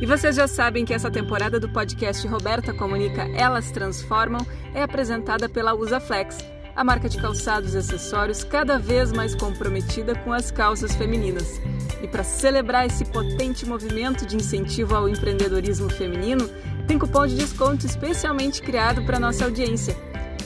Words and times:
E 0.00 0.04
vocês 0.04 0.36
já 0.36 0.46
sabem 0.46 0.84
que 0.84 0.92
essa 0.92 1.10
temporada 1.10 1.58
do 1.58 1.70
podcast 1.70 2.28
Roberta 2.28 2.74
Comunica 2.74 3.22
Elas 3.34 3.70
Transformam 3.70 4.46
é 4.74 4.82
apresentada 4.82 5.48
pela 5.48 5.74
Usaflex, 5.74 6.36
a 6.74 6.84
marca 6.84 7.08
de 7.08 7.18
calçados 7.18 7.74
e 7.74 7.78
acessórios 7.78 8.44
cada 8.44 8.78
vez 8.78 9.10
mais 9.10 9.34
comprometida 9.34 10.14
com 10.16 10.34
as 10.34 10.50
causas 10.50 10.94
femininas. 10.94 11.58
E 12.02 12.06
para 12.06 12.22
celebrar 12.22 12.84
esse 12.84 13.06
potente 13.06 13.64
movimento 13.64 14.26
de 14.26 14.36
incentivo 14.36 14.94
ao 14.94 15.08
empreendedorismo 15.08 15.88
feminino, 15.88 16.46
tem 16.86 16.98
cupom 16.98 17.26
de 17.26 17.34
desconto 17.34 17.86
especialmente 17.86 18.60
criado 18.60 19.02
para 19.06 19.18
nossa 19.18 19.46
audiência. 19.46 19.96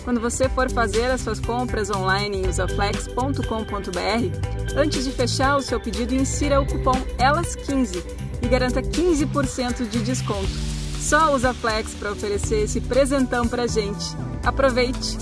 Quando 0.05 0.21
você 0.21 0.49
for 0.49 0.71
fazer 0.71 1.11
as 1.11 1.23
suas 1.23 1.41
compras 1.41 1.91
online 1.91 2.39
em 2.39 2.49
usaflex.com.br, 2.49 4.77
antes 4.77 5.05
de 5.05 5.11
fechar 5.11 5.57
o 5.57 5.61
seu 5.61 5.81
pedido, 5.81 6.15
insira 6.15 6.61
o 6.61 6.67
cupom 6.67 6.95
ELAS15 7.19 8.20
e 8.43 8.49
garanta 8.49 8.83
15% 8.83 9.89
de 9.89 10.03
desconto. 10.03 10.49
Só 10.99 11.35
usa 11.35 11.55
Flex 11.55 11.95
para 11.95 12.13
oferecer 12.13 12.65
esse 12.65 12.81
presentão 12.81 13.49
para 13.49 13.67
gente. 13.67 14.17
Aproveite! 14.45 15.19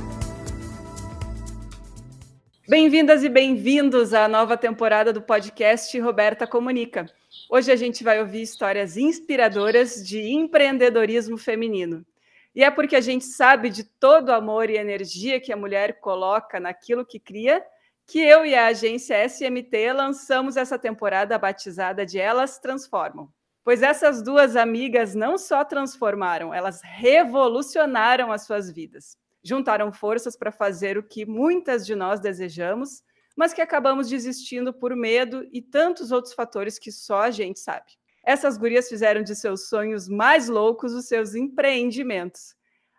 Bem-vindas 2.68 3.24
e 3.24 3.28
bem-vindos 3.28 4.12
à 4.12 4.28
nova 4.28 4.56
temporada 4.56 5.12
do 5.12 5.22
podcast 5.22 5.98
Roberta 5.98 6.46
Comunica. 6.46 7.06
Hoje 7.48 7.72
a 7.72 7.76
gente 7.76 8.04
vai 8.04 8.20
ouvir 8.20 8.42
histórias 8.42 8.96
inspiradoras 8.96 10.06
de 10.06 10.30
empreendedorismo 10.30 11.38
feminino. 11.38 12.04
E 12.54 12.62
é 12.62 12.70
porque 12.70 12.96
a 12.96 13.00
gente 13.00 13.24
sabe 13.24 13.70
de 13.70 13.84
todo 13.84 14.28
o 14.28 14.34
amor 14.34 14.68
e 14.68 14.76
energia 14.76 15.40
que 15.40 15.52
a 15.52 15.56
mulher 15.56 16.00
coloca 16.00 16.60
naquilo 16.60 17.06
que 17.06 17.18
cria, 17.18 17.64
que 18.08 18.18
eu 18.18 18.44
e 18.44 18.56
a 18.56 18.66
agência 18.66 19.24
SMT 19.28 19.92
lançamos 19.92 20.56
essa 20.56 20.76
temporada 20.76 21.38
batizada 21.38 22.04
de 22.04 22.18
Elas 22.18 22.58
Transformam. 22.58 23.28
Pois 23.62 23.82
essas 23.82 24.22
duas 24.22 24.56
amigas 24.56 25.14
não 25.14 25.38
só 25.38 25.64
transformaram, 25.64 26.52
elas 26.52 26.80
revolucionaram 26.82 28.32
as 28.32 28.46
suas 28.46 28.72
vidas 28.72 29.16
juntaram 29.42 29.92
forças 29.92 30.36
para 30.36 30.52
fazer 30.52 30.98
o 30.98 31.02
que 31.02 31.24
muitas 31.24 31.86
de 31.86 31.94
nós 31.94 32.20
desejamos, 32.20 33.02
mas 33.36 33.52
que 33.52 33.62
acabamos 33.62 34.08
desistindo 34.08 34.72
por 34.72 34.94
medo 34.96 35.48
e 35.52 35.62
tantos 35.62 36.10
outros 36.10 36.34
fatores 36.34 36.78
que 36.78 36.90
só 36.90 37.22
a 37.22 37.30
gente 37.30 37.60
sabe. 37.60 37.92
Essas 38.24 38.58
gurias 38.58 38.88
fizeram 38.88 39.22
de 39.22 39.34
seus 39.34 39.68
sonhos 39.68 40.08
mais 40.08 40.48
loucos 40.48 40.92
os 40.92 41.06
seus 41.06 41.34
empreendimentos. 41.34 42.54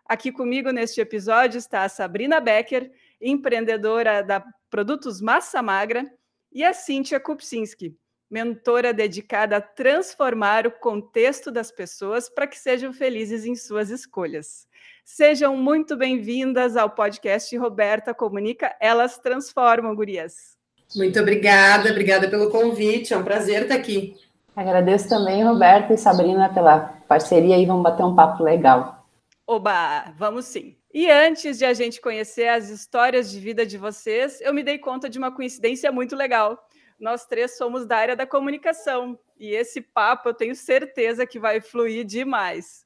Aqui 0.06 0.32
comigo 0.32 0.72
neste 0.72 1.00
episódio 1.00 1.58
está 1.58 1.84
a 1.84 1.88
Sabrina 1.88 2.40
Becker, 2.40 2.90
empreendedora 3.20 4.22
da 4.22 4.44
Produtos 4.70 5.20
Massa 5.20 5.60
Magra, 5.60 6.04
e 6.52 6.64
a 6.64 6.72
Cíntia 6.72 7.20
Kupczynski, 7.20 7.94
mentora 8.28 8.92
dedicada 8.92 9.56
a 9.56 9.60
transformar 9.60 10.66
o 10.66 10.70
contexto 10.70 11.50
das 11.50 11.70
pessoas 11.70 12.28
para 12.28 12.46
que 12.46 12.58
sejam 12.58 12.92
felizes 12.92 13.44
em 13.44 13.54
suas 13.54 13.90
escolhas. 13.90 14.66
Sejam 15.04 15.56
muito 15.56 15.96
bem-vindas 15.96 16.76
ao 16.76 16.90
podcast 16.90 17.56
Roberta 17.56 18.14
Comunica, 18.14 18.74
Elas 18.80 19.18
Transformam, 19.18 19.94
gurias. 19.94 20.56
Muito 20.96 21.20
obrigada, 21.20 21.90
obrigada 21.90 22.28
pelo 22.28 22.50
convite, 22.50 23.14
é 23.14 23.16
um 23.16 23.24
prazer 23.24 23.62
estar 23.62 23.76
aqui. 23.76 24.16
Agradeço 24.56 25.08
também, 25.08 25.44
Roberta 25.44 25.94
e 25.94 25.98
Sabrina, 25.98 26.52
pela 26.52 27.00
parceria 27.06 27.56
e 27.56 27.66
vamos 27.66 27.84
bater 27.84 28.04
um 28.04 28.14
papo 28.14 28.42
legal. 28.42 29.06
Oba, 29.46 30.12
vamos 30.16 30.46
sim. 30.46 30.79
E 30.92 31.08
antes 31.08 31.56
de 31.58 31.64
a 31.64 31.72
gente 31.72 32.00
conhecer 32.00 32.48
as 32.48 32.68
histórias 32.68 33.30
de 33.30 33.38
vida 33.38 33.64
de 33.64 33.78
vocês, 33.78 34.40
eu 34.40 34.52
me 34.52 34.64
dei 34.64 34.76
conta 34.76 35.08
de 35.08 35.18
uma 35.18 35.30
coincidência 35.30 35.92
muito 35.92 36.16
legal. 36.16 36.68
Nós 36.98 37.24
três 37.26 37.56
somos 37.56 37.86
da 37.86 37.96
área 37.96 38.16
da 38.16 38.26
comunicação 38.26 39.16
e 39.38 39.54
esse 39.54 39.80
papo 39.80 40.28
eu 40.28 40.34
tenho 40.34 40.54
certeza 40.54 41.24
que 41.24 41.38
vai 41.38 41.60
fluir 41.60 42.04
demais. 42.04 42.84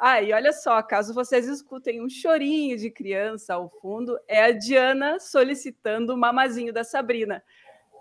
Ah, 0.00 0.20
e 0.22 0.32
olha 0.32 0.52
só, 0.52 0.82
caso 0.82 1.12
vocês 1.12 1.46
escutem 1.46 2.02
um 2.02 2.08
chorinho 2.08 2.76
de 2.76 2.90
criança 2.90 3.54
ao 3.54 3.68
fundo, 3.68 4.18
é 4.26 4.42
a 4.42 4.50
Diana 4.50 5.20
solicitando 5.20 6.14
o 6.14 6.16
mamazinho 6.16 6.72
da 6.72 6.82
Sabrina. 6.82 7.44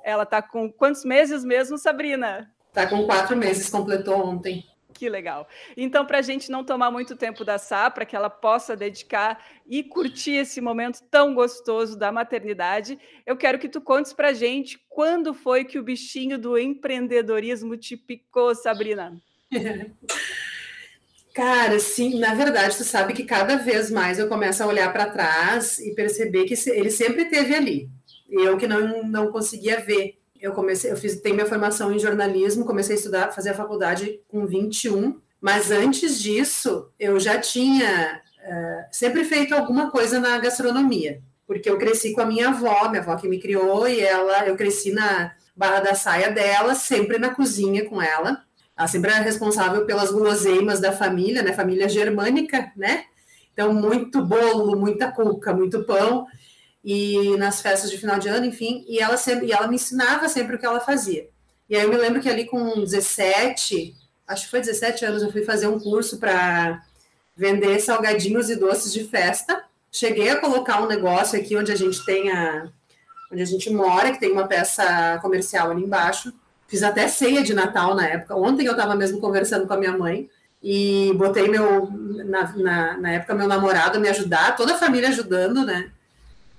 Ela 0.03 0.25
tá 0.25 0.41
com 0.41 0.71
quantos 0.71 1.03
meses 1.03 1.43
mesmo, 1.43 1.77
Sabrina? 1.77 2.51
Tá 2.73 2.87
com 2.87 3.05
quatro 3.05 3.35
meses, 3.35 3.69
completou 3.69 4.15
ontem. 4.25 4.65
Que 5.01 5.09
legal. 5.09 5.49
Então, 5.75 6.05
para 6.05 6.19
a 6.19 6.21
gente 6.21 6.51
não 6.51 6.63
tomar 6.63 6.91
muito 6.91 7.15
tempo 7.15 7.43
da 7.43 7.57
Sá, 7.57 7.89
para 7.89 8.05
que 8.05 8.15
ela 8.15 8.29
possa 8.29 8.75
dedicar 8.75 9.43
e 9.65 9.83
curtir 9.83 10.33
esse 10.33 10.61
momento 10.61 11.01
tão 11.09 11.33
gostoso 11.33 11.97
da 11.97 12.11
maternidade, 12.11 12.99
eu 13.25 13.35
quero 13.35 13.57
que 13.57 13.67
tu 13.67 13.81
contes 13.81 14.13
para 14.13 14.27
a 14.27 14.33
gente 14.33 14.79
quando 14.87 15.33
foi 15.33 15.65
que 15.65 15.79
o 15.79 15.83
bichinho 15.83 16.37
do 16.37 16.55
empreendedorismo 16.55 17.75
te 17.75 17.97
picou, 17.97 18.53
Sabrina. 18.53 19.19
Cara, 21.33 21.79
sim, 21.79 22.19
na 22.19 22.35
verdade, 22.35 22.77
tu 22.77 22.83
sabe 22.83 23.13
que 23.13 23.23
cada 23.23 23.55
vez 23.55 23.89
mais 23.89 24.19
eu 24.19 24.29
começo 24.29 24.61
a 24.61 24.67
olhar 24.67 24.93
para 24.93 25.09
trás 25.09 25.79
e 25.79 25.95
perceber 25.95 26.45
que 26.45 26.53
ele 26.69 26.91
sempre 26.91 27.23
esteve 27.23 27.55
ali. 27.55 27.89
Eu 28.29 28.55
que 28.55 28.67
não, 28.67 29.01
não 29.03 29.31
conseguia 29.31 29.79
ver. 29.79 30.20
Eu 30.41 30.53
comecei, 30.53 30.91
eu 30.91 30.97
fiz, 30.97 31.21
tenho 31.21 31.35
minha 31.35 31.47
formação 31.47 31.91
em 31.93 31.99
jornalismo, 31.99 32.65
comecei 32.65 32.95
a 32.95 32.97
estudar, 32.97 33.31
fazer 33.31 33.51
a 33.51 33.53
faculdade 33.53 34.19
com 34.27 34.45
21, 34.47 35.19
mas 35.39 35.69
antes 35.69 36.19
disso, 36.19 36.89
eu 36.99 37.19
já 37.19 37.39
tinha 37.39 38.19
uh, 38.39 38.85
sempre 38.91 39.23
feito 39.23 39.53
alguma 39.53 39.91
coisa 39.91 40.19
na 40.19 40.39
gastronomia, 40.39 41.21
porque 41.45 41.69
eu 41.69 41.77
cresci 41.77 42.13
com 42.13 42.21
a 42.21 42.25
minha 42.25 42.49
avó, 42.49 42.89
minha 42.89 43.03
avó 43.03 43.15
que 43.15 43.29
me 43.29 43.39
criou, 43.39 43.87
e 43.87 44.01
ela, 44.01 44.47
eu 44.47 44.55
cresci 44.55 44.91
na 44.91 45.31
barra 45.55 45.79
da 45.79 45.93
saia 45.93 46.31
dela, 46.31 46.73
sempre 46.73 47.19
na 47.19 47.35
cozinha 47.35 47.87
com 47.87 48.01
ela. 48.01 48.43
Ela 48.75 48.87
sempre 48.87 49.11
era 49.11 49.21
responsável 49.21 49.85
pelas 49.85 50.11
guloseimas 50.11 50.79
da 50.79 50.91
família, 50.91 51.43
né? 51.43 51.53
Família 51.53 51.87
germânica, 51.87 52.71
né? 52.75 53.03
Então, 53.53 53.73
muito 53.73 54.25
bolo, 54.25 54.75
muita 54.75 55.11
cuca, 55.11 55.53
muito 55.53 55.83
pão. 55.83 56.25
E 56.83 57.37
nas 57.37 57.61
festas 57.61 57.91
de 57.91 57.97
final 57.97 58.17
de 58.17 58.27
ano, 58.27 58.45
enfim. 58.45 58.85
E 58.87 58.99
ela, 58.99 59.17
sempre, 59.17 59.47
e 59.47 59.51
ela 59.51 59.67
me 59.67 59.75
ensinava 59.75 60.27
sempre 60.27 60.55
o 60.55 60.59
que 60.59 60.65
ela 60.65 60.79
fazia. 60.79 61.27
E 61.69 61.75
aí 61.75 61.83
eu 61.83 61.89
me 61.89 61.97
lembro 61.97 62.21
que 62.21 62.29
ali 62.29 62.45
com 62.45 62.83
17, 62.83 63.95
acho 64.27 64.45
que 64.45 64.51
foi 64.51 64.59
17 64.59 65.05
anos, 65.05 65.23
eu 65.23 65.31
fui 65.31 65.43
fazer 65.43 65.67
um 65.67 65.79
curso 65.79 66.19
para 66.19 66.83
vender 67.35 67.79
salgadinhos 67.79 68.49
e 68.49 68.55
doces 68.55 68.91
de 68.91 69.03
festa. 69.05 69.63
Cheguei 69.91 70.29
a 70.29 70.39
colocar 70.39 70.81
um 70.81 70.87
negócio 70.87 71.39
aqui 71.39 71.55
onde 71.55 71.71
a 71.71 71.75
gente 71.75 72.03
tem 72.05 72.31
a, 72.31 72.67
onde 73.31 73.41
a 73.41 73.45
gente 73.45 73.69
mora, 73.69 74.11
que 74.11 74.19
tem 74.19 74.31
uma 74.31 74.47
peça 74.47 75.19
comercial 75.21 75.71
ali 75.71 75.83
embaixo. 75.83 76.33
Fiz 76.67 76.83
até 76.83 77.07
ceia 77.07 77.43
de 77.43 77.53
Natal 77.53 77.95
na 77.95 78.07
época. 78.07 78.35
Ontem 78.35 78.65
eu 78.65 78.71
estava 78.71 78.95
mesmo 78.95 79.19
conversando 79.19 79.67
com 79.67 79.73
a 79.73 79.77
minha 79.77 79.97
mãe 79.97 80.29
e 80.63 81.11
botei 81.15 81.47
meu, 81.47 81.89
na, 82.25 82.55
na, 82.55 82.97
na, 82.97 83.11
época, 83.13 83.33
meu 83.33 83.47
namorado 83.47 83.99
me 83.99 84.07
ajudar, 84.07 84.55
toda 84.55 84.75
a 84.75 84.77
família 84.77 85.09
ajudando, 85.09 85.65
né? 85.65 85.91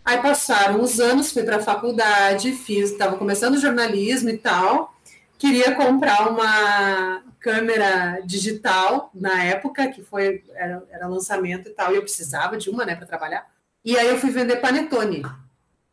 Aí 0.05 0.21
passaram 0.21 0.81
os 0.83 0.99
anos, 0.99 1.33
fui 1.33 1.45
para 1.45 1.57
a 1.57 1.63
faculdade, 1.63 2.53
fiz, 2.53 2.91
estava 2.91 3.17
começando 3.17 3.61
jornalismo 3.61 4.31
e 4.31 4.37
tal. 4.37 4.93
Queria 5.39 5.75
comprar 5.75 6.29
uma 6.29 7.23
câmera 7.39 8.21
digital 8.25 9.11
na 9.15 9.45
época, 9.45 9.89
que 9.89 10.03
foi 10.03 10.45
era, 10.55 10.83
era 10.91 11.09
lançamento 11.09 11.69
e 11.69 11.73
tal, 11.73 11.93
e 11.93 11.97
eu 11.97 12.03
precisava 12.03 12.57
de 12.57 12.69
uma, 12.69 12.85
né, 12.85 12.97
para 12.97 13.07
trabalhar. 13.07 13.47
E 13.85 13.97
aí 13.97 14.09
eu 14.09 14.19
fui 14.19 14.31
vender 14.31 14.57
panetone 14.57 15.23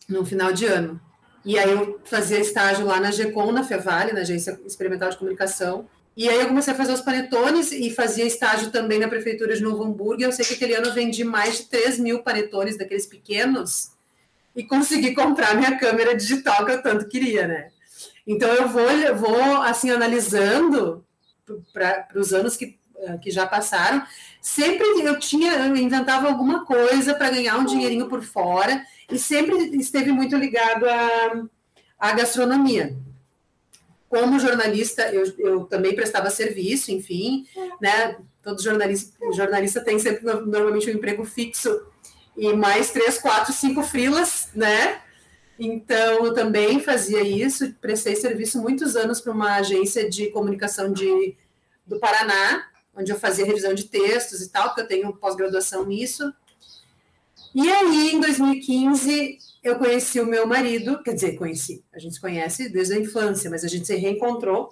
no 0.07 0.25
final 0.25 0.51
de 0.51 0.65
ano. 0.65 0.99
E 1.45 1.57
aí 1.57 1.71
eu 1.71 1.99
fazia 2.03 2.39
estágio 2.39 2.85
lá 2.85 2.99
na 2.99 3.11
GECOM, 3.11 3.51
na 3.51 3.63
Fevale, 3.63 4.11
na 4.11 4.21
Agência 4.21 4.59
Experimental 4.65 5.09
de 5.09 5.17
Comunicação. 5.17 5.87
E 6.17 6.27
aí 6.27 6.39
eu 6.39 6.47
comecei 6.47 6.73
a 6.73 6.77
fazer 6.77 6.93
os 6.93 7.01
panetones 7.01 7.71
e 7.71 7.89
fazia 7.91 8.25
estágio 8.25 8.71
também 8.71 8.99
na 8.99 9.07
Prefeitura 9.07 9.55
de 9.55 9.63
Novo 9.63 9.83
Hamburgo. 9.83 10.21
E 10.21 10.25
eu 10.25 10.31
sei 10.31 10.45
que 10.45 10.55
aquele 10.55 10.75
ano 10.75 10.87
eu 10.87 10.93
vendi 10.93 11.23
mais 11.23 11.57
de 11.57 11.65
3 11.65 11.99
mil 11.99 12.21
panetones 12.21 12.77
daqueles 12.77 13.05
pequenos 13.05 13.97
e 14.55 14.63
consegui 14.63 15.13
comprar 15.13 15.55
minha 15.55 15.77
câmera 15.77 16.15
digital 16.15 16.65
que 16.65 16.71
eu 16.71 16.81
tanto 16.81 17.07
queria, 17.07 17.47
né? 17.47 17.69
Então 18.25 18.49
eu 18.53 18.67
vou, 18.67 18.85
vou 19.15 19.61
assim, 19.61 19.89
analisando 19.89 21.05
para 21.73 22.07
os 22.15 22.33
anos 22.33 22.55
que, 22.55 22.77
eh, 22.97 23.17
que 23.17 23.31
já 23.31 23.47
passaram. 23.47 24.03
Sempre 24.41 24.85
eu 25.01 25.17
tinha, 25.19 25.53
eu 25.53 25.75
inventava 25.75 26.27
alguma 26.27 26.65
coisa 26.65 27.13
para 27.15 27.31
ganhar 27.31 27.57
um 27.57 27.65
dinheirinho 27.65 28.07
por 28.07 28.21
fora 28.21 28.85
e 29.11 29.17
sempre 29.17 29.55
esteve 29.77 30.11
muito 30.11 30.35
ligado 30.35 30.87
à, 30.87 31.43
à 31.97 32.13
gastronomia. 32.13 32.95
Como 34.07 34.39
jornalista, 34.39 35.03
eu, 35.13 35.23
eu 35.37 35.65
também 35.65 35.95
prestava 35.95 36.29
serviço, 36.29 36.91
enfim, 36.91 37.47
né? 37.79 38.17
Todo 38.43 38.61
jornalista, 38.61 39.15
jornalista 39.33 39.81
tem 39.81 39.99
sempre 39.99 40.23
normalmente 40.23 40.89
um 40.89 40.93
emprego 40.93 41.25
fixo 41.25 41.81
e 42.39 42.53
mais 42.53 42.91
três, 42.91 43.17
quatro, 43.17 43.51
cinco 43.51 43.83
frilas, 43.83 44.47
né? 44.55 45.01
Então, 45.59 46.25
eu 46.25 46.33
também 46.33 46.79
fazia 46.79 47.21
isso, 47.21 47.73
prestei 47.81 48.15
serviço 48.15 48.61
muitos 48.61 48.95
anos 48.95 49.19
para 49.19 49.33
uma 49.33 49.55
agência 49.55 50.09
de 50.09 50.27
comunicação 50.27 50.93
de, 50.93 51.35
do 51.85 51.99
Paraná, 51.99 52.65
onde 52.95 53.11
eu 53.11 53.19
fazia 53.19 53.45
revisão 53.45 53.73
de 53.73 53.83
textos 53.83 54.41
e 54.41 54.49
tal, 54.49 54.69
porque 54.69 54.81
eu 54.81 54.87
tenho 54.87 55.13
pós-graduação 55.13 55.85
nisso. 55.85 56.33
E 57.53 57.69
aí, 57.69 58.11
em 58.13 58.21
2015, 58.21 59.37
eu 59.61 59.75
conheci 59.77 60.21
o 60.21 60.25
meu 60.25 60.47
marido, 60.47 61.03
quer 61.03 61.15
dizer, 61.15 61.35
conheci, 61.35 61.83
a 61.93 61.99
gente 61.99 62.15
se 62.15 62.21
conhece 62.21 62.69
desde 62.69 62.93
a 62.93 62.99
infância, 62.99 63.49
mas 63.49 63.65
a 63.65 63.67
gente 63.67 63.85
se 63.85 63.95
reencontrou. 63.95 64.69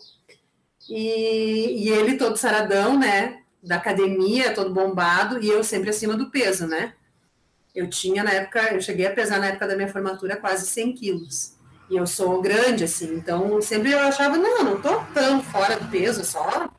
E, 0.89 1.83
e 1.83 1.89
ele 1.89 2.15
todo 2.15 2.37
saradão, 2.37 2.97
né? 2.97 3.41
Da 3.61 3.75
academia, 3.75 4.53
todo 4.53 4.73
bombado, 4.73 5.43
e 5.43 5.49
eu 5.49 5.65
sempre 5.65 5.89
acima 5.89 6.15
do 6.15 6.31
peso, 6.31 6.65
né? 6.65 6.93
Eu 7.77 7.87
tinha 7.87 8.23
na 8.23 8.31
época, 8.31 8.73
eu 8.73 8.81
cheguei 8.81 9.05
a 9.05 9.13
pesar 9.13 9.39
na 9.39 9.49
época 9.49 9.67
da 9.67 9.75
minha 9.75 9.87
formatura 9.87 10.35
quase 10.35 10.65
100 10.65 10.95
quilos. 10.95 11.53
E 11.91 11.95
eu 11.95 12.07
sou 12.07 12.41
grande, 12.41 12.85
assim, 12.85 13.13
então 13.13 13.61
sempre 13.61 13.91
eu 13.91 13.99
achava, 13.99 14.35
não, 14.35 14.63
não 14.63 14.81
tô 14.81 14.99
tão 15.13 15.43
fora 15.43 15.79
do 15.79 15.87
peso, 15.87 16.25
só, 16.25 16.71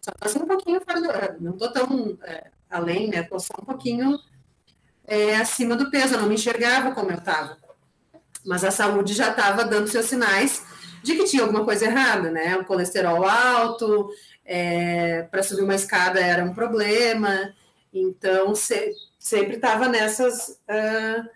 só 0.00 0.12
tô 0.12 0.24
assim 0.24 0.38
um 0.38 0.46
pouquinho 0.46 0.80
fora 0.80 1.00
do, 1.00 1.42
não 1.42 1.58
tô 1.58 1.72
tão 1.72 2.16
é, 2.22 2.52
além, 2.70 3.08
né? 3.08 3.24
Tô 3.24 3.36
só 3.40 3.52
um 3.60 3.64
pouquinho 3.64 4.16
é, 5.04 5.34
acima 5.34 5.74
do 5.74 5.90
peso, 5.90 6.14
eu 6.14 6.20
não 6.20 6.28
me 6.28 6.36
enxergava 6.36 6.92
como 6.92 7.10
eu 7.10 7.20
tava. 7.20 7.58
Mas 8.46 8.62
a 8.62 8.70
saúde 8.70 9.12
já 9.12 9.30
estava 9.30 9.64
dando 9.64 9.88
seus 9.88 10.06
sinais 10.06 10.64
de 11.02 11.16
que 11.16 11.24
tinha 11.24 11.42
alguma 11.42 11.64
coisa 11.64 11.86
errada, 11.86 12.30
né? 12.30 12.56
O 12.58 12.64
colesterol 12.64 13.24
alto, 13.26 14.08
é, 14.44 15.22
para 15.22 15.42
subir 15.42 15.62
uma 15.62 15.74
escada 15.74 16.20
era 16.20 16.44
um 16.44 16.54
problema, 16.54 17.52
então 17.92 18.54
se, 18.54 18.92
sempre 19.24 19.56
estava 19.56 19.88
nessas. 19.88 20.60
Uh, 20.68 21.28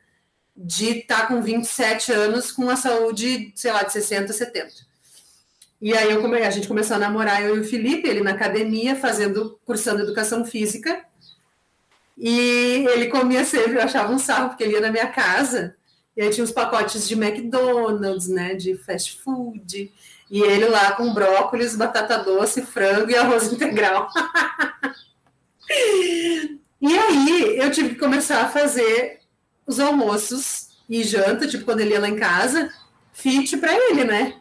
de 0.60 0.98
estar 0.98 1.20
tá 1.20 1.26
com 1.26 1.40
27 1.40 2.10
anos 2.12 2.50
com 2.50 2.68
a 2.68 2.74
saúde, 2.74 3.52
sei 3.54 3.70
lá, 3.72 3.84
de 3.84 3.92
60, 3.92 4.32
70. 4.32 4.88
E 5.80 5.96
aí 5.96 6.10
eu 6.10 6.34
a 6.34 6.50
gente 6.50 6.66
começou 6.66 6.96
a 6.96 6.98
namorar, 6.98 7.40
eu 7.40 7.56
e 7.56 7.60
o 7.60 7.64
Felipe, 7.64 8.08
ele 8.08 8.20
na 8.20 8.32
academia, 8.32 8.96
fazendo, 8.96 9.60
cursando 9.64 10.02
educação 10.02 10.44
física. 10.44 11.04
E 12.16 12.84
ele 12.90 13.06
comia 13.06 13.44
sempre, 13.44 13.76
eu 13.76 13.82
achava 13.82 14.12
um 14.12 14.18
sarro, 14.18 14.48
porque 14.48 14.64
ele 14.64 14.72
ia 14.72 14.80
na 14.80 14.90
minha 14.90 15.06
casa, 15.06 15.76
e 16.16 16.22
aí 16.22 16.30
tinha 16.30 16.42
uns 16.42 16.50
pacotes 16.50 17.06
de 17.06 17.14
McDonald's, 17.14 18.26
né, 18.26 18.56
de 18.56 18.74
fast 18.76 19.20
food, 19.22 19.92
e 20.28 20.42
ele 20.42 20.66
lá 20.66 20.90
com 20.92 21.14
brócolis, 21.14 21.76
batata 21.76 22.18
doce, 22.18 22.62
frango 22.62 23.12
e 23.12 23.16
arroz 23.16 23.46
integral. 23.52 24.08
E 26.80 26.96
aí 26.96 27.58
eu 27.58 27.70
tive 27.70 27.90
que 27.90 27.94
começar 27.96 28.42
a 28.42 28.48
fazer 28.48 29.20
os 29.66 29.80
almoços 29.80 30.68
e 30.88 31.02
janta, 31.02 31.46
tipo 31.46 31.64
quando 31.64 31.80
ele 31.80 31.90
ia 31.90 32.00
lá 32.00 32.08
em 32.08 32.16
casa, 32.16 32.72
fit 33.12 33.56
para 33.56 33.74
ele, 33.74 34.04
né? 34.04 34.36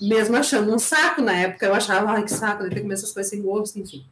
Mesmo 0.00 0.36
achando 0.36 0.74
um 0.74 0.78
saco 0.78 1.22
na 1.22 1.32
época, 1.32 1.66
eu 1.66 1.74
achava, 1.74 2.10
ai 2.10 2.24
que 2.24 2.32
saco, 2.32 2.58
deve 2.58 2.70
ter 2.70 2.76
que 2.76 2.82
comer 2.82 2.94
essas 2.94 3.12
coisas 3.12 3.30
sem 3.30 3.40
gosto, 3.40 3.78
enfim. 3.78 4.04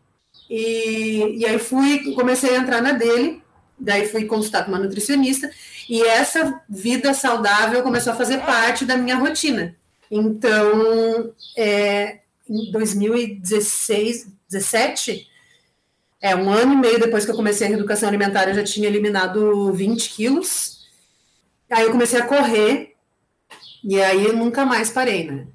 E, 0.49 1.39
e 1.39 1.47
aí 1.47 1.59
fui, 1.59 2.15
comecei 2.15 2.55
a 2.55 2.59
entrar 2.59 2.81
na 2.81 2.93
dele, 2.93 3.43
daí 3.79 4.09
fui 4.09 4.25
consultar 4.25 4.65
com 4.65 4.71
uma 4.71 4.79
nutricionista, 4.79 5.51
e 5.89 6.03
essa 6.03 6.63
vida 6.69 7.13
saudável 7.13 7.83
começou 7.83 8.13
a 8.13 8.17
fazer 8.17 8.39
parte 8.39 8.85
da 8.85 8.97
minha 8.97 9.17
rotina. 9.17 9.77
Então, 10.11 11.35
é, 11.57 12.21
em 12.49 12.71
2016, 12.71 14.29
17, 14.49 15.29
é, 16.25 16.35
um 16.35 16.51
ano 16.51 16.73
e 16.73 16.77
meio 16.77 16.99
depois 16.99 17.27
que 17.27 17.31
eu 17.31 17.37
comecei 17.37 17.67
a 17.67 17.69
reeducação 17.69 18.09
alimentar, 18.09 18.49
eu 18.49 18.55
já 18.55 18.65
tinha 18.65 18.89
eliminado 18.89 19.71
20 19.75 20.09
quilos. 20.09 20.79
Aí 21.71 21.85
eu 21.85 21.93
comecei 21.93 22.19
a 22.19 22.25
correr, 22.25 22.95
e 23.85 24.01
aí 24.01 24.25
eu 24.25 24.35
nunca 24.35 24.65
mais 24.65 24.89
parei, 24.89 25.31
né? 25.31 25.47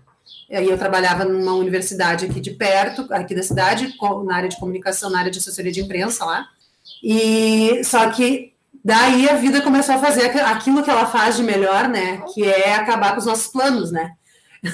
Aí 0.51 0.69
eu 0.69 0.77
trabalhava 0.77 1.25
numa 1.25 1.54
universidade 1.54 2.25
aqui 2.25 2.39
de 2.39 2.51
perto, 2.51 3.12
aqui 3.12 3.33
da 3.33 3.42
cidade, 3.42 3.92
na 4.24 4.36
área 4.36 4.48
de 4.48 4.60
comunicação, 4.60 5.10
na 5.10 5.18
área 5.18 5.31
de 5.31 5.39
assessoria 5.39 5.71
de 5.71 5.81
imprensa 5.81 6.24
lá. 6.24 6.48
E 7.01 7.81
só 7.83 8.07
que 8.12 8.54
daí 8.86 9.27
a 9.27 9.38
vida 9.38 9.63
começou 9.63 9.95
a 9.95 10.00
fazer 10.00 10.27
aquilo 10.27 10.83
que 10.83 10.92
ela 10.92 11.07
faz 11.07 11.36
de 11.36 11.42
melhor, 11.42 11.89
né? 11.89 12.21
Que 12.31 12.44
é 12.44 12.75
acabar 12.75 13.13
com 13.13 13.19
os 13.19 13.25
nossos 13.25 13.48
planos, 13.48 13.92
né? 13.92 14.13
uh, 14.63 14.69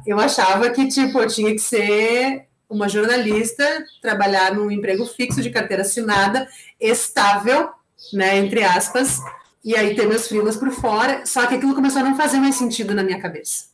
eu 0.06 0.20
achava 0.20 0.68
que 0.68 0.86
tipo 0.86 1.18
eu 1.18 1.28
tinha 1.28 1.52
que 1.52 1.60
ser 1.60 2.49
uma 2.70 2.88
jornalista, 2.88 3.84
trabalhar 4.00 4.54
num 4.54 4.70
emprego 4.70 5.04
fixo 5.04 5.42
de 5.42 5.50
carteira 5.50 5.82
assinada, 5.82 6.48
estável, 6.80 7.70
né, 8.12 8.38
entre 8.38 8.62
aspas, 8.62 9.18
e 9.64 9.76
aí 9.76 9.94
ter 9.94 10.06
meus 10.06 10.28
frilas 10.28 10.56
por 10.56 10.70
fora, 10.70 11.26
só 11.26 11.46
que 11.46 11.56
aquilo 11.56 11.74
começou 11.74 12.00
a 12.00 12.04
não 12.04 12.16
fazer 12.16 12.38
mais 12.38 12.54
sentido 12.54 12.94
na 12.94 13.02
minha 13.02 13.20
cabeça. 13.20 13.68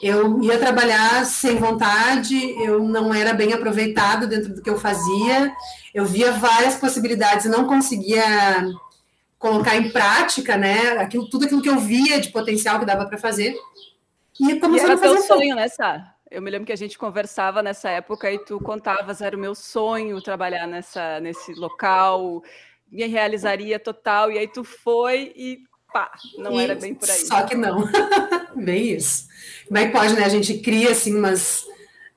Eu 0.00 0.42
ia 0.42 0.58
trabalhar 0.58 1.24
sem 1.26 1.56
vontade, 1.56 2.34
eu 2.60 2.82
não 2.82 3.14
era 3.14 3.32
bem 3.32 3.52
aproveitado 3.52 4.26
dentro 4.26 4.54
do 4.54 4.62
que 4.62 4.70
eu 4.70 4.80
fazia, 4.80 5.52
eu 5.94 6.04
via 6.04 6.32
várias 6.32 6.74
possibilidades 6.74 7.44
e 7.44 7.50
não 7.50 7.66
conseguia 7.66 8.24
colocar 9.38 9.76
em 9.76 9.90
prática, 9.90 10.56
né, 10.56 10.98
aquilo, 10.98 11.28
tudo 11.28 11.44
aquilo 11.44 11.62
que 11.62 11.68
eu 11.68 11.78
via 11.78 12.20
de 12.20 12.30
potencial 12.30 12.80
que 12.80 12.86
dava 12.86 13.04
para 13.06 13.18
fazer. 13.18 13.54
E 14.40 14.58
começou 14.58 14.88
e 14.88 14.90
era 14.90 14.94
a 14.94 14.98
fazer 14.98 15.14
teu 15.14 15.22
sonho, 15.24 15.54
né, 15.54 15.68
Sá? 15.68 16.11
Eu 16.32 16.40
me 16.40 16.50
lembro 16.50 16.66
que 16.66 16.72
a 16.72 16.76
gente 16.76 16.96
conversava 16.96 17.62
nessa 17.62 17.90
época 17.90 18.32
e 18.32 18.38
tu 18.38 18.58
contavas, 18.58 19.20
era 19.20 19.36
o 19.36 19.38
meu 19.38 19.54
sonho 19.54 20.20
trabalhar 20.22 20.66
nessa, 20.66 21.20
nesse 21.20 21.52
local, 21.52 22.42
me 22.90 23.06
realizaria 23.06 23.78
total, 23.78 24.32
e 24.32 24.38
aí 24.38 24.48
tu 24.48 24.64
foi 24.64 25.34
e 25.36 25.58
pá, 25.92 26.10
não 26.38 26.58
e, 26.58 26.64
era 26.64 26.74
bem 26.74 26.94
por 26.94 27.08
aí. 27.08 27.26
Só 27.26 27.42
que 27.42 27.54
não, 27.54 27.86
bem 28.56 28.94
isso. 28.94 29.28
Como 29.68 29.76
é 29.76 29.86
que 29.86 29.92
pode, 29.92 30.14
né? 30.14 30.24
A 30.24 30.30
gente 30.30 30.58
cria 30.58 30.92
assim 30.92 31.14
umas, 31.14 31.66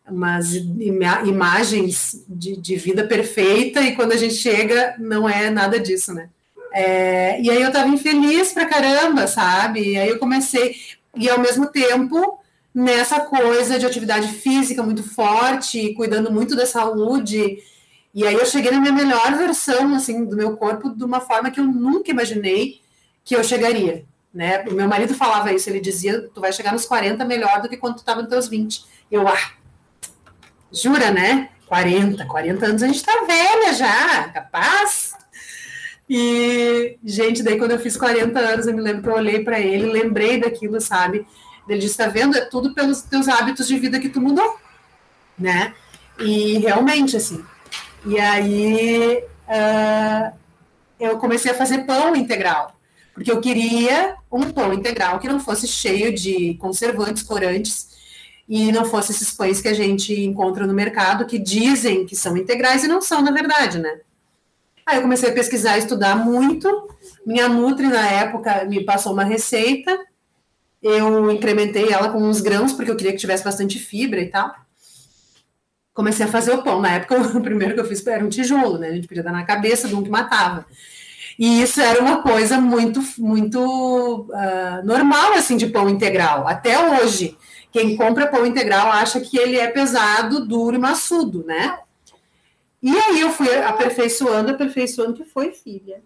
umas 0.08 0.54
imagens 0.54 2.26
de, 2.26 2.56
de 2.56 2.78
vida 2.78 3.06
perfeita 3.06 3.82
e 3.82 3.98
quando 3.98 4.14
a 4.14 4.18
gente 4.18 4.36
chega 4.36 4.96
não 4.98 5.28
é 5.28 5.50
nada 5.50 5.78
disso, 5.78 6.14
né? 6.14 6.30
É, 6.72 7.42
e 7.42 7.50
aí 7.50 7.62
eu 7.62 7.72
tava 7.72 7.90
infeliz 7.90 8.54
pra 8.54 8.66
caramba, 8.66 9.28
sabe? 9.28 9.92
E 9.92 9.98
aí 9.98 10.08
eu 10.08 10.20
comecei, 10.20 10.74
e 11.18 11.30
ao 11.30 11.40
mesmo 11.40 11.68
tempo 11.68 12.40
nessa 12.76 13.22
coisa 13.22 13.80
de 13.80 13.86
atividade 13.86 14.28
física 14.28 14.84
muito 14.84 15.02
forte, 15.02 15.94
cuidando 15.94 16.30
muito 16.30 16.58
da 16.58 16.66
saúde. 16.66 17.64
E 18.14 18.28
aí 18.28 18.36
eu 18.36 18.46
cheguei 18.46 18.70
na 18.70 18.82
minha 18.82 18.92
melhor 18.92 19.34
versão 19.38 19.96
assim 19.96 20.26
do 20.26 20.36
meu 20.36 20.58
corpo 20.58 20.90
de 20.90 21.04
uma 21.06 21.22
forma 21.22 21.50
que 21.50 21.62
eu 21.62 21.64
nunca 21.64 22.12
imaginei 22.12 22.82
que 23.24 23.34
eu 23.34 23.44
chegaria, 23.46 24.04
né? 24.34 24.66
O 24.68 24.74
meu 24.74 24.90
marido 24.90 25.16
falava 25.16 25.54
isso, 25.54 25.70
ele 25.70 25.80
dizia: 25.80 26.30
"Tu 26.34 26.42
vai 26.42 26.52
chegar 26.52 26.74
nos 26.74 26.86
40 26.86 27.24
melhor 27.24 27.62
do 27.62 27.70
que 27.70 27.78
quando 27.78 27.96
tu 27.96 28.00
estava 28.00 28.22
nos 28.22 28.30
teus 28.30 28.50
20". 28.50 28.86
Eu, 29.10 29.26
ah, 29.26 29.52
jura, 30.72 31.12
né? 31.12 31.50
40, 31.68 32.26
40 32.26 32.66
anos 32.66 32.84
a 32.84 32.88
gente 32.88 33.04
tá 33.04 33.24
velha 33.26 33.74
já, 33.74 34.30
capaz? 34.30 35.14
E, 36.10 37.00
gente, 37.04 37.42
daí 37.42 37.58
quando 37.58 37.72
eu 37.72 37.80
fiz 37.80 37.98
40 37.98 38.38
anos, 38.38 38.68
eu 38.68 38.76
me 38.76 38.82
lembro 38.82 39.02
que 39.02 39.10
eu 39.10 39.16
olhei 39.16 39.44
para 39.44 39.60
ele, 39.60 39.88
lembrei 39.88 40.40
daquilo, 40.40 40.80
sabe? 40.80 41.26
Ele 41.68 41.80
disse, 41.80 41.94
está 41.94 42.08
vendo? 42.08 42.38
É 42.38 42.42
tudo 42.42 42.74
pelos 42.74 43.02
teus 43.02 43.28
hábitos 43.28 43.68
de 43.68 43.78
vida 43.78 44.00
que 44.00 44.10
tu 44.10 44.22
mudou, 44.22 44.58
né? 45.38 45.74
E 46.20 46.60
realmente, 46.60 47.18
assim. 47.18 47.44
E 48.06 48.20
aí 48.20 49.24
uh, 49.48 50.38
eu 51.00 51.18
comecei 51.18 51.52
a 51.52 51.56
fazer 51.56 51.86
pão 51.86 52.16
integral, 52.16 52.76
porque 53.14 53.32
eu 53.32 53.42
queria 53.42 54.16
um 54.32 54.52
pão 54.52 54.74
integral 54.74 55.20
que 55.20 55.28
não 55.28 55.40
fosse 55.40 55.68
cheio 55.68 56.14
de 56.14 56.54
conservantes, 56.56 57.24
corantes, 57.24 57.96
e 58.48 58.72
não 58.72 58.86
fosse 58.86 59.12
esses 59.12 59.32
pães 59.32 59.60
que 59.60 59.68
a 59.68 59.74
gente 59.74 60.14
encontra 60.24 60.68
no 60.68 60.74
mercado, 60.74 61.26
que 61.26 61.40
dizem 61.40 62.06
que 62.06 62.16
são 62.16 62.38
integrais 62.38 62.84
e 62.84 62.88
não 62.88 63.02
são, 63.02 63.22
na 63.24 63.32
verdade, 63.32 63.80
né? 63.80 64.02
Aí 64.86 64.98
eu 64.98 65.02
comecei 65.02 65.30
a 65.30 65.34
pesquisar, 65.34 65.80
estudar 65.80 66.16
muito. 66.16 66.90
Minha 67.26 67.50
Nutri, 67.50 67.88
na 67.88 68.08
época, 68.08 68.66
me 68.66 68.84
passou 68.84 69.14
uma 69.14 69.24
receita 69.24 69.98
eu 70.86 71.32
incrementei 71.32 71.92
ela 71.92 72.10
com 72.10 72.20
uns 72.20 72.42
grãos, 72.42 72.72
porque 72.72 72.92
eu 72.92 72.96
queria 72.96 73.12
que 73.12 73.18
tivesse 73.18 73.44
bastante 73.44 73.80
fibra 73.80 74.22
e 74.22 74.28
tal. 74.28 74.54
Comecei 75.94 76.26
a 76.26 76.30
fazer 76.30 76.52
o 76.52 76.62
pão. 76.62 76.80
Na 76.80 76.94
época, 76.94 77.18
o 77.38 77.42
primeiro 77.42 77.74
que 77.74 77.80
eu 77.80 77.86
fiz 77.86 78.06
era 78.06 78.24
um 78.24 78.30
tijolo, 78.30 78.78
né? 78.78 78.90
A 78.90 78.94
gente 78.94 79.08
podia 79.08 79.24
dar 79.24 79.32
na 79.32 79.44
cabeça 79.44 79.88
de 79.88 79.96
um 79.96 80.04
que 80.04 80.10
matava. 80.12 80.66
E 81.40 81.62
isso 81.62 81.82
era 81.82 82.00
uma 82.00 82.22
coisa 82.22 82.62
muito, 82.62 83.02
muito 83.18 84.28
uh, 84.30 84.86
normal, 84.86 85.34
assim, 85.34 85.58
de 85.58 85.68
pão 85.68 85.90
integral. 85.90 86.48
Até 86.48 86.78
hoje, 86.80 87.36
quem 87.72 87.98
compra 87.98 88.28
pão 88.28 88.46
integral 88.46 88.92
acha 88.92 89.20
que 89.20 89.38
ele 89.38 89.58
é 89.58 89.68
pesado, 89.68 90.46
duro 90.46 90.76
e 90.76 90.80
maçudo, 90.80 91.44
né? 91.46 91.80
E 92.82 92.96
aí 92.96 93.22
eu 93.22 93.32
fui 93.32 93.54
aperfeiçoando, 93.58 94.52
aperfeiçoando, 94.52 95.16
que 95.16 95.26
foi 95.26 95.52
filha. 95.52 96.04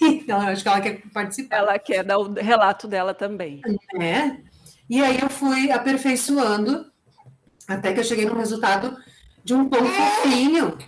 Então, 0.00 0.40
acho 0.40 0.62
que 0.62 0.68
ela 0.68 0.80
quer 0.80 1.02
participar. 1.12 1.56
Ela 1.56 1.78
quer 1.78 2.04
dar 2.04 2.18
o 2.18 2.32
relato 2.32 2.86
dela 2.86 3.14
também. 3.14 3.60
É. 4.00 4.36
E 4.88 5.02
aí 5.02 5.20
eu 5.20 5.30
fui 5.30 5.70
aperfeiçoando 5.70 6.90
até 7.66 7.92
que 7.92 8.00
eu 8.00 8.04
cheguei 8.04 8.26
no 8.26 8.36
resultado 8.36 8.96
de 9.44 9.54
um 9.54 9.68
pão 9.68 9.84
fofinho. 9.86 10.78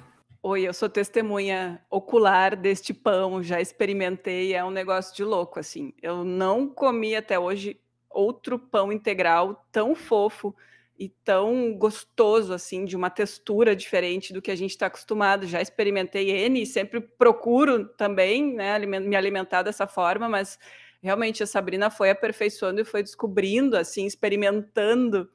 Oi, 0.43 0.63
eu 0.63 0.75
sou 0.75 0.89
testemunha 0.89 1.81
ocular 1.89 2.55
deste 2.55 2.93
pão, 2.93 3.43
já 3.43 3.61
experimentei, 3.61 4.53
é 4.53 4.63
um 4.63 4.71
negócio 4.71 5.17
de 5.17 5.25
louco, 5.25 5.59
assim. 5.59 5.95
Eu 6.03 6.23
não 6.23 6.69
comi 6.69 7.17
até 7.17 7.39
hoje 7.39 7.81
outro 8.11 8.59
pão 8.59 8.93
integral 8.93 9.67
tão 9.73 9.95
fofo 9.95 10.55
e 10.99 11.09
tão 11.25 11.75
gostoso, 11.77 12.53
assim, 12.53 12.85
de 12.85 12.97
uma 12.97 13.11
textura 13.11 13.75
diferente 13.75 14.33
do 14.33 14.41
que 14.43 14.51
a 14.51 14.57
gente 14.57 14.71
está 14.71 14.87
acostumado. 14.87 15.47
Já 15.47 15.61
experimentei 15.61 16.31
N 16.31 16.63
e 16.63 16.67
sempre 16.67 17.01
procuro 17.01 17.87
também 17.97 18.55
né, 18.55 18.79
me 18.79 19.17
alimentar 19.17 19.63
dessa 19.63 19.87
forma, 19.87 20.29
mas 20.29 20.59
realmente 21.03 21.43
a 21.43 21.47
Sabrina 21.47 21.91
foi 21.91 22.11
aperfeiçoando 22.11 22.81
e 22.81 22.85
foi 22.85 23.03
descobrindo, 23.03 23.77
assim, 23.77 24.07
experimentando 24.07 25.29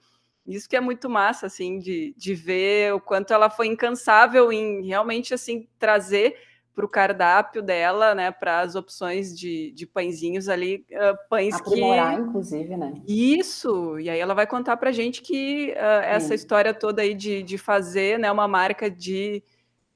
Isso 0.46 0.68
que 0.68 0.76
é 0.76 0.82
muito 0.82 1.10
massa, 1.10 1.46
assim, 1.46 1.78
de, 1.80 2.14
de 2.18 2.34
ver 2.34 2.94
o 2.94 3.00
quanto 3.00 3.34
ela 3.34 3.50
foi 3.50 3.68
incansável 3.68 4.52
em 4.52 4.86
realmente, 4.88 5.34
assim, 5.34 5.68
trazer 5.78 6.36
para 6.74 6.86
o 6.86 6.90
cardápio 6.90 7.62
dela, 7.62 8.16
né, 8.16 8.32
para 8.32 8.62
as 8.62 8.76
opções 8.76 9.38
de, 9.38 9.72
de 9.72 9.86
pãezinhos 9.86 10.48
ali, 10.48 10.86
uh, 10.92 11.18
pães 11.30 11.56
Aprimorar, 11.56 12.16
que... 12.16 12.22
inclusive, 12.22 12.78
né? 12.78 12.94
Isso, 13.08 14.00
e 14.00 14.10
aí 14.10 14.20
ela 14.20 14.34
vai 14.34 14.48
contar 14.48 14.78
para 14.78 14.92
gente 14.92 15.22
que 15.22 15.74
uh, 15.74 16.04
essa 16.04 16.34
história 16.34 16.74
toda 16.74 17.02
aí 17.02 17.14
de, 17.14 17.44
de 17.44 17.58
fazer, 17.58 18.18
né, 18.18 18.32
uma 18.32 18.48
marca 18.48 18.90
de, 18.90 19.44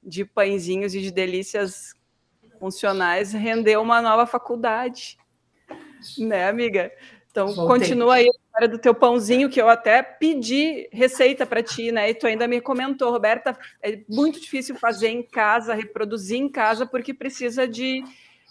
de 0.02 0.24
pãezinhos 0.24 0.94
e 0.94 1.00
de 1.00 1.10
delícias 1.10 1.94
funcionais 2.58 3.32
rendeu 3.32 3.80
uma 3.80 4.02
nova 4.02 4.26
faculdade, 4.26 5.16
né, 6.18 6.48
amiga? 6.48 6.92
Então, 7.30 7.48
Voltei. 7.48 7.78
continua 7.78 8.14
aí 8.14 8.28
história 8.54 8.68
do 8.68 8.78
teu 8.78 8.94
pãozinho, 8.94 9.50
que 9.50 9.60
eu 9.60 9.68
até 9.68 10.00
pedi 10.00 10.88
receita 10.92 11.44
para 11.44 11.60
ti, 11.62 11.90
né? 11.90 12.10
E 12.10 12.14
tu 12.14 12.24
ainda 12.26 12.46
me 12.46 12.60
comentou, 12.60 13.10
Roberta, 13.10 13.58
é 13.82 13.98
muito 14.08 14.40
difícil 14.40 14.76
fazer 14.76 15.08
em 15.08 15.24
casa, 15.24 15.74
reproduzir 15.74 16.38
em 16.38 16.48
casa, 16.48 16.86
porque 16.86 17.12
precisa 17.12 17.66
de, 17.66 18.04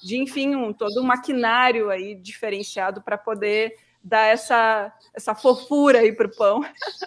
de 0.03 0.17
enfim, 0.17 0.55
um, 0.55 0.73
todo 0.73 0.99
um 0.99 1.05
maquinário 1.05 1.89
aí 1.89 2.15
diferenciado 2.15 3.01
para 3.01 3.17
poder 3.17 3.77
dar 4.03 4.27
essa, 4.27 4.91
essa 5.13 5.33
fofura 5.33 5.99
aí 5.99 6.11
para 6.11 6.27
o 6.27 6.35
pão. 6.35 6.65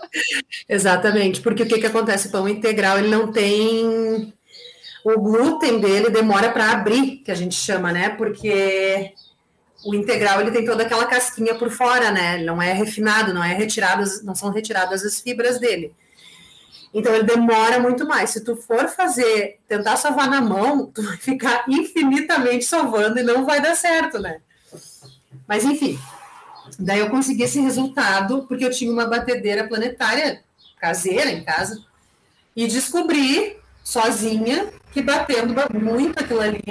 Exatamente, 0.66 1.42
porque 1.42 1.64
o 1.64 1.68
que, 1.68 1.78
que 1.78 1.86
acontece? 1.86 2.28
O 2.28 2.32
pão 2.32 2.48
integral, 2.48 2.98
ele 2.98 3.08
não 3.08 3.30
tem... 3.30 4.32
O 5.04 5.20
glúten 5.20 5.78
dele 5.78 6.10
demora 6.10 6.50
para 6.50 6.72
abrir, 6.72 7.18
que 7.18 7.30
a 7.30 7.34
gente 7.34 7.54
chama, 7.54 7.92
né? 7.92 8.08
Porque 8.08 9.12
o 9.86 9.94
integral 9.94 10.40
ele 10.40 10.50
tem 10.50 10.64
toda 10.64 10.82
aquela 10.82 11.06
casquinha 11.06 11.54
por 11.54 11.70
fora, 11.70 12.10
né? 12.10 12.34
Ele 12.34 12.44
não 12.44 12.60
é 12.60 12.72
refinado, 12.72 13.32
não 13.32 13.42
é 13.42 13.54
retiradas, 13.54 14.20
não 14.24 14.34
são 14.34 14.50
retiradas 14.50 15.04
as 15.04 15.20
fibras 15.20 15.60
dele. 15.60 15.94
Então 16.92 17.14
ele 17.14 17.22
demora 17.22 17.78
muito 17.78 18.04
mais. 18.04 18.30
Se 18.30 18.42
tu 18.42 18.56
for 18.56 18.88
fazer, 18.88 19.60
tentar 19.68 19.96
sovar 19.96 20.28
na 20.28 20.40
mão, 20.40 20.86
tu 20.92 21.02
vai 21.02 21.16
ficar 21.16 21.64
infinitamente 21.68 22.64
sovando 22.64 23.20
e 23.20 23.22
não 23.22 23.46
vai 23.46 23.60
dar 23.60 23.76
certo, 23.76 24.18
né? 24.18 24.40
Mas 25.46 25.64
enfim, 25.64 25.96
daí 26.80 26.98
eu 26.98 27.08
consegui 27.08 27.44
esse 27.44 27.60
resultado 27.60 28.44
porque 28.48 28.64
eu 28.64 28.72
tinha 28.72 28.90
uma 28.90 29.06
batedeira 29.06 29.68
planetária 29.68 30.42
caseira 30.80 31.30
em 31.30 31.44
casa 31.44 31.80
e 32.56 32.66
descobri 32.66 33.56
sozinha 33.84 34.68
que 34.92 35.00
batendo 35.00 35.54
muito 35.78 36.18
aquilo 36.18 36.40
ali, 36.40 36.62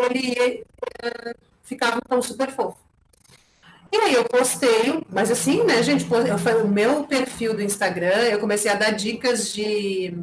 ele 0.00 0.64
ficava 1.62 2.00
tom 2.00 2.20
super 2.20 2.50
fofo. 2.50 2.78
E 3.92 3.96
aí 3.96 4.14
eu 4.14 4.24
postei, 4.24 5.04
mas 5.10 5.30
assim, 5.30 5.64
né, 5.64 5.82
gente, 5.82 6.06
eu, 6.10 6.64
o 6.64 6.68
meu 6.68 7.04
perfil 7.04 7.54
do 7.54 7.62
Instagram, 7.62 8.22
eu 8.24 8.40
comecei 8.40 8.70
a 8.70 8.74
dar 8.74 8.90
dicas 8.90 9.52
de, 9.52 10.14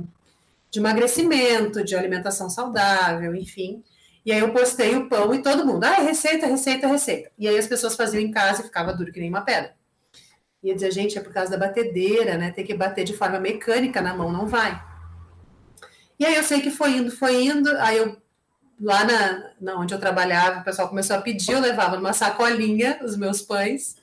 de 0.71 0.79
emagrecimento, 0.79 1.83
de 1.83 1.95
alimentação 1.95 2.49
saudável, 2.49 3.35
enfim. 3.35 3.83
E 4.25 4.31
aí 4.31 4.39
eu 4.39 4.51
postei 4.51 4.95
o 4.95 5.07
pão 5.07 5.33
e 5.33 5.41
todo 5.43 5.65
mundo, 5.65 5.83
ah, 5.83 6.01
receita, 6.01 6.47
receita, 6.47 6.87
receita. 6.87 7.31
E 7.37 7.47
aí 7.47 7.57
as 7.57 7.67
pessoas 7.67 7.95
faziam 7.95 8.21
em 8.21 8.31
casa 8.31 8.61
e 8.61 8.65
ficava 8.65 8.93
duro 8.93 9.11
que 9.11 9.19
nem 9.19 9.29
uma 9.29 9.41
pedra. 9.41 9.75
E 10.63 10.69
eu 10.69 10.73
dizia, 10.73 10.91
gente, 10.91 11.17
é 11.17 11.21
por 11.21 11.31
causa 11.31 11.51
da 11.51 11.57
batedeira, 11.57 12.37
né? 12.37 12.51
Tem 12.51 12.65
que 12.65 12.73
bater 12.73 13.05
de 13.05 13.15
forma 13.15 13.39
mecânica 13.39 14.01
na 14.01 14.15
mão, 14.15 14.31
não 14.31 14.45
vai. 14.45 14.81
E 16.19 16.25
aí 16.25 16.35
eu 16.35 16.43
sei 16.43 16.59
que 16.61 16.69
foi 16.69 16.97
indo, 16.97 17.11
foi 17.11 17.43
indo, 17.45 17.69
aí 17.77 17.97
eu 17.97 18.17
lá 18.79 19.03
na, 19.03 19.51
na, 19.59 19.75
onde 19.79 19.93
eu 19.93 19.99
trabalhava, 19.99 20.61
o 20.61 20.63
pessoal 20.63 20.87
começou 20.87 21.15
a 21.15 21.21
pedir, 21.21 21.51
eu 21.51 21.59
levava 21.59 21.97
numa 21.97 22.13
sacolinha 22.13 22.99
os 23.03 23.17
meus 23.17 23.41
pães. 23.41 23.97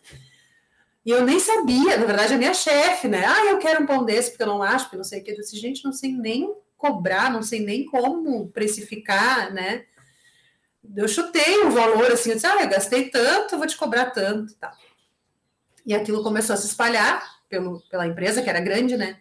E 1.04 1.10
eu 1.10 1.24
nem 1.24 1.38
sabia, 1.38 1.96
na 1.96 2.04
verdade, 2.04 2.34
a 2.34 2.38
minha 2.38 2.52
chefe, 2.52 3.08
né? 3.08 3.24
Ah, 3.24 3.46
eu 3.46 3.58
quero 3.58 3.82
um 3.82 3.86
pão 3.86 4.04
desse, 4.04 4.30
porque 4.30 4.42
eu 4.42 4.48
não 4.48 4.62
acho, 4.62 4.86
porque 4.86 4.96
não 4.96 5.04
sei 5.04 5.20
o 5.20 5.24
que. 5.24 5.30
Eu 5.30 5.36
disse, 5.36 5.56
gente, 5.56 5.84
não 5.84 5.92
sei 5.92 6.12
nem 6.12 6.52
cobrar, 6.76 7.32
não 7.32 7.42
sei 7.42 7.60
nem 7.60 7.86
como 7.86 8.48
precificar, 8.48 9.52
né? 9.52 9.84
Eu 10.96 11.08
chutei 11.08 11.64
um 11.64 11.70
valor 11.70 12.10
assim, 12.12 12.30
eu 12.30 12.34
disse, 12.36 12.46
ah, 12.46 12.62
eu 12.62 12.68
gastei 12.68 13.08
tanto, 13.08 13.56
vou 13.56 13.66
te 13.66 13.76
cobrar 13.76 14.10
tanto, 14.10 14.54
tá. 14.56 14.72
E 15.84 15.94
aquilo 15.94 16.22
começou 16.22 16.54
a 16.54 16.56
se 16.56 16.66
espalhar 16.66 17.22
pelo, 17.48 17.80
pela 17.88 18.06
empresa, 18.06 18.42
que 18.42 18.50
era 18.50 18.60
grande, 18.60 18.96
né? 18.96 19.20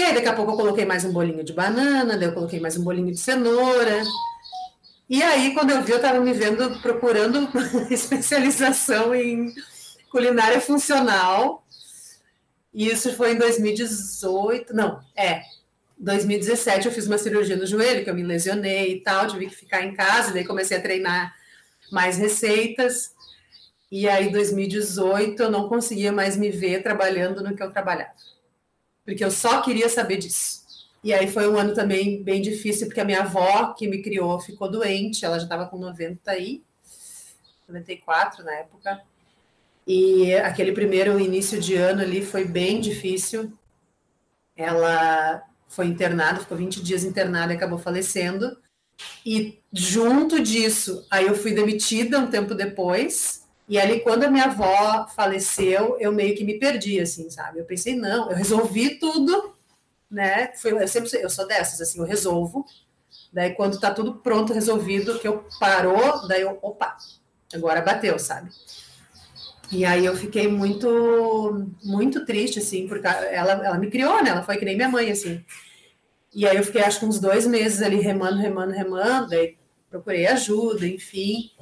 E 0.00 0.02
aí, 0.02 0.14
daqui 0.14 0.28
a 0.28 0.32
pouco, 0.32 0.52
eu 0.52 0.56
coloquei 0.56 0.86
mais 0.86 1.04
um 1.04 1.12
bolinho 1.12 1.44
de 1.44 1.52
banana, 1.52 2.16
daí 2.16 2.26
eu 2.26 2.32
coloquei 2.32 2.58
mais 2.58 2.74
um 2.74 2.82
bolinho 2.82 3.12
de 3.12 3.20
cenoura. 3.20 4.02
E 5.10 5.22
aí, 5.22 5.52
quando 5.52 5.72
eu 5.72 5.82
vi, 5.82 5.90
eu 5.90 5.98
estava 5.98 6.18
me 6.20 6.32
vendo 6.32 6.80
procurando 6.80 7.46
especialização 7.92 9.14
em 9.14 9.52
culinária 10.10 10.58
funcional. 10.58 11.62
E 12.72 12.88
isso 12.88 13.12
foi 13.12 13.32
em 13.32 13.36
2018, 13.36 14.72
não, 14.74 15.02
é, 15.14 15.42
2017 15.98 16.86
eu 16.86 16.92
fiz 16.92 17.06
uma 17.06 17.18
cirurgia 17.18 17.56
no 17.56 17.66
joelho, 17.66 18.02
que 18.02 18.08
eu 18.08 18.14
me 18.14 18.22
lesionei 18.22 18.94
e 18.94 19.00
tal, 19.02 19.26
tive 19.26 19.48
que 19.48 19.54
ficar 19.54 19.84
em 19.84 19.94
casa, 19.94 20.32
daí 20.32 20.46
comecei 20.46 20.78
a 20.78 20.82
treinar 20.82 21.36
mais 21.92 22.16
receitas. 22.16 23.12
E 23.92 24.08
aí, 24.08 24.28
em 24.28 24.32
2018, 24.32 25.42
eu 25.42 25.50
não 25.50 25.68
conseguia 25.68 26.10
mais 26.10 26.38
me 26.38 26.48
ver 26.48 26.82
trabalhando 26.82 27.44
no 27.44 27.54
que 27.54 27.62
eu 27.62 27.70
trabalhava 27.70 28.29
porque 29.10 29.24
eu 29.24 29.30
só 29.30 29.60
queria 29.60 29.88
saber 29.88 30.18
disso. 30.18 30.60
E 31.02 31.12
aí 31.12 31.28
foi 31.28 31.48
um 31.48 31.58
ano 31.58 31.74
também 31.74 32.22
bem 32.22 32.40
difícil, 32.40 32.86
porque 32.86 33.00
a 33.00 33.04
minha 33.04 33.22
avó, 33.22 33.74
que 33.74 33.88
me 33.88 34.02
criou, 34.02 34.38
ficou 34.38 34.70
doente, 34.70 35.24
ela 35.24 35.38
já 35.38 35.44
estava 35.44 35.66
com 35.66 35.78
90 35.78 36.30
aí, 36.30 36.62
94 37.66 38.44
na 38.44 38.52
época. 38.54 39.02
E 39.86 40.32
aquele 40.34 40.72
primeiro 40.72 41.18
início 41.18 41.60
de 41.60 41.74
ano 41.74 42.02
ali 42.02 42.24
foi 42.24 42.44
bem 42.44 42.80
difícil. 42.80 43.52
Ela 44.56 45.42
foi 45.66 45.86
internada, 45.86 46.40
ficou 46.40 46.56
20 46.56 46.82
dias 46.82 47.02
internada 47.02 47.52
e 47.52 47.56
acabou 47.56 47.78
falecendo. 47.78 48.56
E 49.26 49.58
junto 49.72 50.40
disso, 50.40 51.04
aí 51.10 51.26
eu 51.26 51.34
fui 51.34 51.52
demitida 51.52 52.18
um 52.18 52.30
tempo 52.30 52.54
depois, 52.54 53.39
e 53.70 53.78
ali, 53.78 54.00
quando 54.00 54.24
a 54.24 54.28
minha 54.28 54.46
avó 54.46 55.06
faleceu, 55.14 55.96
eu 56.00 56.10
meio 56.10 56.34
que 56.34 56.42
me 56.42 56.58
perdi, 56.58 56.98
assim, 56.98 57.30
sabe? 57.30 57.60
Eu 57.60 57.64
pensei, 57.64 57.94
não, 57.94 58.28
eu 58.28 58.36
resolvi 58.36 58.98
tudo, 58.98 59.54
né? 60.10 60.52
Foi, 60.56 60.72
eu 60.72 60.88
sempre 60.88 61.08
eu 61.22 61.30
sou 61.30 61.46
dessas, 61.46 61.80
assim, 61.80 62.00
eu 62.00 62.04
resolvo. 62.04 62.66
Daí, 63.32 63.54
quando 63.54 63.78
tá 63.78 63.94
tudo 63.94 64.16
pronto, 64.16 64.52
resolvido, 64.52 65.20
que 65.20 65.28
eu 65.28 65.44
parou, 65.60 66.26
daí 66.26 66.40
eu, 66.40 66.58
opa, 66.60 66.96
agora 67.54 67.80
bateu, 67.80 68.18
sabe? 68.18 68.50
E 69.70 69.84
aí 69.84 70.04
eu 70.04 70.16
fiquei 70.16 70.48
muito, 70.48 71.64
muito 71.84 72.26
triste, 72.26 72.58
assim, 72.58 72.88
porque 72.88 73.06
ela, 73.06 73.52
ela 73.64 73.78
me 73.78 73.88
criou, 73.88 74.20
né? 74.20 74.30
Ela 74.30 74.42
foi 74.42 74.56
que 74.56 74.64
nem 74.64 74.74
minha 74.74 74.88
mãe, 74.88 75.12
assim. 75.12 75.44
E 76.34 76.44
aí 76.44 76.56
eu 76.56 76.64
fiquei, 76.64 76.82
acho 76.82 76.98
que 76.98 77.06
uns 77.06 77.20
dois 77.20 77.46
meses 77.46 77.82
ali 77.82 78.00
remando, 78.00 78.36
remando, 78.36 78.72
remando, 78.72 79.28
daí 79.28 79.56
procurei 79.88 80.26
ajuda, 80.26 80.84
enfim. 80.88 81.52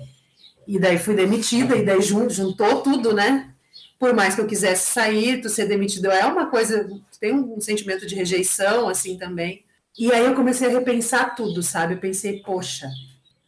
E 0.68 0.78
daí 0.78 0.98
fui 0.98 1.14
demitida, 1.14 1.74
e 1.74 1.82
daí 1.82 2.02
juntou 2.02 2.82
tudo, 2.82 3.14
né? 3.14 3.54
Por 3.98 4.12
mais 4.14 4.34
que 4.34 4.42
eu 4.42 4.46
quisesse 4.46 4.92
sair, 4.92 5.40
tu 5.40 5.48
ser 5.48 5.66
demitido 5.66 6.10
é 6.10 6.26
uma 6.26 6.44
coisa, 6.44 6.86
tem 7.18 7.32
um 7.32 7.58
sentimento 7.58 8.06
de 8.06 8.14
rejeição, 8.14 8.86
assim, 8.86 9.16
também. 9.16 9.64
E 9.98 10.12
aí 10.12 10.26
eu 10.26 10.34
comecei 10.34 10.68
a 10.68 10.70
repensar 10.70 11.34
tudo, 11.34 11.62
sabe? 11.62 11.94
Eu 11.94 11.98
pensei, 11.98 12.42
poxa, 12.42 12.86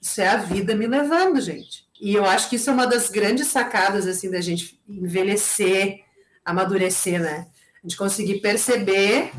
isso 0.00 0.18
é 0.22 0.28
a 0.28 0.38
vida 0.38 0.74
me 0.74 0.86
levando, 0.86 1.38
gente. 1.42 1.84
E 2.00 2.14
eu 2.14 2.24
acho 2.24 2.48
que 2.48 2.56
isso 2.56 2.70
é 2.70 2.72
uma 2.72 2.86
das 2.86 3.10
grandes 3.10 3.48
sacadas, 3.48 4.06
assim, 4.06 4.30
da 4.30 4.40
gente 4.40 4.80
envelhecer, 4.88 6.00
amadurecer, 6.42 7.20
né? 7.20 7.48
A 7.84 7.86
gente 7.86 7.98
conseguir 7.98 8.40
perceber 8.40 9.30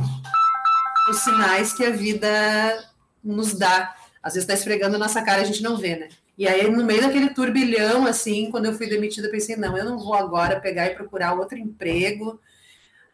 os 1.09 1.17
sinais 1.17 1.73
que 1.73 1.83
a 1.83 1.89
vida 1.89 2.29
nos 3.23 3.53
dá. 3.53 3.95
Às 4.21 4.35
vezes 4.35 4.47
está 4.47 4.53
esfregando 4.53 4.97
a 4.97 4.99
nossa 4.99 5.23
cara, 5.23 5.41
a 5.41 5.45
gente 5.45 5.63
não 5.63 5.77
vê, 5.77 5.95
né? 5.95 6.09
E 6.37 6.47
aí, 6.47 6.69
no 6.69 6.83
meio 6.83 7.01
daquele 7.01 7.29
turbilhão, 7.29 8.05
assim, 8.05 8.49
quando 8.49 8.65
eu 8.65 8.73
fui 8.73 8.87
demitida, 8.87 9.27
eu 9.27 9.31
pensei, 9.31 9.55
não, 9.55 9.77
eu 9.77 9.85
não 9.85 9.99
vou 9.99 10.15
agora 10.15 10.59
pegar 10.59 10.87
e 10.87 10.95
procurar 10.95 11.33
outro 11.33 11.57
emprego 11.57 12.39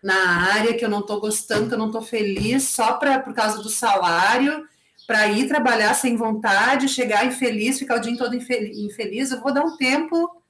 na 0.02 0.54
área 0.54 0.74
que 0.76 0.86
eu 0.86 0.90
não 0.90 1.00
estou 1.00 1.20
gostando, 1.20 1.68
que 1.68 1.74
eu 1.74 1.78
não 1.78 1.88
estou 1.88 2.02
feliz, 2.02 2.64
só 2.64 2.94
pra, 2.94 3.20
por 3.20 3.34
causa 3.34 3.62
do 3.62 3.70
salário, 3.70 4.68
para 5.06 5.28
ir 5.28 5.48
trabalhar 5.48 5.94
sem 5.94 6.16
vontade, 6.16 6.88
chegar 6.88 7.26
infeliz, 7.26 7.80
ficar 7.80 7.98
o 7.98 8.02
dia 8.02 8.18
todo 8.18 8.36
infeliz. 8.36 9.32
Eu 9.32 9.42
vou 9.42 9.54
dar 9.54 9.64
um 9.64 9.76
tempo, 9.78 10.42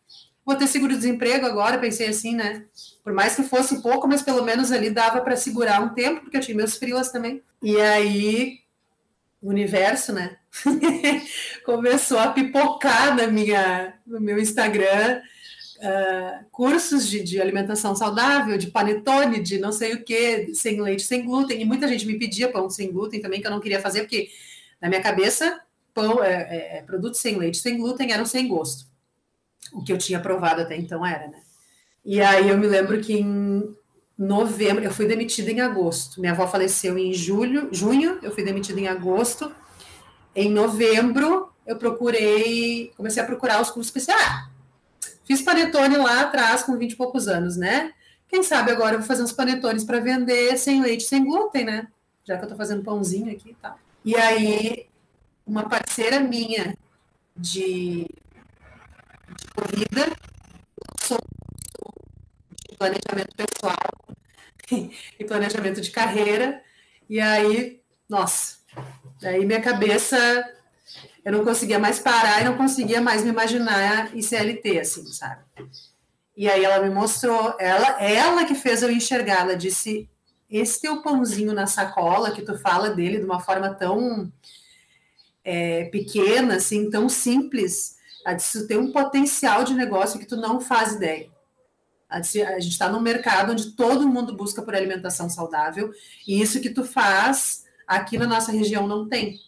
vou 0.46 0.56
ter 0.56 0.68
seguro-desemprego 0.68 1.46
agora, 1.46 1.78
pensei 1.78 2.08
assim, 2.08 2.36
né? 2.36 2.66
Por 3.04 3.14
mais 3.14 3.36
que 3.36 3.44
fosse 3.44 3.82
pouco, 3.82 4.08
mas 4.08 4.22
pelo 4.22 4.44
menos 4.44 4.72
ali 4.72 4.90
dava 4.90 5.22
para 5.22 5.36
segurar 5.36 5.82
um 5.82 5.94
tempo, 5.94 6.22
porque 6.22 6.38
eu 6.38 6.42
tinha 6.42 6.58
meus 6.58 6.76
frilas 6.76 7.12
também. 7.12 7.42
E 7.62 7.80
aí, 7.80 8.60
o 9.42 9.50
universo, 9.50 10.12
né? 10.12 10.38
começou 11.66 12.20
a 12.20 12.32
pipocar 12.32 13.16
na 13.16 13.28
minha, 13.28 13.94
no 14.06 14.20
meu 14.20 14.40
Instagram 14.40 15.22
uh, 15.78 16.46
cursos 16.52 17.08
de, 17.08 17.24
de, 17.24 17.42
alimentação 17.42 17.96
saudável, 17.96 18.58
de 18.58 18.68
panetone, 18.68 19.42
de 19.42 19.60
não 19.60 19.72
sei 19.72 19.94
o 19.94 20.04
que, 20.04 20.54
sem 20.54 20.82
leite, 20.82 21.04
sem 21.04 21.26
glúten. 21.26 21.62
E 21.62 21.66
muita 21.66 21.88
gente 21.88 22.06
me 22.06 22.18
pedia 22.18 22.52
pão 22.52 22.70
sem 22.70 22.92
glúten 22.92 23.22
também, 23.22 23.42
que 23.42 23.48
eu 23.48 23.52
não 23.52 23.60
queria 23.60 23.82
fazer, 23.82 24.02
porque 24.02 24.30
na 24.82 24.90
minha 24.90 25.02
cabeça, 25.02 25.60
pão, 25.94 26.24
é, 26.24 26.34
é, 26.34 26.78
é 26.78 26.82
produtos 26.82 27.20
sem 27.20 27.38
leite, 27.38 27.58
sem 27.58 27.78
glúten 27.78 28.12
eram 28.12 28.26
sem 28.26 28.48
gosto. 28.48 28.86
O 29.74 29.84
que 29.84 29.92
eu 29.92 29.98
tinha 29.98 30.20
provado 30.20 30.62
até 30.62 30.76
então 30.76 31.06
era, 31.06 31.28
né? 31.28 31.42
E 32.06 32.22
aí 32.22 32.50
eu 32.50 32.58
me 32.58 32.68
lembro 32.68 33.02
que 33.02 33.14
em 33.14 33.76
novembro, 34.18 34.84
eu 34.84 34.92
fui 34.92 35.06
demitida 35.06 35.52
em 35.52 35.60
agosto. 35.60 36.20
Minha 36.20 36.32
avó 36.32 36.48
faleceu 36.48 36.98
em 36.98 37.14
julho, 37.14 37.70
junho, 37.72 38.18
eu 38.24 38.32
fui 38.32 38.44
demitida 38.44 38.80
em 38.80 38.88
agosto. 38.88 39.52
Em 40.38 40.52
novembro, 40.52 41.52
eu 41.66 41.78
procurei, 41.78 42.94
comecei 42.96 43.24
a 43.24 43.26
procurar 43.26 43.60
os 43.60 43.72
cursos 43.72 43.88
especiais. 43.88 44.22
Ah, 44.22 44.52
fiz 45.26 45.42
panetone 45.42 45.98
lá 45.98 46.22
atrás, 46.22 46.62
com 46.62 46.78
20 46.78 46.92
e 46.92 46.96
poucos 46.96 47.28
anos, 47.28 47.58
né? 47.58 47.92
Quem 48.28 48.44
sabe 48.44 48.70
agora 48.70 48.94
eu 48.94 49.00
vou 49.00 49.08
fazer 49.08 49.24
uns 49.24 49.32
panetones 49.32 49.84
para 49.84 50.00
vender 50.00 50.56
sem 50.60 50.80
leite, 50.80 51.06
sem 51.06 51.26
glúten, 51.26 51.66
né? 51.66 51.88
Já 52.24 52.38
que 52.38 52.46
eu 52.46 52.50
tô 52.50 52.56
fazendo 52.56 52.84
pãozinho 52.84 53.32
aqui 53.32 53.50
e 53.50 53.54
tá. 53.56 53.70
tal. 53.70 53.80
E 54.06 54.16
aí, 54.16 54.88
uma 55.44 55.68
parceira 55.68 56.20
minha 56.20 56.78
de, 57.36 58.06
de 58.06 59.48
corrida, 59.56 60.16
sou 61.02 61.18
de 62.70 62.78
planejamento 62.78 63.36
pessoal 63.36 63.76
e 65.20 65.26
planejamento 65.26 65.82
de 65.82 65.90
carreira, 65.90 66.62
e 67.10 67.20
aí, 67.20 67.82
nossa, 68.08 68.58
aí 69.24 69.46
minha 69.46 69.62
cabeça 69.62 70.18
eu 71.28 71.32
não 71.34 71.44
conseguia 71.44 71.78
mais 71.78 72.00
parar 72.00 72.42
e 72.42 72.46
não 72.46 72.56
conseguia 72.56 73.02
mais 73.02 73.22
me 73.22 73.30
imaginar 73.30 74.16
em 74.16 74.22
CLT, 74.22 74.80
assim, 74.80 75.06
sabe? 75.08 75.42
E 76.38 76.50
aí 76.50 76.64
ela 76.64 76.82
me 76.82 76.90
mostrou, 76.90 77.54
ela, 77.60 78.02
ela 78.02 78.46
que 78.46 78.56
fez 78.56 78.82
eu 78.82 78.90
enxergar, 78.90 79.42
ela 79.42 79.58
disse, 79.58 80.10
esse 80.50 80.80
teu 80.80 81.02
pãozinho 81.02 81.54
na 81.54 81.68
sacola, 81.68 82.32
que 82.32 82.42
tu 82.42 82.58
fala 82.58 82.92
dele 82.92 83.18
de 83.18 83.26
uma 83.26 83.42
forma 83.42 83.74
tão 83.74 84.32
é, 85.44 85.86
pequena, 85.86 86.56
assim, 86.56 86.90
tão 86.90 87.10
simples, 87.10 87.98
ela 88.26 88.36
disse, 88.36 88.66
tem 88.66 88.78
um 88.78 88.94
potencial 88.94 89.66
de 89.66 89.74
negócio 89.74 90.20
que 90.20 90.26
tu 90.26 90.38
não 90.38 90.62
faz 90.62 90.94
ideia. 90.94 91.30
A 92.10 92.22
gente 92.22 92.70
está 92.70 92.88
num 92.88 93.02
mercado 93.02 93.52
onde 93.52 93.72
todo 93.72 94.08
mundo 94.08 94.34
busca 94.34 94.62
por 94.62 94.74
alimentação 94.74 95.30
saudável, 95.30 95.92
e 96.26 96.42
isso 96.42 96.62
que 96.62 96.70
tu 96.70 96.86
faz 96.86 97.67
aqui 97.88 98.18
na 98.18 98.28
nossa 98.28 98.52
região 98.52 98.86
não 98.86 99.08
tem. 99.08 99.40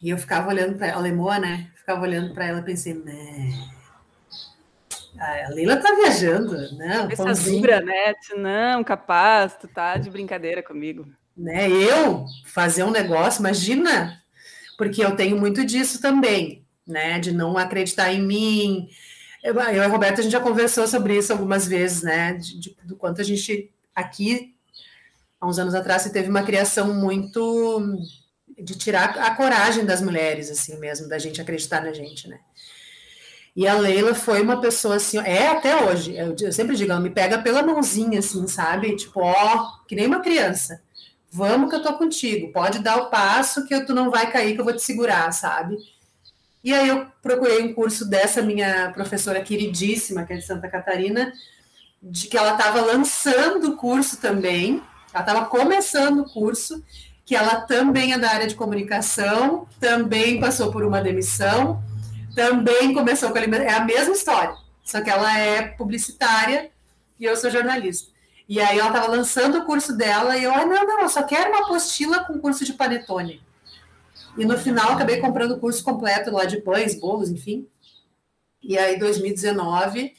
E 0.00 0.08
eu 0.08 0.16
ficava 0.16 0.48
olhando 0.48 0.76
para 0.76 0.86
ela, 0.86 1.00
Lemoa, 1.00 1.38
né? 1.38 1.70
Ficava 1.74 2.02
olhando 2.02 2.32
para 2.32 2.46
ela, 2.46 2.62
pensei, 2.62 2.94
né? 2.94 3.52
A 5.18 5.48
Leila 5.50 5.76
tá 5.76 5.94
viajando, 5.94 6.56
né? 6.76 7.08
Essa 7.10 7.50
dura, 7.50 7.80
né? 7.80 8.14
Não, 8.36 8.84
capaz, 8.84 9.56
tu 9.56 9.68
tá 9.68 9.96
de 9.96 10.08
brincadeira 10.08 10.62
comigo. 10.62 11.06
Né? 11.36 11.68
Eu 11.70 12.26
fazer 12.44 12.84
um 12.84 12.90
negócio, 12.90 13.40
imagina, 13.40 14.22
porque 14.78 15.04
eu 15.04 15.16
tenho 15.16 15.38
muito 15.38 15.64
disso 15.64 16.00
também, 16.00 16.64
né? 16.86 17.18
De 17.18 17.32
não 17.32 17.58
acreditar 17.58 18.12
em 18.12 18.22
mim. 18.22 18.88
Eu, 19.42 19.54
eu 19.54 19.74
e 19.74 19.80
a 19.80 19.88
Roberta, 19.88 20.20
a 20.20 20.22
gente 20.22 20.32
já 20.32 20.40
conversou 20.40 20.86
sobre 20.86 21.18
isso 21.18 21.32
algumas 21.32 21.66
vezes, 21.66 22.02
né? 22.02 22.34
De, 22.34 22.58
de, 22.58 22.76
do 22.84 22.96
quanto 22.96 23.20
a 23.20 23.24
gente 23.24 23.70
aqui, 23.94 24.54
há 25.40 25.46
uns 25.46 25.58
anos 25.58 25.74
atrás, 25.74 26.02
você 26.02 26.10
teve 26.10 26.28
uma 26.28 26.42
criação 26.42 26.92
muito 26.92 27.98
de 28.58 28.76
tirar 28.76 29.18
a 29.18 29.34
coragem 29.34 29.84
das 29.84 30.02
mulheres, 30.02 30.50
assim 30.50 30.78
mesmo, 30.78 31.08
da 31.08 31.18
gente 31.18 31.40
acreditar 31.40 31.80
na 31.80 31.92
gente, 31.92 32.28
né? 32.28 32.38
E 33.56 33.66
a 33.66 33.74
Leila 33.74 34.14
foi 34.14 34.42
uma 34.42 34.60
pessoa 34.60 34.96
assim, 34.96 35.18
é 35.18 35.48
até 35.48 35.84
hoje, 35.84 36.14
eu, 36.16 36.36
eu 36.40 36.52
sempre 36.52 36.76
digo, 36.76 36.92
ela 36.92 37.00
me 37.00 37.10
pega 37.10 37.38
pela 37.38 37.62
mãozinha, 37.62 38.20
assim, 38.20 38.46
sabe? 38.46 38.94
Tipo, 38.94 39.20
ó, 39.20 39.78
que 39.88 39.96
nem 39.96 40.06
uma 40.06 40.20
criança. 40.20 40.80
Vamos 41.32 41.70
que 41.70 41.76
eu 41.76 41.82
tô 41.82 41.94
contigo, 41.94 42.52
pode 42.52 42.80
dar 42.80 42.96
o 42.96 43.10
passo 43.10 43.64
que 43.66 43.80
tu 43.80 43.94
não 43.94 44.10
vai 44.10 44.30
cair, 44.30 44.54
que 44.54 44.60
eu 44.60 44.64
vou 44.64 44.74
te 44.74 44.82
segurar, 44.82 45.32
sabe? 45.32 45.76
E 46.62 46.74
aí 46.74 46.88
eu 46.88 47.06
procurei 47.22 47.62
um 47.62 47.72
curso 47.72 48.08
dessa 48.08 48.42
minha 48.42 48.90
professora 48.92 49.40
queridíssima, 49.40 50.24
que 50.24 50.32
é 50.34 50.36
de 50.36 50.44
Santa 50.44 50.68
Catarina, 50.68 51.32
de 52.02 52.28
que 52.28 52.36
ela 52.36 52.52
estava 52.52 52.80
lançando 52.80 53.70
o 53.70 53.76
curso 53.76 54.18
também, 54.18 54.82
ela 55.12 55.24
estava 55.24 55.46
começando 55.46 56.20
o 56.20 56.30
curso, 56.30 56.82
que 57.24 57.34
ela 57.34 57.60
também 57.62 58.12
é 58.12 58.18
da 58.18 58.30
área 58.30 58.46
de 58.46 58.54
comunicação, 58.54 59.66
também 59.78 60.40
passou 60.40 60.70
por 60.70 60.84
uma 60.84 61.00
demissão, 61.00 61.82
também 62.34 62.92
começou 62.94 63.30
com 63.30 63.38
a 63.38 63.42
é 63.42 63.74
a 63.74 63.84
mesma 63.84 64.14
história, 64.14 64.54
só 64.84 65.00
que 65.00 65.10
ela 65.10 65.38
é 65.38 65.62
publicitária 65.62 66.70
e 67.18 67.24
eu 67.24 67.36
sou 67.36 67.50
jornalista. 67.50 68.10
E 68.48 68.60
aí 68.60 68.78
ela 68.78 68.88
estava 68.88 69.08
lançando 69.08 69.58
o 69.58 69.64
curso 69.64 69.96
dela 69.96 70.36
e 70.36 70.42
eu, 70.42 70.52
ah, 70.52 70.66
não, 70.66 70.84
não, 70.84 71.02
eu 71.02 71.08
só 71.08 71.22
quero 71.22 71.50
uma 71.50 71.60
apostila 71.60 72.24
com 72.24 72.40
curso 72.40 72.64
de 72.64 72.72
panetone. 72.72 73.40
E 74.36 74.44
no 74.44 74.58
final 74.58 74.92
acabei 74.92 75.20
comprando 75.20 75.52
o 75.52 75.60
curso 75.60 75.84
completo 75.84 76.32
lá 76.32 76.44
de 76.44 76.60
pães, 76.60 76.98
bolos, 76.98 77.30
enfim. 77.30 77.68
E 78.62 78.76
aí 78.76 78.98
2019 78.98 80.14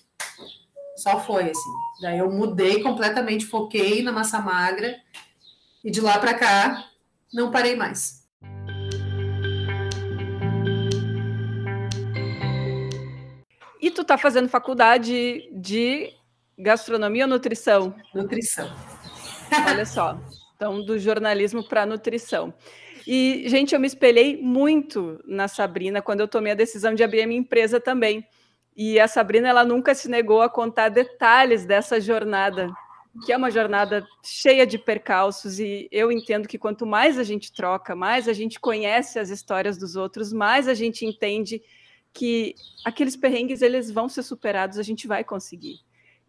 só 0.96 1.20
foi 1.20 1.50
assim. 1.50 1.72
Daí 2.02 2.20
eu 2.20 2.30
mudei 2.30 2.82
completamente, 2.82 3.46
foquei 3.46 4.02
na 4.02 4.12
massa 4.12 4.40
magra 4.40 5.00
e 5.84 5.90
de 5.90 6.02
lá 6.02 6.18
para 6.20 6.34
cá 6.34 6.88
não 7.34 7.52
parei 7.52 7.76
mais. 7.76 8.22
E 13.82 13.90
tu 13.90 14.04
tá 14.04 14.18
fazendo 14.18 14.48
faculdade 14.48 15.50
de 15.52 16.14
gastronomia 16.58 17.24
ou 17.24 17.30
nutrição? 17.30 17.96
Nutrição. 18.14 18.72
Olha 19.68 19.86
só. 19.86 20.20
Então, 20.56 20.86
do 20.86 21.00
jornalismo 21.00 21.68
para 21.68 21.88
nutrição. 21.88 22.54
E, 23.08 23.44
gente, 23.48 23.74
eu 23.74 23.80
me 23.80 23.88
espelhei 23.88 24.38
muito 24.38 25.20
na 25.26 25.48
Sabrina 25.48 26.02
quando 26.04 26.20
eu 26.20 26.28
tomei 26.28 26.52
a 26.52 26.56
decisão 26.56 26.94
de 26.94 27.04
abrir 27.04 27.24
a 27.24 27.28
minha 27.28 27.40
empresa 27.40 27.80
também. 27.80 28.24
E 28.84 29.00
a 29.00 29.08
Sabrina, 29.08 29.48
ela 29.48 29.64
nunca 29.64 29.94
se 29.94 30.10
negou 30.10 30.42
a 30.42 30.50
contar 30.50 30.90
detalhes 30.90 31.66
dessa 31.68 32.02
jornada 32.02 32.68
que 33.24 33.32
é 33.32 33.38
uma 33.38 33.52
jornada 33.52 34.08
cheia 34.24 34.66
de 34.66 34.80
percalços 34.80 35.60
e 35.60 35.88
eu 35.92 36.12
entendo 36.12 36.48
que 36.48 36.58
quanto 36.58 36.84
mais 36.84 37.20
a 37.20 37.24
gente 37.24 37.52
troca, 37.52 37.96
mais 37.96 38.28
a 38.28 38.34
gente 38.34 38.60
conhece 38.60 39.20
as 39.20 39.30
histórias 39.30 39.78
dos 39.78 39.96
outros, 39.96 40.34
mais 40.34 40.68
a 40.68 40.74
gente 40.74 41.06
entende 41.06 41.62
que 42.12 42.56
aqueles 42.84 43.16
perrengues 43.16 43.62
eles 43.62 43.92
vão 43.92 44.10
ser 44.10 44.24
superados, 44.24 44.80
a 44.80 44.84
gente 44.84 45.08
vai 45.08 45.24
conseguir. 45.24 45.76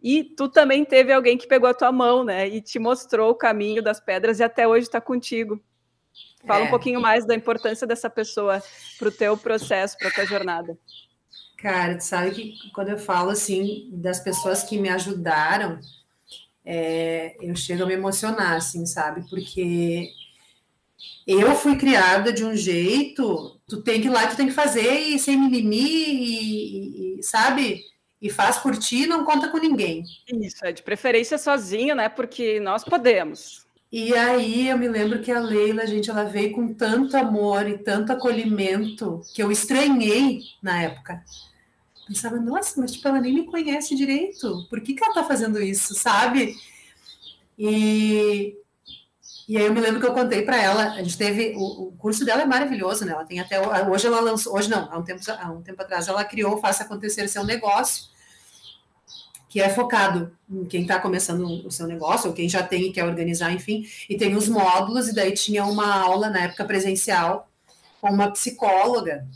E 0.02 0.22
tu 0.22 0.46
também 0.46 0.84
teve 0.84 1.10
alguém 1.10 1.38
que 1.38 1.46
pegou 1.46 1.70
a 1.70 1.74
tua 1.74 1.90
mão, 1.90 2.22
né, 2.22 2.46
e 2.48 2.60
te 2.60 2.78
mostrou 2.78 3.30
o 3.30 3.34
caminho 3.34 3.82
das 3.82 3.98
pedras 3.98 4.40
e 4.40 4.44
até 4.44 4.68
hoje 4.68 4.88
está 4.88 5.00
contigo. 5.00 5.58
Fala 6.44 6.64
é. 6.64 6.66
um 6.66 6.70
pouquinho 6.70 7.00
mais 7.00 7.24
da 7.24 7.34
importância 7.34 7.86
dessa 7.86 8.10
pessoa 8.10 8.62
para 8.98 9.08
o 9.08 9.12
teu 9.12 9.38
processo, 9.38 9.96
para 9.96 10.08
a 10.08 10.12
tua 10.12 10.26
jornada. 10.26 10.76
Cara, 11.62 11.96
tu 11.96 12.02
sabe 12.02 12.32
que 12.32 12.72
quando 12.72 12.88
eu 12.88 12.98
falo 12.98 13.30
assim 13.30 13.88
das 13.92 14.18
pessoas 14.18 14.64
que 14.64 14.76
me 14.76 14.88
ajudaram, 14.88 15.78
é, 16.64 17.36
eu 17.40 17.54
chego 17.54 17.84
a 17.84 17.86
me 17.86 17.94
emocionar, 17.94 18.56
assim, 18.56 18.84
sabe? 18.84 19.24
Porque 19.30 20.10
eu 21.24 21.54
fui 21.54 21.76
criada 21.76 22.32
de 22.32 22.44
um 22.44 22.56
jeito, 22.56 23.60
tu 23.68 23.80
tem 23.80 24.00
que 24.00 24.08
ir 24.08 24.10
lá, 24.10 24.26
tu 24.26 24.36
tem 24.36 24.48
que 24.48 24.52
fazer 24.52 24.90
e 24.90 25.20
sem 25.20 25.38
mimimi, 25.38 25.78
e, 25.78 27.20
e, 27.20 27.22
sabe? 27.22 27.80
E 28.20 28.28
faz 28.28 28.58
por 28.58 28.76
ti, 28.76 29.06
não 29.06 29.24
conta 29.24 29.48
com 29.48 29.58
ninguém. 29.58 30.02
Isso, 30.26 30.64
é 30.64 30.72
de 30.72 30.82
preferência 30.82 31.38
sozinho, 31.38 31.94
né? 31.94 32.08
Porque 32.08 32.58
nós 32.58 32.82
podemos. 32.82 33.64
E 33.90 34.12
aí 34.14 34.68
eu 34.68 34.76
me 34.76 34.88
lembro 34.88 35.20
que 35.20 35.30
a 35.30 35.38
Leila, 35.38 35.86
gente, 35.86 36.10
ela 36.10 36.24
veio 36.24 36.50
com 36.50 36.74
tanto 36.74 37.16
amor 37.16 37.68
e 37.68 37.78
tanto 37.78 38.10
acolhimento 38.10 39.22
que 39.32 39.40
eu 39.40 39.52
estranhei 39.52 40.40
na 40.60 40.82
época 40.82 41.22
pensava, 42.06 42.36
nossa, 42.36 42.80
mas 42.80 42.92
tipo, 42.92 43.06
ela 43.08 43.20
nem 43.20 43.34
me 43.34 43.46
conhece 43.46 43.94
direito, 43.94 44.66
por 44.68 44.80
que, 44.80 44.94
que 44.94 45.04
ela 45.04 45.14
tá 45.14 45.24
fazendo 45.24 45.60
isso, 45.62 45.94
sabe? 45.94 46.56
E, 47.58 48.56
e 49.48 49.56
aí 49.56 49.64
eu 49.64 49.72
me 49.72 49.80
lembro 49.80 50.00
que 50.00 50.06
eu 50.06 50.14
contei 50.14 50.42
para 50.42 50.60
ela, 50.60 50.92
a 50.92 51.02
gente 51.02 51.16
teve, 51.16 51.54
o, 51.56 51.88
o, 51.88 51.92
curso 51.92 52.24
dela 52.24 52.42
é 52.42 52.46
maravilhoso, 52.46 53.04
né? 53.04 53.12
Ela 53.12 53.24
tem 53.24 53.40
até, 53.40 53.60
hoje 53.88 54.06
ela 54.06 54.20
lançou, 54.20 54.54
hoje 54.54 54.68
não, 54.68 54.90
há 54.90 54.98
um 54.98 55.02
tempo, 55.02 55.20
há 55.30 55.50
um 55.50 55.62
tempo 55.62 55.80
atrás 55.82 56.08
ela 56.08 56.24
criou 56.24 56.60
Faça 56.60 56.84
Acontecer 56.84 57.28
Seu 57.28 57.44
Negócio, 57.44 58.04
que 59.52 59.60
é 59.60 59.68
focado 59.68 60.32
em 60.50 60.64
quem 60.64 60.80
está 60.80 60.98
começando 60.98 61.44
o 61.66 61.70
seu 61.70 61.86
negócio, 61.86 62.30
ou 62.30 62.34
quem 62.34 62.48
já 62.48 62.62
tem 62.62 62.84
e 62.84 62.92
quer 62.92 63.04
organizar, 63.04 63.52
enfim, 63.52 63.84
e 64.08 64.16
tem 64.16 64.34
os 64.34 64.48
módulos, 64.48 65.08
e 65.08 65.14
daí 65.14 65.32
tinha 65.32 65.66
uma 65.66 65.94
aula 65.94 66.30
na 66.30 66.44
época 66.44 66.64
presencial 66.64 67.46
com 68.00 68.08
uma 68.08 68.30
psicóloga, 68.30 69.26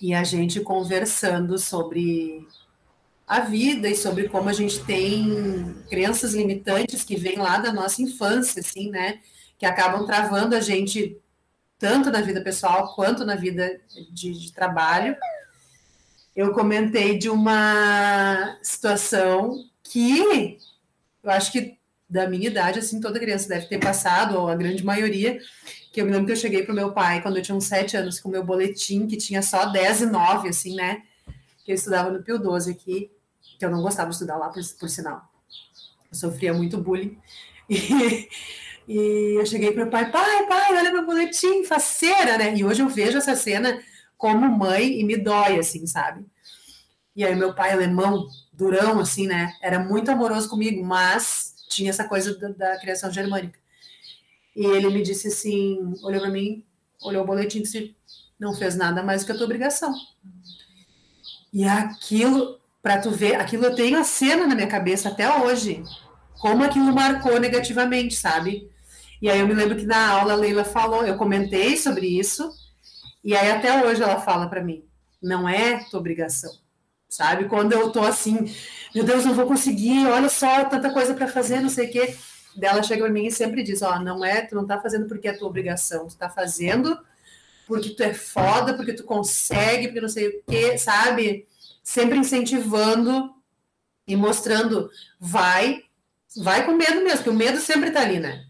e 0.00 0.14
a 0.14 0.24
gente 0.24 0.60
conversando 0.60 1.58
sobre 1.58 2.46
a 3.26 3.40
vida 3.40 3.88
e 3.88 3.94
sobre 3.94 4.28
como 4.28 4.48
a 4.48 4.52
gente 4.52 4.84
tem 4.84 5.74
crenças 5.88 6.34
limitantes 6.34 7.04
que 7.04 7.16
vêm 7.16 7.38
lá 7.38 7.58
da 7.58 7.72
nossa 7.72 8.02
infância, 8.02 8.60
assim, 8.60 8.90
né? 8.90 9.20
Que 9.58 9.66
acabam 9.66 10.06
travando 10.06 10.56
a 10.56 10.60
gente 10.60 11.16
tanto 11.78 12.10
na 12.10 12.20
vida 12.20 12.40
pessoal 12.40 12.94
quanto 12.94 13.24
na 13.24 13.36
vida 13.36 13.80
de, 14.10 14.32
de 14.32 14.52
trabalho. 14.52 15.16
Eu 16.34 16.52
comentei 16.52 17.18
de 17.18 17.28
uma 17.30 18.58
situação 18.62 19.64
que 19.82 20.58
eu 21.22 21.30
acho 21.30 21.52
que 21.52 21.78
da 22.08 22.28
minha 22.28 22.48
idade, 22.48 22.80
assim, 22.80 23.00
toda 23.00 23.20
criança 23.20 23.48
deve 23.48 23.66
ter 23.66 23.78
passado, 23.78 24.36
ou 24.36 24.48
a 24.48 24.56
grande 24.56 24.84
maioria, 24.84 25.38
que 25.92 26.00
eu 26.00 26.04
me 26.04 26.12
lembro 26.12 26.26
que 26.26 26.32
eu 26.32 26.36
cheguei 26.36 26.62
pro 26.62 26.74
meu 26.74 26.92
pai 26.92 27.20
quando 27.20 27.36
eu 27.36 27.42
tinha 27.42 27.56
uns 27.56 27.64
sete 27.64 27.96
anos 27.96 28.20
com 28.20 28.28
o 28.28 28.32
meu 28.32 28.44
boletim, 28.44 29.06
que 29.06 29.16
tinha 29.16 29.42
só 29.42 29.66
10 29.66 30.02
e 30.02 30.06
9, 30.06 30.48
assim, 30.48 30.74
né? 30.76 31.02
Que 31.64 31.72
eu 31.72 31.74
estudava 31.74 32.10
no 32.10 32.22
Pio 32.22 32.38
12 32.38 32.70
aqui, 32.70 33.10
que 33.58 33.64
eu 33.64 33.70
não 33.70 33.82
gostava 33.82 34.08
de 34.08 34.14
estudar 34.14 34.36
lá, 34.36 34.48
por, 34.48 34.62
por 34.78 34.88
sinal. 34.88 35.22
Eu 36.10 36.18
sofria 36.18 36.52
muito 36.54 36.78
bullying. 36.78 37.18
E, 38.88 38.92
e 38.92 39.38
eu 39.38 39.46
cheguei 39.46 39.70
para 39.70 39.84
o 39.84 39.90
pai, 39.90 40.10
pai, 40.10 40.46
pai, 40.48 40.76
olha 40.76 40.90
meu 40.90 41.06
boletim, 41.06 41.62
faceira, 41.62 42.36
né? 42.36 42.56
E 42.56 42.64
hoje 42.64 42.82
eu 42.82 42.88
vejo 42.88 43.18
essa 43.18 43.36
cena 43.36 43.80
como 44.16 44.48
mãe 44.48 44.98
e 44.98 45.04
me 45.04 45.16
dói, 45.16 45.60
assim, 45.60 45.86
sabe? 45.86 46.26
E 47.14 47.24
aí 47.24 47.36
meu 47.36 47.54
pai 47.54 47.72
alemão, 47.72 48.26
durão, 48.52 48.98
assim, 48.98 49.28
né? 49.28 49.52
Era 49.62 49.78
muito 49.78 50.10
amoroso 50.10 50.48
comigo, 50.48 50.84
mas 50.84 51.54
tinha 51.68 51.90
essa 51.90 52.08
coisa 52.08 52.36
da, 52.36 52.48
da 52.48 52.80
criação 52.80 53.12
germânica. 53.12 53.60
E 54.60 54.66
ele 54.66 54.90
me 54.90 55.00
disse 55.00 55.28
assim, 55.28 55.94
olhou 56.02 56.20
para 56.20 56.28
mim, 56.28 56.62
olhou 57.00 57.24
o 57.24 57.26
boletim 57.26 57.60
e 57.60 57.62
disse, 57.62 57.96
não 58.38 58.52
fez 58.54 58.76
nada 58.76 59.02
mais 59.02 59.22
do 59.22 59.26
que 59.26 59.32
a 59.32 59.34
tua 59.34 59.46
obrigação. 59.46 59.90
E 61.50 61.64
aquilo, 61.64 62.60
para 62.82 62.98
tu 62.98 63.10
ver, 63.10 63.36
aquilo 63.36 63.64
eu 63.64 63.74
tenho 63.74 63.98
a 63.98 64.04
cena 64.04 64.46
na 64.46 64.54
minha 64.54 64.66
cabeça 64.66 65.08
até 65.08 65.34
hoje, 65.42 65.82
como 66.38 66.62
aquilo 66.62 66.92
marcou 66.92 67.40
negativamente, 67.40 68.14
sabe? 68.14 68.70
E 69.22 69.30
aí 69.30 69.40
eu 69.40 69.48
me 69.48 69.54
lembro 69.54 69.78
que 69.78 69.86
na 69.86 70.10
aula 70.10 70.34
a 70.34 70.36
Leila 70.36 70.62
falou, 70.62 71.06
eu 71.06 71.16
comentei 71.16 71.78
sobre 71.78 72.06
isso, 72.06 72.52
e 73.24 73.34
aí 73.34 73.50
até 73.50 73.82
hoje 73.82 74.02
ela 74.02 74.20
fala 74.20 74.46
para 74.46 74.62
mim, 74.62 74.84
não 75.22 75.48
é 75.48 75.84
tua 75.84 76.00
obrigação, 76.00 76.52
sabe? 77.08 77.46
Quando 77.46 77.72
eu 77.72 77.88
tô 77.90 78.02
assim, 78.02 78.54
meu 78.94 79.04
Deus, 79.04 79.24
não 79.24 79.32
vou 79.32 79.46
conseguir, 79.46 80.06
olha 80.06 80.28
só, 80.28 80.66
tanta 80.66 80.92
coisa 80.92 81.14
para 81.14 81.28
fazer, 81.28 81.62
não 81.62 81.70
sei 81.70 81.88
o 81.88 81.90
quê. 81.90 82.14
Dela 82.60 82.82
chega 82.82 83.02
para 83.02 83.12
mim 83.12 83.26
e 83.26 83.32
sempre 83.32 83.62
diz, 83.62 83.82
ó, 83.82 83.96
oh, 83.96 83.98
não 83.98 84.24
é, 84.24 84.42
tu 84.42 84.54
não 84.54 84.66
tá 84.66 84.80
fazendo 84.80 85.08
porque 85.08 85.26
é 85.26 85.32
tua 85.32 85.48
obrigação, 85.48 86.06
tu 86.06 86.16
tá 86.16 86.28
fazendo 86.28 86.96
porque 87.66 87.90
tu 87.90 88.02
é 88.02 88.12
foda, 88.12 88.74
porque 88.74 88.92
tu 88.92 89.04
consegue, 89.04 89.86
porque 89.86 90.00
não 90.00 90.08
sei 90.08 90.26
o 90.26 90.42
quê, 90.48 90.76
sabe? 90.76 91.46
Sempre 91.84 92.18
incentivando 92.18 93.32
e 94.08 94.16
mostrando, 94.16 94.90
vai, 95.20 95.84
vai 96.36 96.66
com 96.66 96.72
medo 96.72 97.00
mesmo, 97.00 97.18
porque 97.18 97.30
o 97.30 97.34
medo 97.34 97.60
sempre 97.60 97.92
tá 97.92 98.00
ali, 98.00 98.18
né? 98.18 98.44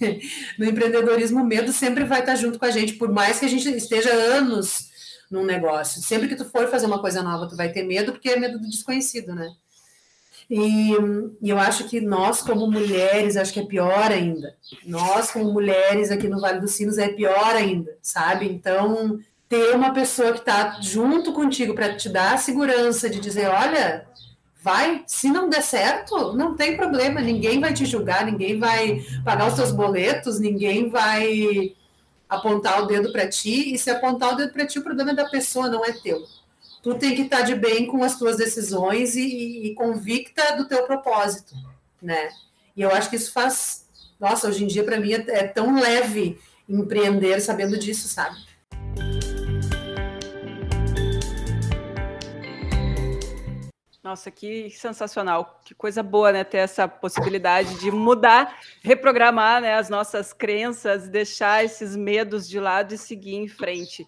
no 0.58 0.64
empreendedorismo, 0.64 1.42
o 1.42 1.46
medo 1.46 1.72
sempre 1.74 2.04
vai 2.04 2.20
estar 2.20 2.36
junto 2.36 2.58
com 2.58 2.64
a 2.64 2.70
gente, 2.70 2.94
por 2.94 3.12
mais 3.12 3.38
que 3.38 3.44
a 3.44 3.48
gente 3.50 3.68
esteja 3.68 4.10
anos 4.10 4.88
num 5.30 5.44
negócio. 5.44 6.00
Sempre 6.00 6.28
que 6.28 6.36
tu 6.36 6.46
for 6.46 6.66
fazer 6.68 6.86
uma 6.86 7.00
coisa 7.00 7.22
nova, 7.22 7.46
tu 7.46 7.56
vai 7.56 7.70
ter 7.70 7.82
medo, 7.82 8.12
porque 8.12 8.30
é 8.30 8.38
medo 8.38 8.58
do 8.58 8.68
desconhecido, 8.68 9.34
né? 9.34 9.54
E, 10.50 10.92
eu 11.42 11.58
acho 11.58 11.84
que 11.84 12.00
nós, 12.00 12.42
como 12.42 12.70
mulheres, 12.70 13.36
acho 13.36 13.52
que 13.52 13.60
é 13.60 13.64
pior 13.64 14.10
ainda. 14.10 14.54
Nós, 14.84 15.30
como 15.30 15.52
mulheres 15.52 16.10
aqui 16.10 16.28
no 16.28 16.40
Vale 16.40 16.60
dos 16.60 16.72
Sinos, 16.72 16.98
é 16.98 17.08
pior 17.08 17.56
ainda, 17.56 17.96
sabe? 18.02 18.46
Então, 18.46 19.18
ter 19.48 19.74
uma 19.74 19.92
pessoa 19.92 20.32
que 20.32 20.40
está 20.40 20.78
junto 20.80 21.32
contigo 21.32 21.74
para 21.74 21.96
te 21.96 22.08
dar 22.08 22.34
a 22.34 22.38
segurança 22.38 23.08
de 23.08 23.20
dizer: 23.20 23.48
olha, 23.48 24.06
vai, 24.62 25.02
se 25.06 25.28
não 25.28 25.48
der 25.48 25.62
certo, 25.62 26.32
não 26.32 26.56
tem 26.56 26.76
problema, 26.76 27.20
ninguém 27.20 27.60
vai 27.60 27.72
te 27.72 27.84
julgar, 27.84 28.24
ninguém 28.24 28.58
vai 28.58 29.04
pagar 29.24 29.48
os 29.48 29.54
seus 29.54 29.70
boletos, 29.70 30.40
ninguém 30.40 30.88
vai 30.88 31.74
apontar 32.28 32.82
o 32.82 32.86
dedo 32.86 33.12
para 33.12 33.28
ti, 33.28 33.74
e 33.74 33.78
se 33.78 33.90
apontar 33.90 34.32
o 34.32 34.36
dedo 34.36 34.52
para 34.52 34.66
ti, 34.66 34.78
o 34.78 34.82
problema 34.82 35.10
é 35.10 35.14
da 35.14 35.28
pessoa, 35.28 35.68
não 35.68 35.84
é 35.84 35.92
teu. 35.92 36.24
Tu 36.84 36.94
tem 36.96 37.14
que 37.14 37.22
estar 37.22 37.38
tá 37.38 37.42
de 37.44 37.54
bem 37.54 37.86
com 37.86 38.04
as 38.04 38.18
tuas 38.18 38.36
decisões 38.36 39.16
e, 39.16 39.68
e 39.68 39.74
convicta 39.74 40.54
do 40.54 40.68
teu 40.68 40.82
propósito, 40.82 41.54
né? 42.00 42.28
E 42.76 42.82
eu 42.82 42.90
acho 42.90 43.08
que 43.08 43.16
isso 43.16 43.32
faz, 43.32 43.88
nossa, 44.20 44.48
hoje 44.48 44.64
em 44.64 44.66
dia 44.66 44.84
para 44.84 45.00
mim 45.00 45.14
é, 45.14 45.24
é 45.28 45.48
tão 45.48 45.80
leve 45.80 46.38
empreender 46.68 47.40
sabendo 47.40 47.78
disso, 47.78 48.06
sabe? 48.06 48.36
Nossa, 54.02 54.30
que 54.30 54.68
sensacional, 54.68 55.62
que 55.64 55.74
coisa 55.74 56.02
boa, 56.02 56.32
né? 56.32 56.44
Ter 56.44 56.58
essa 56.58 56.86
possibilidade 56.86 57.80
de 57.80 57.90
mudar, 57.90 58.60
reprogramar 58.82 59.62
né, 59.62 59.72
as 59.72 59.88
nossas 59.88 60.34
crenças, 60.34 61.08
deixar 61.08 61.64
esses 61.64 61.96
medos 61.96 62.46
de 62.46 62.60
lado 62.60 62.92
e 62.92 62.98
seguir 62.98 63.36
em 63.36 63.48
frente. 63.48 64.06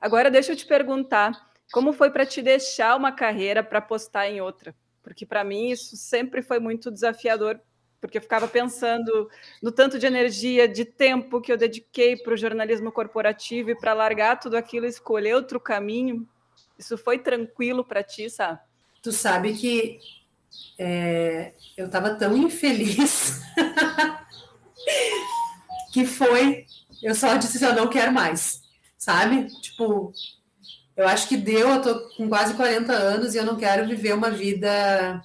Agora, 0.00 0.30
deixa 0.30 0.52
eu 0.52 0.56
te 0.56 0.64
perguntar, 0.64 1.52
como 1.74 1.92
foi 1.92 2.08
para 2.08 2.24
te 2.24 2.40
deixar 2.40 2.96
uma 2.96 3.10
carreira 3.10 3.60
para 3.60 3.80
apostar 3.80 4.26
em 4.28 4.40
outra? 4.40 4.72
Porque 5.02 5.26
para 5.26 5.42
mim 5.42 5.70
isso 5.70 5.96
sempre 5.96 6.40
foi 6.40 6.60
muito 6.60 6.88
desafiador, 6.88 7.60
porque 8.00 8.16
eu 8.16 8.22
ficava 8.22 8.46
pensando 8.46 9.28
no 9.60 9.72
tanto 9.72 9.98
de 9.98 10.06
energia, 10.06 10.68
de 10.68 10.84
tempo 10.84 11.40
que 11.40 11.50
eu 11.50 11.56
dediquei 11.56 12.16
para 12.16 12.32
o 12.32 12.36
jornalismo 12.36 12.92
corporativo 12.92 13.70
e 13.70 13.74
para 13.74 13.92
largar 13.92 14.38
tudo 14.38 14.56
aquilo 14.56 14.86
e 14.86 14.88
escolher 14.88 15.34
outro 15.34 15.58
caminho. 15.58 16.28
Isso 16.78 16.96
foi 16.96 17.18
tranquilo 17.18 17.84
para 17.84 18.04
ti, 18.04 18.30
sabe? 18.30 18.60
Tu 19.02 19.10
sabe 19.10 19.52
que 19.54 19.98
é, 20.78 21.54
eu 21.76 21.86
estava 21.86 22.14
tão 22.14 22.36
infeliz 22.36 23.42
que 25.92 26.06
foi. 26.06 26.66
Eu 27.02 27.16
só 27.16 27.36
disse 27.36 27.56
assim, 27.56 27.66
eu 27.66 27.74
não 27.74 27.88
quero 27.88 28.12
mais, 28.12 28.62
sabe? 28.96 29.48
Tipo, 29.60 30.12
eu 30.96 31.08
acho 31.08 31.28
que 31.28 31.36
deu, 31.36 31.68
eu 31.68 31.82
tô 31.82 31.94
com 32.16 32.28
quase 32.28 32.54
40 32.54 32.92
anos 32.92 33.34
e 33.34 33.38
eu 33.38 33.44
não 33.44 33.56
quero 33.56 33.86
viver 33.86 34.14
uma 34.14 34.30
vida 34.30 35.22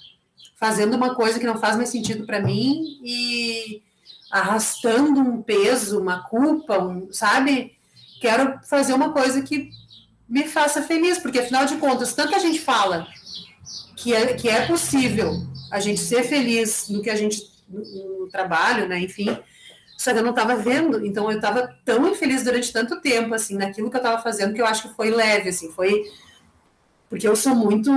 fazendo 0.56 0.96
uma 0.96 1.16
coisa 1.16 1.40
que 1.40 1.46
não 1.46 1.58
faz 1.58 1.78
mais 1.78 1.90
sentido 1.90 2.26
para 2.26 2.42
mim 2.42 3.00
e 3.04 3.82
arrastando 4.32 5.20
um 5.20 5.42
peso, 5.42 6.00
uma 6.00 6.24
culpa, 6.24 6.78
um, 6.80 7.12
sabe? 7.12 7.78
Quero 8.20 8.60
fazer 8.64 8.94
uma 8.94 9.14
coisa 9.14 9.42
que 9.42 9.70
me 10.28 10.44
faça 10.44 10.82
feliz, 10.82 11.18
porque 11.18 11.40
afinal 11.40 11.66
de 11.66 11.78
contas, 11.78 12.14
tanta 12.14 12.40
gente 12.40 12.60
fala 12.60 13.08
que 13.96 14.14
é, 14.14 14.34
que 14.34 14.50
é 14.50 14.68
possível 14.68 15.34
a 15.72 15.80
gente 15.80 16.00
ser 16.00 16.24
feliz 16.24 16.90
no 16.90 17.02
que 17.02 17.10
a 17.10 17.16
gente 17.16 17.50
no, 17.68 18.20
no 18.22 18.28
trabalho, 18.28 18.88
né? 18.88 19.00
Enfim, 19.00 19.38
só 20.00 20.14
que 20.14 20.20
eu 20.20 20.24
não 20.24 20.30
estava 20.30 20.56
vendo, 20.56 21.06
então 21.06 21.30
eu 21.30 21.36
estava 21.36 21.76
tão 21.84 22.08
infeliz 22.08 22.42
durante 22.42 22.72
tanto 22.72 23.02
tempo, 23.02 23.34
assim, 23.34 23.58
naquilo 23.58 23.90
que 23.90 23.98
eu 23.98 24.00
estava 24.00 24.24
fazendo, 24.24 24.54
que 24.54 24.62
eu 24.62 24.66
acho 24.66 24.88
que 24.88 24.96
foi 24.96 25.10
leve, 25.10 25.50
assim, 25.50 25.70
foi 25.74 26.10
porque 27.10 27.28
eu 27.28 27.36
sou 27.36 27.54
muito 27.54 27.92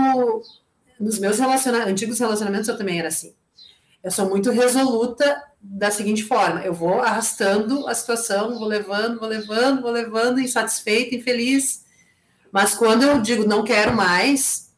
nos 0.98 1.20
meus 1.20 1.38
relaciona... 1.38 1.84
antigos 1.84 2.18
relacionamentos 2.18 2.66
eu 2.66 2.76
também 2.76 2.98
era 2.98 3.06
assim. 3.06 3.32
Eu 4.02 4.10
sou 4.10 4.28
muito 4.28 4.50
resoluta 4.50 5.44
da 5.60 5.92
seguinte 5.92 6.24
forma: 6.24 6.62
eu 6.62 6.74
vou 6.74 7.00
arrastando 7.00 7.86
a 7.86 7.94
situação, 7.94 8.58
vou 8.58 8.66
levando, 8.66 9.20
vou 9.20 9.28
levando, 9.28 9.80
vou 9.80 9.92
levando, 9.92 10.40
insatisfeita, 10.40 11.14
infeliz. 11.14 11.84
Mas 12.50 12.74
quando 12.74 13.04
eu 13.04 13.20
digo 13.20 13.46
não 13.46 13.62
quero 13.62 13.94
mais, 13.94 14.74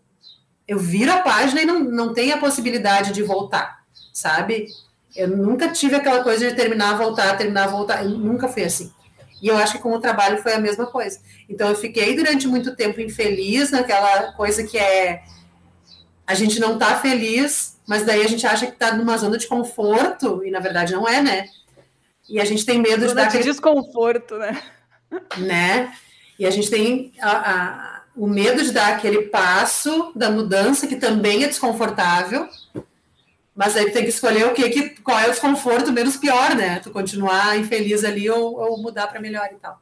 eu 0.68 0.78
viro 0.78 1.10
a 1.10 1.22
página 1.22 1.62
e 1.62 1.64
não, 1.64 1.80
não 1.80 2.12
tem 2.12 2.32
a 2.32 2.38
possibilidade 2.38 3.14
de 3.14 3.22
voltar, 3.22 3.82
sabe? 4.12 4.66
Eu 5.14 5.28
nunca 5.28 5.68
tive 5.68 5.94
aquela 5.94 6.22
coisa 6.22 6.48
de 6.48 6.56
terminar, 6.56 6.98
voltar, 6.98 7.36
terminar, 7.36 7.68
voltar. 7.68 8.04
Eu 8.04 8.10
nunca 8.10 8.48
fui 8.48 8.64
assim. 8.64 8.92
E 9.40 9.48
eu 9.48 9.56
acho 9.56 9.74
que 9.74 9.78
com 9.78 9.92
o 9.92 10.00
trabalho 10.00 10.42
foi 10.42 10.54
a 10.54 10.58
mesma 10.58 10.86
coisa. 10.86 11.20
Então 11.48 11.68
eu 11.68 11.74
fiquei 11.74 12.16
durante 12.16 12.48
muito 12.48 12.74
tempo 12.74 13.00
infeliz 13.00 13.70
naquela 13.70 14.32
coisa 14.32 14.64
que 14.64 14.78
é 14.78 15.22
a 16.26 16.34
gente 16.34 16.58
não 16.58 16.78
tá 16.78 16.98
feliz, 16.98 17.78
mas 17.86 18.04
daí 18.04 18.22
a 18.22 18.28
gente 18.28 18.46
acha 18.46 18.66
que 18.66 18.72
tá 18.72 18.94
numa 18.94 19.16
zona 19.18 19.36
de 19.36 19.46
conforto 19.46 20.42
e 20.42 20.50
na 20.50 20.58
verdade 20.58 20.94
não 20.94 21.06
é, 21.06 21.20
né? 21.20 21.46
E 22.28 22.40
a 22.40 22.44
gente 22.44 22.64
tem 22.64 22.78
medo 22.78 23.02
zona 23.02 23.08
de 23.08 23.14
dar 23.14 23.26
aquele 23.26 23.44
desconforto, 23.44 24.38
né? 24.38 24.62
Né? 25.36 25.92
E 26.38 26.46
a 26.46 26.50
gente 26.50 26.70
tem 26.70 27.12
a, 27.20 27.30
a 27.30 28.04
o 28.16 28.26
medo 28.28 28.62
de 28.62 28.70
dar 28.70 28.94
aquele 28.94 29.22
passo 29.22 30.12
da 30.14 30.30
mudança, 30.30 30.86
que 30.86 30.96
também 30.96 31.42
é 31.42 31.48
desconfortável, 31.48 32.48
mas 33.54 33.76
aí 33.76 33.90
tem 33.90 34.02
que 34.02 34.08
escolher 34.08 34.46
o 34.46 34.54
que, 34.54 34.68
que 34.68 35.00
qual 35.00 35.18
é 35.18 35.28
o 35.28 35.30
desconforto 35.30 35.92
menos 35.92 36.16
pior, 36.16 36.54
né? 36.56 36.80
Tu 36.80 36.90
continuar 36.90 37.56
infeliz 37.56 38.04
ali 38.04 38.28
ou, 38.28 38.58
ou 38.58 38.82
mudar 38.82 39.06
para 39.06 39.20
melhor 39.20 39.48
e 39.52 39.56
tal. 39.56 39.80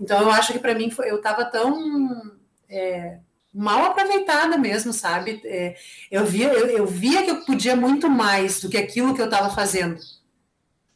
Então 0.00 0.20
eu 0.22 0.30
acho 0.30 0.52
que 0.52 0.58
para 0.58 0.74
mim 0.74 0.90
foi, 0.90 1.10
eu 1.10 1.16
estava 1.16 1.44
tão 1.44 2.32
é, 2.68 3.18
mal 3.52 3.84
aproveitada 3.84 4.56
mesmo, 4.56 4.92
sabe? 4.92 5.40
É, 5.44 5.76
eu 6.10 6.24
via 6.24 6.48
eu, 6.48 6.66
eu, 6.68 6.86
via 6.86 7.22
que 7.22 7.30
eu 7.30 7.44
podia 7.44 7.76
muito 7.76 8.08
mais 8.08 8.60
do 8.60 8.68
que 8.68 8.78
aquilo 8.78 9.14
que 9.14 9.20
eu 9.20 9.26
estava 9.26 9.50
fazendo, 9.50 10.00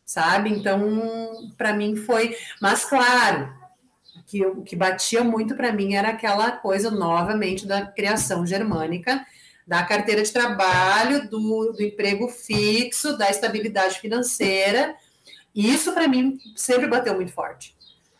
sabe? 0.05 0.50
Então 0.50 1.52
para 1.59 1.74
mim 1.74 1.96
foi, 1.96 2.35
mas 2.61 2.85
claro, 2.85 3.52
que 4.26 4.44
o 4.44 4.62
que 4.62 4.74
batia 4.74 5.22
muito 5.22 5.55
para 5.55 5.72
mim 5.72 5.94
era 5.94 6.09
aquela 6.09 6.50
coisa 6.50 6.90
novamente 6.90 7.66
da 7.66 7.87
criação 7.87 8.46
germânica, 8.46 9.24
da 9.66 9.83
carteira 9.83 10.22
de 10.22 10.33
trabalho, 10.33 11.29
do, 11.29 11.72
do 11.72 11.83
emprego 11.83 12.29
fixo, 12.29 13.16
da 13.16 13.29
estabilidade 13.29 13.98
financeira. 13.98 14.94
E 15.55 15.72
isso 15.72 15.92
para 15.92 16.07
mim 16.07 16.38
sempre 16.55 16.87
bateu 16.87 17.14
muito 17.14 17.33
forte, 17.33 17.74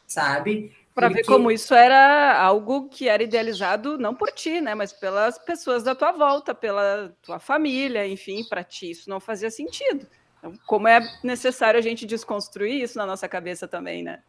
sabe? 0.07 0.75
Para 0.95 1.11
ver 1.11 1.25
como 1.25 1.51
isso 1.51 1.75
era 1.75 2.41
algo 2.41 2.89
que 2.89 3.07
era 3.07 3.23
idealizado 3.23 3.99
não 3.99 4.15
por 4.15 4.33
ti, 4.33 4.63
né, 4.63 4.75
mas 4.75 4.95
pelas 4.95 5.39
pessoas 5.39 5.83
da 5.83 5.95
tua 5.95 6.11
volta, 6.11 6.55
pela 6.55 7.15
tua 7.21 7.39
família, 7.39 8.09
enfim, 8.09 8.43
para 8.49 8.65
ti 8.65 8.91
isso 8.91 9.11
não 9.11 9.21
fazia 9.21 9.51
sentido. 9.51 10.07
Então, 10.39 10.55
como 10.67 10.89
é 10.89 11.01
necessário 11.23 11.79
a 11.79 11.83
gente 11.83 12.07
desconstruir 12.07 12.83
isso 12.83 12.97
na 12.97 13.05
nossa 13.05 13.29
cabeça 13.29 13.69
também, 13.69 14.03
né? 14.03 14.23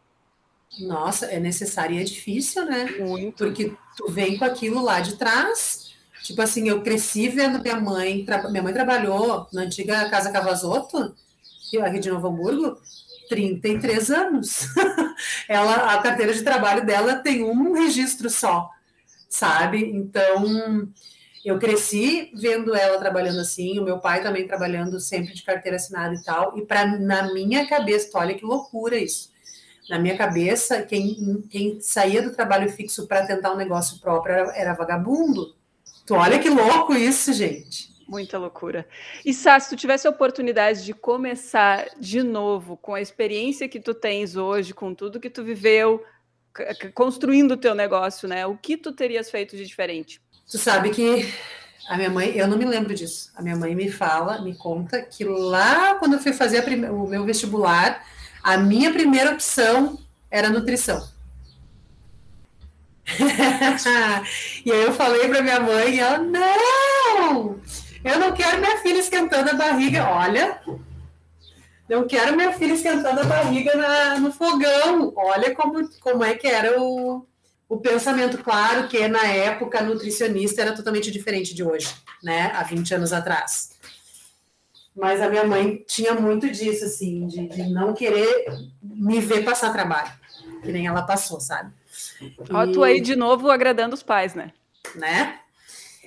Nossa, 0.80 1.26
é 1.26 1.40
necessário 1.40 1.96
e 1.96 2.00
é 2.00 2.04
difícil, 2.04 2.66
né? 2.66 2.84
Muito. 2.98 3.44
Porque 3.44 3.74
tu 3.96 4.10
vem 4.10 4.36
com 4.36 4.44
aquilo 4.44 4.82
lá 4.82 5.00
de 5.00 5.16
trás, 5.16 5.94
Tipo 6.22 6.42
assim, 6.42 6.68
eu 6.68 6.82
cresci 6.82 7.28
vendo 7.28 7.60
minha 7.60 7.80
mãe, 7.80 8.26
minha 8.50 8.62
mãe 8.62 8.72
trabalhou 8.72 9.46
na 9.52 9.62
antiga 9.62 10.08
Casa 10.10 10.30
Cavazoto, 10.30 11.14
aqui 11.82 11.98
de 11.98 12.10
Novo 12.10 12.28
Hamburgo, 12.28 12.78
33 13.28 14.10
anos. 14.10 14.66
Ela, 15.48 15.94
a 15.94 15.98
carteira 15.98 16.32
de 16.32 16.42
trabalho 16.42 16.84
dela 16.84 17.16
tem 17.16 17.44
um 17.44 17.72
registro 17.72 18.30
só, 18.30 18.70
sabe? 19.28 19.84
Então, 19.84 20.88
eu 21.44 21.58
cresci 21.58 22.30
vendo 22.34 22.74
ela 22.74 22.98
trabalhando 22.98 23.40
assim, 23.40 23.78
o 23.78 23.84
meu 23.84 23.98
pai 23.98 24.22
também 24.22 24.46
trabalhando 24.46 25.00
sempre 25.00 25.34
de 25.34 25.42
carteira 25.42 25.76
assinada 25.76 26.14
e 26.14 26.22
tal. 26.22 26.58
E 26.58 26.66
para 26.66 26.86
na 26.98 27.32
minha 27.32 27.66
cabeça, 27.66 28.10
olha 28.14 28.34
que 28.34 28.44
loucura 28.44 28.96
isso. 28.96 29.30
Na 29.88 29.98
minha 29.98 30.16
cabeça, 30.16 30.82
quem, 30.82 31.42
quem 31.48 31.80
saía 31.80 32.20
do 32.20 32.34
trabalho 32.34 32.70
fixo 32.70 33.06
para 33.06 33.26
tentar 33.26 33.52
um 33.52 33.56
negócio 33.56 33.98
próprio 34.00 34.34
era, 34.34 34.56
era 34.56 34.74
vagabundo. 34.74 35.54
Tu 36.08 36.14
olha 36.14 36.38
que 36.38 36.48
louco 36.48 36.94
isso, 36.94 37.34
gente. 37.34 37.90
Muita 38.08 38.38
loucura. 38.38 38.88
E 39.26 39.34
Sá, 39.34 39.60
se 39.60 39.68
tu 39.68 39.76
tivesse 39.76 40.06
a 40.06 40.10
oportunidade 40.10 40.82
de 40.82 40.94
começar 40.94 41.86
de 42.00 42.22
novo 42.22 42.78
com 42.78 42.94
a 42.94 43.00
experiência 43.02 43.68
que 43.68 43.78
tu 43.78 43.92
tens 43.92 44.34
hoje, 44.34 44.72
com 44.72 44.94
tudo 44.94 45.20
que 45.20 45.28
tu 45.28 45.44
viveu, 45.44 46.02
construindo 46.94 47.52
o 47.52 47.56
teu 47.58 47.74
negócio, 47.74 48.26
né? 48.26 48.46
O 48.46 48.56
que 48.56 48.78
tu 48.78 48.90
terias 48.90 49.30
feito 49.30 49.54
de 49.54 49.66
diferente? 49.66 50.18
Tu 50.50 50.56
sabe 50.56 50.88
que 50.88 51.30
a 51.86 51.98
minha 51.98 52.08
mãe, 52.08 52.34
eu 52.34 52.48
não 52.48 52.56
me 52.56 52.64
lembro 52.64 52.94
disso. 52.94 53.30
A 53.36 53.42
minha 53.42 53.54
mãe 53.56 53.74
me 53.74 53.90
fala, 53.90 54.40
me 54.40 54.54
conta 54.54 55.02
que 55.02 55.24
lá 55.24 55.96
quando 55.96 56.14
eu 56.14 56.20
fui 56.20 56.32
fazer 56.32 56.62
prime... 56.62 56.88
o 56.88 57.06
meu 57.06 57.26
vestibular, 57.26 58.02
a 58.42 58.56
minha 58.56 58.90
primeira 58.90 59.32
opção 59.32 59.98
era 60.30 60.48
nutrição. 60.48 61.06
e 64.64 64.72
aí 64.72 64.82
eu 64.82 64.92
falei 64.92 65.28
para 65.28 65.42
minha 65.42 65.60
mãe, 65.60 65.94
e 65.94 66.00
ela, 66.00 66.18
não! 66.18 67.58
Eu 68.04 68.18
não 68.18 68.32
quero 68.32 68.58
minha 68.58 68.78
filha 68.78 68.98
esquentando 68.98 69.50
a 69.50 69.54
barriga. 69.54 70.08
Olha, 70.08 70.60
não 71.88 72.06
quero 72.06 72.36
minha 72.36 72.52
filha 72.52 72.74
esquentando 72.74 73.20
a 73.20 73.24
barriga 73.24 73.74
na, 73.76 74.18
no 74.20 74.32
fogão. 74.32 75.12
Olha 75.16 75.54
como, 75.54 75.88
como 76.00 76.22
é 76.22 76.34
que 76.34 76.46
era 76.46 76.80
o, 76.80 77.26
o 77.68 77.78
pensamento. 77.78 78.38
Claro 78.38 78.88
que 78.88 79.08
na 79.08 79.24
época 79.26 79.82
nutricionista 79.82 80.62
era 80.62 80.74
totalmente 80.74 81.10
diferente 81.10 81.54
de 81.54 81.64
hoje, 81.64 81.92
né? 82.22 82.52
Há 82.54 82.62
20 82.62 82.94
anos 82.94 83.12
atrás. 83.12 83.70
Mas 84.94 85.20
a 85.20 85.28
minha 85.28 85.44
mãe 85.44 85.84
tinha 85.86 86.14
muito 86.14 86.50
disso, 86.50 86.84
assim, 86.84 87.26
de, 87.26 87.48
de 87.48 87.62
não 87.70 87.94
querer 87.94 88.46
me 88.82 89.20
ver 89.20 89.44
passar 89.44 89.72
trabalho, 89.72 90.10
que 90.62 90.72
nem 90.72 90.86
ela 90.86 91.02
passou, 91.02 91.40
sabe? 91.40 91.72
Ó, 92.50 92.66
tu 92.66 92.82
aí 92.82 93.00
de 93.00 93.16
novo 93.16 93.50
agradando 93.50 93.94
os 93.94 94.02
pais, 94.02 94.34
né? 94.34 94.52
Né? 94.94 95.38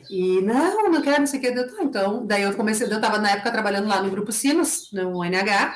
E 0.10 0.42
não, 0.42 0.90
não 0.90 1.02
quero, 1.02 1.20
não 1.20 1.28
sei 1.28 1.40
o 1.40 1.42
que. 1.42 1.52
Tá, 1.52 1.84
então, 1.84 2.26
daí 2.26 2.44
eu 2.44 2.56
comecei, 2.56 2.88
eu 2.88 2.96
estava 2.96 3.18
na 3.18 3.32
época 3.32 3.52
trabalhando 3.52 3.88
lá 3.88 4.02
no 4.02 4.10
Grupo 4.10 4.32
Sinos, 4.32 4.92
no 4.92 5.24
NH, 5.24 5.76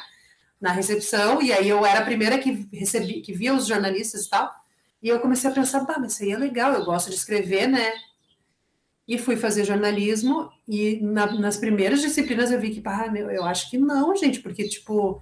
na 0.60 0.72
recepção, 0.72 1.42
e 1.42 1.54
aí 1.54 1.70
eu 1.70 1.86
era 1.86 2.00
a 2.00 2.06
primeira 2.06 2.40
que 2.40 2.68
recebi, 2.74 3.22
que 3.22 3.34
via 3.34 3.54
os 3.54 3.68
jornalistas 3.68 4.26
e 4.26 4.30
tal. 4.30 4.52
E 5.02 5.10
eu 5.10 5.20
comecei 5.20 5.50
a 5.50 5.54
pensar, 5.54 5.82
bah, 5.86 5.98
mas 6.00 6.14
isso 6.14 6.24
aí 6.24 6.32
é 6.32 6.38
legal, 6.38 6.74
eu 6.74 6.84
gosto 6.84 7.10
de 7.10 7.16
escrever, 7.16 7.68
né? 7.68 7.94
E 9.08 9.20
fui 9.20 9.36
fazer 9.36 9.64
jornalismo, 9.64 10.50
e 10.68 11.00
na, 11.02 11.32
nas 11.34 11.58
primeiras 11.58 12.02
disciplinas 12.02 12.52
eu 12.52 12.60
vi 12.60 12.72
que, 12.72 12.82
bah, 12.82 13.08
meu, 13.12 13.30
eu 13.30 13.44
acho 13.44 13.70
que 13.70 13.78
não, 13.78 14.16
gente, 14.16 14.40
porque, 14.40 14.68
tipo, 14.68 15.22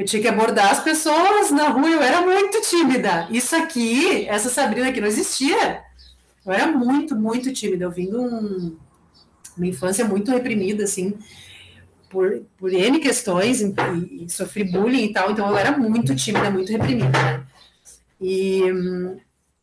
eu 0.00 0.06
tinha 0.06 0.22
que 0.22 0.28
abordar 0.28 0.70
as 0.70 0.82
pessoas 0.82 1.50
na 1.50 1.68
rua, 1.68 1.90
eu 1.90 2.00
era 2.00 2.22
muito 2.22 2.58
tímida. 2.62 3.28
Isso 3.30 3.54
aqui, 3.54 4.26
essa 4.26 4.48
Sabrina 4.48 4.88
aqui 4.88 4.98
não 4.98 5.06
existia. 5.06 5.82
Eu 6.44 6.52
era 6.54 6.66
muito, 6.68 7.14
muito 7.14 7.52
tímida. 7.52 7.84
Eu 7.84 7.90
vim 7.90 8.08
de 8.08 8.16
um, 8.16 8.78
uma 9.54 9.66
infância 9.66 10.02
muito 10.06 10.30
reprimida, 10.30 10.84
assim, 10.84 11.18
por, 12.08 12.42
por 12.56 12.72
N 12.72 12.98
questões, 12.98 13.60
e, 13.60 13.74
e, 14.24 14.30
sofri 14.30 14.64
bullying 14.64 15.04
e 15.04 15.12
tal, 15.12 15.32
então 15.32 15.46
eu 15.50 15.58
era 15.58 15.76
muito 15.76 16.16
tímida, 16.16 16.50
muito 16.50 16.72
reprimida. 16.72 17.46
E, 18.18 18.62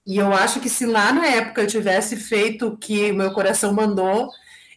e 0.05 0.17
eu 0.17 0.31
acho 0.31 0.59
que 0.59 0.69
se 0.69 0.85
lá 0.85 1.11
na 1.11 1.25
época 1.25 1.63
eu 1.63 1.67
tivesse 1.67 2.15
feito 2.15 2.67
o 2.67 2.77
que 2.77 3.09
o 3.09 3.15
meu 3.15 3.31
coração 3.31 3.73
mandou, 3.73 4.29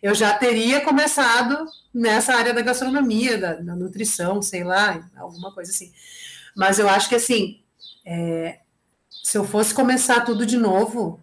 eu 0.03 0.15
já 0.15 0.33
teria 0.33 0.81
começado 0.81 1.67
nessa 1.93 2.35
área 2.35 2.55
da 2.55 2.63
gastronomia, 2.63 3.37
da, 3.37 3.55
da 3.55 3.77
nutrição, 3.77 4.41
sei 4.41 4.65
lá, 4.65 5.09
alguma 5.17 5.53
coisa 5.53 5.71
assim. 5.71 5.93
Mas 6.57 6.79
eu 6.79 6.89
acho 6.89 7.09
que 7.09 7.15
assim, 7.15 7.61
é, 8.05 8.61
se 9.23 9.37
eu 9.37 9.45
fosse 9.45 9.75
começar 9.75 10.21
tudo 10.21 10.47
de 10.47 10.57
novo, 10.57 11.21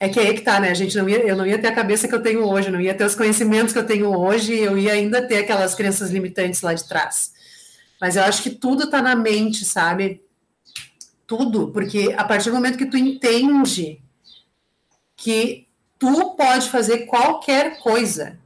é 0.00 0.08
que 0.08 0.20
aí 0.20 0.32
que 0.34 0.42
tá, 0.42 0.60
né? 0.60 0.70
A 0.70 0.74
gente 0.74 0.96
não 0.96 1.08
ia, 1.08 1.18
eu 1.26 1.36
não 1.36 1.46
ia 1.46 1.60
ter 1.60 1.68
a 1.68 1.74
cabeça 1.74 2.06
que 2.06 2.14
eu 2.14 2.22
tenho 2.22 2.44
hoje, 2.44 2.70
não 2.70 2.80
ia 2.80 2.94
ter 2.94 3.04
os 3.04 3.16
conhecimentos 3.16 3.72
que 3.72 3.78
eu 3.78 3.86
tenho 3.86 4.16
hoje, 4.16 4.54
eu 4.54 4.78
ia 4.78 4.92
ainda 4.92 5.26
ter 5.26 5.38
aquelas 5.38 5.74
crenças 5.74 6.10
limitantes 6.10 6.60
lá 6.60 6.72
de 6.72 6.86
trás. 6.88 7.32
Mas 8.00 8.14
eu 8.14 8.22
acho 8.22 8.42
que 8.42 8.50
tudo 8.50 8.88
tá 8.88 9.02
na 9.02 9.16
mente, 9.16 9.64
sabe? 9.64 10.22
Tudo, 11.26 11.72
porque 11.72 12.14
a 12.16 12.24
partir 12.24 12.50
do 12.50 12.54
momento 12.54 12.78
que 12.78 12.86
tu 12.86 12.96
entende 12.96 14.00
que 15.16 15.67
tu 15.98 16.30
pode 16.36 16.70
fazer 16.70 17.06
qualquer 17.06 17.78
coisa, 17.80 18.38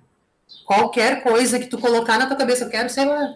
qualquer 0.65 1.23
coisa 1.23 1.59
que 1.59 1.67
tu 1.67 1.79
colocar 1.79 2.19
na 2.19 2.27
tua 2.27 2.37
cabeça, 2.37 2.65
eu 2.65 2.71
quero, 2.71 2.89
sei 2.89 3.05
lá, 3.05 3.35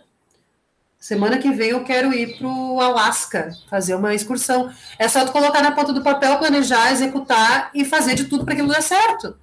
Semana 0.98 1.38
que 1.38 1.52
vem 1.52 1.70
eu 1.70 1.84
quero 1.84 2.12
ir 2.12 2.36
para 2.36 2.48
o 2.48 2.80
Alasca 2.80 3.56
fazer 3.70 3.94
uma 3.94 4.14
excursão. 4.14 4.72
É 4.98 5.06
só 5.06 5.24
tu 5.24 5.30
colocar 5.30 5.62
na 5.62 5.70
ponta 5.70 5.92
do 5.92 6.02
papel, 6.02 6.38
planejar, 6.38 6.90
executar 6.90 7.70
e 7.74 7.84
fazer 7.84 8.14
de 8.14 8.24
tudo 8.24 8.44
para 8.44 8.54
aquilo 8.54 8.68
dar 8.68 8.82
certo. 8.82 9.36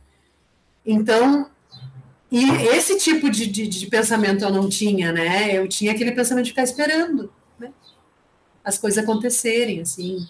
Então, 0.85 1.49
e 2.29 2.49
esse 2.67 2.97
tipo 2.97 3.29
de, 3.29 3.45
de, 3.47 3.67
de, 3.67 3.87
pensamento 3.87 4.43
eu 4.43 4.49
não 4.49 4.67
tinha, 4.67 5.11
né? 5.11 5.55
Eu 5.55 5.67
tinha 5.67 5.93
aquele 5.93 6.11
pensamento 6.11 6.45
de 6.45 6.51
ficar 6.51 6.63
esperando 6.63 7.31
né? 7.57 7.71
as 8.61 8.77
coisas 8.77 9.01
acontecerem, 9.01 9.79
assim, 9.79 10.27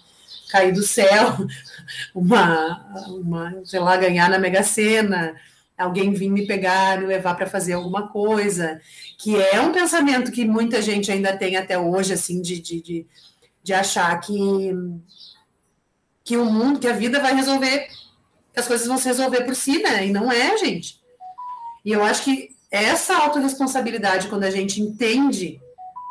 cair 0.54 0.72
do 0.72 0.84
céu, 0.84 1.36
uma, 2.14 3.08
uma, 3.08 3.66
sei 3.66 3.80
lá, 3.80 3.98
ganhar 3.98 4.30
na 4.30 4.38
Mega 4.38 4.62
Sena, 4.62 5.36
alguém 5.76 6.14
vir 6.14 6.30
me 6.30 6.46
pegar, 6.46 7.00
me 7.00 7.08
levar 7.08 7.34
para 7.34 7.50
fazer 7.50 7.74
alguma 7.74 8.08
coisa, 8.08 8.80
que 9.18 9.36
é 9.36 9.60
um 9.60 9.72
pensamento 9.72 10.32
que 10.32 10.46
muita 10.46 10.80
gente 10.80 11.12
ainda 11.12 11.36
tem 11.36 11.58
até 11.58 11.80
hoje, 11.80 12.14
assim, 12.14 12.40
de, 12.40 12.62
de, 12.62 12.82
de, 12.84 13.08
de 13.64 13.74
achar 13.74 14.16
que, 14.22 14.72
que 16.24 16.38
o 16.38 16.46
mundo, 16.46 16.80
que 16.80 16.88
a 16.88 16.94
vida 16.94 17.20
vai 17.20 17.34
resolver, 17.34 17.88
que 18.54 18.60
as 18.60 18.68
coisas 18.68 18.86
vão 18.86 19.00
se 19.00 19.08
resolver 19.08 19.42
por 19.42 19.56
si, 19.56 19.82
né? 19.82 20.06
E 20.06 20.12
não 20.12 20.32
é, 20.32 20.56
gente. 20.56 21.02
E 21.84 21.92
eu 21.92 22.04
acho 22.04 22.24
que 22.24 22.56
essa 22.70 23.18
autorresponsabilidade, 23.18 24.28
quando 24.28 24.44
a 24.44 24.52
gente 24.52 24.80
entende, 24.80 25.60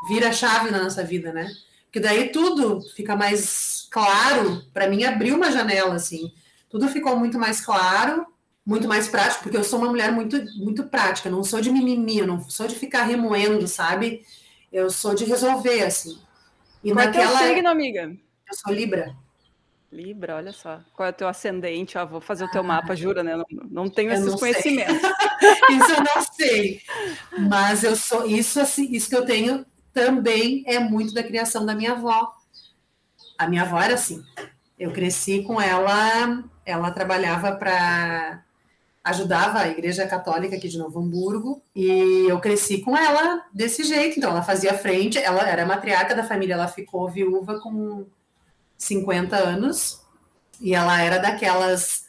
vira 0.09 0.33
chave 0.33 0.73
na 0.73 0.83
nossa 0.83 1.05
vida, 1.05 1.33
né? 1.33 1.49
Porque 1.85 2.01
daí 2.01 2.31
tudo 2.31 2.81
fica 2.97 3.15
mais 3.15 3.82
claro, 3.93 4.65
para 4.73 4.89
mim 4.89 5.05
abriu 5.05 5.37
uma 5.37 5.53
janela, 5.53 5.95
assim, 5.95 6.33
tudo 6.71 6.89
ficou 6.89 7.15
muito 7.15 7.39
mais 7.39 7.61
claro, 7.61 8.27
muito 8.65 8.89
mais 8.89 9.07
prático, 9.07 9.43
porque 9.43 9.57
eu 9.57 9.63
sou 9.63 9.79
uma 9.79 9.91
mulher 9.91 10.11
muito, 10.11 10.43
muito 10.57 10.85
prática, 10.85 11.29
não 11.29 11.45
sou 11.45 11.61
de 11.61 11.71
mimimi, 11.71 12.19
eu 12.19 12.27
não 12.27 12.41
sou 12.49 12.67
de 12.67 12.75
ficar 12.75 13.03
remoendo, 13.03 13.69
sabe? 13.69 14.25
Eu 14.73 14.89
sou 14.89 15.15
de 15.15 15.27
resolver, 15.27 15.83
assim. 15.83 16.19
E 16.83 16.91
Qual 16.91 17.05
naquela... 17.05 17.35
é 17.35 17.45
teu 17.45 17.55
signo, 17.55 17.69
amiga? 17.69 18.17
Eu 18.49 18.57
sou 18.57 18.73
Libra. 18.73 19.15
Libra, 19.93 20.37
olha 20.37 20.53
só. 20.53 20.81
Qual 20.95 21.07
é 21.07 21.11
o 21.11 21.15
teu 21.15 21.29
ascendente? 21.29 21.99
Ah, 21.99 22.07
vou 22.07 22.23
fazer 22.23 22.45
o 22.45 22.51
teu 22.51 22.63
mapa, 22.63 22.97
jura, 22.97 23.23
né? 23.23 23.37
Não, 23.37 23.45
não 23.71 23.91
tenho 23.91 24.11
esses 24.11 24.25
não 24.25 24.39
conhecimentos. 24.39 24.97
isso 25.69 25.93
eu 25.93 26.03
não 26.03 26.23
sei. 26.33 26.81
Mas 27.51 27.85
eu 27.85 27.95
sou 27.95 28.27
isso 28.27 28.59
assim, 28.59 28.91
isso 28.91 29.11
que 29.11 29.17
eu 29.17 29.27
tenho 29.27 29.67
também 29.93 30.65
é 30.67 30.79
muito 30.79 31.13
da 31.13 31.23
criação 31.23 31.67
da 31.67 31.75
minha 31.75 31.93
avó. 31.93 32.33
A 33.43 33.49
minha 33.49 33.63
avó 33.63 33.81
era 33.81 33.95
assim. 33.95 34.23
Eu 34.79 34.93
cresci 34.93 35.43
com 35.43 35.61
ela, 35.61 36.45
ela 36.65 36.91
trabalhava 36.91 37.57
para 37.57 38.45
ajudava 39.05 39.59
a 39.59 39.69
Igreja 39.69 40.07
Católica 40.07 40.55
aqui 40.55 40.69
de 40.69 40.79
Novo 40.79 41.01
Hamburgo 41.01 41.61
e 41.75 42.27
eu 42.29 42.39
cresci 42.39 42.79
com 42.79 42.97
ela 42.97 43.45
desse 43.53 43.83
jeito. 43.83 44.17
Então, 44.17 44.31
ela 44.31 44.43
fazia 44.43 44.79
frente, 44.79 45.19
ela 45.19 45.49
era 45.49 45.67
matriarca 45.67 46.15
da 46.15 46.23
família, 46.23 46.55
ela 46.55 46.69
ficou 46.69 47.11
viúva 47.11 47.59
com 47.59 48.07
50 48.79 49.37
anos 49.37 50.01
e 50.61 50.73
ela 50.73 51.01
era 51.01 51.19
daquelas 51.19 52.07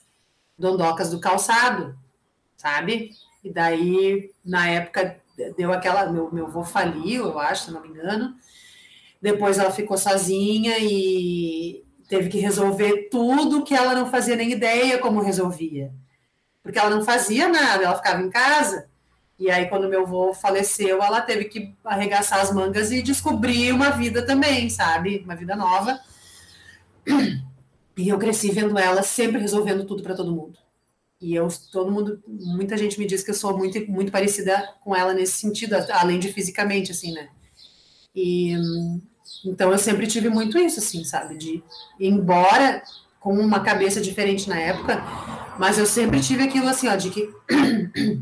dondocas 0.57 1.09
do 1.09 1.19
calçado, 1.19 1.97
sabe? 2.55 3.09
E 3.43 3.51
daí, 3.51 4.31
na 4.45 4.67
época, 4.69 5.19
deu 5.57 5.73
aquela. 5.73 6.05
Meu, 6.11 6.31
meu 6.31 6.45
avô 6.45 6.63
faliu, 6.63 7.25
eu 7.25 7.39
acho, 7.39 7.65
se 7.65 7.71
não 7.71 7.81
me 7.81 7.89
engano. 7.89 8.35
Depois 9.23 9.57
ela 9.57 9.71
ficou 9.71 9.97
sozinha 9.97 10.75
e 10.79 11.83
teve 12.07 12.29
que 12.29 12.37
resolver 12.37 13.09
tudo 13.09 13.63
que 13.63 13.73
ela 13.73 13.95
não 13.95 14.11
fazia 14.11 14.35
nem 14.35 14.51
ideia 14.51 14.99
como 14.99 15.19
resolvia 15.19 15.91
porque 16.63 16.79
ela 16.79 16.89
não 16.89 17.03
fazia 17.03 17.49
nada, 17.49 17.83
ela 17.83 17.97
ficava 17.97 18.21
em 18.21 18.29
casa. 18.29 18.87
E 19.37 19.51
aí, 19.51 19.67
quando 19.67 19.89
meu 19.89 20.03
avô 20.03 20.33
faleceu, 20.33 21.03
ela 21.03 21.19
teve 21.19 21.45
que 21.45 21.75
arregaçar 21.83 22.39
as 22.39 22.53
mangas 22.53 22.91
e 22.91 23.01
descobrir 23.01 23.73
uma 23.73 23.89
vida 23.89 24.25
também, 24.25 24.69
sabe? 24.69 25.21
Uma 25.25 25.35
vida 25.35 25.55
nova. 25.55 25.99
E 27.95 28.09
eu 28.09 28.17
cresci 28.17 28.49
vendo 28.49 28.75
ela 28.79 29.03
sempre 29.03 29.39
resolvendo 29.39 29.85
tudo 29.85 30.01
para 30.01 30.15
todo 30.15 30.31
mundo. 30.31 30.57
E 31.21 31.35
eu, 31.35 31.47
todo 31.71 31.91
mundo, 31.91 32.23
muita 32.27 32.75
gente 32.77 32.97
me 32.97 33.05
diz 33.05 33.23
que 33.23 33.29
eu 33.29 33.35
sou 33.35 33.57
muito, 33.57 33.79
muito 33.91 34.11
parecida 34.11 34.67
com 34.81 34.95
ela 34.95 35.13
nesse 35.13 35.33
sentido, 35.33 35.75
além 35.91 36.17
de 36.17 36.31
fisicamente, 36.31 36.91
assim, 36.91 37.11
né? 37.13 37.29
E 38.15 38.53
então 39.45 39.71
eu 39.71 39.77
sempre 39.77 40.07
tive 40.07 40.29
muito 40.29 40.57
isso, 40.57 40.79
assim, 40.79 41.03
sabe? 41.03 41.37
De 41.37 41.63
embora 41.99 42.83
com 43.19 43.33
uma 43.37 43.61
cabeça 43.61 44.01
diferente 44.01 44.49
na 44.49 44.59
época, 44.59 45.01
mas 45.57 45.77
eu 45.77 45.85
sempre 45.85 46.19
tive 46.19 46.43
aquilo 46.43 46.67
assim, 46.67 46.87
ó, 46.87 46.95
de 46.95 47.09
que 47.09 47.29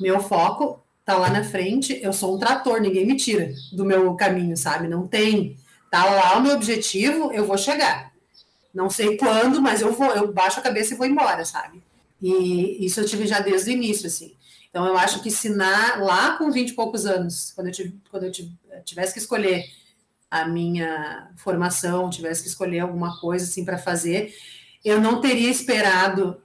meu 0.00 0.20
foco 0.20 0.80
tá 1.04 1.16
lá 1.16 1.30
na 1.30 1.42
frente, 1.42 1.98
eu 2.02 2.12
sou 2.12 2.36
um 2.36 2.38
trator, 2.38 2.80
ninguém 2.80 3.06
me 3.06 3.16
tira 3.16 3.52
do 3.72 3.84
meu 3.84 4.14
caminho, 4.14 4.56
sabe? 4.56 4.88
Não 4.88 5.06
tem. 5.06 5.56
Tá 5.90 6.04
lá 6.04 6.36
o 6.36 6.42
meu 6.42 6.54
objetivo, 6.54 7.32
eu 7.32 7.46
vou 7.46 7.56
chegar. 7.56 8.12
Não 8.74 8.90
sei 8.90 9.16
quando, 9.16 9.60
mas 9.60 9.80
eu 9.80 9.92
vou, 9.92 10.08
eu 10.08 10.32
baixo 10.32 10.60
a 10.60 10.62
cabeça 10.62 10.92
e 10.92 10.96
vou 10.96 11.06
embora, 11.06 11.44
sabe? 11.44 11.82
E 12.20 12.84
isso 12.84 13.00
eu 13.00 13.06
tive 13.06 13.26
já 13.26 13.40
desde 13.40 13.70
o 13.70 13.72
início, 13.72 14.06
assim. 14.06 14.34
Então 14.70 14.86
eu 14.86 14.96
acho 14.96 15.22
que 15.22 15.30
se 15.30 15.48
na, 15.48 15.96
lá 15.96 16.36
com 16.36 16.50
20 16.50 16.70
e 16.70 16.74
poucos 16.74 17.06
anos, 17.06 17.52
quando 17.54 17.68
eu, 17.68 17.72
tive, 17.72 17.98
quando 18.10 18.24
eu 18.24 18.32
tivesse 18.84 19.12
que 19.12 19.18
escolher 19.18 19.64
a 20.30 20.46
minha 20.46 21.30
formação, 21.36 22.10
tivesse 22.10 22.42
que 22.42 22.48
escolher 22.48 22.80
alguma 22.80 23.18
coisa 23.20 23.44
assim 23.44 23.64
para 23.64 23.78
fazer, 23.78 24.34
eu 24.84 25.00
não 25.00 25.20
teria 25.20 25.50
esperado 25.50 26.40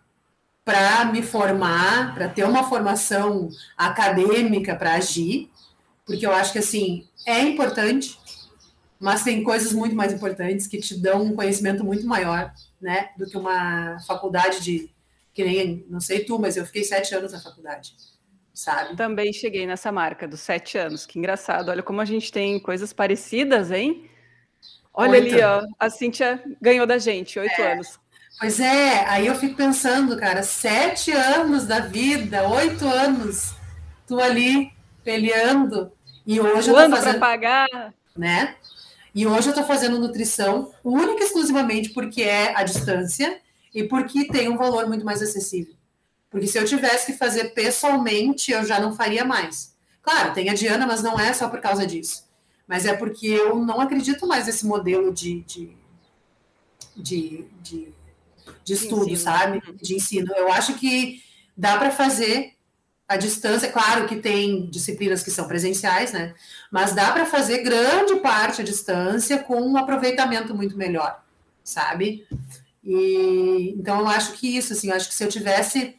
para 0.63 1.05
me 1.05 1.21
formar, 1.21 2.13
para 2.13 2.29
ter 2.29 2.45
uma 2.45 2.63
formação 2.63 3.49
acadêmica 3.77 4.75
para 4.75 4.93
agir, 4.93 5.51
porque 6.05 6.25
eu 6.25 6.31
acho 6.31 6.53
que 6.53 6.59
assim 6.59 7.07
é 7.25 7.41
importante, 7.41 8.17
mas 8.99 9.23
tem 9.23 9.43
coisas 9.43 9.73
muito 9.73 9.95
mais 9.95 10.13
importantes 10.13 10.67
que 10.67 10.79
te 10.79 10.97
dão 10.97 11.23
um 11.23 11.35
conhecimento 11.35 11.83
muito 11.83 12.07
maior, 12.07 12.53
né, 12.81 13.09
do 13.17 13.25
que 13.25 13.37
uma 13.37 13.99
faculdade 14.07 14.61
de 14.61 14.89
que 15.33 15.43
nem 15.43 15.85
não 15.89 15.99
sei 15.99 16.23
tu, 16.23 16.39
mas 16.39 16.55
eu 16.55 16.65
fiquei 16.65 16.83
sete 16.83 17.13
anos 17.13 17.33
na 17.33 17.39
faculdade, 17.41 17.95
sabe? 18.53 18.95
Também 18.95 19.33
cheguei 19.33 19.65
nessa 19.65 19.91
marca 19.91 20.27
dos 20.27 20.41
sete 20.41 20.77
anos. 20.77 21.05
Que 21.05 21.17
engraçado. 21.17 21.69
Olha 21.69 21.83
como 21.83 22.01
a 22.01 22.05
gente 22.05 22.31
tem 22.31 22.59
coisas 22.59 22.93
parecidas, 22.93 23.71
hein? 23.71 24.09
Olha 24.93 25.13
oito. 25.13 25.33
ali, 25.33 25.41
ó. 25.41 25.63
A 25.79 25.89
Cíntia 25.89 26.43
ganhou 26.61 26.85
da 26.85 26.97
gente, 26.97 27.39
oito 27.39 27.59
é. 27.59 27.73
anos. 27.73 27.99
Pois 28.39 28.59
é, 28.59 29.05
aí 29.07 29.27
eu 29.27 29.35
fico 29.35 29.55
pensando, 29.55 30.17
cara, 30.17 30.43
sete 30.43 31.11
anos 31.11 31.65
da 31.65 31.79
vida, 31.79 32.47
oito 32.49 32.85
anos, 32.85 33.53
tu 34.07 34.19
ali 34.19 34.71
peleando, 35.03 35.91
e 36.25 36.39
hoje 36.39 36.69
eu 36.69 36.75
tô 36.75 36.89
fazendo... 36.89 37.19
pagar. 37.19 37.93
Né? 38.17 38.55
E 39.13 39.25
hoje 39.27 39.47
eu 39.47 39.51
estou 39.51 39.65
fazendo 39.65 39.99
nutrição 39.99 40.71
única 40.83 41.21
e 41.21 41.25
exclusivamente 41.25 41.89
porque 41.89 42.23
é 42.23 42.55
a 42.55 42.63
distância 42.63 43.39
e 43.73 43.83
porque 43.83 44.27
tem 44.27 44.49
um 44.49 44.57
valor 44.57 44.87
muito 44.87 45.05
mais 45.05 45.21
acessível. 45.21 45.73
Porque 46.33 46.47
se 46.47 46.57
eu 46.57 46.65
tivesse 46.65 47.05
que 47.05 47.13
fazer 47.13 47.49
pessoalmente, 47.49 48.51
eu 48.51 48.65
já 48.65 48.79
não 48.79 48.95
faria 48.95 49.23
mais. 49.23 49.75
Claro, 50.01 50.33
tem 50.33 50.49
a 50.49 50.55
Diana, 50.55 50.87
mas 50.87 51.03
não 51.03 51.19
é 51.19 51.31
só 51.31 51.47
por 51.47 51.61
causa 51.61 51.85
disso. 51.85 52.27
Mas 52.67 52.87
é 52.87 52.93
porque 52.97 53.27
eu 53.27 53.63
não 53.63 53.79
acredito 53.79 54.25
mais 54.25 54.47
nesse 54.47 54.65
modelo 54.65 55.13
de, 55.13 55.41
de, 55.43 55.77
de, 56.97 57.45
de, 57.61 57.93
de 58.63 58.73
estudo, 58.73 59.15
sabe? 59.15 59.61
Uhum. 59.63 59.75
De 59.75 59.93
ensino. 59.93 60.33
Eu 60.35 60.51
acho 60.51 60.73
que 60.73 61.21
dá 61.55 61.77
para 61.77 61.91
fazer 61.91 62.55
a 63.07 63.15
distância, 63.15 63.71
claro 63.71 64.07
que 64.07 64.15
tem 64.15 64.65
disciplinas 64.71 65.21
que 65.21 65.29
são 65.29 65.47
presenciais, 65.47 66.13
né? 66.13 66.33
Mas 66.71 66.95
dá 66.95 67.11
para 67.11 67.27
fazer 67.27 67.59
grande 67.59 68.15
parte 68.21 68.61
à 68.61 68.63
distância 68.63 69.37
com 69.37 69.61
um 69.61 69.77
aproveitamento 69.77 70.55
muito 70.55 70.75
melhor, 70.75 71.23
sabe? 71.63 72.25
E 72.83 73.75
então 73.77 73.99
eu 73.99 74.07
acho 74.07 74.33
que 74.33 74.57
isso, 74.57 74.73
assim, 74.73 74.89
eu 74.89 74.95
acho 74.95 75.07
que 75.07 75.13
se 75.13 75.23
eu 75.23 75.29
tivesse 75.29 75.95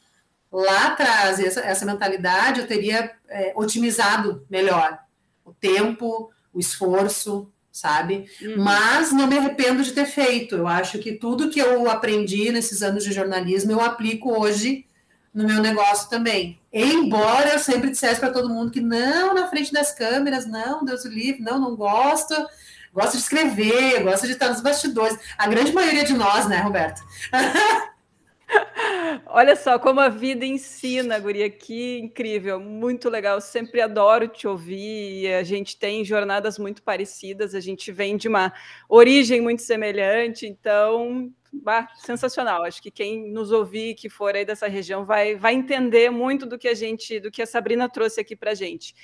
lá 0.54 0.86
atrás 0.88 1.40
essa, 1.40 1.60
essa 1.60 1.84
mentalidade, 1.84 2.60
eu 2.60 2.66
teria 2.66 3.10
é, 3.28 3.52
otimizado 3.56 4.46
melhor 4.48 4.98
o 5.44 5.52
tempo, 5.52 6.30
o 6.52 6.60
esforço, 6.60 7.52
sabe? 7.72 8.26
Uhum. 8.40 8.62
Mas 8.62 9.10
não 9.10 9.26
me 9.26 9.36
arrependo 9.36 9.82
de 9.82 9.92
ter 9.92 10.06
feito. 10.06 10.54
Eu 10.54 10.68
acho 10.68 10.98
que 11.00 11.12
tudo 11.12 11.50
que 11.50 11.58
eu 11.58 11.90
aprendi 11.90 12.52
nesses 12.52 12.82
anos 12.82 13.02
de 13.02 13.12
jornalismo 13.12 13.72
eu 13.72 13.80
aplico 13.80 14.30
hoje 14.38 14.86
no 15.34 15.44
meu 15.44 15.60
negócio 15.60 16.08
também. 16.08 16.60
Embora 16.72 17.54
eu 17.54 17.58
sempre 17.58 17.90
dissesse 17.90 18.20
para 18.20 18.30
todo 18.30 18.48
mundo 18.48 18.70
que 18.70 18.80
não 18.80 19.34
na 19.34 19.48
frente 19.48 19.72
das 19.72 19.92
câmeras, 19.92 20.46
não, 20.46 20.84
Deus 20.84 21.04
o 21.04 21.08
livre, 21.08 21.42
não, 21.42 21.58
não 21.58 21.74
gosto. 21.74 22.34
Gosto 22.92 23.16
de 23.16 23.22
escrever, 23.24 24.04
gosto 24.04 24.24
de 24.24 24.34
estar 24.34 24.50
nos 24.50 24.60
bastidores. 24.60 25.18
A 25.36 25.48
grande 25.48 25.72
maioria 25.72 26.04
de 26.04 26.12
nós, 26.12 26.46
né, 26.46 26.58
Roberto? 26.58 27.02
Olha 29.26 29.56
só 29.56 29.78
como 29.78 30.00
a 30.00 30.08
vida 30.08 30.44
ensina, 30.44 31.18
Guria, 31.18 31.50
que 31.50 31.98
incrível, 31.98 32.58
muito 32.60 33.08
legal. 33.08 33.40
Sempre 33.40 33.80
adoro 33.80 34.28
te 34.28 34.46
ouvir. 34.46 35.34
a 35.34 35.42
gente 35.42 35.76
tem 35.76 36.04
jornadas 36.04 36.58
muito 36.58 36.82
parecidas, 36.82 37.54
a 37.54 37.60
gente 37.60 37.90
vem 37.92 38.16
de 38.16 38.28
uma 38.28 38.52
origem 38.88 39.40
muito 39.40 39.62
semelhante, 39.62 40.46
então 40.46 41.32
bah, 41.52 41.88
sensacional. 41.96 42.64
Acho 42.64 42.82
que 42.82 42.90
quem 42.90 43.30
nos 43.30 43.50
ouvir, 43.52 43.94
que 43.94 44.08
for 44.08 44.34
aí 44.34 44.44
dessa 44.44 44.66
região, 44.66 45.04
vai, 45.04 45.34
vai 45.34 45.54
entender 45.54 46.10
muito 46.10 46.46
do 46.46 46.58
que 46.58 46.68
a 46.68 46.74
gente, 46.74 47.20
do 47.20 47.30
que 47.30 47.42
a 47.42 47.46
Sabrina 47.46 47.88
trouxe 47.88 48.20
aqui 48.20 48.34
para 48.34 48.54
gente. 48.54 48.94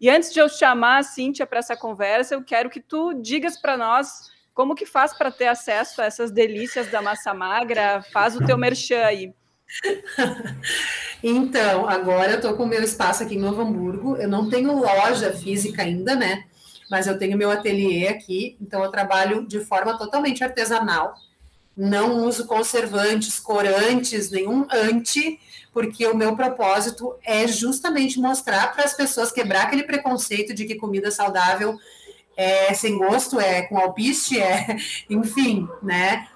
E 0.00 0.10
antes 0.10 0.34
de 0.34 0.38
eu 0.38 0.50
chamar 0.50 0.98
a 0.98 1.02
Cíntia 1.02 1.46
para 1.46 1.60
essa 1.60 1.74
conversa, 1.74 2.34
eu 2.34 2.44
quero 2.44 2.68
que 2.68 2.80
tu 2.80 3.14
digas 3.14 3.56
para 3.56 3.74
nós 3.74 4.33
como 4.54 4.74
que 4.74 4.86
faz 4.86 5.12
para 5.12 5.30
ter 5.30 5.48
acesso 5.48 6.00
a 6.00 6.06
essas 6.06 6.30
delícias 6.30 6.90
da 6.90 7.02
massa 7.02 7.34
magra. 7.34 8.02
Faz 8.12 8.36
o 8.36 8.44
teu 8.44 8.56
merchan 8.56 9.02
aí. 9.04 9.34
Então, 11.26 11.88
agora 11.88 12.32
eu 12.32 12.36
estou 12.36 12.54
com 12.54 12.64
o 12.64 12.68
meu 12.68 12.82
espaço 12.82 13.22
aqui 13.22 13.36
em 13.36 13.38
Novo 13.38 13.62
Hamburgo. 13.62 14.14
Eu 14.18 14.28
não 14.28 14.50
tenho 14.50 14.78
loja 14.78 15.32
física 15.32 15.80
ainda, 15.80 16.14
né? 16.14 16.44
mas 16.90 17.06
eu 17.06 17.18
tenho 17.18 17.36
meu 17.36 17.50
ateliê 17.50 18.08
aqui, 18.08 18.56
então 18.60 18.82
eu 18.82 18.90
trabalho 18.90 19.46
de 19.46 19.60
forma 19.60 19.96
totalmente 19.96 20.44
artesanal. 20.44 21.14
Não 21.76 22.24
uso 22.24 22.46
conservantes, 22.46 23.40
corantes, 23.40 24.30
nenhum 24.30 24.66
anti, 24.70 25.40
porque 25.72 26.06
o 26.06 26.16
meu 26.16 26.36
propósito 26.36 27.16
é 27.24 27.48
justamente 27.48 28.20
mostrar 28.20 28.72
para 28.72 28.84
as 28.84 28.94
pessoas 28.94 29.32
quebrar 29.32 29.64
aquele 29.64 29.82
preconceito 29.82 30.54
de 30.54 30.66
que 30.66 30.76
comida 30.76 31.10
saudável 31.10 31.76
é 32.36 32.72
sem 32.74 32.98
gosto, 32.98 33.38
é 33.40 33.62
com 33.62 33.78
alpiste, 33.78 34.40
é, 34.40 34.76
enfim, 35.08 35.68
né? 35.82 36.28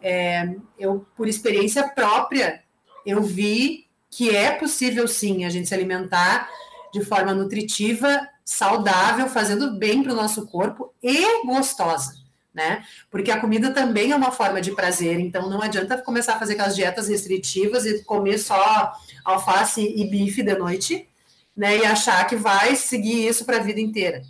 É, 0.00 0.54
eu, 0.78 1.06
por 1.16 1.26
experiência 1.26 1.88
própria, 1.88 2.62
eu 3.06 3.22
vi 3.22 3.86
que 4.10 4.34
é 4.34 4.52
possível 4.52 5.08
sim 5.08 5.44
a 5.44 5.50
gente 5.50 5.68
se 5.68 5.74
alimentar 5.74 6.48
de 6.92 7.04
forma 7.04 7.34
nutritiva 7.34 8.28
saudável, 8.44 9.28
fazendo 9.28 9.72
bem 9.72 10.02
para 10.02 10.12
o 10.12 10.16
nosso 10.16 10.46
corpo 10.46 10.92
e 11.02 11.44
gostosa, 11.46 12.14
né? 12.52 12.84
Porque 13.10 13.30
a 13.30 13.40
comida 13.40 13.72
também 13.72 14.12
é 14.12 14.16
uma 14.16 14.30
forma 14.30 14.60
de 14.60 14.72
prazer, 14.72 15.18
então 15.18 15.48
não 15.48 15.62
adianta 15.62 16.00
começar 16.00 16.34
a 16.34 16.38
fazer 16.38 16.52
aquelas 16.52 16.76
dietas 16.76 17.08
restritivas 17.08 17.86
e 17.86 18.04
comer 18.04 18.38
só 18.38 18.92
alface 19.24 19.80
e 19.80 20.04
bife 20.08 20.42
de 20.42 20.54
noite, 20.54 21.08
né? 21.56 21.78
E 21.78 21.84
achar 21.84 22.26
que 22.26 22.36
vai 22.36 22.76
seguir 22.76 23.26
isso 23.26 23.44
para 23.44 23.56
a 23.56 23.62
vida 23.62 23.80
inteira. 23.80 24.22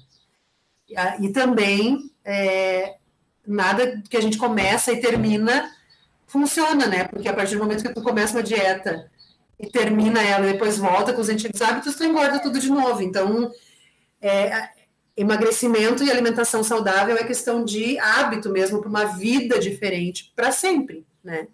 E 1.21 1.29
também 1.31 2.11
é, 2.25 2.97
nada 3.47 4.03
que 4.09 4.17
a 4.17 4.21
gente 4.21 4.39
começa 4.39 4.93
e 4.93 5.01
termina 5.01 5.71
funciona, 6.27 6.87
né? 6.87 7.05
Porque 7.05 7.29
a 7.29 7.33
partir 7.33 7.55
do 7.55 7.63
momento 7.63 7.83
que 7.83 7.95
tu 7.95 8.03
começa 8.03 8.37
uma 8.37 8.43
dieta 8.43 9.11
e 9.59 9.69
termina 9.69 10.21
ela 10.23 10.49
e 10.49 10.53
depois 10.53 10.79
volta 10.79 11.13
com 11.13 11.21
os 11.21 11.29
antigos 11.29 11.63
hábitos, 11.63 11.95
tu 11.95 12.05
engorda 12.05 12.41
tudo 12.41 12.59
de 12.59 12.69
novo. 12.69 13.03
Então, 13.03 13.53
é, 14.21 14.69
emagrecimento 15.17 16.03
e 16.03 16.11
alimentação 16.11 16.65
saudável 16.65 17.17
é 17.17 17.25
questão 17.25 17.65
de 17.65 17.99
hábito 17.99 18.51
mesmo, 18.51 18.81
para 18.81 18.89
uma 18.89 19.05
vida 19.05 19.59
diferente, 19.59 20.33
para 20.35 20.51
sempre, 20.51 21.07
né? 21.23 21.47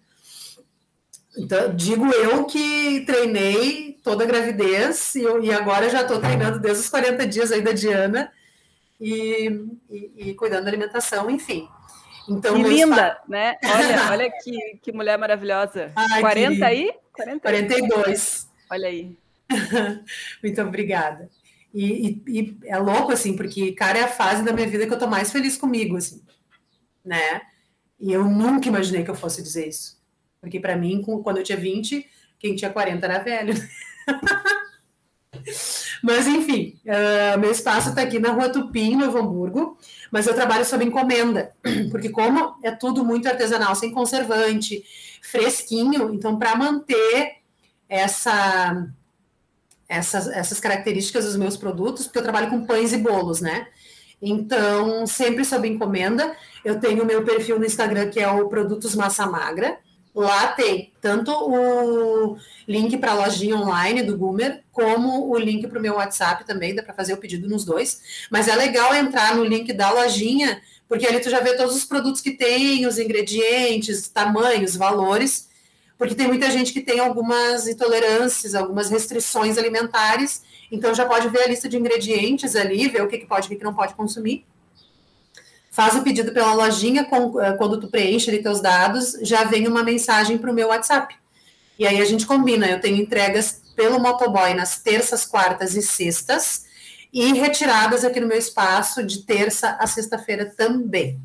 Então, 1.37 1.73
digo 1.73 2.07
eu 2.07 2.43
que 2.45 3.01
treinei 3.05 3.97
toda 4.03 4.23
a 4.23 4.27
gravidez 4.27 5.15
e, 5.15 5.21
eu, 5.21 5.41
e 5.43 5.51
agora 5.51 5.89
já 5.89 6.01
estou 6.01 6.19
treinando 6.19 6.59
desde 6.59 6.83
os 6.83 6.89
40 6.89 7.25
dias 7.27 7.51
aí 7.51 7.61
da 7.61 7.71
Diana 7.71 8.31
e, 9.01 9.67
e, 9.89 10.11
e 10.29 10.33
cuidando 10.35 10.65
da 10.65 10.69
alimentação, 10.69 11.29
enfim. 11.29 11.67
Então, 12.29 12.55
que 12.55 12.69
linda, 12.69 13.19
né? 13.27 13.57
Olha, 13.65 14.11
olha 14.11 14.31
que, 14.31 14.79
que 14.83 14.91
mulher 14.91 15.17
maravilhosa. 15.17 15.91
Ai, 15.95 16.21
40 16.21 16.55
que... 16.55 16.63
aí? 16.63 16.93
40 17.11 17.39
42. 17.39 18.47
Olha 18.69 18.87
aí. 18.87 19.17
Muito 20.43 20.61
obrigada. 20.61 21.29
E, 21.73 22.21
e, 22.27 22.39
e, 22.39 22.57
é 22.65 22.77
louco, 22.77 23.11
assim, 23.11 23.35
porque, 23.35 23.71
cara, 23.71 23.97
é 23.97 24.03
a 24.03 24.07
fase 24.07 24.43
da 24.43 24.53
minha 24.53 24.67
vida 24.67 24.85
que 24.85 24.93
eu 24.93 24.99
tô 24.99 25.07
mais 25.07 25.31
feliz 25.31 25.57
comigo, 25.57 25.97
assim, 25.97 26.21
né? 27.03 27.41
E 27.99 28.13
eu 28.13 28.23
nunca 28.23 28.67
imaginei 28.67 29.03
que 29.03 29.09
eu 29.09 29.15
fosse 29.15 29.41
dizer 29.41 29.67
isso. 29.67 29.99
Porque, 30.39 30.59
para 30.59 30.75
mim, 30.75 31.01
quando 31.23 31.37
eu 31.37 31.43
tinha 31.43 31.57
20, 31.57 32.07
quem 32.37 32.55
tinha 32.55 32.71
40 32.71 33.05
era 33.05 33.19
velho. 33.19 33.53
Mas, 36.03 36.27
enfim, 36.27 36.79
uh, 36.85 37.39
meu 37.39 37.51
espaço 37.51 37.89
está 37.89 38.01
aqui 38.01 38.19
na 38.19 38.31
Rua 38.31 38.49
Tupim, 38.49 38.95
Novo 38.95 39.17
Hamburgo, 39.17 39.77
mas 40.11 40.27
eu 40.27 40.33
trabalho 40.33 40.65
sob 40.65 40.83
encomenda, 40.83 41.51
porque 41.91 42.09
como 42.09 42.55
é 42.63 42.71
tudo 42.71 43.03
muito 43.03 43.27
artesanal, 43.27 43.75
sem 43.75 43.91
conservante, 43.91 44.83
fresquinho, 45.21 46.13
então 46.13 46.37
para 46.37 46.55
manter 46.55 47.37
essa, 47.87 48.87
essas, 49.87 50.27
essas 50.27 50.59
características 50.59 51.25
dos 51.25 51.35
meus 51.35 51.57
produtos, 51.57 52.05
porque 52.05 52.19
eu 52.19 52.23
trabalho 52.23 52.49
com 52.49 52.65
pães 52.65 52.93
e 52.93 52.97
bolos, 52.97 53.41
né? 53.41 53.67
Então, 54.21 55.07
sempre 55.07 55.43
sob 55.43 55.67
encomenda. 55.67 56.35
Eu 56.63 56.79
tenho 56.79 57.03
o 57.03 57.05
meu 57.05 57.23
perfil 57.23 57.57
no 57.57 57.65
Instagram, 57.65 58.09
que 58.09 58.19
é 58.19 58.29
o 58.29 58.47
Produtos 58.47 58.93
Massa 58.93 59.25
Magra. 59.25 59.79
Lá 60.13 60.47
tem 60.47 60.91
tanto 60.99 61.31
o 61.31 62.37
link 62.67 62.97
para 62.97 63.11
a 63.11 63.15
lojinha 63.15 63.55
online 63.55 64.03
do 64.03 64.17
Gumer, 64.17 64.61
como 64.71 65.29
o 65.29 65.37
link 65.37 65.67
para 65.67 65.79
o 65.79 65.81
meu 65.81 65.95
WhatsApp 65.95 66.45
também, 66.45 66.75
dá 66.75 66.83
para 66.83 66.93
fazer 66.93 67.13
o 67.13 67.17
pedido 67.17 67.47
nos 67.47 67.63
dois. 67.63 68.01
Mas 68.29 68.47
é 68.49 68.55
legal 68.55 68.93
entrar 68.93 69.35
no 69.35 69.43
link 69.43 69.71
da 69.71 69.89
lojinha, 69.89 70.61
porque 70.87 71.07
ali 71.07 71.21
tu 71.21 71.29
já 71.29 71.39
vê 71.39 71.55
todos 71.55 71.75
os 71.75 71.85
produtos 71.85 72.19
que 72.19 72.31
tem, 72.31 72.85
os 72.85 72.99
ingredientes, 72.99 74.09
tamanhos, 74.09 74.75
valores, 74.75 75.49
porque 75.97 76.15
tem 76.15 76.27
muita 76.27 76.49
gente 76.51 76.73
que 76.73 76.81
tem 76.81 76.99
algumas 76.99 77.67
intolerâncias, 77.67 78.53
algumas 78.53 78.89
restrições 78.89 79.57
alimentares, 79.57 80.41
então 80.69 80.93
já 80.93 81.05
pode 81.05 81.29
ver 81.29 81.43
a 81.43 81.47
lista 81.47 81.69
de 81.69 81.77
ingredientes 81.77 82.55
ali, 82.55 82.89
ver 82.89 83.03
o 83.03 83.07
que, 83.07 83.19
que 83.19 83.25
pode 83.25 83.49
e 83.49 83.55
o 83.55 83.57
que 83.57 83.63
não 83.63 83.73
pode 83.73 83.93
consumir. 83.93 84.45
Faz 85.73 85.95
o 85.95 86.03
pedido 86.03 86.33
pela 86.33 86.53
lojinha, 86.53 87.07
eh, 87.09 87.53
quando 87.53 87.79
tu 87.79 87.87
preenche 87.87 88.29
ali 88.29 88.43
teus 88.43 88.59
dados, 88.59 89.15
já 89.21 89.45
vem 89.45 89.69
uma 89.69 89.81
mensagem 89.83 90.37
para 90.37 90.51
o 90.51 90.53
meu 90.53 90.67
WhatsApp. 90.67 91.15
E 91.79 91.87
aí 91.87 92.01
a 92.01 92.03
gente 92.03 92.25
combina, 92.25 92.67
eu 92.67 92.81
tenho 92.81 92.97
entregas 92.97 93.61
pelo 93.73 93.97
motoboy 93.97 94.53
nas 94.53 94.81
terças, 94.81 95.25
quartas 95.25 95.73
e 95.73 95.81
sextas, 95.81 96.65
e 97.13 97.31
retiradas 97.31 98.03
aqui 98.03 98.19
no 98.19 98.27
meu 98.27 98.37
espaço 98.37 99.01
de 99.01 99.23
terça 99.23 99.77
a 99.79 99.87
sexta-feira 99.87 100.45
também. 100.45 101.17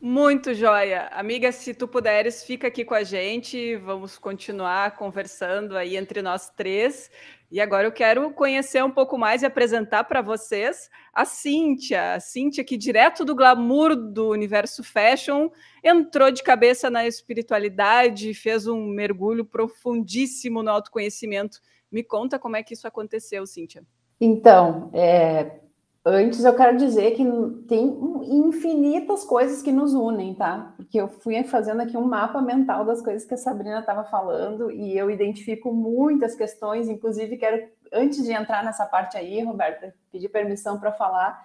Muito 0.00 0.54
joia. 0.54 1.08
Amiga, 1.12 1.50
se 1.50 1.74
tu 1.74 1.88
puderes, 1.88 2.44
fica 2.44 2.68
aqui 2.68 2.84
com 2.84 2.94
a 2.94 3.02
gente. 3.02 3.74
Vamos 3.76 4.16
continuar 4.16 4.92
conversando 4.92 5.76
aí 5.76 5.96
entre 5.96 6.22
nós 6.22 6.48
três. 6.48 7.10
E 7.50 7.60
agora 7.60 7.86
eu 7.86 7.92
quero 7.92 8.30
conhecer 8.32 8.82
um 8.82 8.90
pouco 8.90 9.16
mais 9.16 9.42
e 9.42 9.46
apresentar 9.46 10.04
para 10.04 10.20
vocês 10.20 10.90
a 11.12 11.24
Cíntia. 11.24 12.14
A 12.14 12.20
Cíntia, 12.20 12.64
que 12.64 12.76
direto 12.76 13.24
do 13.24 13.34
glamour 13.34 13.94
do 13.94 14.30
universo 14.30 14.82
fashion, 14.82 15.48
entrou 15.82 16.30
de 16.30 16.42
cabeça 16.42 16.90
na 16.90 17.06
espiritualidade, 17.06 18.34
fez 18.34 18.66
um 18.66 18.86
mergulho 18.86 19.44
profundíssimo 19.44 20.62
no 20.62 20.70
autoconhecimento. 20.70 21.60
Me 21.90 22.02
conta 22.02 22.38
como 22.38 22.56
é 22.56 22.62
que 22.62 22.74
isso 22.74 22.88
aconteceu, 22.88 23.46
Cíntia. 23.46 23.84
Então, 24.20 24.90
é, 24.92 25.60
Antes 26.08 26.44
eu 26.44 26.54
quero 26.54 26.76
dizer 26.76 27.16
que 27.16 27.24
tem 27.66 27.98
infinitas 28.28 29.24
coisas 29.24 29.60
que 29.60 29.72
nos 29.72 29.92
unem, 29.92 30.36
tá? 30.36 30.72
Porque 30.76 31.00
eu 31.00 31.08
fui 31.08 31.42
fazendo 31.42 31.80
aqui 31.80 31.96
um 31.96 32.04
mapa 32.04 32.40
mental 32.40 32.84
das 32.84 33.02
coisas 33.02 33.24
que 33.26 33.34
a 33.34 33.36
Sabrina 33.36 33.80
estava 33.80 34.04
falando 34.04 34.70
e 34.70 34.96
eu 34.96 35.10
identifico 35.10 35.72
muitas 35.72 36.36
questões, 36.36 36.88
inclusive 36.88 37.36
quero, 37.36 37.68
antes 37.92 38.22
de 38.22 38.30
entrar 38.30 38.62
nessa 38.64 38.86
parte 38.86 39.16
aí, 39.16 39.42
Roberta, 39.42 39.92
pedir 40.12 40.28
permissão 40.28 40.78
para 40.78 40.92
falar 40.92 41.44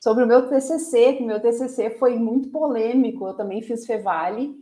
sobre 0.00 0.24
o 0.24 0.26
meu 0.26 0.48
TCC, 0.48 1.12
que 1.12 1.22
o 1.22 1.26
meu 1.26 1.38
TCC 1.38 1.90
foi 1.90 2.18
muito 2.18 2.48
polêmico, 2.48 3.28
eu 3.28 3.34
também 3.34 3.62
fiz 3.62 3.86
Fevale, 3.86 4.56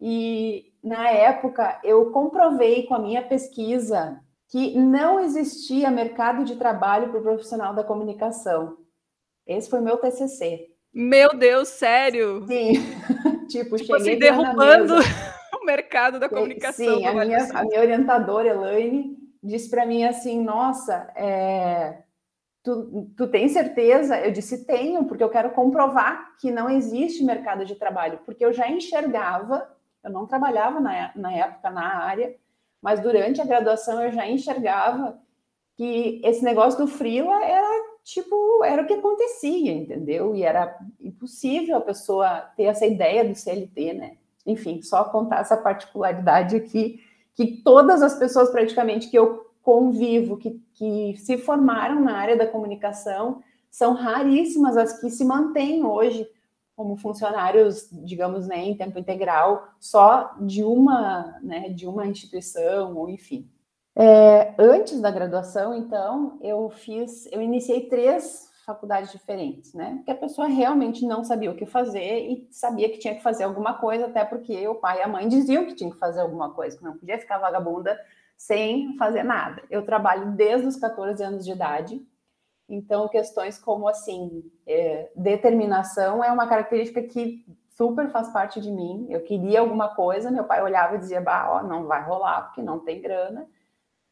e 0.00 0.72
na 0.82 1.10
época 1.10 1.78
eu 1.84 2.10
comprovei 2.12 2.86
com 2.86 2.94
a 2.94 2.98
minha 2.98 3.20
pesquisa 3.20 4.18
que 4.48 4.74
não 4.78 5.20
existia 5.20 5.90
mercado 5.90 6.44
de 6.44 6.56
trabalho 6.56 7.10
para 7.10 7.20
o 7.20 7.22
profissional 7.22 7.74
da 7.74 7.84
comunicação. 7.84 8.85
Esse 9.46 9.70
foi 9.70 9.80
meu 9.80 9.96
TCC. 9.96 10.68
Meu 10.92 11.36
Deus, 11.36 11.68
sério? 11.68 12.44
Sim. 12.46 12.72
tipo, 13.48 13.76
tipo 13.76 13.98
cheguei 13.98 14.12
assim, 14.12 14.18
derrubando 14.18 14.94
o 15.60 15.64
mercado 15.64 16.18
da 16.18 16.28
comunicação. 16.28 16.98
Sim, 16.98 17.06
a 17.06 17.12
minha, 17.12 17.44
a 17.52 17.64
minha 17.64 17.80
orientadora, 17.80 18.48
Elaine, 18.48 19.16
disse 19.42 19.70
para 19.70 19.86
mim 19.86 20.04
assim: 20.04 20.42
Nossa, 20.42 21.10
é, 21.14 22.02
tu, 22.62 23.10
tu 23.16 23.28
tem 23.28 23.48
certeza? 23.48 24.18
Eu 24.18 24.32
disse: 24.32 24.66
Tenho, 24.66 25.04
porque 25.04 25.22
eu 25.22 25.28
quero 25.28 25.50
comprovar 25.50 26.34
que 26.38 26.50
não 26.50 26.68
existe 26.68 27.22
mercado 27.22 27.64
de 27.64 27.76
trabalho, 27.76 28.20
porque 28.24 28.44
eu 28.44 28.52
já 28.52 28.68
enxergava, 28.68 29.70
eu 30.02 30.10
não 30.10 30.26
trabalhava 30.26 30.80
na, 30.80 31.12
na 31.14 31.32
época 31.32 31.70
na 31.70 32.04
área, 32.04 32.34
mas 32.82 33.00
durante 33.00 33.40
a 33.40 33.44
graduação 33.44 34.02
eu 34.02 34.10
já 34.10 34.26
enxergava 34.26 35.18
que 35.76 36.20
esse 36.24 36.42
negócio 36.42 36.78
do 36.84 36.90
freela 36.90 37.44
era 37.44 37.75
tipo, 38.06 38.62
era 38.62 38.82
o 38.82 38.86
que 38.86 38.94
acontecia, 38.94 39.72
entendeu? 39.72 40.32
E 40.32 40.44
era 40.44 40.78
impossível 41.00 41.76
a 41.76 41.80
pessoa 41.80 42.38
ter 42.56 42.64
essa 42.64 42.86
ideia 42.86 43.24
do 43.24 43.34
CLT, 43.34 43.94
né? 43.94 44.16
Enfim, 44.46 44.80
só 44.80 45.02
contar 45.02 45.40
essa 45.40 45.56
particularidade 45.56 46.54
aqui, 46.54 47.00
que 47.34 47.62
todas 47.64 48.02
as 48.02 48.16
pessoas 48.16 48.48
praticamente 48.48 49.10
que 49.10 49.18
eu 49.18 49.50
convivo, 49.60 50.36
que, 50.36 50.62
que 50.74 51.16
se 51.18 51.36
formaram 51.36 52.00
na 52.00 52.16
área 52.16 52.36
da 52.36 52.46
comunicação, 52.46 53.42
são 53.68 53.94
raríssimas 53.94 54.76
as 54.76 55.00
que 55.00 55.10
se 55.10 55.24
mantêm 55.24 55.84
hoje 55.84 56.28
como 56.76 56.96
funcionários, 56.96 57.88
digamos, 57.90 58.46
né, 58.46 58.58
em 58.58 58.76
tempo 58.76 59.00
integral, 59.00 59.66
só 59.80 60.36
de 60.40 60.62
uma, 60.62 61.40
né, 61.42 61.70
de 61.70 61.88
uma 61.88 62.06
instituição, 62.06 62.96
ou 62.96 63.08
enfim. 63.08 63.50
É, 63.98 64.54
antes 64.58 65.00
da 65.00 65.10
graduação, 65.10 65.74
então, 65.74 66.38
eu 66.42 66.68
fiz, 66.68 67.26
eu 67.32 67.40
iniciei 67.40 67.88
três 67.88 68.52
faculdades 68.66 69.10
diferentes, 69.10 69.72
né? 69.72 69.94
Porque 69.96 70.10
a 70.10 70.16
pessoa 70.16 70.46
realmente 70.48 71.06
não 71.06 71.24
sabia 71.24 71.50
o 71.50 71.56
que 71.56 71.64
fazer 71.64 72.28
e 72.28 72.46
sabia 72.50 72.90
que 72.90 72.98
tinha 72.98 73.14
que 73.14 73.22
fazer 73.22 73.44
alguma 73.44 73.74
coisa, 73.74 74.06
até 74.06 74.22
porque 74.22 74.68
o 74.68 74.74
pai 74.74 74.98
e 74.98 75.02
a 75.02 75.08
mãe 75.08 75.26
diziam 75.26 75.64
que 75.64 75.74
tinha 75.74 75.90
que 75.90 75.98
fazer 75.98 76.20
alguma 76.20 76.52
coisa, 76.52 76.76
que 76.76 76.84
não 76.84 76.98
podia 76.98 77.18
ficar 77.18 77.38
vagabunda 77.38 77.98
sem 78.36 78.94
fazer 78.98 79.22
nada. 79.22 79.62
Eu 79.70 79.82
trabalho 79.86 80.32
desde 80.32 80.66
os 80.66 80.76
14 80.76 81.22
anos 81.22 81.44
de 81.44 81.52
idade, 81.52 82.04
então 82.68 83.08
questões 83.08 83.58
como 83.58 83.88
assim, 83.88 84.44
é, 84.66 85.10
determinação 85.16 86.22
é 86.22 86.30
uma 86.30 86.46
característica 86.46 87.02
que 87.02 87.46
super 87.70 88.10
faz 88.10 88.28
parte 88.30 88.60
de 88.60 88.70
mim. 88.70 89.06
Eu 89.08 89.22
queria 89.22 89.60
alguma 89.60 89.94
coisa, 89.94 90.30
meu 90.30 90.44
pai 90.44 90.62
olhava 90.62 90.96
e 90.96 90.98
dizia, 90.98 91.20
bah, 91.20 91.48
ó, 91.50 91.62
não 91.62 91.86
vai 91.86 92.02
rolar 92.02 92.42
porque 92.42 92.60
não 92.60 92.80
tem 92.80 93.00
grana. 93.00 93.46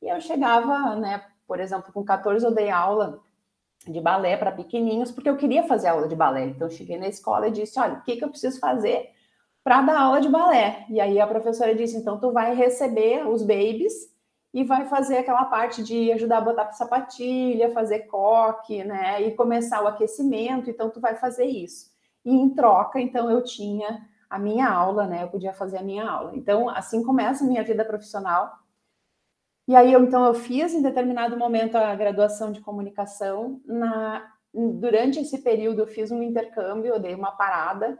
E 0.04 0.08
eu 0.08 0.20
chegava, 0.20 0.94
né, 0.96 1.24
por 1.48 1.58
exemplo, 1.58 1.90
com 1.90 2.04
14 2.04 2.44
eu 2.44 2.54
dei 2.54 2.68
aula 2.68 3.22
de 3.88 4.00
balé 4.02 4.36
para 4.36 4.52
pequenininhos, 4.52 5.10
porque 5.10 5.30
eu 5.30 5.36
queria 5.36 5.62
fazer 5.62 5.88
aula 5.88 6.06
de 6.06 6.14
balé. 6.14 6.44
Então, 6.44 6.66
eu 6.68 6.70
cheguei 6.70 6.98
na 6.98 7.08
escola 7.08 7.48
e 7.48 7.50
disse: 7.50 7.80
Olha, 7.80 7.94
o 7.94 8.02
que, 8.02 8.16
que 8.16 8.22
eu 8.24 8.28
preciso 8.28 8.60
fazer 8.60 9.10
para 9.62 9.80
dar 9.80 9.98
aula 9.98 10.20
de 10.20 10.28
balé? 10.28 10.84
E 10.90 11.00
aí 11.00 11.18
a 11.18 11.26
professora 11.26 11.74
disse: 11.74 11.96
Então, 11.96 12.20
tu 12.20 12.32
vai 12.32 12.54
receber 12.54 13.26
os 13.26 13.42
babies 13.42 14.12
e 14.52 14.62
vai 14.62 14.84
fazer 14.86 15.16
aquela 15.18 15.46
parte 15.46 15.82
de 15.82 16.12
ajudar 16.12 16.38
a 16.38 16.42
botar 16.42 16.72
sapatilha, 16.72 17.72
fazer 17.72 18.00
coque, 18.00 18.84
né? 18.84 19.22
E 19.22 19.30
começar 19.34 19.82
o 19.82 19.88
aquecimento. 19.88 20.68
Então, 20.68 20.90
tu 20.90 21.00
vai 21.00 21.14
fazer 21.14 21.46
isso. 21.46 21.90
E 22.22 22.30
em 22.30 22.50
troca, 22.50 23.00
então, 23.00 23.30
eu 23.30 23.42
tinha 23.42 24.06
a 24.28 24.38
minha 24.38 24.68
aula, 24.68 25.06
né? 25.06 25.22
Eu 25.22 25.28
podia 25.28 25.54
fazer 25.54 25.78
a 25.78 25.82
minha 25.82 26.06
aula. 26.06 26.32
Então, 26.34 26.68
assim 26.68 27.02
começa 27.02 27.42
a 27.42 27.46
minha 27.46 27.64
vida 27.64 27.86
profissional 27.86 28.63
e 29.66 29.74
aí, 29.74 29.92
eu, 29.92 30.02
então, 30.02 30.24
eu 30.26 30.34
fiz 30.34 30.74
em 30.74 30.82
determinado 30.82 31.36
momento 31.38 31.76
a 31.76 31.94
graduação 31.94 32.52
de 32.52 32.60
comunicação. 32.60 33.60
Na, 33.64 34.30
durante 34.52 35.18
esse 35.18 35.38
período, 35.38 35.80
eu 35.80 35.86
fiz 35.86 36.10
um 36.10 36.22
intercâmbio, 36.22 36.92
eu 36.92 37.00
dei 37.00 37.14
uma 37.14 37.32
parada, 37.32 37.98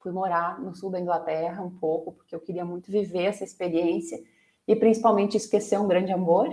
fui 0.00 0.12
morar 0.12 0.60
no 0.60 0.74
sul 0.74 0.90
da 0.90 1.00
Inglaterra 1.00 1.62
um 1.62 1.70
pouco, 1.70 2.12
porque 2.12 2.34
eu 2.34 2.40
queria 2.40 2.64
muito 2.64 2.90
viver 2.92 3.24
essa 3.24 3.42
experiência 3.42 4.18
e 4.66 4.76
principalmente 4.76 5.36
esquecer 5.36 5.80
um 5.80 5.88
grande 5.88 6.12
amor, 6.12 6.48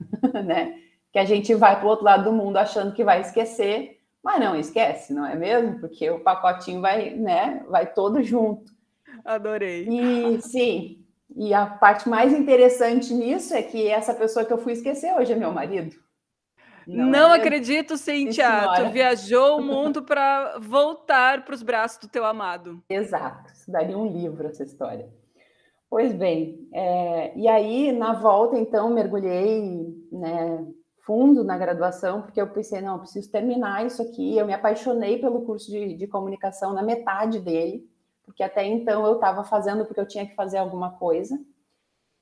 né? 0.44 0.80
Que 1.12 1.18
a 1.18 1.24
gente 1.24 1.54
vai 1.54 1.76
para 1.76 1.86
o 1.86 1.90
outro 1.90 2.04
lado 2.04 2.24
do 2.24 2.32
mundo 2.32 2.56
achando 2.56 2.92
que 2.92 3.04
vai 3.04 3.20
esquecer, 3.20 4.00
mas 4.22 4.40
não 4.40 4.56
esquece, 4.56 5.14
não 5.14 5.26
é 5.26 5.36
mesmo? 5.36 5.78
Porque 5.78 6.10
o 6.10 6.20
pacotinho 6.20 6.80
vai, 6.80 7.10
né? 7.10 7.64
Vai 7.68 7.92
todo 7.92 8.22
junto. 8.22 8.72
Adorei. 9.24 9.86
E 9.88 10.40
sim, 10.42 10.99
e 11.36 11.54
a 11.54 11.66
parte 11.66 12.08
mais 12.08 12.32
interessante 12.32 13.14
nisso 13.14 13.54
é 13.54 13.62
que 13.62 13.88
essa 13.88 14.14
pessoa 14.14 14.44
que 14.44 14.52
eu 14.52 14.58
fui 14.58 14.72
esquecer 14.72 15.14
hoje 15.14 15.32
é 15.32 15.36
meu 15.36 15.52
marido. 15.52 15.96
Não, 16.86 17.06
não 17.06 17.34
é 17.34 17.36
acredito, 17.36 17.96
Cíntia. 17.96 18.48
Tu 18.76 18.90
viajou 18.90 19.58
o 19.58 19.62
mundo 19.62 20.02
para 20.02 20.58
voltar 20.58 21.44
para 21.44 21.54
os 21.54 21.62
braços 21.62 21.98
do 21.98 22.08
teu 22.08 22.24
amado. 22.24 22.82
Exato. 22.88 23.52
Isso 23.52 23.70
daria 23.70 23.96
um 23.96 24.06
livro 24.06 24.46
essa 24.46 24.64
história. 24.64 25.08
Pois 25.88 26.12
bem, 26.12 26.68
é, 26.72 27.36
e 27.36 27.48
aí 27.48 27.92
na 27.92 28.12
volta 28.12 28.56
então 28.56 28.94
mergulhei 28.94 29.92
né, 30.12 30.64
fundo 31.04 31.42
na 31.42 31.58
graduação 31.58 32.22
porque 32.22 32.40
eu 32.40 32.48
pensei 32.48 32.80
não, 32.80 32.94
eu 32.94 33.00
preciso 33.00 33.30
terminar 33.30 33.84
isso 33.84 34.00
aqui. 34.00 34.36
Eu 34.36 34.46
me 34.46 34.54
apaixonei 34.54 35.18
pelo 35.18 35.42
curso 35.42 35.70
de, 35.70 35.94
de 35.94 36.06
comunicação 36.06 36.72
na 36.72 36.82
metade 36.82 37.40
dele 37.40 37.89
porque 38.30 38.44
até 38.44 38.64
então 38.64 39.04
eu 39.04 39.14
estava 39.14 39.42
fazendo 39.42 39.84
porque 39.84 40.00
eu 40.00 40.06
tinha 40.06 40.24
que 40.24 40.36
fazer 40.36 40.58
alguma 40.58 40.92
coisa. 40.92 41.36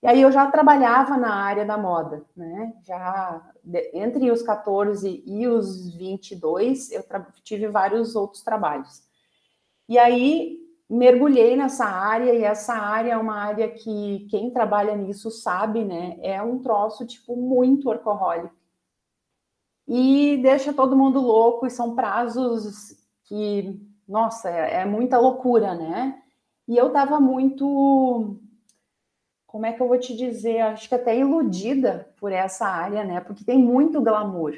E 0.03 0.07
aí 0.07 0.23
eu 0.23 0.33
já 0.33 0.51
trabalhava 0.51 1.17
na 1.19 1.35
área 1.35 1.67
da 1.67 1.77
moda, 1.77 2.25
né? 2.35 2.73
Já 2.83 3.53
entre 3.93 4.31
os 4.31 4.43
14 4.43 5.23
e 5.27 5.47
os 5.47 5.95
22, 5.95 6.91
eu 6.93 7.05
tive 7.45 7.69
vários 7.69 8.17
outros 8.17 8.43
trabalhos. 8.43 9.03
E 9.89 9.99
aí 9.99 10.57
mergulhei 10.89 11.55
nessa 11.57 11.85
área 11.85 12.33
e 12.33 12.43
essa 12.43 12.73
área 12.73 13.13
é 13.13 13.17
uma 13.17 13.37
área 13.37 13.69
que 13.69 14.27
quem 14.31 14.51
trabalha 14.51 14.97
nisso 14.97 15.31
sabe, 15.31 15.85
né? 15.85 16.17
É 16.23 16.43
um 16.43 16.61
troço 16.63 17.05
tipo 17.05 17.37
muito 17.37 17.91
orcohólico. 17.91 18.57
E 19.87 20.39
deixa 20.43 20.73
todo 20.73 20.97
mundo 20.97 21.21
louco 21.21 21.67
e 21.67 21.71
são 21.71 21.95
prazos 21.95 22.97
que, 23.25 23.79
nossa, 24.09 24.51
é, 24.51 24.81
é 24.81 24.85
muita 24.85 25.19
loucura, 25.19 25.75
né? 25.75 26.21
E 26.67 26.77
eu 26.77 26.91
tava 26.91 27.21
muito 27.21 28.37
como 29.47 29.65
é 29.65 29.73
que 29.73 29.81
eu 29.81 29.89
vou 29.89 29.99
te 29.99 30.15
dizer, 30.15 30.61
acho 30.61 30.89
que 30.89 30.95
até 30.95 31.17
iludida 31.17 32.15
por 32.19 32.31
essa 32.31 32.67
área, 32.67 33.03
né? 33.05 33.21
Porque 33.21 33.45
tem 33.45 33.59
muito 33.59 34.03
glamour, 34.03 34.55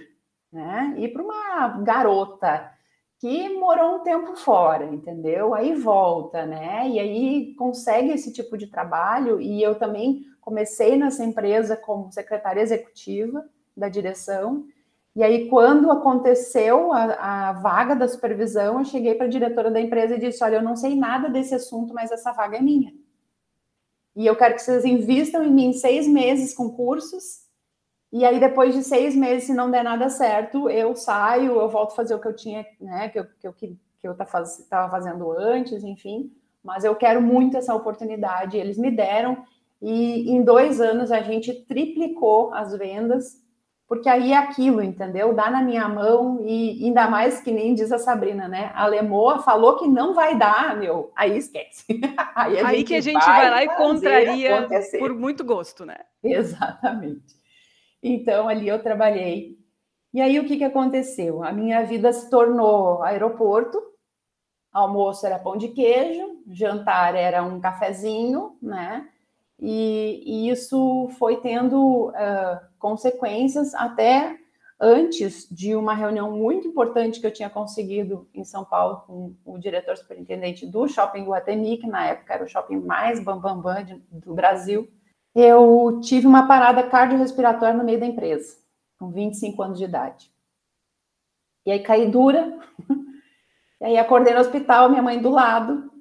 né? 0.53 0.95
E 0.99 1.09
para 1.09 1.23
uma 1.23 1.69
garota 1.79 2.73
que 3.21 3.51
morou 3.51 3.97
um 3.97 3.99
tempo 4.01 4.35
fora, 4.35 4.87
entendeu? 4.87 5.55
Aí 5.55 5.75
volta, 5.75 6.47
né? 6.47 6.89
E 6.89 6.99
aí 6.99 7.55
consegue 7.55 8.11
esse 8.11 8.33
tipo 8.33 8.57
de 8.57 8.67
trabalho. 8.67 9.41
E 9.41 9.63
eu 9.63 9.75
também 9.75 10.25
comecei 10.41 10.97
nessa 10.97 11.23
empresa 11.23 11.77
como 11.77 12.11
secretária 12.11 12.61
executiva 12.61 13.45
da 13.77 13.89
direção. 13.89 14.65
E 15.21 15.23
aí, 15.23 15.49
quando 15.49 15.91
aconteceu 15.91 16.95
a, 16.95 17.51
a 17.51 17.53
vaga 17.53 17.95
da 17.95 18.09
supervisão, 18.09 18.79
eu 18.79 18.85
cheguei 18.87 19.15
para 19.15 19.27
a 19.27 19.29
diretora 19.29 19.71
da 19.71 19.79
empresa 19.79 20.15
e 20.15 20.19
disse: 20.19 20.43
Olha, 20.43 20.57
eu 20.57 20.63
não 20.63 20.75
sei 20.75 20.97
nada 20.97 21.29
desse 21.29 21.55
assunto, 21.55 21.93
mas 21.93 22.11
essa 22.11 22.33
vaga 22.33 22.57
é 22.57 22.63
minha. 22.63 22.95
E 24.17 24.27
eu 24.27 24.35
quero 24.35 24.55
que 24.55 24.63
vocês 24.63 24.85
invistam 24.85 25.45
em 25.45 25.53
mim 25.53 25.75
seis 25.75 26.09
meses 26.09 26.55
com 26.55 26.71
cursos 26.71 27.51
e 28.13 28.25
aí, 28.25 28.41
depois 28.41 28.75
de 28.75 28.83
seis 28.83 29.15
meses, 29.15 29.45
se 29.45 29.55
não 29.55 29.71
der 29.71 29.85
nada 29.85 30.09
certo, 30.09 30.69
eu 30.69 30.97
saio, 30.97 31.61
eu 31.61 31.69
volto 31.69 31.93
a 31.93 31.97
fazer 31.97 32.15
o 32.15 32.19
que 32.19 32.27
eu 32.27 32.35
tinha, 32.35 32.67
né? 32.81 33.09
Que 33.09 33.21
eu, 33.21 33.27
que 33.39 33.47
eu, 33.47 33.53
que 33.53 33.79
eu 34.03 34.13
estava 34.13 34.91
fazendo 34.91 35.31
antes, 35.31 35.85
enfim. 35.85 36.33
Mas 36.65 36.83
eu 36.83 36.97
quero 36.97 37.23
muito 37.23 37.59
essa 37.59 37.75
oportunidade. 37.75 38.57
Eles 38.57 38.79
me 38.79 38.91
deram, 38.91 39.45
e 39.83 40.33
em 40.33 40.43
dois 40.43 40.81
anos 40.81 41.13
a 41.13 41.21
gente 41.21 41.53
triplicou 41.67 42.53
as 42.53 42.77
vendas, 42.77 43.40
porque 43.91 44.09
aí 44.09 44.33
é 44.33 44.37
aquilo, 44.37 44.81
entendeu? 44.81 45.35
Dá 45.35 45.51
na 45.51 45.61
minha 45.61 45.89
mão, 45.89 46.41
e 46.47 46.85
ainda 46.85 47.11
mais 47.11 47.41
que 47.41 47.51
nem 47.51 47.75
diz 47.75 47.91
a 47.91 47.99
Sabrina, 47.99 48.47
né? 48.47 48.71
A 48.73 48.87
Lemoa 48.87 49.41
falou 49.41 49.79
que 49.79 49.89
não 49.89 50.15
vai 50.15 50.39
dar, 50.39 50.77
meu, 50.77 51.11
aí 51.17 51.37
esquece. 51.37 51.87
aí, 52.37 52.61
aí 52.61 52.85
que 52.85 52.95
a 52.95 53.01
gente 53.01 53.19
vai, 53.19 53.41
vai 53.41 53.51
lá 53.51 53.65
e 53.65 53.77
contraria 53.77 54.61
acontecer. 54.61 54.99
por 55.01 55.13
muito 55.13 55.43
gosto, 55.43 55.85
né? 55.85 55.97
Exatamente. 56.23 57.35
Então, 58.01 58.49
ali 58.49 58.69
eu 58.69 58.81
trabalhei. 58.81 59.59
E 60.15 60.21
aí, 60.21 60.39
o 60.39 60.45
que, 60.47 60.57
que 60.57 60.65
aconteceu? 60.65 61.43
A 61.43 61.51
minha 61.51 61.83
vida 61.83 62.13
se 62.13 62.31
tornou 62.31 63.03
aeroporto, 63.03 63.83
almoço 64.73 65.27
era 65.27 65.37
pão 65.37 65.57
de 65.57 65.67
queijo, 65.67 66.45
jantar 66.47 67.17
era 67.17 67.43
um 67.43 67.61
cafezinho, 67.61 68.57
né? 68.63 69.09
E, 69.61 70.23
e 70.25 70.51
isso 70.51 71.09
foi 71.19 71.37
tendo 71.37 72.09
uh, 72.09 72.61
consequências 72.79 73.75
até 73.75 74.39
antes 74.81 75.47
de 75.51 75.77
uma 75.77 75.93
reunião 75.93 76.31
muito 76.31 76.67
importante 76.67 77.21
que 77.21 77.27
eu 77.27 77.33
tinha 77.33 77.51
conseguido 77.51 78.27
em 78.33 78.43
São 78.43 78.65
Paulo 78.65 79.03
com 79.07 79.37
o 79.45 79.59
diretor 79.59 79.95
superintendente 79.99 80.67
do 80.67 80.89
Shopping 80.89 81.25
Guatemi, 81.25 81.77
que 81.77 81.87
na 81.87 82.07
época 82.07 82.33
era 82.33 82.45
o 82.45 82.49
shopping 82.49 82.81
mais 82.81 83.23
bambambam 83.23 83.75
bam, 83.75 83.85
bam 83.85 84.01
do 84.11 84.35
Brasil. 84.35 84.89
Eu 85.35 86.01
tive 86.03 86.27
uma 86.27 86.49
parada 86.49 86.83
cardiorrespiratória 86.83 87.77
no 87.77 87.85
meio 87.85 88.01
da 88.01 88.07
empresa, 88.07 88.57
com 88.99 89.11
25 89.11 89.63
anos 89.63 89.79
de 89.79 89.85
idade. 89.85 90.33
E 91.67 91.71
aí 91.71 91.81
caí 91.81 92.11
dura, 92.11 92.59
e 93.83 93.85
aí 93.85 93.99
acordei 93.99 94.33
no 94.33 94.41
hospital, 94.41 94.89
minha 94.89 95.03
mãe 95.03 95.21
do 95.21 95.29
lado, 95.29 95.93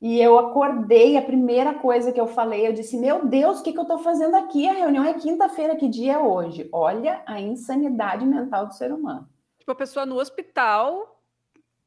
e 0.00 0.20
eu 0.20 0.38
acordei, 0.38 1.16
a 1.16 1.22
primeira 1.22 1.74
coisa 1.74 2.10
que 2.10 2.20
eu 2.20 2.26
falei, 2.26 2.66
eu 2.66 2.72
disse, 2.72 2.96
meu 2.96 3.26
Deus, 3.26 3.60
o 3.60 3.62
que, 3.62 3.72
que 3.72 3.78
eu 3.78 3.82
estou 3.82 3.98
fazendo 3.98 4.34
aqui? 4.34 4.68
A 4.68 4.72
reunião 4.72 5.04
é 5.04 5.14
quinta-feira, 5.14 5.76
que 5.76 5.88
dia 5.88 6.14
é 6.14 6.18
hoje? 6.18 6.68
Olha 6.72 7.22
a 7.26 7.40
insanidade 7.40 8.24
mental 8.24 8.66
do 8.66 8.74
ser 8.74 8.92
humano. 8.92 9.28
Tipo, 9.58 9.72
a 9.72 9.74
pessoa 9.74 10.06
no 10.06 10.18
hospital, 10.18 11.20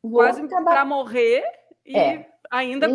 quase 0.01 0.47
para 0.47 0.85
morrer, 0.85 1.43
e 1.85 1.97
é. 1.97 2.29
ainda 2.51 2.87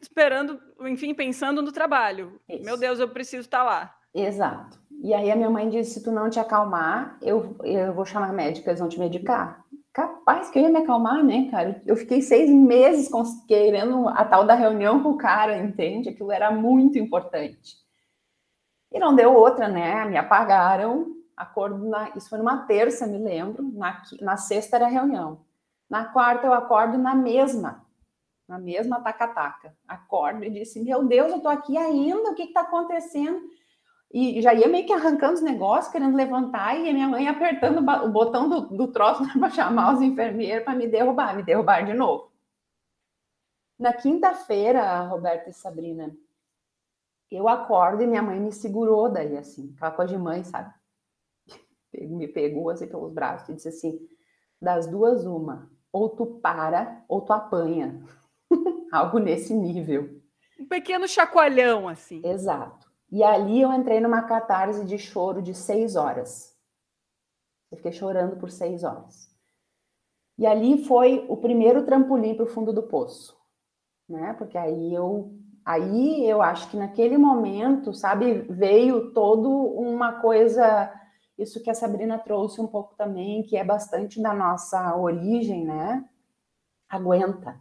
esperando 0.00 0.58
enfim, 0.88 1.14
pensando 1.14 1.62
no 1.62 1.72
trabalho. 1.72 2.40
Isso. 2.48 2.64
Meu 2.64 2.76
Deus, 2.76 2.98
eu 2.98 3.08
preciso 3.08 3.42
estar 3.42 3.62
lá. 3.62 3.94
Exato. 4.14 4.80
E 5.02 5.14
aí 5.14 5.30
a 5.30 5.36
minha 5.36 5.50
mãe 5.50 5.68
disse: 5.68 5.94
se 5.94 6.02
tu 6.02 6.10
não 6.10 6.30
te 6.30 6.38
acalmar, 6.38 7.18
eu, 7.22 7.56
eu 7.64 7.92
vou 7.92 8.04
chamar 8.04 8.32
médica, 8.32 8.70
eles 8.70 8.80
vão 8.80 8.88
te 8.88 8.98
medicar. 8.98 9.61
Capaz 9.92 10.50
que 10.50 10.58
eu 10.58 10.62
ia 10.62 10.70
me 10.70 10.78
acalmar, 10.78 11.22
né, 11.22 11.50
cara? 11.50 11.82
Eu 11.86 11.96
fiquei 11.96 12.22
seis 12.22 12.48
meses 12.48 13.10
querendo 13.46 14.08
a 14.08 14.24
tal 14.24 14.46
da 14.46 14.54
reunião 14.54 15.02
com 15.02 15.10
o 15.10 15.18
cara, 15.18 15.58
entende? 15.58 16.08
Aquilo 16.08 16.32
era 16.32 16.50
muito 16.50 16.98
importante. 16.98 17.76
E 18.90 18.98
não 18.98 19.14
deu 19.14 19.34
outra, 19.34 19.68
né? 19.68 20.04
Me 20.06 20.16
apagaram. 20.16 21.14
Acordo 21.36 21.88
na... 21.88 22.10
Isso 22.16 22.28
foi 22.28 22.38
numa 22.38 22.66
terça, 22.66 23.06
me 23.06 23.18
lembro. 23.18 23.62
Na, 23.74 24.02
na 24.20 24.36
sexta 24.36 24.76
era 24.76 24.86
reunião. 24.86 25.44
Na 25.90 26.06
quarta 26.06 26.46
eu 26.46 26.54
acordo 26.54 26.96
na 26.96 27.14
mesma 27.14 27.82
na 28.52 28.58
mesma 28.58 29.00
taca-taca. 29.00 29.74
Acordo 29.88 30.44
e 30.44 30.50
disse: 30.50 30.82
Meu 30.82 31.04
Deus, 31.04 31.32
eu 31.32 31.40
tô 31.40 31.48
aqui 31.48 31.78
ainda, 31.78 32.30
o 32.30 32.34
que 32.34 32.42
está 32.44 32.60
acontecendo? 32.60 33.40
E 34.12 34.42
já 34.42 34.52
ia 34.52 34.68
meio 34.68 34.86
que 34.86 34.92
arrancando 34.92 35.34
os 35.34 35.42
negócios, 35.42 35.90
querendo 35.90 36.14
levantar, 36.14 36.78
e 36.78 36.88
a 36.88 36.92
minha 36.92 37.08
mãe 37.08 37.26
apertando 37.28 37.78
o 37.78 38.08
botão 38.10 38.46
do, 38.46 38.60
do 38.68 38.88
troço 38.88 39.24
para 39.38 39.48
chamar 39.48 39.94
os 39.94 40.02
enfermeiros 40.02 40.64
para 40.64 40.74
me 40.74 40.86
derrubar, 40.86 41.34
me 41.34 41.42
derrubar 41.42 41.84
de 41.86 41.94
novo. 41.94 42.30
Na 43.78 43.92
quinta-feira, 43.92 45.00
Roberta 45.04 45.48
e 45.48 45.52
Sabrina, 45.54 46.14
eu 47.30 47.48
acordo 47.48 48.02
e 48.02 48.06
minha 48.06 48.22
mãe 48.22 48.38
me 48.38 48.52
segurou 48.52 49.08
daí, 49.08 49.36
assim, 49.38 49.72
aquela 49.74 49.92
coisa 49.92 50.12
de 50.12 50.18
mãe, 50.18 50.44
sabe? 50.44 50.72
Me 51.94 52.28
pegou 52.28 52.68
assim 52.68 52.86
pelos 52.86 53.12
braços 53.12 53.48
e 53.48 53.54
disse 53.54 53.68
assim: 53.68 54.08
das 54.60 54.86
duas, 54.86 55.24
uma, 55.24 55.70
ou 55.90 56.10
tu 56.10 56.26
para 56.26 57.02
ou 57.08 57.22
tu 57.22 57.32
apanha. 57.32 58.04
Algo 58.92 59.18
nesse 59.18 59.54
nível. 59.54 60.20
Um 60.60 60.66
pequeno 60.66 61.08
chacoalhão, 61.08 61.88
assim. 61.88 62.20
Exato. 62.24 62.91
E 63.12 63.22
ali 63.22 63.60
eu 63.60 63.72
entrei 63.72 64.00
numa 64.00 64.22
catarse 64.22 64.84
de 64.86 64.98
choro 64.98 65.42
de 65.42 65.54
seis 65.54 65.94
horas. 65.94 66.56
Eu 67.70 67.76
fiquei 67.76 67.92
chorando 67.92 68.36
por 68.36 68.50
seis 68.50 68.82
horas. 68.82 69.30
E 70.38 70.46
ali 70.46 70.84
foi 70.84 71.24
o 71.28 71.36
primeiro 71.36 71.84
trampolim 71.84 72.34
para 72.34 72.46
o 72.46 72.48
fundo 72.48 72.72
do 72.72 72.84
poço, 72.84 73.36
né? 74.08 74.32
Porque 74.32 74.56
aí 74.56 74.94
eu, 74.94 75.30
aí 75.62 76.24
eu 76.26 76.40
acho 76.40 76.70
que 76.70 76.76
naquele 76.76 77.18
momento, 77.18 77.92
sabe, 77.92 78.40
veio 78.50 79.12
todo 79.12 79.48
uma 79.48 80.20
coisa, 80.20 80.90
isso 81.36 81.62
que 81.62 81.70
a 81.70 81.74
Sabrina 81.74 82.18
trouxe 82.18 82.60
um 82.60 82.66
pouco 82.66 82.96
também, 82.96 83.42
que 83.42 83.58
é 83.58 83.62
bastante 83.62 84.22
da 84.22 84.32
nossa 84.32 84.96
origem, 84.96 85.66
né? 85.66 86.02
Aguenta 86.88 87.60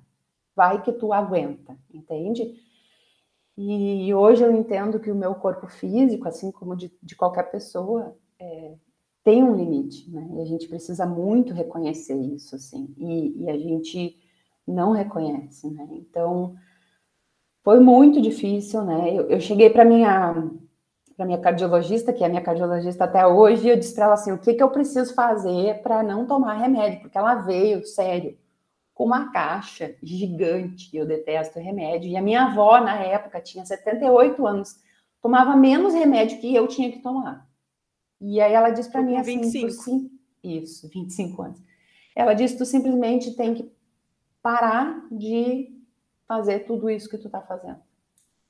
vai 0.56 0.82
que 0.82 0.92
tu 0.92 1.14
aguenta, 1.14 1.78
entende? 1.94 2.54
E 3.64 4.12
hoje 4.14 4.44
eu 4.44 4.52
entendo 4.52 5.00
que 5.00 5.12
o 5.12 5.16
meu 5.16 5.36
corpo 5.36 5.68
físico, 5.68 6.28
assim 6.28 6.52
como 6.52 6.76
de, 6.76 6.92
de 7.02 7.16
qualquer 7.16 7.52
pessoa, 7.52 8.16
é, 8.40 8.74
tem 9.24 9.44
um 9.44 9.56
limite, 9.56 10.10
né? 10.10 10.28
E 10.34 10.42
a 10.42 10.46
gente 10.46 10.68
precisa 10.68 11.06
muito 11.06 11.54
reconhecer 11.54 12.16
isso, 12.16 12.56
assim, 12.56 12.92
e, 12.98 13.44
e 13.44 13.50
a 13.50 13.58
gente 13.58 14.18
não 14.68 14.92
reconhece, 14.92 15.70
né? 15.70 15.88
Então, 15.92 16.56
foi 17.64 17.80
muito 17.80 18.20
difícil, 18.20 18.84
né? 18.84 19.16
Eu, 19.16 19.30
eu 19.30 19.40
cheguei 19.40 19.70
para 19.70 19.86
minha 19.86 20.50
para 21.16 21.26
minha 21.28 21.38
cardiologista, 21.38 22.12
que 22.12 22.24
é 22.24 22.30
minha 22.30 22.42
cardiologista 22.42 23.04
até 23.04 23.28
hoje, 23.28 23.68
eu 23.68 23.78
disse 23.78 23.94
para 23.94 24.06
ela 24.06 24.14
assim, 24.16 24.32
o 24.32 24.40
que 24.40 24.56
que 24.56 24.64
eu 24.64 24.72
preciso 24.72 25.14
fazer 25.14 25.84
para 25.84 26.02
não 26.02 26.26
tomar 26.26 26.56
remédio? 26.56 27.02
Porque 27.02 27.18
ela 27.18 27.36
veio, 27.36 27.86
sério, 27.86 28.36
uma 29.04 29.32
caixa 29.32 29.96
gigante. 30.02 30.96
Eu 30.96 31.06
detesto 31.06 31.60
remédio. 31.60 32.10
E 32.10 32.18
a 32.18 32.22
minha 32.22 32.46
avó, 32.46 32.80
na 32.80 32.96
época, 32.96 33.42
tinha 33.42 33.66
78 33.66 34.46
anos, 34.46 34.80
tomava 35.22 35.56
menos 35.56 35.94
remédio 35.94 36.40
que 36.40 36.54
eu 36.54 36.68
tinha 36.68 36.92
que 36.92 37.00
tomar. 37.00 37.48
E 38.20 38.40
aí 38.40 38.54
ela 38.54 38.70
disse 38.70 38.92
para 38.92 39.02
mim 39.02 39.16
assim: 39.16 39.42
25. 39.42 40.12
isso, 40.44 40.90
25 40.90 41.42
anos. 41.42 41.62
Ela 42.16 42.34
disse: 42.34 42.58
tu 42.58 42.66
simplesmente 42.66 43.36
tem 43.36 43.54
que 43.54 43.72
parar 44.42 45.08
de 45.12 45.76
fazer 46.28 46.60
tudo 46.60 46.90
isso 46.90 47.10
que 47.10 47.18
tu 47.18 47.28
está 47.28 47.42
fazendo. 47.42 47.80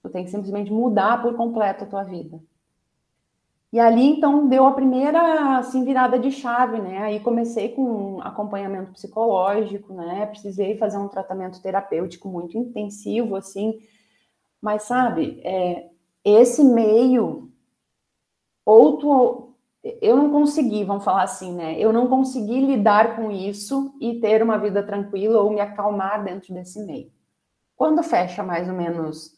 Tu 0.01 0.09
tem 0.09 0.23
que 0.23 0.31
simplesmente 0.31 0.71
mudar 0.71 1.21
por 1.21 1.35
completo 1.35 1.83
a 1.83 1.87
tua 1.87 2.03
vida. 2.03 2.41
E 3.71 3.79
ali, 3.79 4.03
então, 4.03 4.49
deu 4.49 4.65
a 4.67 4.73
primeira, 4.73 5.57
assim, 5.57 5.85
virada 5.85 6.19
de 6.19 6.29
chave, 6.29 6.79
né? 6.79 6.99
Aí 7.03 7.19
comecei 7.21 7.69
com 7.69 8.15
um 8.15 8.21
acompanhamento 8.21 8.91
psicológico, 8.91 9.93
né? 9.93 10.25
Precisei 10.25 10.77
fazer 10.77 10.97
um 10.97 11.07
tratamento 11.07 11.61
terapêutico 11.61 12.27
muito 12.27 12.57
intensivo, 12.57 13.35
assim. 13.35 13.79
Mas, 14.61 14.83
sabe, 14.83 15.39
é, 15.43 15.89
esse 16.23 16.63
meio, 16.63 17.49
ou 18.65 18.97
tu, 18.97 19.55
eu 20.01 20.17
não 20.17 20.29
consegui, 20.31 20.83
vamos 20.83 21.03
falar 21.05 21.23
assim, 21.23 21.53
né? 21.55 21.79
Eu 21.79 21.93
não 21.93 22.07
consegui 22.07 22.59
lidar 22.59 23.15
com 23.15 23.31
isso 23.31 23.95
e 24.01 24.19
ter 24.19 24.43
uma 24.43 24.57
vida 24.57 24.83
tranquila 24.83 25.41
ou 25.41 25.49
me 25.49 25.61
acalmar 25.61 26.23
dentro 26.23 26.53
desse 26.53 26.85
meio. 26.85 27.11
Quando 27.75 28.03
fecha 28.03 28.43
mais 28.43 28.67
ou 28.67 28.75
menos 28.75 29.31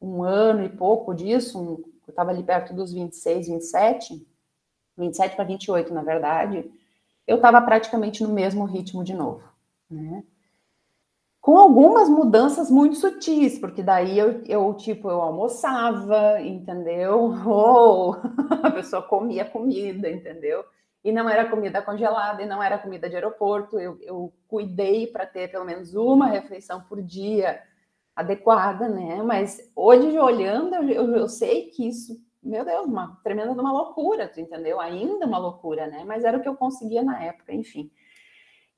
um 0.00 0.22
ano 0.22 0.64
e 0.64 0.68
pouco 0.68 1.14
disso, 1.14 1.58
um, 1.58 1.97
eu 2.08 2.12
estava 2.12 2.30
ali 2.30 2.42
perto 2.42 2.74
dos 2.74 2.92
26, 2.92 3.48
27, 3.48 4.26
27 4.96 5.36
para 5.36 5.44
28, 5.44 5.92
na 5.92 6.02
verdade, 6.02 6.70
eu 7.26 7.36
estava 7.36 7.60
praticamente 7.60 8.22
no 8.22 8.30
mesmo 8.30 8.64
ritmo 8.64 9.04
de 9.04 9.14
novo, 9.14 9.44
né? 9.90 10.24
Com 11.40 11.56
algumas 11.56 12.08
mudanças 12.08 12.70
muito 12.70 12.96
sutis, 12.96 13.58
porque 13.58 13.82
daí 13.82 14.18
eu, 14.18 14.42
eu 14.44 14.74
tipo, 14.74 15.08
eu 15.08 15.20
almoçava, 15.20 16.40
entendeu? 16.40 17.32
Ou 17.46 18.16
a 18.62 18.70
pessoa 18.70 19.02
comia 19.02 19.44
comida, 19.44 20.10
entendeu? 20.10 20.64
E 21.04 21.12
não 21.12 21.28
era 21.28 21.48
comida 21.48 21.80
congelada, 21.80 22.42
e 22.42 22.46
não 22.46 22.62
era 22.62 22.76
comida 22.76 23.08
de 23.08 23.14
aeroporto, 23.14 23.78
eu, 23.78 23.98
eu 24.02 24.32
cuidei 24.48 25.06
para 25.06 25.24
ter 25.24 25.50
pelo 25.50 25.64
menos 25.64 25.94
uma 25.94 26.26
refeição 26.26 26.80
por 26.82 27.00
dia 27.00 27.62
adequada, 28.20 28.88
né? 28.88 29.22
Mas 29.22 29.58
hoje, 29.74 30.18
olhando, 30.18 30.74
eu, 30.74 31.14
eu 31.14 31.28
sei 31.28 31.70
que 31.70 31.86
isso 31.88 32.16
meu 32.42 32.64
Deus, 32.64 32.86
uma 32.86 33.18
tremenda 33.22 33.52
uma 33.52 33.72
loucura, 33.72 34.28
tu 34.28 34.40
entendeu? 34.40 34.80
Ainda 34.80 35.26
uma 35.26 35.38
loucura, 35.38 35.86
né? 35.86 36.04
Mas 36.06 36.24
era 36.24 36.38
o 36.38 36.40
que 36.40 36.48
eu 36.48 36.56
conseguia 36.56 37.02
na 37.02 37.22
época, 37.22 37.52
enfim. 37.52 37.90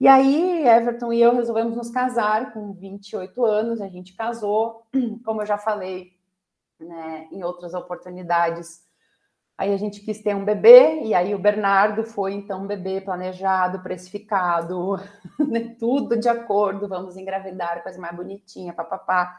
E 0.00 0.08
aí, 0.08 0.66
Everton 0.66 1.12
e 1.12 1.20
eu 1.20 1.34
resolvemos 1.34 1.76
nos 1.76 1.90
casar 1.90 2.52
com 2.52 2.72
28 2.72 3.44
anos, 3.44 3.80
a 3.80 3.88
gente 3.88 4.16
casou, 4.16 4.86
como 5.24 5.42
eu 5.42 5.46
já 5.46 5.58
falei, 5.58 6.12
né, 6.78 7.28
em 7.30 7.44
outras 7.44 7.74
oportunidades. 7.74 8.82
Aí 9.60 9.74
a 9.74 9.76
gente 9.76 10.00
quis 10.00 10.22
ter 10.22 10.34
um 10.34 10.42
bebê, 10.42 11.02
e 11.02 11.12
aí 11.12 11.34
o 11.34 11.38
Bernardo 11.38 12.02
foi 12.02 12.32
então 12.32 12.62
um 12.62 12.66
bebê 12.66 12.98
planejado, 12.98 13.82
precificado, 13.82 14.96
né, 15.38 15.76
tudo 15.78 16.18
de 16.18 16.30
acordo, 16.30 16.88
vamos 16.88 17.14
engravidar, 17.14 17.82
coisa 17.82 18.00
mais 18.00 18.16
bonitinha, 18.16 18.72
papapá. 18.72 19.38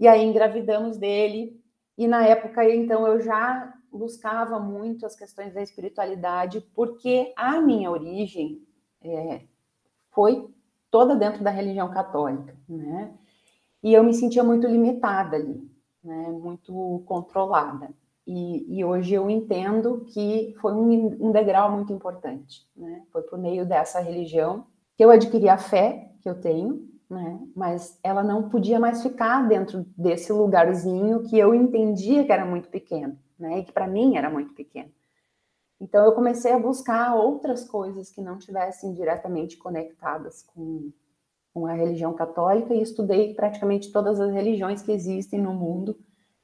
E 0.00 0.08
aí 0.08 0.24
engravidamos 0.24 0.96
dele, 0.96 1.62
e 1.96 2.08
na 2.08 2.26
época, 2.26 2.68
então, 2.68 3.06
eu 3.06 3.20
já 3.20 3.72
buscava 3.92 4.58
muito 4.58 5.06
as 5.06 5.14
questões 5.14 5.54
da 5.54 5.62
espiritualidade, 5.62 6.60
porque 6.74 7.32
a 7.36 7.60
minha 7.60 7.92
origem 7.92 8.60
é, 9.00 9.42
foi 10.10 10.52
toda 10.90 11.14
dentro 11.14 11.44
da 11.44 11.50
religião 11.50 11.88
católica, 11.92 12.56
né? 12.68 13.14
E 13.84 13.94
eu 13.94 14.02
me 14.02 14.12
sentia 14.12 14.42
muito 14.42 14.66
limitada 14.66 15.36
ali, 15.36 15.70
né? 16.02 16.28
Muito 16.28 17.04
controlada. 17.06 17.94
E, 18.30 18.78
e 18.78 18.84
hoje 18.84 19.14
eu 19.14 19.30
entendo 19.30 20.04
que 20.08 20.54
foi 20.60 20.74
um, 20.74 21.28
um 21.28 21.32
degrau 21.32 21.72
muito 21.72 21.94
importante, 21.94 22.68
né? 22.76 23.02
Foi 23.10 23.22
por 23.22 23.38
meio 23.38 23.64
dessa 23.64 24.00
religião 24.00 24.66
que 24.94 25.02
eu 25.02 25.10
adquiri 25.10 25.48
a 25.48 25.56
fé 25.56 26.12
que 26.20 26.28
eu 26.28 26.38
tenho, 26.38 26.86
né? 27.08 27.40
Mas 27.56 27.98
ela 28.02 28.22
não 28.22 28.50
podia 28.50 28.78
mais 28.78 29.02
ficar 29.02 29.48
dentro 29.48 29.86
desse 29.96 30.30
lugarzinho 30.30 31.22
que 31.22 31.38
eu 31.38 31.54
entendia 31.54 32.22
que 32.22 32.30
era 32.30 32.44
muito 32.44 32.68
pequeno, 32.68 33.18
né? 33.38 33.60
E 33.60 33.64
que 33.64 33.72
para 33.72 33.88
mim 33.88 34.18
era 34.18 34.28
muito 34.28 34.52
pequeno. 34.52 34.90
Então 35.80 36.04
eu 36.04 36.12
comecei 36.12 36.52
a 36.52 36.58
buscar 36.58 37.14
outras 37.14 37.64
coisas 37.64 38.10
que 38.10 38.20
não 38.20 38.36
tivessem 38.36 38.92
diretamente 38.92 39.56
conectadas 39.56 40.42
com, 40.42 40.92
com 41.54 41.64
a 41.64 41.72
religião 41.72 42.12
católica 42.12 42.74
e 42.74 42.82
estudei 42.82 43.32
praticamente 43.32 43.90
todas 43.90 44.20
as 44.20 44.30
religiões 44.34 44.82
que 44.82 44.92
existem 44.92 45.40
no 45.40 45.54
mundo. 45.54 45.98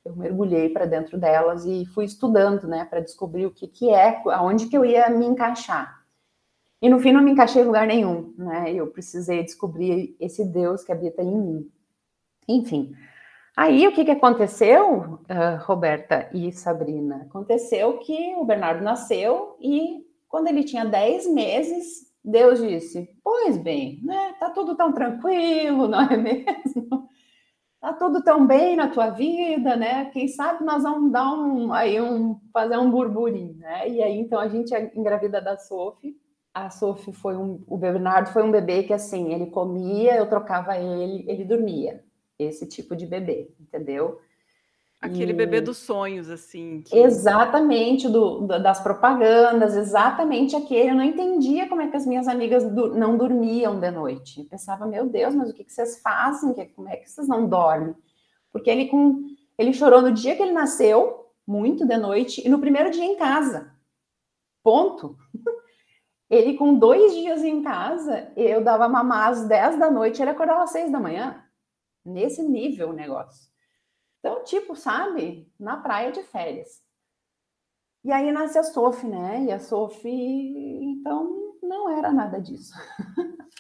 Eu 0.05 0.15
mergulhei 0.15 0.69
para 0.69 0.85
dentro 0.85 1.19
delas 1.19 1.65
e 1.65 1.87
fui 1.87 2.05
estudando, 2.05 2.69
né, 2.69 2.85
para 2.85 3.01
descobrir 3.01 3.47
o 3.47 3.51
que 3.51 3.67
que 3.67 3.89
é, 3.89 4.21
aonde 4.33 4.67
que 4.67 4.77
eu 4.77 4.85
ia 4.85 5.09
me 5.09 5.25
encaixar. 5.25 6.05
E 6.85 6.89
no 6.89 6.99
fim 6.99 7.13
não 7.13 7.23
me 7.23 7.31
encaixei 7.31 7.63
em 7.63 7.65
lugar 7.65 7.87
nenhum, 7.87 8.35
né? 8.37 8.71
Eu 8.71 8.89
precisei 8.89 9.43
descobrir 9.43 10.15
esse 10.21 10.45
Deus 10.45 10.85
que 10.85 10.93
habita 10.93 11.23
em 11.23 11.35
mim. 11.35 11.73
Enfim. 12.47 12.93
Aí 13.57 13.87
o 13.87 13.93
que, 13.93 14.05
que 14.05 14.11
aconteceu, 14.11 14.99
uh, 15.01 15.65
Roberta 15.65 16.29
e 16.35 16.53
Sabrina? 16.53 17.23
Aconteceu 17.29 17.99
que 17.99 18.35
o 18.37 18.45
Bernardo 18.45 18.85
nasceu 18.85 19.57
e 19.61 20.05
quando 20.29 20.49
ele 20.49 20.65
tinha 20.65 20.85
10 20.85 21.33
meses, 21.33 22.13
Deus 22.23 22.59
disse: 22.61 23.09
Pois 23.23 23.57
bem, 23.57 24.01
né? 24.03 24.35
Tá 24.39 24.51
tudo 24.51 24.77
tão 24.77 24.93
tranquilo, 24.93 25.87
não 25.89 26.03
é 26.03 26.17
mesmo? 26.17 27.09
Tá 27.85 27.93
tudo 27.93 28.23
tão 28.25 28.47
bem 28.47 28.77
na 28.77 28.89
tua 28.89 29.11
vida, 29.11 29.77
né? 29.77 30.07
Quem 30.07 30.27
sabe 30.27 30.65
nós 30.65 30.83
vamos 30.85 31.13
dar 31.13 31.31
um 31.35 31.71
aí 31.71 32.01
um 32.01 32.41
fazer 32.51 32.79
um 32.79 32.91
burburinho, 32.91 33.59
né? 33.59 33.87
E 33.87 34.03
aí 34.03 34.19
então 34.19 34.41
a 34.41 34.49
gente 34.49 34.73
engravida 34.97 35.39
da 35.39 35.59
Sophie 35.59 36.17
a 36.55 36.71
Sophie 36.71 37.13
foi 37.13 37.37
um, 37.37 37.63
o 37.67 37.77
Bernardo 37.77 38.31
foi 38.31 38.43
um 38.43 38.51
bebê 38.51 38.85
que 38.85 38.93
assim, 38.93 39.35
ele 39.35 39.47
comia, 39.47 40.17
eu 40.17 40.29
trocava 40.29 40.79
ele, 40.79 41.25
ele 41.29 41.45
dormia. 41.45 42.03
Esse 42.39 42.67
tipo 42.67 42.97
de 42.97 43.05
bebê, 43.07 43.53
entendeu? 43.61 44.19
Aquele 45.05 45.33
e... 45.33 45.37
bebê 45.37 45.61
dos 45.61 45.77
sonhos, 45.77 46.31
assim. 46.31 46.81
Que... 46.81 46.97
Exatamente, 46.97 48.09
do, 48.09 48.47
das 48.47 48.81
propagandas, 48.81 49.77
exatamente 49.77 50.57
aquele. 50.57 50.91
Eu 50.91 50.95
não 50.95 51.05
entendia 51.05 51.69
como 51.69 51.83
é 51.83 51.89
que 51.89 51.97
as 51.97 52.07
minhas 52.07 52.27
amigas 52.27 52.65
do, 52.65 52.95
não 52.95 53.19
dormiam 53.19 53.79
de 53.79 53.91
noite. 53.91 54.41
Eu 54.41 54.47
pensava, 54.47 54.87
meu 54.87 55.07
Deus, 55.07 55.35
mas 55.35 55.51
o 55.51 55.53
que, 55.53 55.63
que 55.63 55.73
vocês 55.73 56.01
fazem? 56.01 56.55
Como 56.75 56.89
é 56.89 56.97
que 56.97 57.11
vocês 57.11 57.29
não 57.29 57.47
dormem? 57.47 57.95
Porque 58.51 58.71
ele, 58.71 58.87
com, 58.87 59.27
ele 59.59 59.75
chorou 59.75 60.01
no 60.01 60.11
dia 60.11 60.35
que 60.35 60.43
ele 60.43 60.53
nasceu, 60.53 61.27
muito 61.47 61.87
de 61.87 61.99
noite, 61.99 62.41
e 62.43 62.49
no 62.49 62.59
primeiro 62.59 62.91
dia 62.91 63.05
em 63.05 63.17
casa. 63.17 63.71
Ponto. 64.63 65.19
Ele, 66.31 66.57
com 66.57 66.75
dois 66.75 67.13
dias 67.13 67.45
em 67.45 67.63
casa, 67.63 68.33
eu 68.35 68.65
dava 68.65 68.89
mamar 68.89 69.29
às 69.29 69.47
10 69.47 69.79
da 69.79 69.91
noite, 69.91 70.23
ele 70.23 70.31
acordava 70.31 70.65
às 70.65 70.71
6 70.71 70.91
da 70.91 70.99
manhã. 70.99 71.45
Nesse 72.03 72.43
nível 72.43 72.89
o 72.89 72.93
negócio. 72.95 73.54
Então, 74.25 74.43
tipo, 74.43 74.75
sabe? 74.75 75.47
Na 75.61 75.77
praia 75.77 76.11
de 76.11 76.23
férias. 76.23 76.83
E 78.03 78.11
aí 78.11 78.33
nasce 78.33 78.57
a 78.57 78.63
Sophie, 78.63 79.07
né? 79.07 79.45
E 79.45 79.53
a 79.53 79.59
Sophie, 79.59 80.83
então, 80.83 81.55
não 81.63 81.91
era 81.91 82.11
nada 82.11 82.41
disso. 82.41 82.73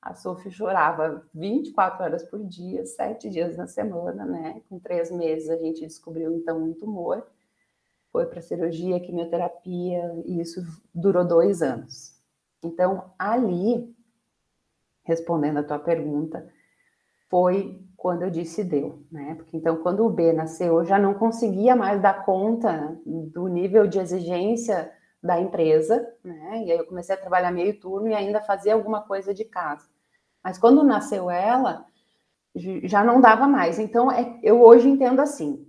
a 0.00 0.14
Sophie 0.14 0.50
chorava 0.50 1.28
24 1.34 2.04
horas 2.04 2.22
por 2.22 2.42
dia, 2.42 2.86
sete 2.86 3.28
dias 3.28 3.54
na 3.58 3.66
semana, 3.66 4.24
né? 4.24 4.62
Com 4.66 4.78
três 4.78 5.10
meses 5.10 5.50
a 5.50 5.58
gente 5.58 5.82
descobriu, 5.82 6.34
então, 6.34 6.56
um 6.56 6.72
tumor. 6.72 7.26
Foi 8.10 8.24
para 8.24 8.40
cirurgia, 8.40 9.00
quimioterapia, 9.00 10.22
e 10.24 10.40
isso 10.40 10.62
durou 10.94 11.26
dois 11.26 11.60
anos. 11.60 12.18
Então, 12.62 13.12
ali, 13.18 13.94
respondendo 15.02 15.58
a 15.58 15.64
tua 15.64 15.78
pergunta, 15.78 16.50
foi 17.28 17.83
quando 18.04 18.20
eu 18.20 18.28
disse 18.28 18.62
deu, 18.62 19.02
né? 19.10 19.34
Porque 19.34 19.56
então, 19.56 19.76
quando 19.76 20.04
o 20.04 20.10
B 20.10 20.30
nasceu, 20.30 20.80
eu 20.80 20.84
já 20.84 20.98
não 20.98 21.14
conseguia 21.14 21.74
mais 21.74 22.02
dar 22.02 22.22
conta 22.26 23.00
do 23.06 23.48
nível 23.48 23.86
de 23.86 23.98
exigência 23.98 24.92
da 25.22 25.40
empresa, 25.40 26.06
né? 26.22 26.64
E 26.66 26.70
aí 26.70 26.76
eu 26.76 26.84
comecei 26.84 27.14
a 27.14 27.18
trabalhar 27.18 27.50
meio 27.50 27.80
turno 27.80 28.08
e 28.08 28.14
ainda 28.14 28.42
fazia 28.42 28.74
alguma 28.74 29.00
coisa 29.00 29.32
de 29.32 29.46
casa. 29.46 29.88
Mas 30.42 30.58
quando 30.58 30.84
nasceu 30.84 31.30
ela, 31.30 31.86
já 32.82 33.02
não 33.02 33.22
dava 33.22 33.48
mais. 33.48 33.78
Então, 33.78 34.12
é, 34.12 34.38
eu 34.42 34.60
hoje 34.60 34.86
entendo 34.86 35.20
assim: 35.20 35.66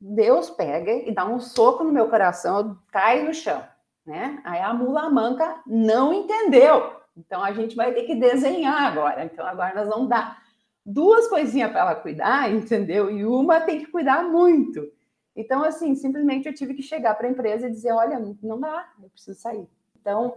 Deus 0.00 0.50
pega 0.50 0.90
e 0.90 1.14
dá 1.14 1.24
um 1.24 1.38
soco 1.38 1.84
no 1.84 1.92
meu 1.92 2.08
coração, 2.08 2.58
eu 2.58 2.76
caio 2.90 3.26
no 3.26 3.32
chão 3.32 3.62
né? 4.04 4.40
Aí 4.44 4.60
a 4.60 4.72
mula 4.72 5.10
manca 5.10 5.60
não 5.66 6.12
entendeu. 6.12 6.94
Então 7.16 7.42
a 7.42 7.52
gente 7.52 7.74
vai 7.74 7.92
ter 7.92 8.04
que 8.04 8.14
desenhar 8.14 8.82
agora. 8.82 9.24
Então 9.24 9.44
agora 9.44 9.74
nós 9.74 9.88
vamos 9.88 10.08
dar 10.08 10.40
duas 10.86 11.26
coisinhas 11.26 11.70
para 11.70 11.80
ela 11.80 11.94
cuidar, 11.96 12.48
entendeu? 12.54 13.10
E 13.10 13.24
uma 13.24 13.60
tem 13.60 13.80
que 13.80 13.90
cuidar 13.90 14.22
muito. 14.22 14.88
Então 15.34 15.64
assim, 15.64 15.94
simplesmente 15.94 16.46
eu 16.46 16.54
tive 16.54 16.74
que 16.74 16.82
chegar 16.82 17.14
para 17.14 17.26
a 17.26 17.30
empresa 17.30 17.66
e 17.66 17.72
dizer, 17.72 17.92
olha, 17.92 18.18
não 18.42 18.60
dá, 18.60 18.88
eu 19.02 19.10
preciso 19.10 19.38
sair. 19.38 19.68
Então 20.00 20.36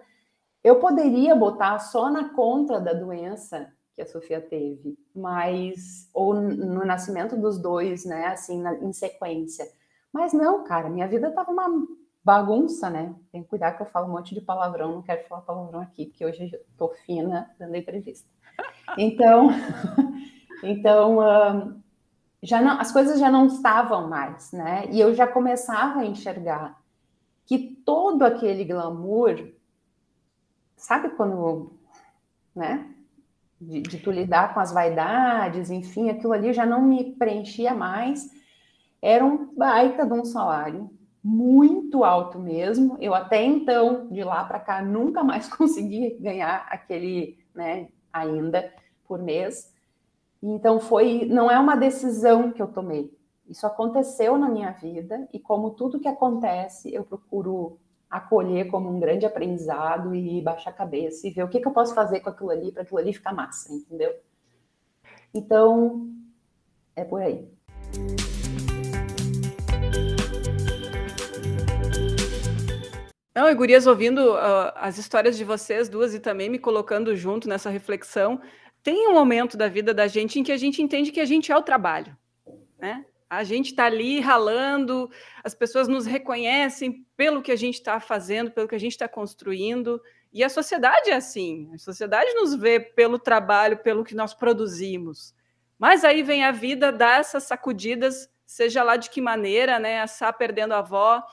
eu 0.64 0.80
poderia 0.80 1.36
botar 1.36 1.78
só 1.80 2.10
na 2.10 2.34
conta 2.34 2.80
da 2.80 2.94
doença 2.94 3.72
que 3.96 4.02
a 4.02 4.06
Sofia 4.06 4.42
teve, 4.42 4.98
mas 5.14 6.10
ou 6.14 6.34
no 6.34 6.86
nascimento 6.86 7.38
dos 7.38 7.62
dois, 7.62 8.06
né, 8.06 8.28
assim, 8.28 8.62
na, 8.62 8.74
em 8.76 8.92
sequência. 8.92 9.66
Mas 10.12 10.34
não, 10.34 10.64
cara, 10.64 10.90
minha 10.90 11.08
vida 11.08 11.28
estava 11.30 11.52
uma 11.52 11.86
bagunça, 12.24 12.90
né? 12.90 13.16
Tem 13.32 13.44
que 13.44 13.50
cuidar 13.50 13.74
que 13.74 13.82
eu 13.82 13.86
falo 13.88 14.08
um 14.08 14.12
monte 14.12 14.34
de 14.34 14.42
palavrão, 14.42 14.94
não 14.94 15.02
quero 15.02 15.28
falar 15.28 15.42
palavrão 15.42 15.82
aqui, 15.82 16.08
porque 16.08 16.26
hoje 16.26 16.50
eu 16.52 16.60
tô 16.78 16.90
fina 16.90 17.50
dando 17.60 17.76
entrevista. 17.76 18.28
Então, 18.98 19.50
então 20.64 21.18
uh, 21.18 21.80
já 22.42 22.62
não, 22.62 22.80
as 22.80 22.92
coisas 22.92 23.20
já 23.20 23.30
não 23.30 23.48
estavam 23.48 24.08
mais, 24.08 24.52
né? 24.52 24.86
E 24.92 25.00
eu 25.00 25.14
já 25.14 25.28
começava 25.28 26.00
a 26.00 26.06
enxergar 26.06 26.80
que 27.46 27.58
todo 27.86 28.24
aquele 28.24 28.64
glamour, 28.64 29.50
sabe 30.78 31.10
quando, 31.10 31.74
né? 32.56 32.88
De, 33.60 33.82
de 33.82 33.98
tu 33.98 34.12
lidar 34.12 34.54
com 34.54 34.60
as 34.62 34.72
vaidades, 34.72 35.70
enfim, 35.70 36.10
aquilo 36.10 36.32
ali 36.32 36.54
já 36.54 36.66
não 36.66 36.82
me 36.82 37.12
preenchia 37.16 37.74
mais 37.74 38.30
Era 39.02 39.26
um 39.26 39.54
baita 39.54 40.06
de 40.06 40.14
um 40.14 40.24
salário, 40.24 40.90
muito 41.24 42.04
alto 42.06 42.40
mesmo. 42.40 42.98
Eu 43.02 43.14
até 43.14 43.44
então, 43.44 44.08
de 44.10 44.24
lá 44.24 44.46
para 44.46 44.60
cá, 44.60 44.82
nunca 44.82 45.24
mais 45.24 45.48
consegui 45.54 46.18
ganhar 46.20 46.68
aquele, 46.70 47.38
né, 47.54 47.90
ainda 48.14 48.74
por 49.08 49.20
mês. 49.20 49.74
Então 50.42 50.80
foi, 50.80 51.26
não 51.26 51.52
é 51.52 51.60
uma 51.60 51.76
decisão 51.76 52.52
que 52.52 52.62
eu 52.62 52.68
tomei. 52.68 53.14
Isso 53.48 53.66
aconteceu 53.66 54.38
na 54.38 54.48
minha 54.48 54.72
vida 54.72 55.28
e 55.34 55.40
como 55.40 55.72
tudo 55.72 56.00
que 56.00 56.08
acontece, 56.08 56.94
eu 56.94 57.04
procuro 57.04 57.78
acolher 58.10 58.68
como 58.70 58.90
um 58.90 59.00
grande 59.00 59.26
aprendizado 59.26 60.16
e 60.16 60.42
baixar 60.42 60.72
a 60.72 60.74
cabeça 60.74 61.28
e 61.28 61.32
ver 61.32 61.44
o 61.44 61.50
que, 61.50 61.60
que 61.60 61.68
eu 61.68 61.72
posso 61.72 61.94
fazer 61.94 62.22
com 62.22 62.30
aquilo 62.30 62.50
ali 62.50 62.72
para 62.72 62.84
aquilo 62.84 63.00
ali 63.00 63.14
ficar 63.14 63.34
massa, 63.34 63.74
entendeu? 63.74 64.14
Então, 65.34 66.10
é 66.96 67.04
por 67.04 67.22
aí. 67.22 67.48
Não, 73.36 73.50
e 73.50 73.54
gurias, 73.54 73.88
ouvindo 73.88 74.34
uh, 74.34 74.74
as 74.76 74.98
histórias 74.98 75.38
de 75.38 75.46
vocês 75.46 75.88
duas 75.88 76.14
e 76.14 76.20
também 76.20 76.50
me 76.50 76.60
colocando 76.60 77.16
junto 77.16 77.48
nessa 77.48 77.70
reflexão, 77.70 78.42
tem 78.84 79.08
um 79.08 79.14
momento 79.14 79.58
da 79.58 79.68
vida 79.68 79.94
da 79.94 80.08
gente 80.08 80.40
em 80.40 80.44
que 80.44 80.52
a 80.52 80.58
gente 80.58 80.82
entende 80.82 81.12
que 81.12 81.20
a 81.20 81.26
gente 81.26 81.52
é 81.52 81.58
o 81.58 81.62
trabalho, 81.62 82.18
né? 82.78 83.06
A 83.30 83.44
gente 83.44 83.68
está 83.72 83.86
ali 83.86 84.20
ralando, 84.20 85.10
as 85.44 85.54
pessoas 85.54 85.88
nos 85.88 86.08
reconhecem 86.08 87.06
pelo 87.16 87.44
que 87.44 87.52
a 87.52 87.56
gente 87.56 87.76
está 87.76 88.00
fazendo, 88.00 88.52
pelo 88.52 88.68
que 88.68 88.76
a 88.76 88.80
gente 88.80 88.94
está 88.94 89.08
construindo, 89.08 90.02
e 90.32 90.44
a 90.44 90.50
sociedade 90.50 91.10
é 91.10 91.16
assim, 91.16 91.70
a 91.74 91.78
sociedade 91.78 92.34
nos 92.34 92.56
vê 92.56 92.80
pelo 92.80 93.20
trabalho, 93.20 93.78
pelo 93.78 94.04
que 94.04 94.16
nós 94.16 94.34
produzimos. 94.34 95.34
Mas 95.78 96.04
aí 96.04 96.22
vem 96.24 96.44
a 96.44 96.52
vida, 96.52 96.92
dá 96.92 97.18
essas 97.18 97.44
sacudidas, 97.44 98.30
seja 98.46 98.84
lá 98.84 98.96
de 98.96 99.10
que 99.10 99.22
maneira, 99.22 99.80
né? 99.80 100.02
A 100.02 100.08
Sá 100.08 100.34
perdendo 100.34 100.74
a 100.74 100.80
avó, 100.80 101.24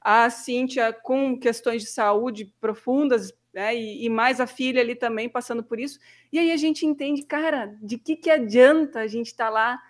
a 0.00 0.30
Cíntia 0.30 0.92
com 0.92 1.38
questões 1.38 1.82
de 1.82 1.88
saúde 1.88 2.54
profundas, 2.60 3.32
né? 3.52 3.74
E, 3.74 4.04
e, 4.04 4.08
mais 4.08 4.40
a 4.40 4.46
filha 4.46 4.80
ali 4.80 4.94
também 4.94 5.28
passando 5.28 5.62
por 5.62 5.78
isso. 5.78 5.98
E 6.32 6.38
aí 6.38 6.52
a 6.52 6.56
gente 6.56 6.86
entende, 6.86 7.22
cara, 7.22 7.76
de 7.82 7.98
que, 7.98 8.16
que 8.16 8.30
adianta 8.30 9.00
a 9.00 9.06
gente 9.06 9.28
estar 9.28 9.46
tá 9.46 9.50
lá 9.50 9.82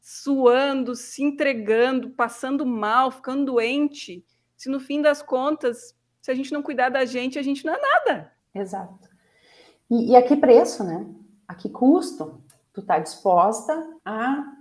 suando, 0.00 0.94
se 0.94 1.22
entregando, 1.22 2.10
passando 2.10 2.64
mal, 2.64 3.10
ficando 3.10 3.52
doente, 3.52 4.24
se 4.56 4.68
no 4.68 4.80
fim 4.80 5.02
das 5.02 5.22
contas, 5.22 5.94
se 6.20 6.30
a 6.30 6.34
gente 6.34 6.52
não 6.52 6.62
cuidar 6.62 6.88
da 6.88 7.04
gente, 7.04 7.38
a 7.38 7.42
gente 7.42 7.64
não 7.64 7.74
é 7.74 7.80
nada. 7.80 8.32
Exato. 8.54 9.08
E, 9.90 10.12
e 10.12 10.16
a 10.16 10.22
que 10.22 10.36
preço, 10.36 10.84
né? 10.84 11.06
A 11.46 11.54
que 11.54 11.68
custo? 11.68 12.42
Tu 12.72 12.82
tá 12.82 12.98
disposta 12.98 13.74
a 14.04 14.56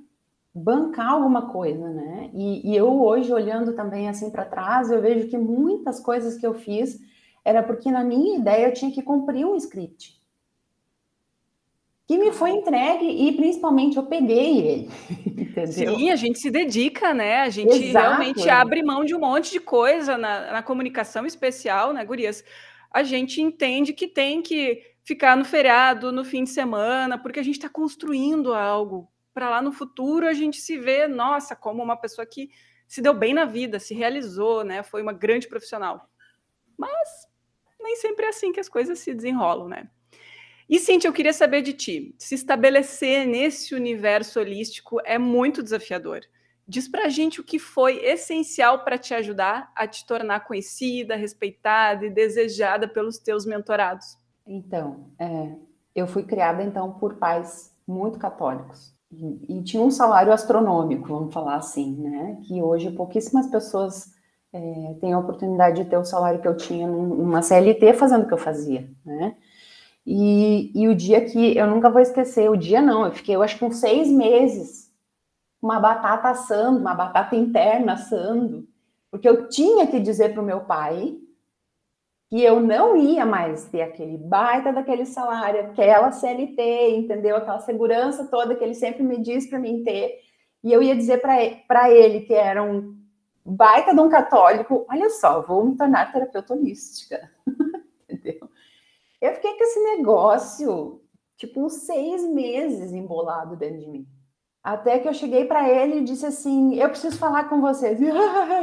bancar 0.54 1.12
alguma 1.12 1.50
coisa, 1.52 1.88
né? 1.90 2.32
E, 2.34 2.72
e 2.72 2.76
eu 2.76 3.02
hoje 3.02 3.32
olhando 3.32 3.74
também 3.74 4.10
assim 4.10 4.32
para 4.32 4.46
trás, 4.46 4.90
eu 4.90 5.02
vejo 5.02 5.28
que 5.28 5.38
muitas 5.38 6.00
coisas 6.00 6.38
que 6.38 6.46
eu 6.46 6.54
fiz 6.54 7.00
era 7.50 7.64
porque 7.64 7.90
na 7.92 8.04
minha 8.04 8.38
ideia 8.38 8.68
eu 8.68 8.74
tinha 8.74 8.92
que 8.92 9.02
cumprir 9.02 9.46
um 9.46 9.56
script 9.56 10.20
que 12.08 12.18
me 12.18 12.32
foi 12.32 12.50
entregue 12.50 13.06
e 13.06 13.32
principalmente 13.36 13.96
eu 13.96 14.04
peguei 14.04 14.58
ele, 14.58 14.90
entendeu? 15.28 15.68
Sim, 15.68 16.10
a 16.10 16.16
gente 16.16 16.40
se 16.40 16.50
dedica, 16.50 17.14
né? 17.14 17.42
A 17.42 17.50
gente 17.50 17.72
Exato, 17.72 18.08
realmente 18.08 18.50
é. 18.50 18.52
abre 18.52 18.82
mão 18.82 19.06
de 19.06 19.14
um 19.14 19.20
monte 19.20 19.52
de 19.52 19.60
coisa 19.60 20.18
na, 20.18 20.54
na 20.54 20.64
comunicação 20.64 21.24
especial, 21.24 21.94
né, 21.94 22.04
gurias? 22.04 22.44
A 22.92 23.04
gente 23.04 23.40
entende 23.40 23.94
que 23.94 24.08
tem 24.08 24.42
que 24.42 24.82
ficar 25.04 25.38
no 25.38 25.46
feriado, 25.46 26.12
no 26.12 26.26
fim 26.26 26.44
de 26.44 26.50
semana, 26.50 27.16
porque 27.16 27.40
a 27.40 27.44
gente 27.44 27.58
está 27.58 27.70
construindo 27.70 28.56
algo 28.56 29.08
para 29.32 29.48
lá 29.48 29.62
no 29.62 29.72
futuro 29.72 30.28
a 30.28 30.34
gente 30.34 30.60
se 30.60 30.80
vê, 30.80 31.08
nossa, 31.08 31.56
como 31.56 31.84
uma 31.84 31.96
pessoa 31.96 32.26
que 32.26 32.50
se 32.88 33.04
deu 33.04 33.14
bem 33.14 33.36
na 33.36 33.46
vida, 33.46 33.80
se 33.80 33.94
realizou, 33.94 34.64
né? 34.64 34.82
Foi 34.82 35.04
uma 35.04 35.14
grande 35.14 35.48
profissional. 35.48 36.10
Mas 36.76 37.29
nem 37.90 37.96
sempre 37.96 38.28
é 38.28 38.30
assim 38.30 38.52
que 38.52 38.60
as 38.60 38.70
coisas 38.70 39.00
se 39.00 39.16
desenrolam, 39.16 39.68
né? 39.68 39.90
E 40.70 40.78
Cintia, 40.78 41.08
eu 41.08 41.14
queria 41.14 41.34
saber 41.34 41.64
de 41.64 41.74
ti, 41.74 42.14
se 42.20 42.36
estabelecer 42.36 43.26
nesse 43.26 43.74
universo 43.74 44.40
holístico 44.40 45.02
é 45.04 45.18
muito 45.18 45.64
desafiador. 45.64 46.20
Diz 46.68 46.88
para 46.88 47.06
a 47.06 47.10
gente 47.10 47.42
o 47.42 47.44
que 47.44 47.58
foi 47.58 47.98
essencial 48.06 48.84
para 48.84 48.96
te 48.96 49.16
ajudar 49.16 49.72
a 49.76 49.88
te 49.88 50.06
tornar 50.06 50.42
conhecida, 50.42 51.16
respeitada 51.16 52.06
e 52.06 52.12
desejada 52.12 52.88
pelos 52.88 53.18
teus 53.18 53.44
mentorados. 53.44 54.16
Então, 54.46 55.10
é, 55.18 55.56
eu 55.96 56.06
fui 56.06 56.22
criada 56.22 56.62
então 56.62 56.92
por 56.92 57.16
pais 57.16 57.76
muito 57.88 58.20
católicos 58.20 58.94
e, 59.12 59.58
e, 59.58 59.64
tinha 59.64 59.82
um 59.82 59.90
salário 59.90 60.32
astronômico, 60.32 61.08
vamos 61.08 61.34
falar 61.34 61.56
assim, 61.56 61.96
né? 61.96 62.40
Que 62.44 62.62
hoje 62.62 62.92
pouquíssimas 62.92 63.48
pessoas 63.48 64.14
é, 64.54 64.96
têm 65.00 65.14
a 65.14 65.20
oportunidade 65.20 65.84
de 65.84 65.90
ter 65.90 65.98
o 65.98 66.06
salário 66.06 66.42
que 66.42 66.48
eu 66.48 66.58
tinha 66.58 66.88
numa 66.88 67.42
CLT 67.42 67.94
fazendo 67.94 68.24
o 68.24 68.28
que 68.28 68.34
eu 68.34 68.38
fazia, 68.38 68.90
né? 69.06 69.36
E, 70.06 70.72
e 70.74 70.88
o 70.88 70.96
dia 70.96 71.24
que 71.24 71.56
eu 71.56 71.68
nunca 71.68 71.90
vou 71.90 72.02
esquecer, 72.02 72.50
o 72.50 72.58
dia 72.58 72.82
não, 72.82 73.06
eu 73.06 73.12
fiquei, 73.12 73.36
eu 73.36 73.44
acho 73.44 73.58
que 73.58 73.66
uns 73.66 73.78
seis 73.78 74.10
meses, 74.10 74.92
uma 75.62 75.80
batata 75.80 76.30
assando, 76.30 76.80
uma 76.80 76.96
batata 76.96 77.36
interna 77.36 77.94
assando, 77.94 78.68
porque 79.12 79.30
eu 79.30 79.48
tinha 79.50 79.86
que 79.86 80.00
dizer 80.00 80.34
para 80.34 80.42
o 80.42 80.46
meu 80.46 80.62
pai 80.62 81.16
que 82.30 82.44
eu 82.44 82.60
não 82.60 82.96
ia 82.96 83.26
mais 83.26 83.66
ter 83.66 83.82
aquele 83.82 84.18
baita 84.18 84.72
daquele 84.72 85.06
salário, 85.06 85.62
aquela 85.62 86.12
CLT, 86.12 86.96
entendeu? 86.96 87.36
Aquela 87.36 87.60
segurança 87.60 88.26
toda 88.26 88.56
que 88.56 88.64
ele 88.64 88.76
sempre 88.76 89.04
me 89.04 89.20
diz 89.20 89.48
para 89.48 89.60
mim 89.60 89.84
ter. 89.84 90.20
E 90.64 90.72
eu 90.72 90.82
ia 90.82 90.96
dizer 90.96 91.22
para 91.68 91.90
ele 91.90 92.22
que 92.22 92.34
era 92.34 92.62
um 92.62 92.99
baita 93.46 93.94
de 93.94 94.00
um 94.00 94.10
católico, 94.10 94.86
olha 94.90 95.10
só, 95.10 95.42
vou 95.42 95.66
me 95.66 95.78
tornar 95.78 96.12
terapeuta 96.12 96.54
holística. 96.54 97.32
entendeu? 98.10 98.50
Eu 99.22 99.34
fiquei 99.36 99.58
com 99.58 99.64
esse 99.64 99.80
negócio, 99.84 101.02
tipo, 101.38 101.64
uns 101.64 101.74
seis 101.74 102.24
meses 102.24 102.92
embolado 102.92 103.56
dentro 103.56 103.80
de 103.80 103.88
mim. 103.88 104.08
Até 104.64 105.00
que 105.00 105.08
eu 105.08 105.14
cheguei 105.14 105.46
para 105.46 105.68
ele 105.70 106.00
e 106.00 106.04
disse 106.04 106.26
assim: 106.26 106.76
Eu 106.76 106.90
preciso 106.90 107.18
falar 107.18 107.50
com 107.50 107.62
vocês. 107.62 108.00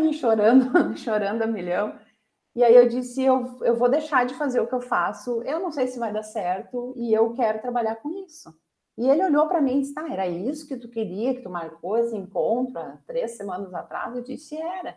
E 0.02 0.12
chorando, 0.12 0.96
chorando 0.96 1.42
a 1.42 1.46
milhão. 1.46 1.98
E 2.56 2.64
aí 2.64 2.74
eu 2.74 2.88
disse: 2.88 3.22
eu, 3.22 3.58
eu 3.62 3.76
vou 3.76 3.88
deixar 3.88 4.24
de 4.24 4.34
fazer 4.34 4.60
o 4.60 4.66
que 4.66 4.74
eu 4.74 4.80
faço, 4.80 5.42
eu 5.42 5.60
não 5.60 5.70
sei 5.70 5.86
se 5.86 5.98
vai 5.98 6.10
dar 6.10 6.22
certo 6.22 6.94
e 6.96 7.12
eu 7.12 7.34
quero 7.34 7.60
trabalhar 7.60 7.96
com 7.96 8.10
isso. 8.24 8.50
E 8.96 9.06
ele 9.08 9.22
olhou 9.24 9.46
para 9.46 9.60
mim 9.60 9.78
e 9.78 9.80
disse: 9.80 9.94
Tá, 9.94 10.10
era 10.10 10.26
isso 10.26 10.66
que 10.66 10.76
tu 10.76 10.88
queria, 10.88 11.34
que 11.34 11.42
tu 11.42 11.50
marcou 11.50 11.98
esse 11.98 12.16
encontro 12.16 12.78
há 12.78 12.98
três 13.06 13.36
semanas 13.36 13.72
atrás? 13.74 14.16
Eu 14.16 14.22
disse: 14.22 14.56
Era. 14.56 14.96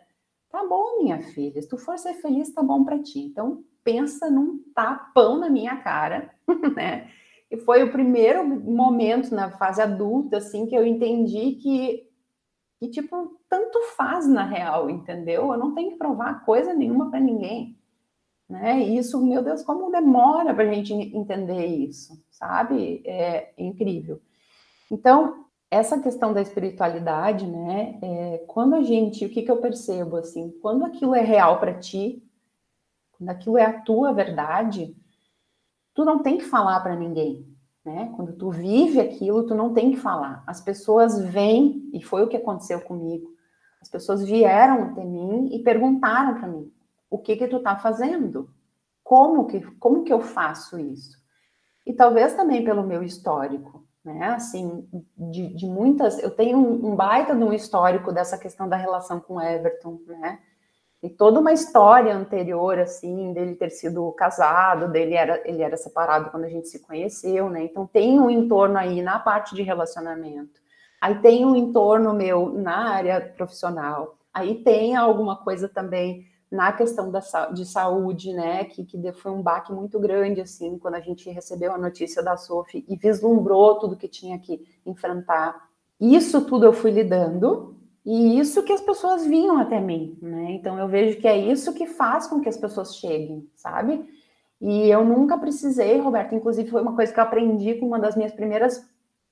Tá 0.50 0.66
bom, 0.66 0.98
minha 1.02 1.20
filha, 1.20 1.62
se 1.62 1.68
tu 1.68 1.78
for 1.78 1.96
ser 1.96 2.14
feliz, 2.14 2.52
tá 2.52 2.60
bom 2.60 2.84
para 2.84 3.00
ti. 3.00 3.20
Então, 3.20 3.62
pensa 3.84 4.28
num 4.28 4.58
tapão 4.74 5.38
na 5.38 5.48
minha 5.48 5.76
cara, 5.76 6.34
né? 6.74 7.08
E 7.50 7.56
foi 7.56 7.82
o 7.82 7.92
primeiro 7.92 8.44
momento 8.44 9.34
na 9.34 9.50
fase 9.50 9.80
adulta, 9.82 10.38
assim, 10.38 10.66
que 10.66 10.74
eu 10.74 10.86
entendi 10.86 11.52
que, 11.52 12.08
que 12.78 12.88
tipo, 12.88 13.40
tanto 13.48 13.80
faz 13.96 14.28
na 14.28 14.44
real, 14.44 14.88
entendeu? 14.88 15.52
Eu 15.52 15.58
não 15.58 15.74
tenho 15.74 15.90
que 15.90 15.98
provar 15.98 16.44
coisa 16.44 16.72
nenhuma 16.72 17.10
para 17.10 17.20
ninguém, 17.20 17.76
né? 18.48 18.80
E 18.80 18.98
isso, 18.98 19.24
meu 19.24 19.42
Deus, 19.42 19.62
como 19.62 19.90
demora 19.90 20.54
para 20.54 20.64
a 20.64 20.72
gente 20.72 20.92
entender 20.92 21.66
isso, 21.66 22.12
sabe? 22.40 23.02
É 23.06 23.52
incrível. 23.58 24.20
Então, 24.90 25.44
essa 25.70 26.00
questão 26.00 26.32
da 26.32 26.40
espiritualidade, 26.40 27.46
né? 27.46 27.98
É, 28.02 28.38
quando 28.48 28.74
a 28.74 28.82
gente, 28.82 29.24
o 29.24 29.28
que, 29.28 29.42
que 29.42 29.50
eu 29.50 29.58
percebo, 29.58 30.16
assim, 30.16 30.50
quando 30.60 30.84
aquilo 30.84 31.14
é 31.14 31.20
real 31.20 31.60
para 31.60 31.78
ti, 31.78 32.20
quando 33.12 33.28
aquilo 33.28 33.58
é 33.58 33.64
a 33.64 33.80
tua 33.82 34.12
verdade, 34.12 34.96
tu 35.94 36.04
não 36.04 36.20
tem 36.20 36.38
que 36.38 36.44
falar 36.44 36.80
para 36.80 36.96
ninguém, 36.96 37.46
né? 37.84 38.12
Quando 38.16 38.32
tu 38.32 38.50
vive 38.50 38.98
aquilo, 38.98 39.46
tu 39.46 39.54
não 39.54 39.72
tem 39.72 39.92
que 39.92 39.98
falar. 39.98 40.42
As 40.46 40.60
pessoas 40.60 41.22
vêm, 41.22 41.88
e 41.92 42.02
foi 42.02 42.24
o 42.24 42.28
que 42.28 42.36
aconteceu 42.36 42.80
comigo. 42.80 43.30
As 43.80 43.88
pessoas 43.88 44.24
vieram 44.24 44.84
até 44.84 45.04
mim 45.04 45.50
e 45.52 45.62
perguntaram 45.62 46.34
para 46.34 46.48
mim: 46.48 46.72
"O 47.08 47.18
que 47.18 47.36
que 47.36 47.46
tu 47.46 47.60
tá 47.60 47.76
fazendo? 47.76 48.50
Como 49.04 49.46
que 49.46 49.60
como 49.76 50.02
que 50.04 50.12
eu 50.12 50.20
faço 50.20 50.78
isso?" 50.78 51.19
E 51.90 51.92
talvez 51.92 52.34
também 52.34 52.62
pelo 52.64 52.84
meu 52.84 53.02
histórico, 53.02 53.84
né? 54.04 54.28
Assim, 54.28 54.88
de, 55.16 55.48
de 55.48 55.66
muitas, 55.66 56.22
eu 56.22 56.30
tenho 56.30 56.56
um, 56.56 56.92
um 56.92 56.94
baita 56.94 57.34
de 57.34 57.42
um 57.42 57.52
histórico 57.52 58.12
dessa 58.12 58.38
questão 58.38 58.68
da 58.68 58.76
relação 58.76 59.18
com 59.18 59.40
Everton, 59.40 59.98
né? 60.06 60.38
e 61.02 61.08
toda 61.08 61.40
uma 61.40 61.52
história 61.52 62.14
anterior, 62.14 62.78
assim, 62.78 63.32
dele 63.32 63.56
ter 63.56 63.70
sido 63.70 64.12
casado, 64.12 64.86
dele 64.86 65.14
era, 65.14 65.42
ele 65.48 65.62
era 65.62 65.76
separado 65.76 66.30
quando 66.30 66.44
a 66.44 66.48
gente 66.48 66.68
se 66.68 66.78
conheceu, 66.78 67.48
né? 67.48 67.64
Então 67.64 67.86
tem 67.86 68.20
um 68.20 68.30
entorno 68.30 68.76
aí 68.78 69.00
na 69.00 69.18
parte 69.18 69.54
de 69.54 69.62
relacionamento. 69.62 70.60
Aí 71.00 71.18
tem 71.20 71.44
um 71.44 71.56
entorno 71.56 72.12
meu 72.12 72.52
na 72.52 72.90
área 72.90 73.20
profissional. 73.34 74.18
Aí 74.32 74.62
tem 74.62 74.94
alguma 74.94 75.42
coisa 75.42 75.68
também 75.68 76.26
na 76.50 76.72
questão 76.72 77.10
da, 77.10 77.20
de 77.52 77.64
saúde, 77.64 78.32
né? 78.32 78.64
Que, 78.64 78.84
que 78.84 79.12
foi 79.12 79.30
um 79.32 79.42
baque 79.42 79.72
muito 79.72 79.98
grande, 80.00 80.40
assim, 80.40 80.78
quando 80.78 80.94
a 80.94 81.00
gente 81.00 81.30
recebeu 81.30 81.72
a 81.72 81.78
notícia 81.78 82.22
da 82.22 82.36
Sophie 82.36 82.84
e 82.88 82.96
vislumbrou 82.96 83.78
tudo 83.78 83.96
que 83.96 84.08
tinha 84.08 84.38
que 84.38 84.60
enfrentar. 84.84 85.68
Isso 86.00 86.44
tudo 86.46 86.64
eu 86.66 86.72
fui 86.72 86.90
lidando, 86.90 87.76
E 88.04 88.38
isso 88.38 88.62
que 88.62 88.72
as 88.72 88.80
pessoas 88.80 89.26
vinham 89.26 89.58
até 89.58 89.78
mim, 89.80 90.18
né? 90.22 90.52
Então 90.52 90.78
eu 90.78 90.88
vejo 90.88 91.20
que 91.20 91.28
é 91.28 91.36
isso 91.36 91.74
que 91.74 91.86
faz 91.86 92.26
com 92.26 92.40
que 92.40 92.48
as 92.48 92.56
pessoas 92.56 92.96
cheguem, 92.96 93.48
sabe? 93.54 94.04
E 94.60 94.88
eu 94.90 95.04
nunca 95.04 95.38
precisei, 95.38 95.98
Roberto, 96.00 96.34
inclusive 96.34 96.70
foi 96.70 96.82
uma 96.82 96.94
coisa 96.96 97.12
que 97.12 97.20
eu 97.20 97.24
aprendi 97.24 97.74
com 97.74 97.86
uma 97.86 97.98
das 97.98 98.16
minhas 98.16 98.32
primeiras 98.32 98.84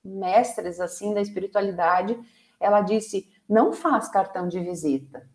mestres 0.05 0.81
assim 0.81 1.15
da 1.15 1.21
espiritualidade. 1.21 2.19
Ela 2.61 2.81
disse: 2.83 3.29
"Não 3.49 3.73
faz 3.73 4.09
cartão 4.09 4.49
de 4.49 4.61
visita". 4.61 5.29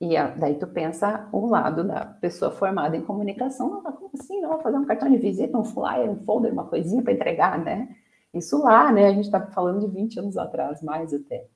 E 0.00 0.14
daí 0.38 0.54
tu 0.58 0.66
pensa 0.66 1.28
o 1.30 1.46
lado 1.46 1.84
da 1.84 2.06
pessoa 2.06 2.50
formada 2.50 2.96
em 2.96 3.02
comunicação, 3.02 3.82
como 3.82 4.10
assim? 4.18 4.40
Não 4.40 4.58
fazer 4.60 4.78
um 4.78 4.86
cartão 4.86 5.10
de 5.10 5.18
visita, 5.18 5.58
um 5.58 5.64
flyer, 5.64 6.10
um 6.10 6.24
folder, 6.24 6.52
uma 6.52 6.66
coisinha 6.66 7.02
para 7.02 7.12
entregar, 7.12 7.58
né? 7.58 7.94
Isso 8.32 8.58
lá, 8.62 8.90
né? 8.90 9.08
A 9.08 9.12
gente 9.12 9.26
está 9.26 9.40
falando 9.48 9.80
de 9.80 9.94
20 9.94 10.20
anos 10.20 10.38
atrás, 10.38 10.82
mais 10.82 11.12
até. 11.12 11.46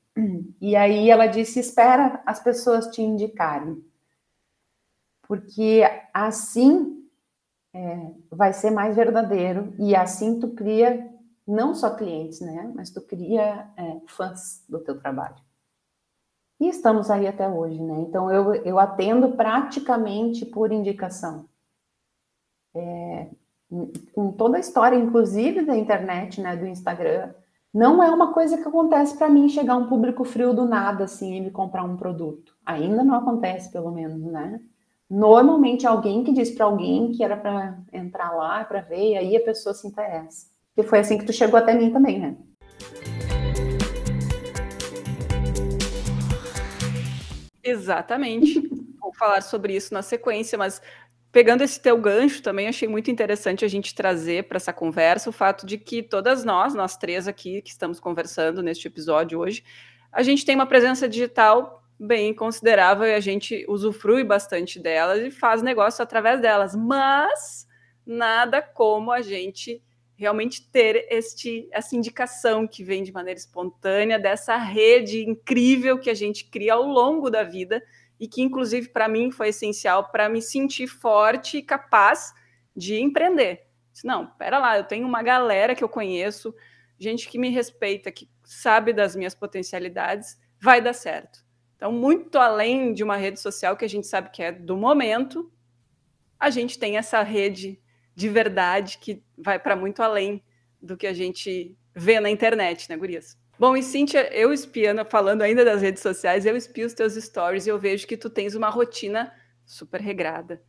E 0.61 0.76
aí 0.76 1.11
ela 1.11 1.26
disse: 1.26 1.59
espera 1.59 2.22
as 2.26 2.40
pessoas 2.40 2.88
te 2.88 3.01
indicarem. 3.03 3.82
Porque 5.26 5.82
assim 6.12 7.03
é, 7.72 8.11
vai 8.30 8.53
ser 8.53 8.70
mais 8.70 8.95
verdadeiro 8.95 9.74
e 9.78 9.97
assim 9.97 10.38
tu 10.38 10.51
cria 10.55 11.11
não 11.47 11.74
só 11.74 11.97
clientes, 11.97 12.40
né? 12.40 12.70
Mas 12.74 12.90
tu 12.90 13.01
cria 13.01 13.68
é, 13.76 14.01
fãs 14.07 14.64
do 14.68 14.78
teu 14.80 14.99
trabalho. 14.99 15.36
E 16.61 16.68
estamos 16.68 17.11
aí 17.11 17.26
até 17.26 17.48
hoje, 17.48 17.82
né? 17.82 18.00
Então 18.00 18.30
eu, 18.30 18.55
eu 18.55 18.78
atendo 18.78 19.30
praticamente 19.30 20.46
por 20.46 20.72
indicação. 20.72 21.46
É, 22.74 23.28
com 24.12 24.32
toda 24.32 24.57
a 24.57 24.61
história, 24.61 24.96
inclusive 24.96 25.64
da 25.64 25.76
internet, 25.76 26.40
né, 26.40 26.57
do 26.57 26.66
Instagram, 26.66 27.32
não 27.72 28.02
é 28.02 28.11
uma 28.11 28.32
coisa 28.32 28.57
que 28.57 28.68
acontece 28.68 29.16
para 29.16 29.28
mim 29.28 29.48
chegar 29.48 29.76
um 29.76 29.88
público 29.88 30.24
frio 30.24 30.55
do 30.55 30.64
nada 30.64 31.05
assim 31.05 31.34
e 31.34 31.40
me 31.40 31.50
comprar 31.50 31.82
um 31.82 31.96
produto. 31.96 32.55
Ainda 32.64 33.02
não 33.02 33.16
acontece, 33.16 33.72
pelo 33.72 33.90
menos, 33.90 34.22
né? 34.22 34.61
Normalmente 35.11 35.86
alguém 35.86 36.22
que 36.22 36.32
diz 36.32 36.50
para 36.52 36.66
alguém 36.66 37.12
que 37.12 37.22
era 37.22 37.36
para 37.36 37.78
entrar 37.92 38.30
lá, 38.32 38.64
para 38.64 38.80
ver, 38.80 39.12
e 39.12 39.16
aí 39.16 39.36
a 39.36 39.44
pessoa 39.44 39.74
se 39.74 39.86
interessa. 39.86 40.46
E 40.76 40.82
foi 40.82 41.00
assim 41.00 41.18
que 41.18 41.24
tu 41.24 41.32
chegou 41.32 41.59
até 41.59 41.74
mim 41.74 41.92
também, 41.92 42.18
né? 42.18 42.36
Exatamente. 47.75 48.61
Vou 49.01 49.12
falar 49.14 49.43
sobre 49.43 49.75
isso 49.75 49.93
na 49.93 50.03
sequência, 50.03 50.57
mas 50.57 50.81
pegando 51.33 51.62
esse 51.62 51.81
teu 51.81 51.99
gancho 51.99 52.41
também, 52.41 52.68
achei 52.68 52.87
muito 52.87 53.11
interessante 53.11 53.64
a 53.64 53.68
gente 53.68 53.95
trazer 53.95 54.45
para 54.45 54.57
essa 54.57 54.72
conversa 54.72 55.29
o 55.29 55.33
fato 55.33 55.66
de 55.66 55.77
que 55.77 56.03
todas 56.03 56.45
nós, 56.45 56.75
nós 56.75 56.97
três 56.97 57.27
aqui 57.27 57.61
que 57.61 57.70
estamos 57.70 57.99
conversando 57.99 58.62
neste 58.62 58.87
episódio 58.87 59.41
hoje, 59.41 59.64
a 60.12 60.22
gente 60.22 60.45
tem 60.45 60.55
uma 60.55 60.66
presença 60.66 61.09
digital 61.09 61.83
bem 61.99 62.33
considerável 62.33 63.07
e 63.07 63.14
a 63.14 63.20
gente 63.20 63.64
usufrui 63.68 64.22
bastante 64.22 64.79
delas 64.79 65.20
e 65.22 65.31
faz 65.31 65.61
negócio 65.61 66.03
através 66.03 66.41
delas, 66.41 66.77
mas 66.77 67.66
nada 68.07 68.62
como 68.62 69.11
a 69.11 69.20
gente 69.20 69.83
realmente 70.17 70.69
ter 70.71 71.07
este, 71.11 71.69
essa 71.73 71.97
indicação 71.97 72.67
que 72.67 72.85
vem 72.85 73.03
de 73.03 73.12
maneira 73.12 73.39
espontânea 73.39 74.19
dessa 74.19 74.57
rede 74.57 75.29
incrível 75.29 75.99
que 75.99 76.09
a 76.09 76.15
gente 76.15 76.45
cria 76.45 76.75
ao 76.75 76.85
longo 76.85 77.31
da 77.31 77.43
vida 77.43 77.83
e 78.19 78.29
que, 78.29 78.41
inclusive, 78.41 78.89
para 78.89 79.09
mim 79.09 79.31
foi 79.31 79.49
essencial 79.49 80.11
para 80.11 80.29
me 80.29 80.41
sentir 80.41 80.87
forte 80.87 81.59
e 81.59 81.62
capaz 81.62 82.33
de 82.77 83.01
empreender. 83.01 83.67
Não, 84.05 84.27
pera 84.27 84.59
lá, 84.59 84.77
eu 84.77 84.85
tenho 84.85 85.07
uma 85.07 85.23
galera 85.23 85.75
que 85.75 85.83
eu 85.83 85.89
conheço, 85.89 86.55
gente 86.99 87.29
que 87.29 87.39
me 87.39 87.51
respeita, 87.51 88.11
que 88.11 88.29
sabe 88.45 88.93
das 88.93 89.15
minhas 89.17 89.35
potencialidades, 89.35 90.39
vai 90.61 90.81
dar 90.81 90.93
certo. 90.93 91.45
Então, 91.77 91.93
muito 91.93 92.39
além 92.39 92.93
de 92.93 93.03
uma 93.03 93.17
rede 93.17 93.41
social 93.41 93.77
que 93.77 93.85
a 93.85 93.89
gente 93.89 94.07
sabe 94.07 94.31
que 94.31 94.43
é 94.43 94.53
do 94.53 94.77
momento, 94.77 95.53
a 96.39 96.51
gente 96.51 96.79
tem 96.79 96.97
essa 96.97 97.23
rede 97.23 97.81
de 98.15 98.29
verdade 98.29 98.99
que 98.99 99.23
vai 99.37 99.59
para 99.59 99.77
muito 99.77 100.03
além 100.03 100.43
do 100.81 100.97
que 100.97 101.07
a 101.07 101.12
gente 101.12 101.77
vê 101.95 102.21
na 102.21 102.31
internet, 102.31 102.89
né, 102.89 102.97
Gurias? 102.97 103.39
Bom, 103.59 103.77
e 103.77 103.83
Cíntia, 103.83 104.33
eu 104.35 104.53
espiando, 104.53 105.05
falando 105.05 105.43
ainda 105.43 105.65
das 105.65 105.81
redes 105.81 106.03
sociais, 106.03 106.45
eu 106.45 106.57
espio 106.57 106.87
os 106.87 106.93
teus 106.93 107.15
stories 107.15 107.67
e 107.67 107.71
eu 107.71 107.79
vejo 107.79 108.07
que 108.07 108.17
tu 108.17 108.29
tens 108.29 108.55
uma 108.55 108.69
rotina 108.69 109.33
super 109.65 110.01
regrada. 110.01 110.61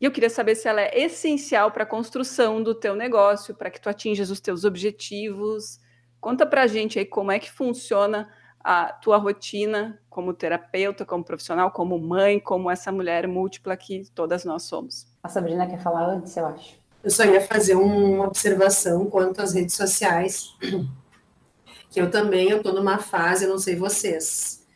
E 0.00 0.06
eu 0.06 0.10
queria 0.10 0.30
saber 0.30 0.54
se 0.54 0.66
ela 0.66 0.80
é 0.80 0.98
essencial 0.98 1.70
para 1.70 1.82
a 1.82 1.86
construção 1.86 2.62
do 2.62 2.74
teu 2.74 2.96
negócio, 2.96 3.54
para 3.54 3.70
que 3.70 3.78
tu 3.78 3.90
atinjas 3.90 4.30
os 4.30 4.40
teus 4.40 4.64
objetivos. 4.64 5.78
Conta 6.18 6.46
para 6.46 6.62
a 6.62 6.66
gente 6.66 6.98
aí 6.98 7.04
como 7.04 7.30
é 7.30 7.38
que 7.38 7.50
funciona 7.50 8.30
a 8.64 8.86
tua 8.86 9.18
rotina 9.18 10.00
como 10.08 10.32
terapeuta, 10.32 11.04
como 11.04 11.22
profissional, 11.22 11.70
como 11.70 11.98
mãe, 11.98 12.40
como 12.40 12.70
essa 12.70 12.90
mulher 12.90 13.28
múltipla 13.28 13.76
que 13.76 14.10
todas 14.14 14.44
nós 14.46 14.62
somos. 14.62 15.06
A 15.22 15.28
Sabrina 15.28 15.66
quer 15.66 15.78
falar 15.78 16.06
antes, 16.06 16.34
eu 16.34 16.46
acho. 16.46 16.79
Eu 17.02 17.10
só 17.10 17.24
ia 17.24 17.40
fazer 17.40 17.74
uma 17.74 18.26
observação 18.26 19.06
quanto 19.06 19.40
às 19.40 19.54
redes 19.54 19.74
sociais, 19.74 20.54
que 21.90 22.00
eu 22.00 22.10
também 22.10 22.50
eu 22.50 22.62
tô 22.62 22.72
numa 22.72 22.98
fase, 22.98 23.44
eu 23.44 23.50
não 23.50 23.58
sei 23.58 23.74
vocês, 23.74 24.66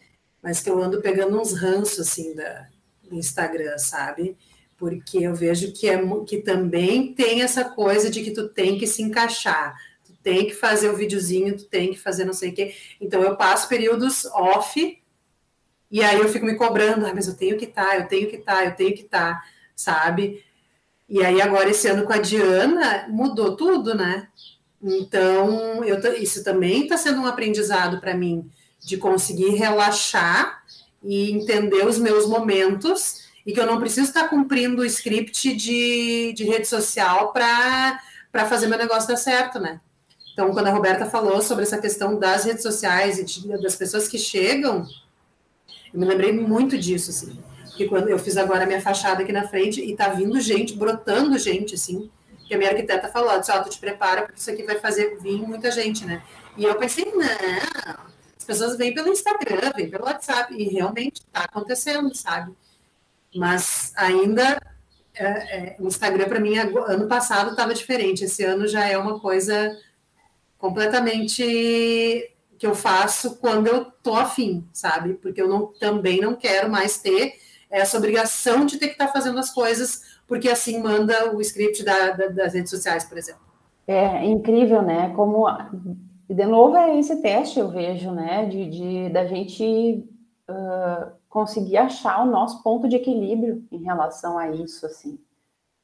mas 0.42 0.60
que 0.60 0.70
eu 0.70 0.82
ando 0.82 1.02
pegando 1.02 1.38
uns 1.38 1.52
ranços 1.52 2.00
assim 2.00 2.34
da, 2.34 2.68
do 3.02 3.14
Instagram, 3.14 3.76
sabe? 3.76 4.36
Porque 4.76 5.18
eu 5.18 5.34
vejo 5.34 5.72
que 5.72 5.88
é 5.88 6.00
que 6.26 6.38
também 6.38 7.14
tem 7.14 7.42
essa 7.42 7.64
coisa 7.64 8.10
de 8.10 8.22
que 8.22 8.30
tu 8.30 8.48
tem 8.48 8.78
que 8.78 8.86
se 8.86 9.02
encaixar, 9.02 9.76
tu 10.04 10.12
tem 10.22 10.46
que 10.46 10.54
fazer 10.54 10.88
o 10.88 10.96
videozinho, 10.96 11.56
tu 11.56 11.66
tem 11.66 11.92
que 11.92 12.00
fazer 12.00 12.24
não 12.24 12.32
sei 12.32 12.50
o 12.50 12.54
quê. 12.54 12.74
Então 13.00 13.22
eu 13.22 13.36
passo 13.36 13.68
períodos 13.68 14.24
off 14.26 14.98
e 15.90 16.02
aí 16.02 16.18
eu 16.18 16.28
fico 16.28 16.46
me 16.46 16.56
cobrando, 16.56 17.06
ah, 17.06 17.14
mas 17.14 17.28
eu 17.28 17.36
tenho 17.36 17.56
que 17.56 17.66
estar, 17.66 17.86
tá, 17.86 17.96
eu 17.98 18.08
tenho 18.08 18.28
que 18.28 18.36
estar, 18.36 18.56
tá, 18.56 18.64
eu 18.64 18.74
tenho 18.74 18.94
que 18.94 19.02
estar, 19.02 19.34
tá, 19.34 19.44
sabe? 19.76 20.42
E 21.08 21.22
aí, 21.22 21.40
agora, 21.40 21.68
esse 21.68 21.86
ano 21.86 22.04
com 22.04 22.12
a 22.12 22.18
Diana, 22.18 23.06
mudou 23.08 23.56
tudo, 23.56 23.94
né? 23.94 24.28
Então, 24.82 25.84
eu, 25.84 25.98
isso 26.14 26.42
também 26.42 26.82
está 26.82 26.96
sendo 26.96 27.20
um 27.20 27.26
aprendizado 27.26 28.00
para 28.00 28.14
mim, 28.14 28.50
de 28.80 28.96
conseguir 28.96 29.50
relaxar 29.50 30.62
e 31.02 31.30
entender 31.30 31.86
os 31.86 31.98
meus 31.98 32.26
momentos, 32.26 33.24
e 33.46 33.52
que 33.52 33.60
eu 33.60 33.66
não 33.66 33.78
preciso 33.78 34.08
estar 34.08 34.28
cumprindo 34.28 34.80
o 34.80 34.86
script 34.86 35.54
de, 35.54 36.32
de 36.34 36.44
rede 36.44 36.66
social 36.66 37.32
para 37.32 38.00
fazer 38.48 38.66
meu 38.66 38.78
negócio 38.78 39.08
dar 39.08 39.16
certo, 39.16 39.58
né? 39.58 39.80
Então, 40.32 40.52
quando 40.52 40.66
a 40.66 40.72
Roberta 40.72 41.06
falou 41.06 41.40
sobre 41.42 41.64
essa 41.64 41.78
questão 41.78 42.18
das 42.18 42.44
redes 42.44 42.62
sociais 42.62 43.18
e 43.18 43.24
de, 43.24 43.46
das 43.62 43.76
pessoas 43.76 44.08
que 44.08 44.18
chegam, 44.18 44.86
eu 45.92 46.00
me 46.00 46.06
lembrei 46.06 46.32
muito 46.32 46.78
disso, 46.78 47.10
assim 47.10 47.38
porque 47.74 47.88
quando 47.88 48.08
eu 48.08 48.18
fiz 48.20 48.36
agora 48.36 48.62
a 48.62 48.66
minha 48.66 48.80
fachada 48.80 49.24
aqui 49.24 49.32
na 49.32 49.48
frente 49.48 49.80
e 49.80 49.96
tá 49.96 50.08
vindo 50.10 50.40
gente, 50.40 50.76
brotando 50.76 51.36
gente, 51.36 51.74
assim, 51.74 52.08
que 52.46 52.54
a 52.54 52.56
minha 52.58 52.70
arquiteta 52.70 53.08
falou, 53.08 53.36
disse, 53.40 53.50
ó, 53.50 53.58
oh, 53.58 53.64
tu 53.64 53.70
te 53.70 53.80
prepara, 53.80 54.22
porque 54.22 54.38
isso 54.38 54.48
aqui 54.48 54.62
vai 54.62 54.78
fazer 54.78 55.18
vir 55.20 55.42
muita 55.42 55.72
gente, 55.72 56.06
né? 56.06 56.22
E 56.56 56.62
eu 56.62 56.76
pensei, 56.76 57.04
não, 57.06 57.20
as 58.38 58.44
pessoas 58.46 58.76
vêm 58.78 58.94
pelo 58.94 59.08
Instagram, 59.08 59.72
vêm 59.74 59.90
pelo 59.90 60.04
WhatsApp, 60.04 60.54
e 60.54 60.68
realmente 60.68 61.26
tá 61.32 61.40
acontecendo, 61.40 62.14
sabe? 62.14 62.54
Mas 63.34 63.92
ainda 63.96 64.56
é, 65.12 65.24
é, 65.24 65.76
o 65.80 65.88
Instagram 65.88 66.28
para 66.28 66.38
mim 66.38 66.56
ano 66.56 67.08
passado 67.08 67.50
estava 67.50 67.74
diferente, 67.74 68.22
esse 68.22 68.44
ano 68.44 68.68
já 68.68 68.88
é 68.88 68.96
uma 68.96 69.18
coisa 69.18 69.76
completamente 70.58 71.42
que 72.56 72.64
eu 72.64 72.74
faço 72.76 73.34
quando 73.38 73.66
eu 73.66 73.84
tô 73.84 74.14
afim, 74.14 74.64
sabe? 74.72 75.14
Porque 75.14 75.42
eu 75.42 75.48
não, 75.48 75.66
também 75.80 76.20
não 76.20 76.36
quero 76.36 76.70
mais 76.70 76.98
ter 76.98 77.42
essa 77.74 77.98
obrigação 77.98 78.64
de 78.64 78.78
ter 78.78 78.86
que 78.86 78.92
estar 78.92 79.08
tá 79.08 79.12
fazendo 79.12 79.38
as 79.38 79.50
coisas, 79.50 80.20
porque 80.28 80.48
assim 80.48 80.80
manda 80.80 81.34
o 81.34 81.40
script 81.40 81.84
da, 81.84 82.10
da, 82.10 82.28
das 82.28 82.54
redes 82.54 82.70
sociais, 82.70 83.04
por 83.04 83.18
exemplo. 83.18 83.42
É 83.86 84.24
incrível, 84.24 84.80
né? 84.80 85.12
Como 85.14 85.46
de 86.30 86.46
novo 86.46 86.76
é 86.76 86.98
esse 86.98 87.20
teste 87.20 87.58
eu 87.58 87.68
vejo, 87.68 88.12
né? 88.12 88.46
De, 88.46 88.70
de 88.70 89.08
da 89.10 89.26
gente 89.26 90.08
uh, 90.48 91.12
conseguir 91.28 91.76
achar 91.76 92.22
o 92.22 92.30
nosso 92.30 92.62
ponto 92.62 92.88
de 92.88 92.96
equilíbrio 92.96 93.64
em 93.70 93.82
relação 93.82 94.38
a 94.38 94.50
isso, 94.50 94.86
assim. 94.86 95.18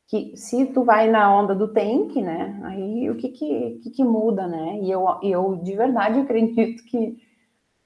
Que 0.07 0.37
se 0.37 0.67
tu 0.67 0.85
vai 0.85 1.11
na 1.11 1.33
onda 1.37 1.55
do 1.55 1.69
tank, 1.69 2.17
né? 2.23 2.59
Aí 2.65 3.11
o 3.11 3.17
que 3.17 3.29
que, 3.29 3.81
que, 3.83 3.91
que 3.91 4.05
muda, 4.05 4.47
né? 4.47 4.79
E 4.81 4.91
eu, 4.91 5.05
eu 5.23 5.57
de 5.57 5.75
verdade 5.77 6.19
acredito 6.21 6.85
que 6.85 7.19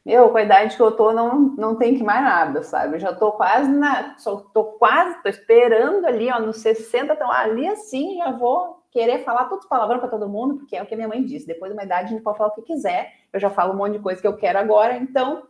meu, 0.05 0.29
com 0.29 0.37
a 0.37 0.43
idade 0.43 0.77
que 0.77 0.83
eu 0.83 0.93
tô, 0.93 1.13
não, 1.13 1.39
não 1.57 1.77
tem 1.77 1.97
que 1.97 2.03
mais 2.03 2.23
nada, 2.23 2.63
sabe? 2.63 2.97
Eu 2.97 3.01
já 3.01 3.15
tô 3.15 3.33
quase 3.33 3.71
na. 3.71 4.19
Só 4.19 4.37
tô 4.37 4.65
quase, 4.65 5.23
tô 5.23 5.29
esperando 5.31 6.05
ali, 6.05 6.31
ó, 6.31 6.39
nos 6.39 6.59
60, 6.59 7.15
então 7.15 7.31
ali 7.33 7.67
assim 7.67 8.19
já 8.19 8.31
vou 8.31 8.83
querer 8.91 9.25
falar 9.25 9.47
todos 9.47 9.65
os 9.65 9.69
palavrões 9.69 10.01
para 10.01 10.11
todo 10.11 10.29
mundo, 10.29 10.57
porque 10.57 10.77
é 10.77 10.83
o 10.83 10.87
que 10.87 10.95
minha 10.95 11.09
mãe 11.09 11.25
disse. 11.25 11.47
Depois 11.47 11.73
de 11.73 11.77
uma 11.77 11.85
idade, 11.85 12.09
a 12.09 12.11
gente 12.11 12.23
pode 12.23 12.37
falar 12.37 12.51
o 12.51 12.55
que 12.55 12.63
quiser. 12.63 13.13
Eu 13.33 13.41
já 13.41 13.49
falo 13.49 13.73
um 13.73 13.77
monte 13.77 13.95
de 13.95 13.99
coisa 13.99 14.21
que 14.21 14.27
eu 14.27 14.37
quero 14.37 14.59
agora, 14.59 14.97
então 14.97 15.49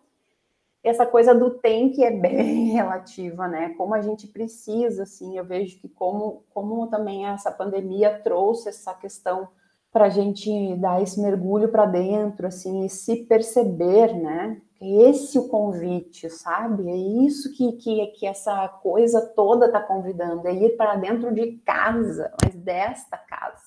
essa 0.85 1.05
coisa 1.05 1.35
do 1.35 1.51
tem 1.51 1.91
que 1.91 2.05
é 2.05 2.11
bem 2.11 2.67
relativa, 2.73 3.49
né? 3.49 3.71
Como 3.77 3.95
a 3.95 4.03
gente 4.03 4.29
precisa, 4.29 5.03
assim, 5.03 5.37
eu 5.37 5.45
vejo 5.45 5.81
que 5.81 5.89
como, 5.89 6.45
como 6.55 6.87
também 6.87 7.27
essa 7.27 7.51
pandemia 7.51 8.21
trouxe 8.23 8.69
essa 8.69 8.95
questão 8.95 9.49
para 9.95 10.07
a 10.07 10.11
gente 10.11 10.74
dar 10.74 11.01
esse 11.01 11.20
mergulho 11.20 11.68
para 11.68 11.86
dentro, 11.86 12.49
assim, 12.49 12.84
e 12.84 12.90
se 12.90 13.14
perceber, 13.26 14.12
né? 14.12 14.61
É 14.80 15.09
esse 15.09 15.38
o 15.38 15.47
convite, 15.47 16.28
sabe? 16.28 16.90
É 16.90 16.97
isso 17.24 17.53
que, 17.57 17.70
que, 17.74 18.05
que 18.09 18.26
essa 18.26 18.66
coisa 18.82 19.24
toda 19.36 19.66
está 19.66 19.80
convidando, 19.80 20.49
é 20.49 20.53
ir 20.53 20.76
para 20.76 20.97
dentro 20.97 21.32
de 21.32 21.59
casa, 21.64 22.34
mas 22.42 22.57
desta 22.57 23.16
casa. 23.16 23.62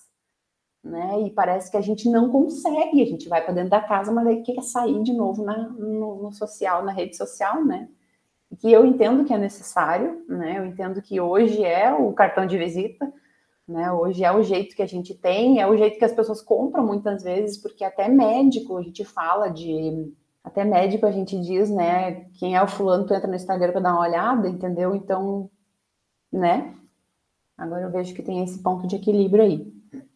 Né? 0.84 1.22
E 1.22 1.30
parece 1.32 1.72
que 1.72 1.78
a 1.78 1.82
gente 1.82 2.10
não 2.10 2.30
consegue, 2.30 3.02
a 3.02 3.06
gente 3.06 3.30
vai 3.30 3.42
para 3.42 3.54
dentro 3.54 3.70
da 3.70 3.82
casa, 3.82 4.12
mas 4.12 4.28
aí 4.28 4.44
quer 4.44 4.62
sair 4.62 5.02
de 5.04 5.14
novo 5.14 5.46
na, 5.46 5.70
no, 5.70 6.24
no, 6.24 6.34
social, 6.34 6.84
na 6.84 6.92
rede 6.92 7.16
social, 7.16 7.64
né? 7.64 7.88
Que 8.60 8.70
eu 8.70 8.86
entendo 8.86 9.24
que 9.24 9.34
é 9.34 9.38
necessário, 9.38 10.26
né? 10.28 10.58
Eu 10.58 10.66
entendo 10.66 11.02
que 11.02 11.22
hoje 11.22 11.64
é 11.64 11.94
o 11.94 12.12
cartão 12.12 12.46
de 12.46 12.58
visita, 12.58 13.12
né? 13.68 13.92
Hoje 13.92 14.24
é 14.24 14.32
o 14.32 14.42
jeito 14.42 14.76
que 14.76 14.82
a 14.82 14.88
gente 14.88 15.14
tem, 15.14 15.60
é 15.60 15.68
o 15.68 15.76
jeito 15.76 16.00
que 16.00 16.06
as 16.06 16.14
pessoas 16.14 16.42
compram 16.42 16.86
muitas 16.86 17.24
vezes, 17.24 17.58
porque 17.58 17.84
até 17.84 18.08
médico 18.08 18.78
a 18.78 18.82
gente 18.82 19.04
fala 19.04 19.50
de 19.50 20.14
até 20.44 20.64
médico 20.64 21.06
a 21.06 21.12
gente 21.12 21.38
diz, 21.42 21.70
né? 21.70 22.26
Quem 22.40 22.56
é 22.56 22.64
o 22.64 22.68
fulano, 22.68 23.06
tu 23.06 23.14
entra 23.14 23.28
no 23.28 23.36
Instagram 23.36 23.74
para 23.74 23.82
dar 23.82 23.92
uma 23.92 24.08
olhada, 24.08 24.48
entendeu? 24.48 24.96
Então, 24.96 25.50
né? 26.32 26.74
Agora 27.58 27.82
eu 27.82 27.92
vejo 27.92 28.16
que 28.16 28.24
tem 28.24 28.42
esse 28.44 28.64
ponto 28.64 28.88
de 28.88 28.96
equilíbrio 28.96 29.44
aí. 29.44 29.74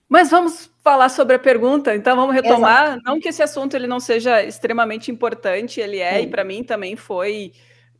Mas 0.07 0.29
vamos 0.29 0.69
falar 0.81 1.09
sobre 1.09 1.35
a 1.35 1.39
pergunta, 1.39 1.93
então 1.95 2.15
vamos 2.15 2.33
retomar. 2.33 2.83
Exato. 2.85 3.01
Não 3.05 3.19
que 3.19 3.27
esse 3.27 3.43
assunto 3.43 3.75
ele 3.75 3.87
não 3.87 3.99
seja 3.99 4.41
extremamente 4.43 5.11
importante, 5.11 5.81
ele 5.81 5.99
é, 5.99 6.19
Sim. 6.19 6.23
e 6.23 6.27
para 6.27 6.43
mim 6.45 6.63
também 6.63 6.95
foi. 6.95 7.51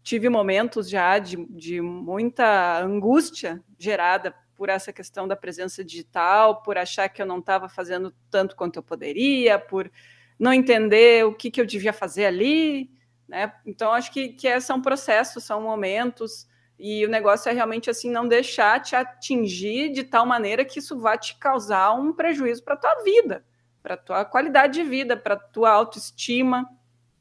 Tive 0.04 0.30
momentos 0.30 0.90
já 0.90 1.20
de, 1.20 1.38
de 1.48 1.80
muita 1.80 2.82
angústia 2.82 3.62
gerada 3.78 4.34
por 4.62 4.70
essa 4.70 4.94
questão 4.94 5.28
da 5.28 5.36
presença 5.36 5.84
digital, 5.84 6.62
por 6.62 6.78
achar 6.78 7.10
que 7.10 7.20
eu 7.20 7.26
não 7.26 7.40
estava 7.40 7.68
fazendo 7.68 8.14
tanto 8.30 8.56
quanto 8.56 8.76
eu 8.76 8.84
poderia, 8.84 9.58
por 9.58 9.92
não 10.38 10.54
entender 10.54 11.26
o 11.26 11.34
que, 11.34 11.50
que 11.50 11.60
eu 11.60 11.66
devia 11.66 11.92
fazer 11.92 12.26
ali, 12.26 12.92
né? 13.28 13.52
Então, 13.66 13.92
acho 13.92 14.12
que, 14.12 14.30
que 14.30 14.62
são 14.62 14.80
processos, 14.80 15.44
são 15.44 15.64
momentos, 15.64 16.48
e 16.78 17.04
o 17.04 17.10
negócio 17.10 17.50
é 17.50 17.54
realmente 17.54 17.90
assim, 17.90 18.12
não 18.12 18.28
deixar 18.28 18.80
te 18.80 18.96
atingir 18.96 19.90
de 19.94 20.04
tal 20.04 20.28
maneira 20.28 20.64
que 20.64 20.78
isso 20.78 21.00
vá 21.00 21.18
te 21.18 21.40
causar 21.40 21.94
um 21.94 22.14
prejuízo 22.14 22.64
para 22.64 22.76
a 22.76 22.78
tua 22.78 23.04
vida, 23.04 23.44
para 23.82 23.96
a 23.96 23.98
tua 23.98 24.26
qualidade 24.26 24.76
de 24.76 24.88
vida, 24.88 25.18
para 25.18 25.34
a 25.34 25.40
tua 25.40 25.72
autoestima, 25.72 26.70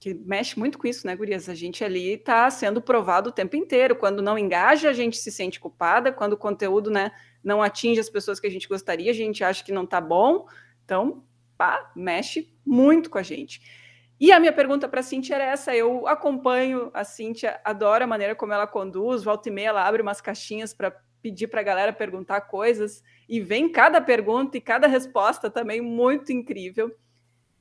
que 0.01 0.15
mexe 0.15 0.59
muito 0.59 0.79
com 0.79 0.89
isso, 0.89 1.07
né, 1.07 1.15
Gurias? 1.15 1.47
A 1.47 1.55
gente 1.55 1.85
ali 1.85 2.15
está 2.15 2.51
sendo 2.51 2.81
provado 2.81 3.29
o 3.29 3.33
tempo 3.33 3.55
inteiro. 3.55 3.95
Quando 3.95 4.23
não 4.23 4.39
engaja, 4.39 4.89
a 4.89 4.95
gente 4.95 5.19
se 5.19 5.31
sente 5.31 5.61
culpada. 5.61 6.11
Quando 6.11 6.33
o 6.33 6.39
conteúdo 6.39 6.91
né, 6.91 7.13
não 7.43 7.63
atinge 7.63 8.01
as 8.01 8.11
pessoas 8.11 8.39
que 8.39 8.47
a 8.47 8.51
gente 8.51 8.69
gostaria, 8.69 9.11
a 9.11 9.15
gente 9.15 9.43
acha 9.43 9.65
que 9.65 9.73
não 9.73 9.85
está 9.85 10.01
bom. 10.01 10.47
Então, 10.85 11.25
pá, 11.57 11.91
mexe 11.95 12.53
muito 12.65 13.11
com 13.11 13.19
a 13.19 13.23
gente. 13.23 13.61
E 14.19 14.33
a 14.33 14.39
minha 14.39 14.53
pergunta 14.53 14.87
para 14.87 15.01
a 15.01 15.03
Cintia 15.03 15.37
era 15.37 15.45
essa: 15.45 15.75
eu 15.75 16.07
acompanho 16.07 16.91
a 16.93 17.05
Cintia, 17.05 17.61
adoro 17.65 18.05
a 18.05 18.07
maneira 18.07 18.35
como 18.35 18.53
ela 18.53 18.67
conduz, 18.67 19.25
volta 19.25 19.49
e 19.49 19.53
meia 19.53 19.69
ela 19.69 19.87
abre 19.87 20.03
umas 20.03 20.21
caixinhas 20.21 20.75
para 20.75 20.95
pedir 21.23 21.49
para 21.49 21.61
a 21.61 21.65
galera 21.65 21.93
perguntar 21.93 22.43
coisas, 22.43 23.03
e 23.29 23.41
vem 23.41 23.71
cada 23.71 24.01
pergunta 24.01 24.57
e 24.57 24.61
cada 24.61 24.87
resposta 24.87 25.51
também 25.51 25.81
muito 25.81 26.33
incrível. 26.33 26.95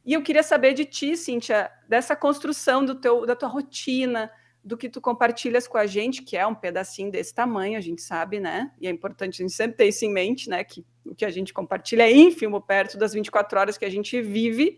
E 0.05 0.13
eu 0.13 0.23
queria 0.23 0.43
saber 0.43 0.73
de 0.73 0.85
ti, 0.85 1.15
Cíntia, 1.15 1.69
dessa 1.87 2.15
construção 2.15 2.83
do 2.83 2.95
teu, 2.95 3.25
da 3.25 3.35
tua 3.35 3.49
rotina, 3.49 4.31
do 4.69 4.77
que 4.77 4.87
tu 4.87 5.01
compartilhas 5.01 5.67
com 5.67 5.79
a 5.79 5.87
gente, 5.87 6.21
que 6.21 6.37
é 6.37 6.45
um 6.45 6.53
pedacinho 6.53 7.11
desse 7.11 7.33
tamanho, 7.33 7.75
a 7.75 7.81
gente 7.81 8.03
sabe, 8.03 8.39
né? 8.39 8.71
E 8.79 8.87
é 8.87 8.91
importante 8.91 9.41
a 9.41 9.43
gente 9.43 9.55
sempre 9.55 9.75
ter 9.75 9.87
isso 9.87 10.05
em 10.05 10.13
mente, 10.13 10.47
né? 10.47 10.63
Que 10.63 10.85
o 11.03 11.15
que 11.15 11.25
a 11.25 11.31
gente 11.31 11.51
compartilha 11.51 12.03
é 12.03 12.11
ínfimo 12.11 12.61
perto 12.61 12.95
das 12.95 13.11
24 13.13 13.59
horas 13.59 13.79
que 13.79 13.85
a 13.85 13.89
gente 13.89 14.21
vive. 14.21 14.77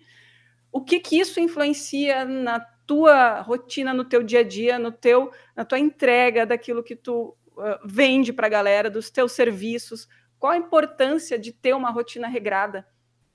O 0.72 0.80
que 0.80 0.98
que 1.02 1.20
isso 1.20 1.42
influencia 1.42 2.24
na 2.24 2.62
tua 2.88 3.42
rotina, 3.42 3.94
no 3.94 4.06
teu 4.06 4.24
dia 4.24 4.40
a 4.40 4.44
dia, 4.44 4.80
no 4.80 4.94
teu, 4.94 5.30
na 5.54 5.66
tua 5.66 5.78
entrega 5.78 6.46
daquilo 6.46 6.82
que 6.82 6.96
tu 6.96 7.36
uh, 7.58 7.86
vende 7.86 8.32
para 8.32 8.48
a 8.48 8.50
galera, 8.50 8.90
dos 8.90 9.10
teus 9.10 9.34
serviços? 9.34 10.08
Qual 10.40 10.54
a 10.54 10.58
importância 10.58 11.38
de 11.38 11.52
ter 11.52 11.76
uma 11.76 11.92
rotina 11.92 12.30
regrada 12.30 12.88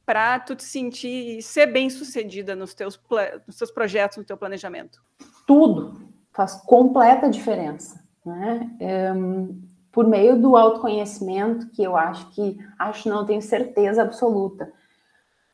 para 0.07 0.41
tu 0.41 0.57
te 0.57 0.65
sentir 0.65 1.43
ser 1.43 1.67
bem 1.67 1.91
sucedida 1.91 2.57
nos 2.57 2.73
teus, 2.73 2.99
nos 3.47 3.57
teus 3.59 3.71
projetos, 3.71 4.17
no 4.17 4.25
teu 4.25 4.39
planejamento? 4.39 5.03
Tudo 5.47 6.16
faz 6.37 6.55
completa 6.55 7.31
diferença, 7.31 7.99
né? 8.25 8.71
É, 8.79 9.13
por 9.91 10.07
meio 10.07 10.39
do 10.39 10.55
autoconhecimento, 10.55 11.71
que 11.71 11.83
eu 11.83 11.97
acho 11.97 12.31
que, 12.33 12.59
acho 12.79 13.09
não, 13.09 13.25
tenho 13.25 13.41
certeza 13.41 14.03
absoluta, 14.03 14.71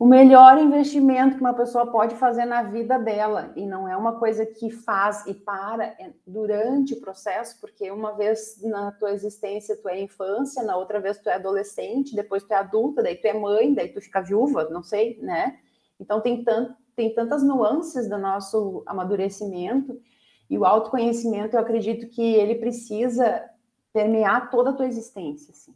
o 0.03 0.05
melhor 0.05 0.59
investimento 0.59 1.37
que 1.37 1.41
uma 1.41 1.55
pessoa 1.55 1.87
pode 1.87 2.17
fazer 2.17 2.45
na 2.45 2.65
vida 2.65 2.99
dela, 2.99 3.53
e 3.55 3.65
não 3.65 3.89
é 3.89 3.97
uma 3.97 4.19
coisa 4.19 4.45
que 4.45 4.69
faz 4.69 5.25
e 5.29 5.35
para 5.35 5.85
é 5.85 6.11
durante 6.27 6.95
o 6.95 7.01
processo, 7.01 7.61
porque 7.61 7.89
uma 7.89 8.17
vez 8.17 8.61
na 8.65 8.91
tua 8.91 9.13
existência 9.13 9.77
tu 9.81 9.89
é 9.89 10.01
infância, 10.01 10.65
na 10.65 10.77
outra 10.77 10.99
vez 10.99 11.19
tu 11.19 11.29
é 11.29 11.35
adolescente, 11.35 12.17
depois 12.17 12.43
tu 12.43 12.51
é 12.51 12.57
adulta, 12.57 13.01
daí 13.01 13.15
tu 13.15 13.27
é 13.27 13.33
mãe, 13.33 13.73
daí 13.73 13.91
tu 13.91 14.01
fica 14.01 14.21
viúva, 14.21 14.69
não 14.71 14.83
sei, 14.83 15.21
né? 15.23 15.57
Então 16.01 16.21
tem, 16.21 16.43
tant, 16.43 16.75
tem 16.97 17.15
tantas 17.15 17.45
nuances 17.45 18.09
do 18.09 18.19
nosso 18.19 18.83
amadurecimento, 18.85 20.01
e 20.49 20.59
o 20.59 20.65
autoconhecimento, 20.65 21.57
eu 21.57 21.61
acredito 21.61 22.09
que 22.09 22.23
ele 22.23 22.57
precisa 22.57 23.49
permear 23.93 24.51
toda 24.51 24.71
a 24.71 24.73
tua 24.73 24.87
existência, 24.87 25.53
assim. 25.53 25.75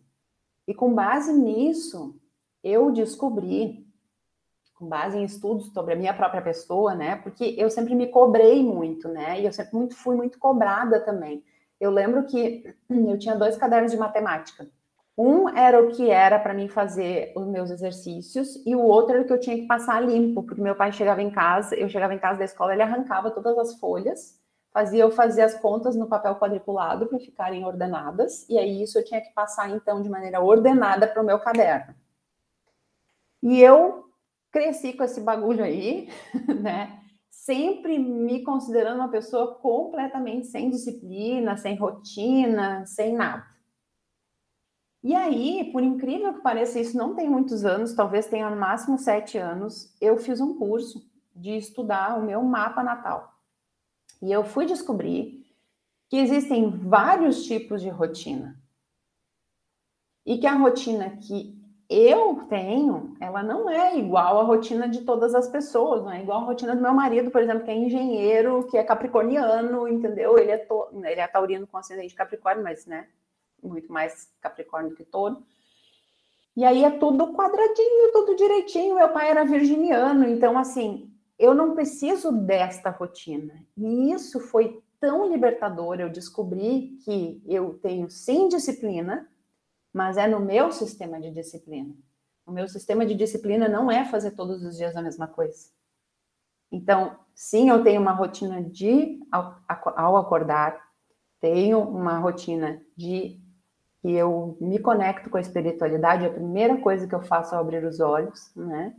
E 0.67 0.75
com 0.75 0.93
base 0.93 1.33
nisso, 1.33 2.14
eu 2.62 2.91
descobri 2.91 3.87
com 4.75 4.87
base 4.87 5.17
em 5.17 5.25
estudos 5.25 5.73
sobre 5.73 5.95
a 5.95 5.97
minha 5.97 6.12
própria 6.12 6.43
pessoa, 6.43 6.95
né? 6.95 7.17
Porque 7.17 7.55
eu 7.57 7.71
sempre 7.71 7.95
me 7.95 8.09
cobrei 8.09 8.62
muito, 8.62 9.09
né? 9.09 9.41
E 9.41 9.47
eu 9.47 9.53
sempre 9.53 9.75
muito, 9.75 9.97
fui 9.97 10.14
muito 10.14 10.39
cobrada 10.39 11.01
também. 11.01 11.43
Eu 11.81 11.91
lembro 11.91 12.25
que 12.27 12.75
eu 12.91 13.19
tinha 13.19 13.35
dois 13.35 13.57
cadernos 13.57 13.93
de 13.93 13.97
matemática. 13.97 14.69
Um 15.17 15.49
era 15.49 15.83
o 15.83 15.89
que 15.89 16.11
era 16.11 16.39
para 16.39 16.53
mim 16.53 16.69
fazer 16.69 17.33
os 17.35 17.47
meus 17.47 17.71
exercícios 17.71 18.62
e 18.67 18.77
o 18.77 18.83
outro 18.83 19.14
era 19.14 19.23
o 19.23 19.27
que 19.27 19.33
eu 19.33 19.41
tinha 19.41 19.57
que 19.57 19.67
passar 19.67 19.99
limpo, 20.03 20.43
porque 20.43 20.61
meu 20.61 20.75
pai 20.75 20.93
chegava 20.93 21.23
em 21.23 21.31
casa, 21.31 21.75
eu 21.75 21.89
chegava 21.89 22.12
em 22.12 22.19
casa 22.19 22.39
da 22.39 22.45
escola, 22.45 22.75
ele 22.75 22.83
arrancava 22.83 23.31
todas 23.31 23.57
as 23.57 23.81
folhas, 23.81 24.39
fazia 24.77 25.05
eu 25.05 25.11
fazer 25.11 25.41
as 25.41 25.59
contas 25.59 25.97
no 25.97 26.07
papel 26.07 26.37
quadriculado 26.37 27.07
para 27.07 27.18
ficarem 27.18 27.64
ordenadas, 27.64 28.47
e 28.47 28.59
aí 28.59 28.83
isso 28.83 28.99
eu 28.99 29.05
tinha 29.07 29.22
que 29.22 29.33
passar 29.33 29.70
então 29.70 30.03
de 30.03 30.09
maneira 30.11 30.43
ordenada 30.43 31.07
para 31.07 31.22
o 31.22 31.24
meu 31.24 31.39
caderno. 31.39 31.95
E 33.43 33.59
eu 33.59 34.05
cresci 34.53 34.93
com 34.93 35.03
esse 35.03 35.22
bagulho 35.22 35.64
aí, 35.64 36.11
né? 36.61 37.01
Sempre 37.31 37.99
me 37.99 38.43
considerando 38.43 38.97
uma 38.97 39.09
pessoa 39.09 39.55
completamente 39.55 40.49
sem 40.49 40.68
disciplina, 40.68 41.57
sem 41.57 41.74
rotina, 41.74 42.85
sem 42.85 43.14
nada. 43.14 43.47
E 45.03 45.14
aí, 45.14 45.70
por 45.72 45.83
incrível 45.83 46.35
que 46.35 46.43
pareça, 46.43 46.79
isso 46.79 46.99
não 46.99 47.14
tem 47.14 47.31
muitos 47.31 47.64
anos, 47.64 47.95
talvez 47.95 48.27
tenha 48.27 48.51
no 48.51 48.57
máximo 48.57 48.99
sete 48.99 49.39
anos, 49.39 49.91
eu 50.03 50.18
fiz 50.18 50.39
um 50.39 50.59
curso 50.59 51.03
de 51.35 51.57
estudar 51.57 52.18
o 52.18 52.22
meu 52.22 52.43
mapa 52.43 52.83
natal. 52.83 53.36
E 54.23 54.33
eu 54.33 54.45
fui 54.45 54.67
descobrir 54.67 55.45
que 56.09 56.17
existem 56.17 56.71
vários 56.71 57.45
tipos 57.45 57.83
de 57.83 57.89
rotina. 57.89 58.57
E 60.25 60.39
que 60.39 60.47
a 60.47 60.55
rotina 60.55 61.11
que 61.17 61.57
eu 61.89 62.47
tenho, 62.49 63.17
ela 63.21 63.43
não 63.43 63.71
é 63.71 63.97
igual 63.97 64.41
à 64.41 64.43
rotina 64.43 64.89
de 64.89 65.03
todas 65.03 65.35
as 65.35 65.49
pessoas, 65.49 66.03
não 66.03 66.11
é 66.11 66.21
igual 66.21 66.41
à 66.41 66.45
rotina 66.45 66.75
do 66.75 66.83
meu 66.83 66.93
marido, 66.93 67.31
por 67.31 67.41
exemplo, 67.41 67.64
que 67.64 67.71
é 67.71 67.77
engenheiro, 67.77 68.67
que 68.69 68.77
é 68.77 68.83
capricorniano, 68.83 69.87
entendeu? 69.87 70.37
Ele 70.37 70.51
é, 70.51 70.59
to... 70.59 70.89
ele 71.05 71.21
é 71.21 71.29
taurino 71.29 71.67
com 71.67 71.79
ascendente 71.79 72.14
capricórnio, 72.14 72.64
mas, 72.64 72.87
né, 72.87 73.07
muito 73.62 73.93
mais 73.93 74.33
capricórnio 74.41 74.97
que 74.97 75.05
touro. 75.05 75.45
E 76.57 76.64
aí 76.64 76.85
é 76.85 76.91
tudo 76.91 77.35
quadradinho, 77.35 78.12
tudo 78.12 78.35
direitinho. 78.35 78.97
Meu 78.97 79.11
pai 79.11 79.31
era 79.31 79.45
virginiano, 79.45 80.27
então, 80.27 80.59
assim, 80.59 81.12
eu 81.39 81.55
não 81.55 81.74
preciso 81.74 82.32
desta 82.32 82.91
rotina. 82.91 83.55
E 83.76 84.12
isso 84.12 84.41
foi 84.41 84.82
tão 84.99 85.30
libertador, 85.30 86.01
eu 86.01 86.09
descobri 86.09 86.99
que 87.05 87.43
eu 87.47 87.74
tenho 87.74 88.09
sim 88.11 88.49
disciplina, 88.49 89.28
mas 89.93 90.16
é 90.16 90.26
no 90.26 90.41
meu 90.41 90.72
sistema 90.72 91.20
de 91.20 91.30
disciplina. 91.30 91.95
O 92.47 92.53
meu 92.53 92.68
sistema 92.68 93.05
de 93.05 93.14
disciplina 93.14 93.68
não 93.68 93.91
é 93.91 94.05
fazer 94.05 94.32
todos 94.32 94.62
os 94.62 94.76
dias 94.76 94.97
a 94.97 95.03
mesma 95.03 95.26
coisa. 95.26 95.68
Então, 96.70 97.16
sim, 97.34 97.70
eu 97.70 97.82
tenho 97.82 98.01
uma 98.01 98.12
rotina 98.12 98.62
de, 98.62 99.20
ao, 99.30 99.59
ao 99.68 100.16
acordar, 100.16 100.80
tenho 101.41 101.80
uma 101.80 102.18
rotina 102.18 102.82
de 102.97 103.41
que 104.01 104.12
eu 104.12 104.57
me 104.61 104.78
conecto 104.78 105.28
com 105.28 105.37
a 105.37 105.41
espiritualidade, 105.41 106.24
é 106.24 106.28
a 106.28 106.32
primeira 106.32 106.80
coisa 106.80 107.07
que 107.07 107.14
eu 107.14 107.22
faço 107.22 107.55
ao 107.55 107.61
abrir 107.61 107.84
os 107.84 107.99
olhos, 108.01 108.53
né? 108.55 108.95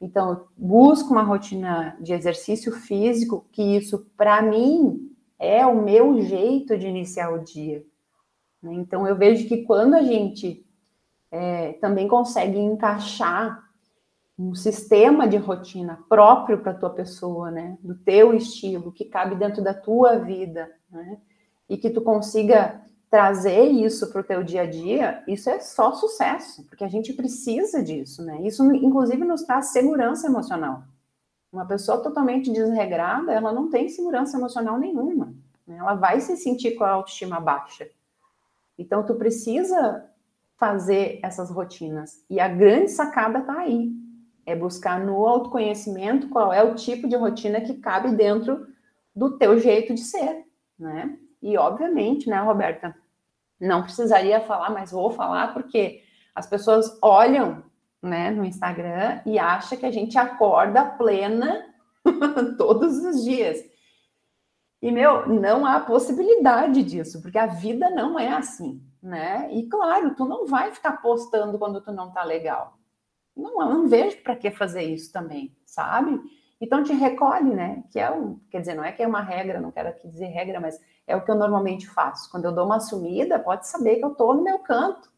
Então, 0.00 0.46
busco 0.56 1.10
uma 1.10 1.22
rotina 1.22 1.96
de 2.00 2.12
exercício 2.12 2.72
físico, 2.72 3.46
que 3.50 3.62
isso, 3.62 4.06
para 4.16 4.40
mim, 4.40 5.10
é 5.38 5.66
o 5.66 5.82
meu 5.82 6.20
jeito 6.20 6.78
de 6.78 6.86
iniciar 6.86 7.32
o 7.32 7.42
dia. 7.42 7.84
Né? 8.62 8.74
Então, 8.74 9.06
eu 9.06 9.16
vejo 9.16 9.48
que 9.48 9.64
quando 9.64 9.94
a 9.94 10.02
gente 10.02 10.64
é, 11.30 11.72
também 11.74 12.06
consegue 12.06 12.58
encaixar 12.58 13.68
um 14.38 14.54
sistema 14.54 15.26
de 15.26 15.36
rotina 15.36 15.98
próprio 16.08 16.58
para 16.58 16.70
a 16.70 16.78
tua 16.78 16.90
pessoa, 16.90 17.50
né? 17.50 17.76
Do 17.82 17.96
teu 17.96 18.32
estilo, 18.32 18.92
que 18.92 19.04
cabe 19.04 19.34
dentro 19.34 19.62
da 19.62 19.74
tua 19.74 20.16
vida, 20.16 20.70
né? 20.88 21.18
E 21.68 21.76
que 21.76 21.90
tu 21.90 22.00
consiga 22.00 22.80
trazer 23.10 23.64
isso 23.64 24.10
para 24.10 24.20
o 24.20 24.24
teu 24.24 24.42
dia 24.42 24.62
a 24.62 24.66
dia, 24.66 25.22
isso 25.26 25.48
é 25.48 25.58
só 25.60 25.92
sucesso, 25.92 26.64
porque 26.64 26.84
a 26.84 26.88
gente 26.88 27.12
precisa 27.12 27.82
disso, 27.82 28.22
né? 28.22 28.40
Isso, 28.42 28.62
inclusive, 28.74 29.24
nos 29.24 29.42
traz 29.42 29.66
segurança 29.68 30.26
emocional. 30.26 30.82
Uma 31.50 31.66
pessoa 31.66 32.02
totalmente 32.02 32.52
desregrada, 32.52 33.32
ela 33.32 33.52
não 33.52 33.70
tem 33.70 33.88
segurança 33.88 34.36
emocional 34.36 34.78
nenhuma. 34.78 35.34
Né? 35.66 35.78
Ela 35.78 35.94
vai 35.94 36.20
se 36.20 36.36
sentir 36.36 36.72
com 36.72 36.84
a 36.84 36.90
autoestima 36.90 37.40
baixa. 37.40 37.88
Então, 38.78 39.04
tu 39.04 39.14
precisa 39.14 40.04
fazer 40.56 41.18
essas 41.22 41.50
rotinas. 41.50 42.22
E 42.28 42.38
a 42.38 42.48
grande 42.48 42.90
sacada 42.90 43.38
está 43.38 43.60
aí 43.60 43.90
é 44.44 44.56
buscar 44.56 44.98
no 44.98 45.26
autoconhecimento 45.26 46.28
qual 46.30 46.52
é 46.52 46.62
o 46.62 46.74
tipo 46.74 47.06
de 47.06 47.14
rotina 47.14 47.60
que 47.60 47.74
cabe 47.74 48.16
dentro 48.16 48.66
do 49.14 49.36
teu 49.36 49.58
jeito 49.58 49.92
de 49.92 50.00
ser, 50.00 50.46
né? 50.78 51.18
E 51.42 51.56
obviamente, 51.56 52.28
né, 52.28 52.38
Roberta, 52.40 52.94
não 53.60 53.82
precisaria 53.82 54.40
falar, 54.40 54.70
mas 54.70 54.90
vou 54.90 55.10
falar 55.10 55.52
porque 55.52 56.02
as 56.34 56.46
pessoas 56.46 56.98
olham, 57.02 57.62
né, 58.02 58.30
no 58.30 58.44
Instagram 58.44 59.20
e 59.26 59.38
acham 59.38 59.76
que 59.78 59.86
a 59.86 59.90
gente 59.90 60.16
acorda 60.16 60.84
plena 60.84 61.66
todos 62.56 62.98
os 62.98 63.24
dias. 63.24 63.58
E 64.80 64.92
meu, 64.92 65.28
não 65.28 65.66
há 65.66 65.80
possibilidade 65.80 66.84
disso, 66.84 67.20
porque 67.20 67.38
a 67.38 67.46
vida 67.46 67.90
não 67.90 68.16
é 68.16 68.28
assim, 68.28 68.80
né? 69.02 69.48
E 69.52 69.68
claro, 69.68 70.14
tu 70.14 70.24
não 70.24 70.46
vai 70.46 70.70
ficar 70.70 71.02
postando 71.02 71.58
quando 71.58 71.80
tu 71.80 71.90
não 71.90 72.12
tá 72.12 72.22
legal 72.22 72.78
não, 73.38 73.56
não 73.58 73.88
vejo 73.88 74.20
para 74.22 74.36
que 74.36 74.50
fazer 74.50 74.82
isso 74.82 75.12
também, 75.12 75.56
sabe? 75.64 76.20
Então 76.60 76.82
te 76.82 76.92
recolhe, 76.92 77.54
né? 77.54 77.84
Que 77.90 78.00
é 78.00 78.10
quer 78.50 78.60
dizer, 78.60 78.74
não 78.74 78.84
é 78.84 78.90
que 78.90 79.02
é 79.02 79.06
uma 79.06 79.22
regra, 79.22 79.60
não 79.60 79.70
quero 79.70 79.88
aqui 79.88 80.08
dizer 80.08 80.26
regra, 80.26 80.60
mas 80.60 80.78
é 81.08 81.16
o 81.16 81.24
que 81.24 81.30
eu 81.30 81.34
normalmente 81.34 81.88
faço. 81.88 82.30
Quando 82.30 82.44
eu 82.44 82.52
dou 82.52 82.66
uma 82.66 82.78
sumida, 82.78 83.38
pode 83.38 83.66
saber 83.66 83.96
que 83.96 84.04
eu 84.04 84.14
tô 84.14 84.34
no 84.34 84.42
meu 84.42 84.58
canto. 84.58 85.10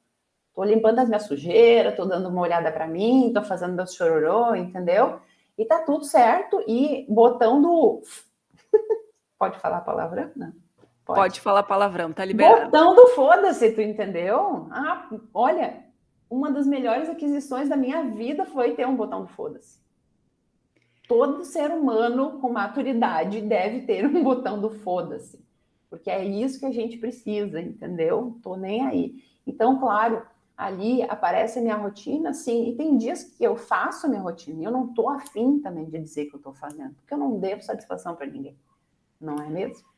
Tô 0.54 0.62
limpando 0.62 1.00
as 1.00 1.08
minhas 1.08 1.26
sujeiras, 1.26 1.96
tô 1.96 2.04
dando 2.04 2.28
uma 2.28 2.40
olhada 2.40 2.70
para 2.70 2.86
mim, 2.86 3.32
tô 3.34 3.42
fazendo 3.42 3.74
meu 3.74 3.86
chororô, 3.86 4.54
entendeu? 4.54 5.20
E 5.58 5.64
tá 5.64 5.80
tudo 5.80 6.04
certo 6.04 6.62
e 6.66 7.04
botão 7.08 7.60
do 7.60 8.02
Pode 9.38 9.58
falar 9.58 9.80
palavrão? 9.80 10.30
Não. 10.36 10.52
Pode. 11.04 11.20
Pode 11.20 11.40
falar 11.40 11.62
palavrão, 11.64 12.12
tá 12.12 12.24
liberado. 12.24 12.70
Botão 12.70 12.94
do 12.94 13.08
foda-se, 13.08 13.72
tu 13.72 13.80
entendeu? 13.80 14.68
Ah, 14.70 15.08
olha, 15.34 15.84
uma 16.30 16.52
das 16.52 16.66
melhores 16.66 17.08
aquisições 17.08 17.68
da 17.68 17.76
minha 17.76 18.04
vida 18.04 18.44
foi 18.44 18.74
ter 18.74 18.86
um 18.86 18.94
botão 18.94 19.22
do 19.22 19.28
foda-se. 19.28 19.80
Todo 21.08 21.44
ser 21.44 21.72
humano 21.72 22.38
com 22.38 22.52
maturidade 22.52 23.40
deve 23.40 23.80
ter 23.82 24.06
um 24.06 24.22
botão 24.22 24.60
do 24.60 24.70
foda-se, 24.70 25.44
porque 25.90 26.08
é 26.08 26.24
isso 26.24 26.60
que 26.60 26.66
a 26.66 26.72
gente 26.72 26.96
precisa, 26.96 27.60
entendeu? 27.60 28.38
Tô 28.42 28.56
nem 28.56 28.86
aí. 28.86 29.24
Então, 29.46 29.78
claro, 29.78 30.24
ali 30.56 31.02
aparece 31.02 31.58
a 31.58 31.62
minha 31.62 31.76
rotina, 31.76 32.32
sim, 32.32 32.70
e 32.70 32.76
tem 32.76 32.96
dias 32.96 33.24
que 33.24 33.42
eu 33.42 33.56
faço 33.56 34.06
a 34.06 34.08
minha 34.08 34.22
rotina 34.22 34.62
e 34.62 34.64
eu 34.64 34.70
não 34.70 34.94
tô 34.94 35.08
afim 35.08 35.58
também 35.58 35.86
de 35.86 35.98
dizer 35.98 36.26
que 36.26 36.36
eu 36.36 36.40
tô 36.40 36.52
fazendo, 36.52 36.94
porque 36.94 37.12
eu 37.12 37.18
não 37.18 37.40
devo 37.40 37.62
satisfação 37.62 38.14
para 38.14 38.26
ninguém, 38.26 38.56
não 39.20 39.36
é 39.36 39.48
mesmo? 39.48 39.88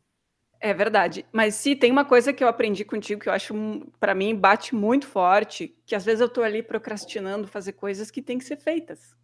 É 0.61 0.73
verdade. 0.73 1.27
Mas 1.33 1.57
se 1.57 1.75
tem 1.75 1.91
uma 1.91 2.05
coisa 2.05 2.33
que 2.33 2.43
eu 2.43 2.47
aprendi 2.47 2.85
contigo 2.85 3.21
que 3.21 3.29
eu 3.29 3.33
acho, 3.33 3.53
para 3.99 4.15
mim, 4.15 4.37
bate 4.37 4.77
muito 4.77 5.09
forte, 5.09 5.77
que 5.85 5.97
às 5.97 6.05
vezes 6.05 6.21
eu 6.21 6.29
estou 6.29 6.45
ali 6.45 6.63
procrastinando 6.63 7.49
fazer 7.49 7.73
coisas 7.73 8.13
que 8.13 8.23
têm 8.23 8.39
que 8.39 8.45
ser 8.45 8.57
feitas. 8.57 9.17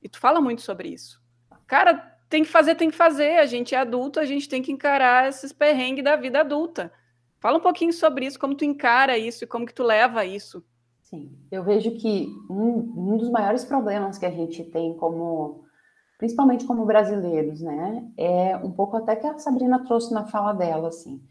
E 0.00 0.08
tu 0.08 0.20
fala 0.20 0.40
muito 0.40 0.62
sobre 0.62 0.90
isso. 0.90 1.20
Cara, 1.66 2.13
tem 2.28 2.42
que 2.42 2.48
fazer, 2.48 2.74
tem 2.74 2.90
que 2.90 2.96
fazer. 2.96 3.38
A 3.38 3.46
gente 3.46 3.74
é 3.74 3.78
adulto, 3.78 4.20
a 4.20 4.24
gente 4.24 4.48
tem 4.48 4.62
que 4.62 4.72
encarar 4.72 5.28
esses 5.28 5.52
perrengues 5.52 6.04
da 6.04 6.16
vida 6.16 6.40
adulta. 6.40 6.92
Fala 7.38 7.58
um 7.58 7.62
pouquinho 7.62 7.92
sobre 7.92 8.26
isso, 8.26 8.38
como 8.38 8.54
tu 8.54 8.64
encara 8.64 9.18
isso 9.18 9.44
e 9.44 9.46
como 9.46 9.66
que 9.66 9.74
tu 9.74 9.82
leva 9.82 10.24
isso. 10.24 10.64
Sim, 11.02 11.36
eu 11.50 11.62
vejo 11.62 11.90
que 11.92 12.28
um, 12.48 13.12
um 13.12 13.16
dos 13.18 13.30
maiores 13.30 13.64
problemas 13.64 14.18
que 14.18 14.26
a 14.26 14.30
gente 14.30 14.64
tem 14.64 14.96
como 14.96 15.64
principalmente 16.18 16.64
como 16.64 16.86
brasileiros, 16.86 17.60
né? 17.60 18.10
É 18.16 18.56
um 18.56 18.70
pouco 18.72 18.96
até 18.96 19.14
que 19.14 19.26
a 19.26 19.38
Sabrina 19.38 19.84
trouxe 19.84 20.12
na 20.14 20.24
fala 20.24 20.52
dela, 20.52 20.88
assim, 20.88 21.22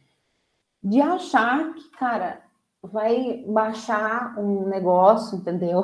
de 0.84 1.02
achar 1.02 1.74
que, 1.74 1.89
cara, 1.91 2.44
vai 2.82 3.44
baixar 3.48 4.38
um 4.38 4.68
negócio, 4.68 5.38
entendeu? 5.38 5.84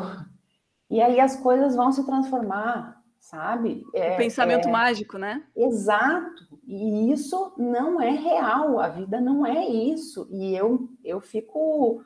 E 0.89 1.01
aí 1.01 1.19
as 1.19 1.35
coisas 1.35 1.75
vão 1.75 1.91
se 1.91 2.05
transformar, 2.05 2.98
sabe? 3.19 3.85
É, 3.93 4.13
o 4.13 4.17
pensamento 4.17 4.67
é... 4.67 4.71
mágico, 4.71 5.17
né? 5.17 5.43
Exato. 5.55 6.47
E 6.65 7.11
isso 7.11 7.53
não 7.57 8.01
é 8.01 8.09
real. 8.09 8.79
A 8.79 8.87
vida 8.87 9.19
não 9.19 9.45
é 9.45 9.67
isso. 9.67 10.27
E 10.31 10.55
eu, 10.55 10.89
eu 11.03 11.19
fico 11.19 12.03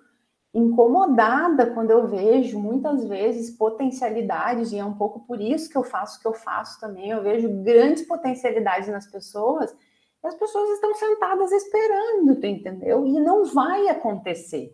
incomodada 0.54 1.72
quando 1.72 1.92
eu 1.92 2.08
vejo 2.08 2.60
muitas 2.60 3.08
vezes 3.08 3.50
potencialidades, 3.50 4.72
e 4.72 4.78
é 4.78 4.86
um 4.86 4.94
pouco 4.94 5.22
por 5.22 5.42
isso 5.42 5.70
que 5.70 5.78
eu 5.78 5.84
faço 5.84 6.20
o 6.20 6.22
que 6.22 6.28
eu 6.28 6.34
faço 6.34 6.80
também. 6.80 7.10
Eu 7.10 7.24
vejo 7.24 7.50
grandes 7.64 8.04
potencialidades 8.04 8.90
nas 8.90 9.08
pessoas, 9.08 9.76
e 10.24 10.28
as 10.28 10.36
pessoas 10.36 10.70
estão 10.70 10.94
sentadas 10.94 11.52
esperando, 11.52 12.36
tu 12.36 12.46
entendeu? 12.46 13.06
E 13.06 13.20
não 13.20 13.46
vai 13.46 13.90
acontecer. 13.90 14.74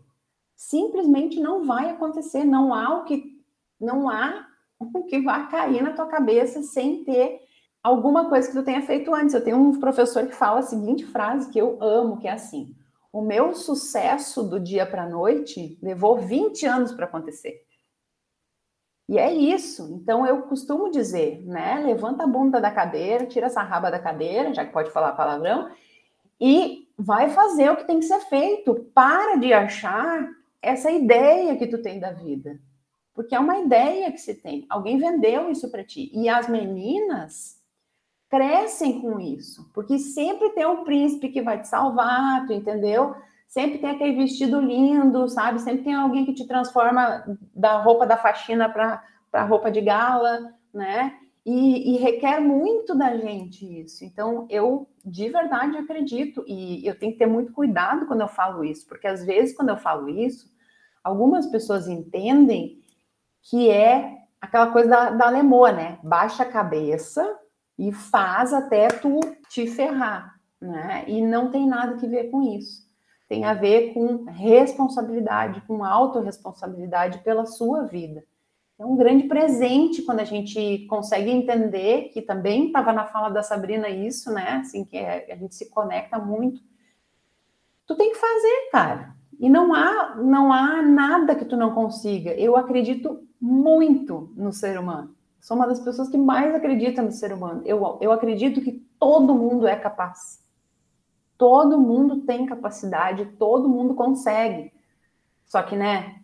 Simplesmente 0.53 1.39
não 1.39 1.65
vai 1.65 1.89
acontecer. 1.89 2.43
Não 2.43 2.73
há 2.73 2.99
o 2.99 3.05
que 3.05 3.39
não 3.79 4.09
há 4.09 4.48
que 5.09 5.21
vai 5.21 5.49
cair 5.49 5.83
na 5.83 5.93
tua 5.93 6.07
cabeça 6.07 6.61
sem 6.61 7.03
ter 7.03 7.41
alguma 7.83 8.29
coisa 8.29 8.47
que 8.47 8.55
tu 8.55 8.63
tenha 8.63 8.81
feito 8.81 9.13
antes. 9.13 9.33
Eu 9.33 9.43
tenho 9.43 9.57
um 9.57 9.79
professor 9.79 10.25
que 10.25 10.35
fala 10.35 10.59
a 10.59 10.63
seguinte 10.63 11.05
frase 11.05 11.49
que 11.49 11.59
eu 11.59 11.81
amo, 11.81 12.17
que 12.17 12.27
é 12.27 12.31
assim: 12.31 12.75
o 13.11 13.21
meu 13.21 13.53
sucesso 13.53 14.43
do 14.43 14.59
dia 14.59 14.85
para 14.85 15.03
a 15.03 15.09
noite 15.09 15.77
levou 15.81 16.17
20 16.17 16.65
anos 16.65 16.91
para 16.91 17.05
acontecer. 17.05 17.63
E 19.07 19.17
é 19.17 19.33
isso. 19.33 19.91
Então 19.91 20.25
eu 20.25 20.43
costumo 20.43 20.91
dizer, 20.91 21.43
né? 21.43 21.79
Levanta 21.83 22.23
a 22.23 22.27
bunda 22.27 22.61
da 22.61 22.69
cadeira, 22.69 23.25
tira 23.25 23.47
essa 23.47 23.63
raba 23.63 23.89
da 23.89 23.97
cadeira, 23.97 24.53
já 24.53 24.63
que 24.63 24.71
pode 24.71 24.91
falar 24.91 25.13
palavrão, 25.13 25.71
e 26.39 26.87
vai 26.95 27.29
fazer 27.31 27.71
o 27.71 27.75
que 27.75 27.87
tem 27.87 27.99
que 27.99 28.05
ser 28.05 28.19
feito. 28.21 28.75
Para 28.93 29.37
de 29.37 29.51
achar 29.51 30.29
essa 30.61 30.91
ideia 30.91 31.57
que 31.57 31.65
tu 31.65 31.81
tem 31.81 31.99
da 31.99 32.11
vida. 32.11 32.59
Porque 33.13 33.35
é 33.35 33.39
uma 33.39 33.59
ideia 33.59 34.11
que 34.11 34.19
se 34.19 34.33
tem. 34.33 34.65
Alguém 34.69 34.97
vendeu 34.97 35.49
isso 35.49 35.69
para 35.69 35.83
ti. 35.83 36.11
E 36.13 36.29
as 36.29 36.47
meninas 36.47 37.59
crescem 38.29 39.01
com 39.01 39.19
isso, 39.19 39.69
porque 39.73 39.97
sempre 39.97 40.51
tem 40.51 40.65
um 40.65 40.83
príncipe 40.83 41.29
que 41.29 41.41
vai 41.41 41.59
te 41.59 41.67
salvar, 41.67 42.45
tu 42.45 42.53
entendeu? 42.53 43.15
Sempre 43.47 43.79
tem 43.79 43.89
aquele 43.89 44.15
vestido 44.15 44.61
lindo, 44.61 45.27
sabe? 45.27 45.59
Sempre 45.59 45.85
tem 45.85 45.95
alguém 45.95 46.25
que 46.25 46.35
te 46.35 46.45
transforma 46.45 47.25
da 47.55 47.81
roupa 47.81 48.05
da 48.05 48.15
faxina 48.15 48.69
para 48.69 49.43
roupa 49.45 49.71
de 49.71 49.81
gala, 49.81 50.53
né? 50.71 51.17
E, 51.43 51.95
e, 51.95 51.97
requer 51.97 52.39
muito 52.39 52.93
da 52.93 53.17
gente 53.17 53.65
isso. 53.81 54.05
Então, 54.05 54.45
eu 54.51 54.87
de 55.03 55.29
verdade 55.29 55.77
acredito, 55.77 56.43
e 56.45 56.85
eu 56.85 56.99
tenho 56.99 57.13
que 57.13 57.17
ter 57.17 57.25
muito 57.25 57.51
cuidado 57.53 58.05
quando 58.05 58.21
eu 58.21 58.27
falo 58.27 58.63
isso, 58.63 58.85
porque 58.87 59.07
às 59.07 59.25
vezes, 59.25 59.55
quando 59.55 59.69
eu 59.69 59.77
falo 59.77 60.07
isso, 60.09 60.47
algumas 61.03 61.47
pessoas 61.47 61.87
entendem 61.87 62.79
que 63.41 63.69
é 63.69 64.17
aquela 64.39 64.71
coisa 64.71 64.89
da, 64.89 65.09
da 65.11 65.31
né? 65.31 65.99
Baixa 66.03 66.43
a 66.43 66.51
cabeça, 66.51 67.39
e 67.79 67.93
faz 67.93 68.53
até 68.53 68.89
tu 68.89 69.21
te 69.47 69.65
ferrar, 69.65 70.37
né? 70.59 71.05
E 71.07 71.21
não 71.21 71.49
tem 71.49 71.65
nada 71.65 71.95
que 71.95 72.05
ver 72.05 72.29
com 72.29 72.41
isso. 72.41 72.85
Tem 73.29 73.45
a 73.45 73.53
ver 73.53 73.93
com 73.93 74.25
responsabilidade, 74.25 75.61
com 75.61 75.85
autorresponsabilidade 75.85 77.19
pela 77.19 77.45
sua 77.45 77.83
vida. 77.83 78.25
É 78.77 78.85
um 78.85 78.97
grande 78.97 79.27
presente 79.27 80.01
quando 80.01 80.19
a 80.19 80.25
gente 80.25 80.85
consegue 80.87 81.31
entender, 81.31 82.09
que 82.09 82.21
também 82.21 82.67
estava 82.67 82.91
na 82.91 83.05
fala 83.05 83.29
da 83.29 83.41
Sabrina 83.41 83.87
isso, 83.87 84.29
né? 84.33 84.59
Assim, 84.61 84.83
que 84.83 84.97
é, 84.97 85.31
a 85.31 85.35
gente 85.37 85.55
se 85.55 85.69
conecta 85.69 86.19
muito. 86.19 86.61
Tu 87.87 87.95
tem 87.95 88.11
que 88.11 88.17
fazer, 88.17 88.69
cara. 88.73 89.15
E 89.39 89.49
não 89.49 89.73
há, 89.73 90.15
não 90.15 90.51
há 90.51 90.81
nada 90.81 91.33
que 91.33 91.45
tu 91.45 91.55
não 91.55 91.73
consiga. 91.73 92.31
Eu 92.33 92.57
acredito 92.57 93.25
muito 93.39 94.33
no 94.35 94.51
ser 94.51 94.77
humano. 94.77 95.15
Sou 95.39 95.55
uma 95.55 95.65
das 95.65 95.79
pessoas 95.79 96.09
que 96.09 96.17
mais 96.17 96.53
acredita 96.53 97.01
no 97.01 97.11
ser 97.11 97.31
humano. 97.31 97.61
Eu, 97.65 97.97
eu 98.01 98.11
acredito 98.11 98.61
que 98.61 98.73
todo 98.99 99.33
mundo 99.33 99.65
é 99.65 99.77
capaz. 99.77 100.43
Todo 101.37 101.79
mundo 101.79 102.25
tem 102.25 102.45
capacidade, 102.45 103.25
todo 103.37 103.69
mundo 103.69 103.95
consegue. 103.95 104.73
Só 105.45 105.63
que, 105.63 105.77
né, 105.77 106.21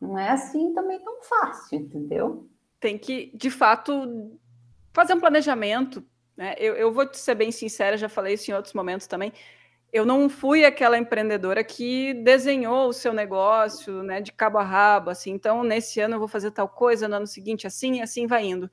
não 0.00 0.18
é 0.18 0.30
assim 0.30 0.72
também 0.72 0.98
tão 1.00 1.22
fácil, 1.22 1.78
entendeu? 1.78 2.48
Tem 2.80 2.96
que, 2.96 3.30
de 3.36 3.50
fato, 3.50 3.92
fazer 4.94 5.12
um 5.12 5.20
planejamento. 5.20 6.02
Né? 6.34 6.54
Eu, 6.56 6.74
eu 6.74 6.92
vou 6.92 7.06
ser 7.12 7.34
bem 7.34 7.52
sincera, 7.52 7.98
já 7.98 8.08
falei 8.08 8.34
isso 8.34 8.50
em 8.50 8.54
outros 8.54 8.72
momentos 8.72 9.06
também. 9.06 9.34
Eu 9.92 10.06
não 10.06 10.28
fui 10.28 10.64
aquela 10.64 10.96
empreendedora 10.96 11.62
que 11.62 12.14
desenhou 12.14 12.88
o 12.88 12.92
seu 12.92 13.12
negócio, 13.12 14.02
né, 14.02 14.20
de 14.20 14.32
cabo 14.32 14.58
a 14.58 14.62
rabo, 14.62 15.10
assim. 15.10 15.32
Então, 15.32 15.62
nesse 15.62 16.00
ano 16.00 16.14
eu 16.14 16.18
vou 16.18 16.28
fazer 16.28 16.50
tal 16.50 16.68
coisa, 16.68 17.06
no 17.06 17.16
ano 17.16 17.26
seguinte 17.26 17.66
assim, 17.66 17.98
e 17.98 18.02
assim 18.02 18.26
vai 18.26 18.44
indo. 18.46 18.70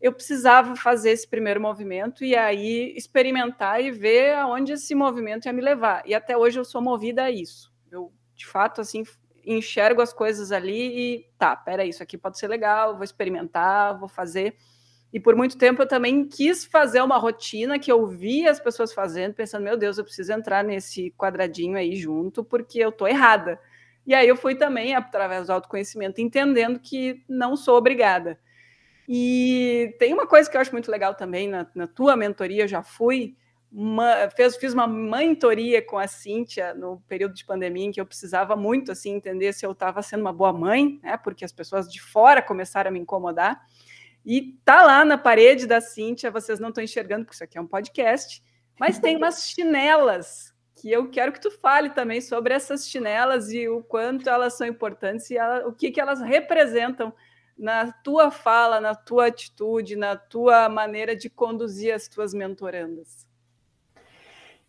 Eu 0.00 0.12
precisava 0.12 0.76
fazer 0.76 1.10
esse 1.10 1.28
primeiro 1.28 1.60
movimento 1.60 2.24
e 2.24 2.36
aí 2.36 2.92
experimentar 2.96 3.82
e 3.82 3.90
ver 3.90 4.34
aonde 4.34 4.72
esse 4.72 4.94
movimento 4.94 5.46
ia 5.46 5.52
me 5.52 5.62
levar. 5.62 6.02
E 6.06 6.14
até 6.14 6.36
hoje 6.36 6.58
eu 6.58 6.64
sou 6.64 6.82
movida 6.82 7.24
a 7.24 7.30
isso. 7.30 7.72
Eu, 7.90 8.12
de 8.34 8.46
fato, 8.46 8.80
assim, 8.80 9.04
enxergo 9.44 10.00
as 10.00 10.12
coisas 10.12 10.52
ali 10.52 11.16
e 11.16 11.30
tá, 11.38 11.56
peraí, 11.56 11.88
isso 11.88 12.02
aqui 12.02 12.16
pode 12.16 12.38
ser 12.38 12.48
legal, 12.48 12.94
vou 12.94 13.04
experimentar, 13.04 13.98
vou 13.98 14.08
fazer. 14.08 14.56
E 15.12 15.20
por 15.20 15.36
muito 15.36 15.58
tempo 15.58 15.82
eu 15.82 15.86
também 15.86 16.26
quis 16.26 16.64
fazer 16.64 17.02
uma 17.02 17.18
rotina 17.18 17.78
que 17.78 17.92
eu 17.92 18.06
via 18.06 18.50
as 18.50 18.58
pessoas 18.58 18.92
fazendo, 18.94 19.34
pensando, 19.34 19.62
meu 19.62 19.76
Deus, 19.76 19.98
eu 19.98 20.04
preciso 20.04 20.32
entrar 20.32 20.64
nesse 20.64 21.10
quadradinho 21.18 21.76
aí 21.76 21.94
junto, 21.96 22.42
porque 22.42 22.78
eu 22.78 22.90
tô 22.90 23.06
errada. 23.06 23.60
E 24.06 24.14
aí 24.14 24.26
eu 24.26 24.36
fui 24.36 24.54
também, 24.54 24.94
através 24.94 25.46
do 25.46 25.52
autoconhecimento, 25.52 26.20
entendendo 26.20 26.80
que 26.80 27.22
não 27.28 27.56
sou 27.56 27.76
obrigada. 27.76 28.38
E 29.06 29.94
tem 29.98 30.14
uma 30.14 30.26
coisa 30.26 30.50
que 30.50 30.56
eu 30.56 30.60
acho 30.60 30.72
muito 30.72 30.90
legal 30.90 31.14
também 31.14 31.48
na, 31.48 31.66
na 31.74 31.86
tua 31.86 32.16
mentoria, 32.16 32.64
eu 32.64 32.68
já 32.68 32.82
fui, 32.82 33.36
uma, 33.70 34.30
fez, 34.30 34.56
fiz 34.56 34.72
uma 34.72 34.86
mentoria 34.86 35.82
com 35.82 35.98
a 35.98 36.06
Cíntia 36.06 36.74
no 36.74 37.00
período 37.08 37.34
de 37.34 37.44
pandemia 37.44 37.86
em 37.86 37.90
que 37.90 38.00
eu 38.00 38.06
precisava 38.06 38.56
muito 38.56 38.92
assim 38.92 39.14
entender 39.14 39.52
se 39.52 39.64
eu 39.64 39.72
estava 39.72 40.02
sendo 40.02 40.20
uma 40.20 40.32
boa 40.32 40.52
mãe, 40.52 41.00
né? 41.02 41.16
Porque 41.16 41.44
as 41.44 41.52
pessoas 41.52 41.90
de 41.90 42.00
fora 42.00 42.42
começaram 42.42 42.88
a 42.88 42.92
me 42.92 43.00
incomodar. 43.00 43.60
E 44.24 44.58
tá 44.64 44.84
lá 44.84 45.04
na 45.04 45.18
parede 45.18 45.66
da 45.66 45.80
Cíntia, 45.80 46.30
vocês 46.30 46.60
não 46.60 46.68
estão 46.68 46.82
enxergando, 46.82 47.24
porque 47.24 47.34
isso 47.34 47.44
aqui 47.44 47.58
é 47.58 47.60
um 47.60 47.66
podcast, 47.66 48.42
mas 48.78 48.98
tem 48.98 49.16
umas 49.16 49.46
chinelas 49.50 50.52
que 50.74 50.90
eu 50.90 51.10
quero 51.10 51.32
que 51.32 51.40
tu 51.40 51.50
fale 51.50 51.90
também 51.90 52.20
sobre 52.20 52.54
essas 52.54 52.88
chinelas 52.88 53.52
e 53.52 53.68
o 53.68 53.82
quanto 53.82 54.28
elas 54.28 54.54
são 54.54 54.66
importantes 54.66 55.30
e 55.30 55.36
ela, 55.36 55.66
o 55.66 55.72
que, 55.72 55.90
que 55.90 56.00
elas 56.00 56.20
representam 56.20 57.12
na 57.56 57.92
tua 57.92 58.30
fala, 58.30 58.80
na 58.80 58.94
tua 58.94 59.26
atitude, 59.26 59.94
na 59.94 60.16
tua 60.16 60.68
maneira 60.68 61.14
de 61.14 61.28
conduzir 61.28 61.94
as 61.94 62.08
tuas 62.08 62.32
mentorandas. 62.32 63.26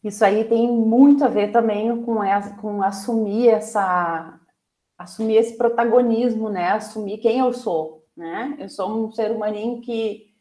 Isso 0.03 0.23
aí 0.25 0.43
tem 0.43 0.67
muito 0.67 1.23
a 1.23 1.29
ver 1.29 1.51
também 1.51 2.03
com, 2.03 2.21
essa, 2.23 2.55
com 2.57 2.83
assumir 2.83 3.47
essa 3.47 4.39
assumir 4.97 5.37
esse 5.37 5.57
protagonismo, 5.57 6.49
né? 6.49 6.71
Assumir 6.71 7.17
quem 7.17 7.39
eu 7.39 7.51
sou, 7.51 8.02
né? 8.15 8.55
Eu 8.59 8.69
sou 8.69 9.05
um 9.05 9.11
ser 9.11 9.31
humaninho 9.31 9.81
que 9.81 10.33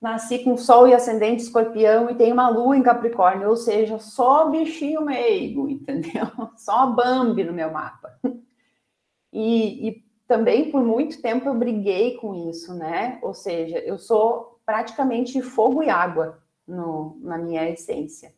nasci 0.00 0.40
com 0.40 0.56
Sol 0.56 0.86
e 0.86 0.94
ascendente 0.94 1.42
escorpião 1.42 2.10
e 2.10 2.14
tenho 2.14 2.34
uma 2.34 2.48
lua 2.48 2.76
em 2.76 2.82
Capricórnio, 2.82 3.48
ou 3.48 3.56
seja, 3.56 3.98
só 3.98 4.48
bichinho 4.50 5.02
meigo, 5.04 5.68
entendeu? 5.68 6.26
Só 6.56 6.86
Bambi 6.86 7.44
no 7.44 7.52
meu 7.52 7.70
mapa. 7.70 8.18
E, 9.32 9.88
e, 9.88 10.06
também 10.26 10.70
por 10.70 10.82
muito 10.82 11.20
tempo 11.22 11.48
eu 11.48 11.54
briguei 11.54 12.16
com 12.16 12.34
isso, 12.50 12.74
né? 12.74 13.18
Ou 13.22 13.32
seja, 13.32 13.78
eu 13.78 13.98
sou 13.98 14.60
praticamente 14.64 15.40
fogo 15.40 15.82
e 15.82 15.90
água 15.90 16.42
no, 16.66 17.18
na 17.20 17.38
minha 17.38 17.68
essência. 17.68 18.34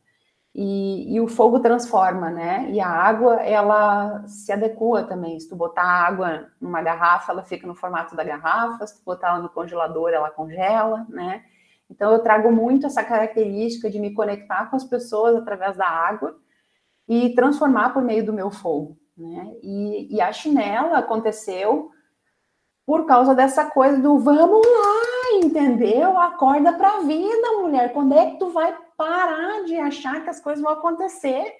E, 0.54 1.14
e, 1.14 1.20
o 1.20 1.28
fogo 1.28 1.60
transforma, 1.60 2.30
né? 2.30 2.68
E 2.70 2.80
a 2.80 2.88
água, 2.88 3.34
ela 3.42 4.26
se 4.26 4.50
adequa 4.50 5.04
também. 5.04 5.38
Se 5.38 5.48
tu 5.48 5.54
botar 5.54 5.84
água 5.84 6.48
numa 6.60 6.82
garrafa, 6.82 7.32
ela 7.32 7.44
fica 7.44 7.66
no 7.66 7.74
formato 7.74 8.16
da 8.16 8.24
garrafa. 8.24 8.86
Se 8.86 8.98
tu 8.98 9.04
botar 9.04 9.28
ela 9.28 9.38
no 9.40 9.50
congelador, 9.50 10.10
ela 10.10 10.30
congela, 10.30 11.06
né? 11.08 11.44
Então, 11.90 12.12
eu 12.12 12.18
trago 12.20 12.50
muito 12.50 12.86
essa 12.86 13.04
característica 13.04 13.88
de 13.88 14.00
me 14.00 14.12
conectar 14.12 14.66
com 14.66 14.76
as 14.76 14.84
pessoas 14.84 15.36
através 15.36 15.76
da 15.76 15.86
água 15.86 16.36
e 17.08 17.34
transformar 17.34 17.90
por 17.90 18.02
meio 18.02 18.24
do 18.24 18.32
meu 18.32 18.50
fogo, 18.50 18.98
né? 19.16 19.52
E, 19.62 20.16
e 20.16 20.20
a 20.20 20.32
chinela 20.32 20.98
aconteceu 20.98 21.90
por 22.84 23.06
causa 23.06 23.34
dessa 23.34 23.66
coisa 23.66 24.00
do 24.00 24.18
vamos 24.18 24.66
lá, 24.66 25.38
entendeu? 25.44 26.18
Acorda 26.18 26.72
para 26.72 26.96
a 26.96 27.00
vida, 27.00 27.52
mulher. 27.60 27.92
Quando 27.92 28.14
é 28.14 28.30
que 28.30 28.38
tu 28.38 28.50
vai 28.50 28.74
parar 28.98 29.64
de 29.64 29.76
achar 29.76 30.22
que 30.24 30.28
as 30.28 30.40
coisas 30.40 30.62
vão 30.62 30.72
acontecer? 30.72 31.54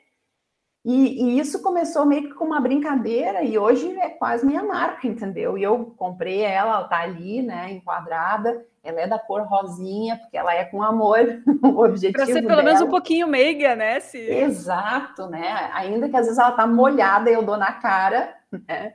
E, 0.85 1.23
e, 1.23 1.39
isso 1.39 1.63
começou 1.63 2.05
meio 2.05 2.25
que 2.25 2.35
com 2.35 2.47
uma 2.47 2.61
brincadeira 2.61 3.43
e 3.43 3.59
hoje 3.59 3.91
é 3.99 4.09
quase 4.09 4.45
minha 4.45 4.63
marca, 4.63 5.07
entendeu? 5.07 5.57
E 5.57 5.63
eu 5.63 5.87
comprei 5.97 6.41
ela, 6.41 6.79
ela 6.79 6.89
tá 6.89 7.01
ali, 7.01 7.43
né, 7.43 7.73
enquadrada. 7.73 8.65
Ela 8.83 9.03
é 9.03 9.07
da 9.07 9.19
cor 9.19 9.43
rosinha, 9.43 10.17
porque 10.17 10.37
ela 10.37 10.55
é 10.55 10.65
com 10.65 10.83
amor, 10.83 11.19
o 11.63 11.85
objetivo 11.85 12.13
Para 12.13 12.27
ser 12.27 12.43
pelo 12.43 12.49
dela. 12.49 12.63
menos 12.63 12.81
um 12.81 12.89
pouquinho 12.89 13.29
meiga, 13.29 13.77
né? 13.77 14.01
Se... 14.01 14.19
Exato, 14.19 15.27
né? 15.27 15.71
Ainda 15.75 16.09
que 16.09 16.17
às 16.17 16.25
vezes 16.25 16.39
ela 16.39 16.53
tá 16.53 16.67
molhada 16.67 17.31
e 17.31 17.35
eu 17.35 17.43
dou 17.43 17.57
na 17.57 17.73
cara, 17.73 18.35
né? 18.67 18.95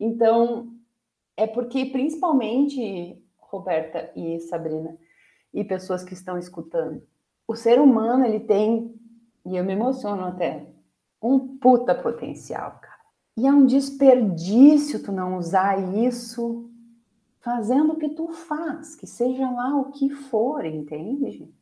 Então, 0.00 0.72
é 1.36 1.46
porque, 1.46 1.84
principalmente, 1.86 3.22
Roberta 3.38 4.10
e 4.16 4.40
Sabrina, 4.40 4.96
e 5.54 5.62
pessoas 5.62 6.02
que 6.02 6.14
estão 6.14 6.36
escutando, 6.36 7.06
o 7.52 7.56
ser 7.56 7.78
humano, 7.78 8.24
ele 8.24 8.40
tem, 8.40 8.94
e 9.44 9.56
eu 9.56 9.64
me 9.64 9.72
emociono 9.72 10.24
até, 10.24 10.66
um 11.22 11.56
puta 11.58 11.94
potencial, 11.94 12.78
cara. 12.80 12.92
E 13.36 13.46
é 13.46 13.52
um 13.52 13.64
desperdício 13.64 15.02
tu 15.02 15.12
não 15.12 15.38
usar 15.38 15.78
isso 15.96 16.70
fazendo 17.40 17.92
o 17.92 17.96
que 17.96 18.10
tu 18.10 18.28
faz, 18.28 18.94
que 18.94 19.06
seja 19.06 19.50
lá 19.50 19.76
o 19.76 19.90
que 19.90 20.10
for, 20.10 20.64
entende? 20.64 21.52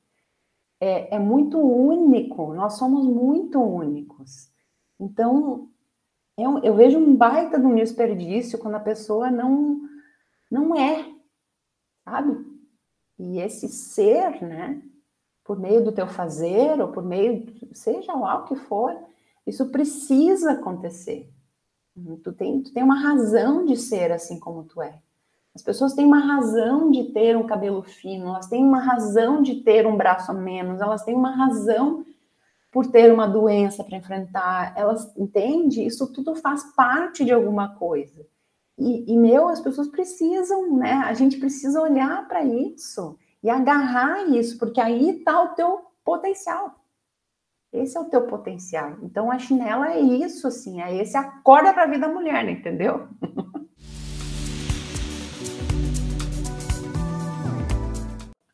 É, 0.81 1.17
é 1.17 1.19
muito 1.19 1.59
único, 1.59 2.55
nós 2.55 2.75
somos 2.75 3.07
muito 3.07 3.61
únicos. 3.61 4.51
Então, 4.99 5.69
eu, 6.37 6.59
é 6.59 6.69
eu 6.69 6.75
vejo 6.75 6.99
um 6.99 7.17
baita 7.17 7.59
de 7.59 7.67
um 7.67 7.75
desperdício 7.75 8.59
quando 8.59 8.77
a 8.77 8.81
pessoa 8.81 9.31
não, 9.31 9.81
não 10.51 10.75
é, 10.75 11.07
sabe? 12.05 12.45
E 13.19 13.39
esse 13.39 13.69
ser, 13.69 14.43
né, 14.43 14.83
por 15.51 15.59
meio 15.59 15.83
do 15.83 15.91
teu 15.91 16.07
fazer, 16.07 16.81
ou 16.81 16.93
por 16.93 17.03
meio, 17.03 17.45
seja 17.73 18.13
lá 18.13 18.37
o 18.37 18.45
que 18.45 18.55
for, 18.55 18.97
isso 19.45 19.69
precisa 19.71 20.53
acontecer. 20.53 21.29
Tu 22.23 22.33
tem, 22.35 22.63
tu 22.63 22.73
tem 22.73 22.85
uma 22.85 23.01
razão 23.01 23.65
de 23.65 23.77
ser 23.77 24.13
assim 24.13 24.39
como 24.39 24.63
tu 24.63 24.81
é. 24.81 25.01
As 25.53 25.61
pessoas 25.61 25.93
têm 25.93 26.07
uma 26.07 26.21
razão 26.21 26.89
de 26.89 27.13
ter 27.13 27.37
um 27.37 27.49
cabelo 27.49 27.83
fino, 27.83 28.29
elas 28.29 28.47
têm 28.47 28.65
uma 28.65 28.79
razão 28.79 29.43
de 29.43 29.57
ter 29.57 29.89
um 29.89 29.97
braço 29.97 30.31
a 30.31 30.35
menos, 30.35 30.81
elas 30.81 31.03
têm 31.03 31.17
uma 31.17 31.35
razão 31.35 32.07
por 32.71 32.87
ter 32.87 33.13
uma 33.13 33.27
doença 33.27 33.83
para 33.83 33.99
enfrentar, 33.99 34.73
elas 34.77 35.13
entende? 35.17 35.85
Isso 35.85 36.13
tudo 36.13 36.37
faz 36.37 36.63
parte 36.77 37.25
de 37.25 37.33
alguma 37.33 37.75
coisa. 37.75 38.25
E, 38.79 39.13
e, 39.13 39.17
meu, 39.17 39.49
as 39.49 39.61
pessoas 39.61 39.89
precisam, 39.89 40.77
né? 40.77 40.93
A 40.93 41.13
gente 41.13 41.41
precisa 41.41 41.83
olhar 41.83 42.29
para 42.29 42.45
isso 42.45 43.19
e 43.43 43.49
agarrar 43.49 44.29
isso, 44.29 44.59
porque 44.59 44.81
aí 44.81 45.19
está 45.19 45.43
o 45.43 45.55
teu 45.55 45.81
potencial. 46.05 46.75
Esse 47.73 47.97
é 47.97 48.01
o 48.01 48.11
teu 48.11 48.27
potencial. 48.27 48.99
Então 49.03 49.31
a 49.31 49.39
chinela 49.39 49.93
é 49.93 50.01
isso, 50.01 50.47
assim, 50.47 50.83
é 50.83 50.95
esse 50.97 51.17
acorda 51.17 51.73
para 51.73 51.85
a 51.85 51.87
vida 51.87 52.07
da 52.07 52.13
mulher, 52.13 52.45
né? 52.45 52.51
entendeu? 52.53 53.09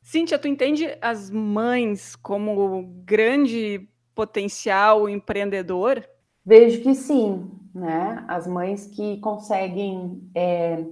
Cíntia, 0.02 0.38
tu 0.38 0.46
entende 0.46 0.96
as 1.02 1.30
mães 1.30 2.14
como 2.16 2.84
grande 3.04 3.88
potencial 4.14 5.08
empreendedor? 5.08 6.02
Vejo 6.44 6.80
que 6.82 6.94
sim, 6.94 7.50
né? 7.74 8.24
As 8.28 8.46
mães 8.46 8.86
que 8.86 9.18
conseguem 9.18 10.30
é, 10.34 10.86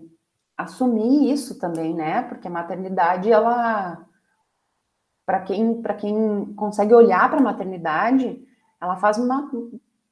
assumir 0.56 1.30
isso 1.32 1.58
também, 1.58 1.94
né? 1.94 2.22
Porque 2.22 2.48
a 2.48 2.50
maternidade, 2.50 3.30
ela, 3.30 4.06
para 5.26 5.40
quem, 5.40 5.82
quem 5.98 6.54
consegue 6.54 6.94
olhar 6.94 7.28
para 7.28 7.38
a 7.38 7.42
maternidade, 7.42 8.46
ela 8.80 8.96
faz 8.96 9.18
uma 9.18 9.50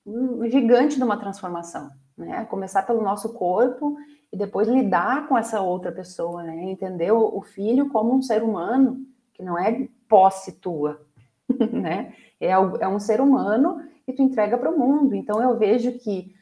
um 0.04 0.48
gigante 0.50 0.96
de 0.96 1.04
uma 1.04 1.16
transformação, 1.16 1.88
né? 2.16 2.44
Começar 2.46 2.82
pelo 2.82 3.02
nosso 3.02 3.32
corpo 3.34 3.96
e 4.32 4.36
depois 4.36 4.66
lidar 4.68 5.28
com 5.28 5.38
essa 5.38 5.60
outra 5.60 5.92
pessoa, 5.92 6.42
né? 6.42 6.64
Entender 6.64 7.12
o 7.12 7.40
filho 7.42 7.88
como 7.88 8.14
um 8.14 8.22
ser 8.22 8.42
humano 8.42 9.06
que 9.32 9.42
não 9.42 9.58
é 9.58 9.88
posse 10.08 10.52
tua, 10.52 11.00
né? 11.72 12.14
É, 12.40 12.50
é 12.50 12.88
um 12.88 12.98
ser 12.98 13.20
humano 13.20 13.80
e 14.06 14.12
tu 14.12 14.22
entrega 14.22 14.58
para 14.58 14.70
o 14.70 14.78
mundo. 14.78 15.14
Então 15.14 15.40
eu 15.40 15.56
vejo 15.56 15.92
que 15.98 16.34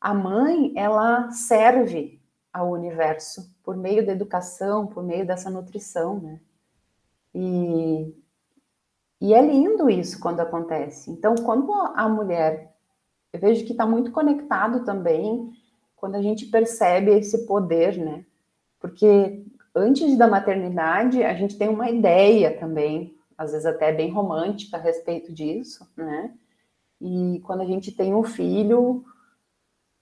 a 0.00 0.12
mãe 0.12 0.72
ela 0.76 1.30
serve 1.30 2.17
ao 2.52 2.70
universo 2.70 3.54
por 3.62 3.76
meio 3.76 4.04
da 4.04 4.12
educação, 4.12 4.86
por 4.86 5.02
meio 5.02 5.26
dessa 5.26 5.50
nutrição, 5.50 6.20
né? 6.20 6.40
E, 7.34 8.14
e 9.20 9.34
é 9.34 9.42
lindo 9.42 9.88
isso 9.90 10.18
quando 10.18 10.40
acontece. 10.40 11.10
Então, 11.10 11.34
quando 11.36 11.72
a 11.72 12.08
mulher, 12.08 12.74
eu 13.32 13.40
vejo 13.40 13.64
que 13.64 13.72
está 13.72 13.86
muito 13.86 14.10
conectado 14.10 14.84
também 14.84 15.52
quando 15.94 16.14
a 16.14 16.22
gente 16.22 16.46
percebe 16.46 17.10
esse 17.10 17.46
poder, 17.46 17.98
né? 17.98 18.24
Porque 18.80 19.44
antes 19.74 20.16
da 20.16 20.26
maternidade, 20.26 21.22
a 21.22 21.34
gente 21.34 21.58
tem 21.58 21.68
uma 21.68 21.90
ideia 21.90 22.58
também 22.58 23.18
às 23.38 23.52
vezes 23.52 23.66
até 23.66 23.92
bem 23.92 24.10
romântica 24.10 24.76
a 24.76 24.80
respeito 24.80 25.32
disso, 25.32 25.88
né? 25.96 26.34
E 27.00 27.40
quando 27.44 27.60
a 27.60 27.64
gente 27.64 27.92
tem 27.92 28.12
um 28.12 28.24
filho, 28.24 29.04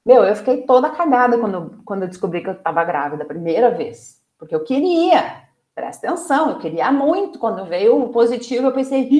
meu, 0.06 0.22
eu 0.22 0.36
fiquei 0.36 0.62
toda 0.62 0.88
cagada 0.88 1.36
quando, 1.36 1.82
quando 1.84 2.02
eu 2.02 2.08
descobri 2.08 2.40
que 2.40 2.48
eu 2.48 2.54
estava 2.54 2.84
grávida 2.84 3.24
a 3.24 3.26
primeira 3.26 3.72
vez. 3.72 4.22
Porque 4.38 4.54
eu 4.54 4.62
queria, 4.62 5.42
presta 5.74 6.06
atenção, 6.06 6.50
eu 6.50 6.58
queria 6.60 6.92
muito. 6.92 7.40
Quando 7.40 7.66
veio 7.66 8.00
o 8.00 8.10
positivo, 8.10 8.68
eu 8.68 8.72
pensei, 8.72 9.10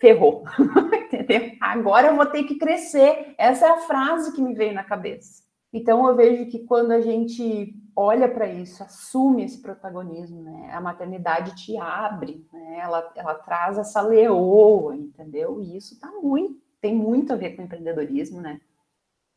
ferrou. 0.00 0.42
Entendeu? 1.04 1.52
Agora 1.60 2.08
eu 2.08 2.16
vou 2.16 2.26
ter 2.26 2.42
que 2.42 2.56
crescer. 2.56 3.36
Essa 3.38 3.66
é 3.66 3.70
a 3.70 3.78
frase 3.82 4.34
que 4.34 4.42
me 4.42 4.54
veio 4.54 4.74
na 4.74 4.82
cabeça. 4.82 5.44
Então 5.72 6.06
eu 6.08 6.16
vejo 6.16 6.50
que 6.50 6.58
quando 6.58 6.90
a 6.90 7.00
gente 7.00 7.74
olha 7.94 8.28
para 8.28 8.48
isso, 8.48 8.82
assume 8.82 9.44
esse 9.44 9.62
protagonismo, 9.62 10.42
né? 10.42 10.70
A 10.72 10.80
maternidade 10.80 11.54
te 11.54 11.78
abre, 11.78 12.44
né? 12.52 12.78
Ela, 12.80 13.12
ela 13.14 13.34
traz 13.34 13.78
essa 13.78 14.00
leoa, 14.00 14.96
entendeu? 14.96 15.60
E 15.60 15.76
isso 15.76 15.98
tá 16.00 16.10
muito, 16.20 16.60
tem 16.80 16.94
muito 16.94 17.32
a 17.32 17.36
ver 17.36 17.54
com 17.54 17.62
empreendedorismo, 17.62 18.40
né? 18.40 18.60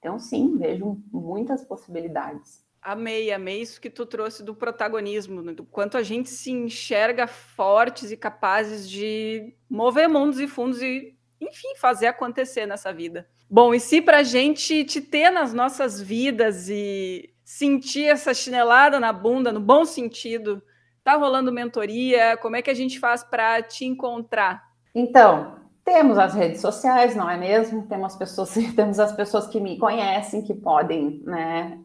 Então, 0.06 0.20
sim, 0.20 0.56
vejo 0.56 1.02
muitas 1.12 1.66
possibilidades. 1.66 2.64
Amei, 2.80 3.32
amei 3.32 3.60
isso 3.60 3.82
que 3.82 3.90
tu 3.90 4.06
trouxe 4.06 4.44
do 4.44 4.54
protagonismo, 4.54 5.42
né? 5.42 5.52
do 5.52 5.66
quanto 5.66 5.98
a 5.98 6.04
gente 6.04 6.30
se 6.30 6.52
enxerga 6.52 7.26
fortes 7.26 8.12
e 8.12 8.16
capazes 8.16 8.88
de 8.88 9.56
mover 9.68 10.08
mundos 10.08 10.40
e 10.40 10.48
fundos 10.48 10.80
e, 10.80 11.18
enfim, 11.42 11.76
fazer 11.78 12.06
acontecer 12.06 12.68
nessa 12.68 12.94
vida. 12.94 13.28
Bom, 13.50 13.74
e 13.74 13.80
se 13.80 14.00
para 14.00 14.20
a 14.20 14.24
gente 14.24 14.86
te 14.86 15.02
ter 15.02 15.32
nas 15.32 15.56
nossas 15.56 16.00
vidas 16.00 16.70
e 16.70 17.34
sentir 17.44 18.06
essa 18.06 18.32
chinelada 18.32 19.00
na 19.00 19.12
bunda, 19.12 19.52
no 19.52 19.60
bom 19.60 19.86
sentido, 19.86 20.62
tá 21.04 21.16
rolando 21.16 21.52
mentoria? 21.52 22.38
Como 22.38 22.56
é 22.56 22.62
que 22.62 22.70
a 22.70 22.76
gente 22.76 23.00
faz 23.00 23.24
para 23.24 23.64
te 23.64 23.86
encontrar? 23.86 24.62
Então, 24.94 25.65
temos 25.86 26.18
as 26.18 26.34
redes 26.34 26.60
sociais, 26.60 27.16
não 27.16 27.30
é 27.30 27.38
mesmo? 27.38 27.84
Temos, 27.84 28.16
pessoas, 28.16 28.56
temos 28.76 29.00
as 29.00 29.14
pessoas 29.14 29.46
que 29.48 29.62
me 29.62 29.78
conhecem, 29.78 30.42
que 30.42 30.56
podem 30.56 31.22
né, 31.24 31.78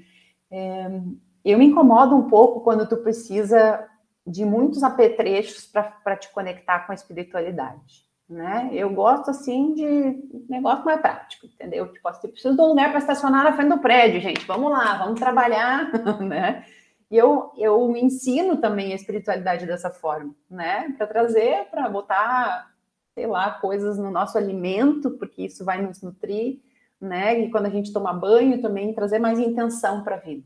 É, 0.50 1.00
eu 1.44 1.59
me 1.59 1.66
incomodo 1.66 2.16
um 2.16 2.28
pouco 2.28 2.60
quando 2.60 2.89
tu 2.89 2.97
precisa 2.98 3.86
de 4.27 4.44
muitos 4.44 4.82
apetrechos 4.82 5.66
para 5.66 6.16
te 6.16 6.31
conectar 6.32 6.81
com 6.81 6.93
a 6.93 6.94
espiritualidade, 6.94 8.05
né? 8.28 8.69
Eu 8.73 8.90
gosto, 8.90 9.31
assim, 9.31 9.73
de 9.74 10.44
negócio 10.48 10.85
mais 10.85 11.01
prático, 11.01 11.47
entendeu? 11.47 11.90
Tipo, 11.93 12.09
assim, 12.09 12.28
preciso 12.28 12.55
de 12.55 12.60
um 12.60 12.66
lugar 12.66 12.90
para 12.90 12.98
estacionar 12.98 13.44
na 13.44 13.55
frente 13.55 13.70
do 13.70 13.78
prédio, 13.78 14.20
gente, 14.20 14.47
vamos 14.47 14.70
lá, 14.70 14.98
vamos 14.98 15.19
trabalhar, 15.19 15.90
né? 16.20 16.65
E 17.10 17.16
eu, 17.16 17.51
eu 17.56 17.97
ensino 17.97 18.59
também 18.59 18.93
a 18.93 18.97
espiritualidade 18.97 19.65
dessa 19.65 19.89
forma, 19.89 20.35
né? 20.51 20.94
Para 20.98 21.06
trazer, 21.06 21.66
para 21.70 21.89
botar, 21.89 22.70
sei 23.15 23.27
lá, 23.27 23.52
coisas 23.52 23.97
no 23.98 24.10
nosso 24.10 24.36
alimento, 24.36 25.12
porque 25.12 25.47
isso 25.47 25.65
vai 25.65 25.81
nos 25.81 26.02
nutrir, 26.02 26.60
né? 27.01 27.40
E 27.40 27.51
quando 27.51 27.65
a 27.65 27.70
gente 27.70 27.94
toma 27.94 28.12
banho 28.12 28.60
também, 28.60 28.93
trazer 28.93 29.19
mais 29.19 29.39
intenção 29.39 30.05
para 30.05 30.16
a 30.16 30.19
vida. 30.19 30.44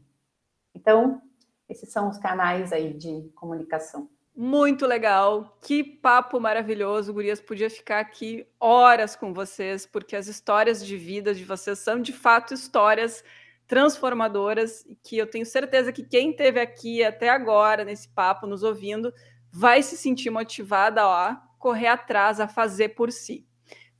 Então, 0.74 1.20
esses 1.68 1.90
são 1.90 2.08
os 2.08 2.18
canais 2.18 2.72
aí 2.72 2.92
de 2.92 3.30
comunicação. 3.34 4.08
Muito 4.34 4.86
legal, 4.86 5.58
que 5.60 5.84
papo 5.84 6.40
maravilhoso, 6.40 7.12
Gurias. 7.12 7.40
Podia 7.40 7.68
ficar 7.68 8.00
aqui 8.00 8.46
horas 8.58 9.14
com 9.14 9.34
vocês, 9.34 9.84
porque 9.84 10.16
as 10.16 10.26
histórias 10.26 10.84
de 10.84 10.96
vida 10.96 11.34
de 11.34 11.44
vocês 11.44 11.78
são 11.78 12.00
de 12.00 12.14
fato 12.14 12.54
histórias 12.54 13.22
transformadoras 13.66 14.86
que 15.02 15.18
eu 15.18 15.26
tenho 15.26 15.44
certeza 15.44 15.92
que 15.92 16.02
quem 16.02 16.30
esteve 16.30 16.60
aqui 16.60 17.04
até 17.04 17.28
agora 17.28 17.84
nesse 17.84 18.08
papo 18.08 18.46
nos 18.46 18.62
ouvindo 18.62 19.12
vai 19.50 19.82
se 19.82 19.96
sentir 19.96 20.30
motivada 20.30 21.02
a 21.02 21.36
correr 21.58 21.88
atrás, 21.88 22.40
a 22.40 22.48
fazer 22.48 22.90
por 22.90 23.12
si. 23.12 23.46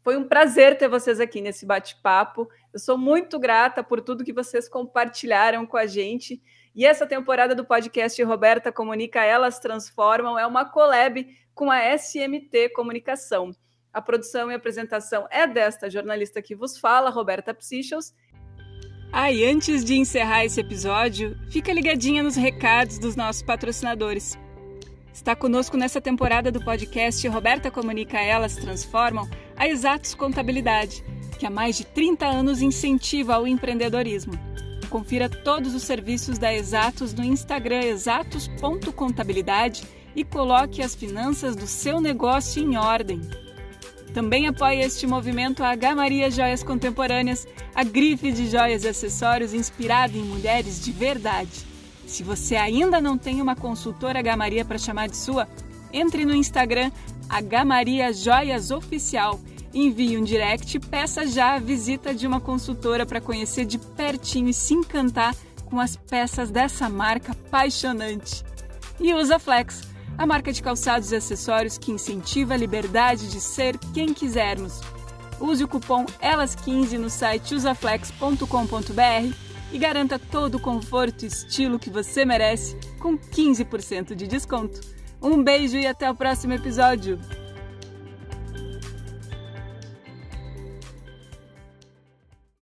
Foi 0.03 0.17
um 0.17 0.27
prazer 0.27 0.77
ter 0.79 0.89
vocês 0.89 1.21
aqui 1.21 1.41
nesse 1.41 1.65
bate-papo. 1.65 2.49
Eu 2.73 2.79
sou 2.81 2.99
muito 2.99 3.39
grata 3.39 3.85
por 3.85 4.01
tudo 4.01 4.25
que 4.25 4.33
vocês 4.33 4.69
compartilharam 4.69 5.65
com 5.65 5.77
a 5.77 5.87
gente. 5.87 6.43
E 6.75 6.87
essa 6.87 7.07
temporada 7.07 7.55
do 7.55 7.65
podcast 7.65 8.23
Roberta 8.23 8.73
Comunica, 8.73 9.23
Elas 9.23 9.59
Transformam, 9.59 10.39
é 10.39 10.47
uma 10.47 10.65
collab 10.65 11.27
com 11.55 11.71
a 11.71 11.81
SMT 11.97 12.71
Comunicação. 12.75 13.55
A 13.93 14.01
produção 14.01 14.51
e 14.51 14.55
apresentação 14.55 15.27
é 15.31 15.47
desta 15.47 15.91
jornalista 15.91 16.41
que 16.41 16.55
vos 16.55 16.79
fala, 16.79 17.11
Roberta 17.11 17.53
Psichos, 17.53 18.15
ah, 19.15 19.31
e 19.31 19.45
antes 19.45 19.85
de 19.85 19.95
encerrar 19.95 20.47
esse 20.47 20.59
episódio, 20.59 21.37
fica 21.51 21.71
ligadinha 21.71 22.23
nos 22.23 22.35
recados 22.35 22.99
dos 22.99 23.15
nossos 23.15 23.43
patrocinadores. 23.43 24.39
Está 25.13 25.37
conosco 25.37 25.77
nessa 25.77 26.01
temporada 26.01 26.51
do 26.51 26.65
podcast 26.65 27.29
Roberta 27.29 27.71
Comunica 27.71 28.19
Elas 28.19 28.57
Transformam 28.57 29.29
a 29.55 29.69
Exatos 29.69 30.15
Contabilidade, 30.15 31.05
que 31.39 31.45
há 31.45 31.51
mais 31.51 31.77
de 31.77 31.85
30 31.85 32.25
anos 32.25 32.63
incentiva 32.63 33.39
o 33.39 33.47
empreendedorismo. 33.47 34.33
Confira 34.93 35.27
todos 35.27 35.75
os 35.75 35.85
serviços 35.85 36.37
da 36.37 36.53
Exatos 36.53 37.15
no 37.15 37.25
Instagram 37.25 37.83
exatos.contabilidade 37.83 39.85
e 40.15 40.23
coloque 40.23 40.83
as 40.83 40.95
finanças 40.95 41.57
do 41.57 41.67
seu 41.67 41.99
negócio 41.99 42.63
em 42.63 42.77
ordem. 42.77 43.23
Também 44.13 44.47
apoia 44.47 44.85
este 44.85 45.07
movimento 45.07 45.65
a 45.65 45.71
H 45.71 45.95
Maria 45.95 46.31
Joias 46.31 46.63
Contemporâneas, 46.63 47.47
a 47.75 47.83
grife 47.83 48.31
de 48.33 48.51
joias 48.51 48.85
e 48.85 48.89
acessórios 48.89 49.55
inspirada 49.55 50.15
em 50.15 50.25
mulheres 50.25 50.85
de 50.85 50.93
verdade. 50.93 51.67
Se 52.07 52.23
você 52.23 52.57
ainda 52.57 53.01
não 53.01 53.17
tem 53.17 53.41
uma 53.41 53.57
consultora 53.57 54.19
H 54.19 54.37
Maria 54.37 54.63
para 54.63 54.77
chamar 54.77 55.09
de 55.09 55.17
sua, 55.17 55.49
entre 55.91 56.27
no 56.27 56.35
Instagram 56.35 56.93
H 57.31 57.65
Maria 57.65 58.13
Joias 58.13 58.71
Oficial, 58.71 59.41
envie 59.75 60.17
um 60.17 60.23
direct 60.23 60.79
peça 60.81 61.27
já 61.27 61.55
a 61.55 61.59
visita 61.59 62.15
de 62.15 62.27
uma 62.27 62.41
consultora 62.41 63.07
para 63.07 63.21
conhecer 63.21 63.65
de 63.65 63.79
pertinho 63.79 64.49
e 64.49 64.55
se 64.55 64.75
encantar 64.75 65.35
com 65.67 65.81
as 65.81 65.97
peças 65.97 66.51
dessa 66.51 66.89
marca 66.89 67.33
apaixonante. 67.33 68.45
E 69.01 69.15
usa 69.15 69.39
Flex 69.39 69.93
a 70.17 70.27
marca 70.27 70.53
de 70.53 70.63
calçados 70.63 71.11
e 71.11 71.17
acessórios 71.17 71.79
que 71.79 71.91
incentiva 71.91 72.55
a 72.55 72.57
liberdade 72.57 73.31
de 73.31 73.41
ser 73.41 73.79
quem 73.95 74.13
quisermos. 74.13 74.81
Use 75.41 75.65
o 75.65 75.69
cupom 75.69 76.05
ELAS15 76.23 76.99
no 76.99 77.11
site 77.11 77.55
usaflex.com.br 77.55 79.35
e 79.73 79.79
garanta 79.79 80.19
todo 80.19 80.57
o 80.57 80.61
conforto 80.61 81.25
e 81.25 81.29
estilo 81.29 81.79
que 81.79 81.91
você 81.91 82.25
merece 82.25 82.77
com 83.01 83.19
15% 83.19 84.15
de 84.15 84.27
desconto. 84.27 84.81
Um 85.21 85.43
beijo 85.43 85.77
e 85.77 85.87
até 85.87 86.11
o 86.11 86.15
próximo 86.15 86.53
episódio! 86.53 87.42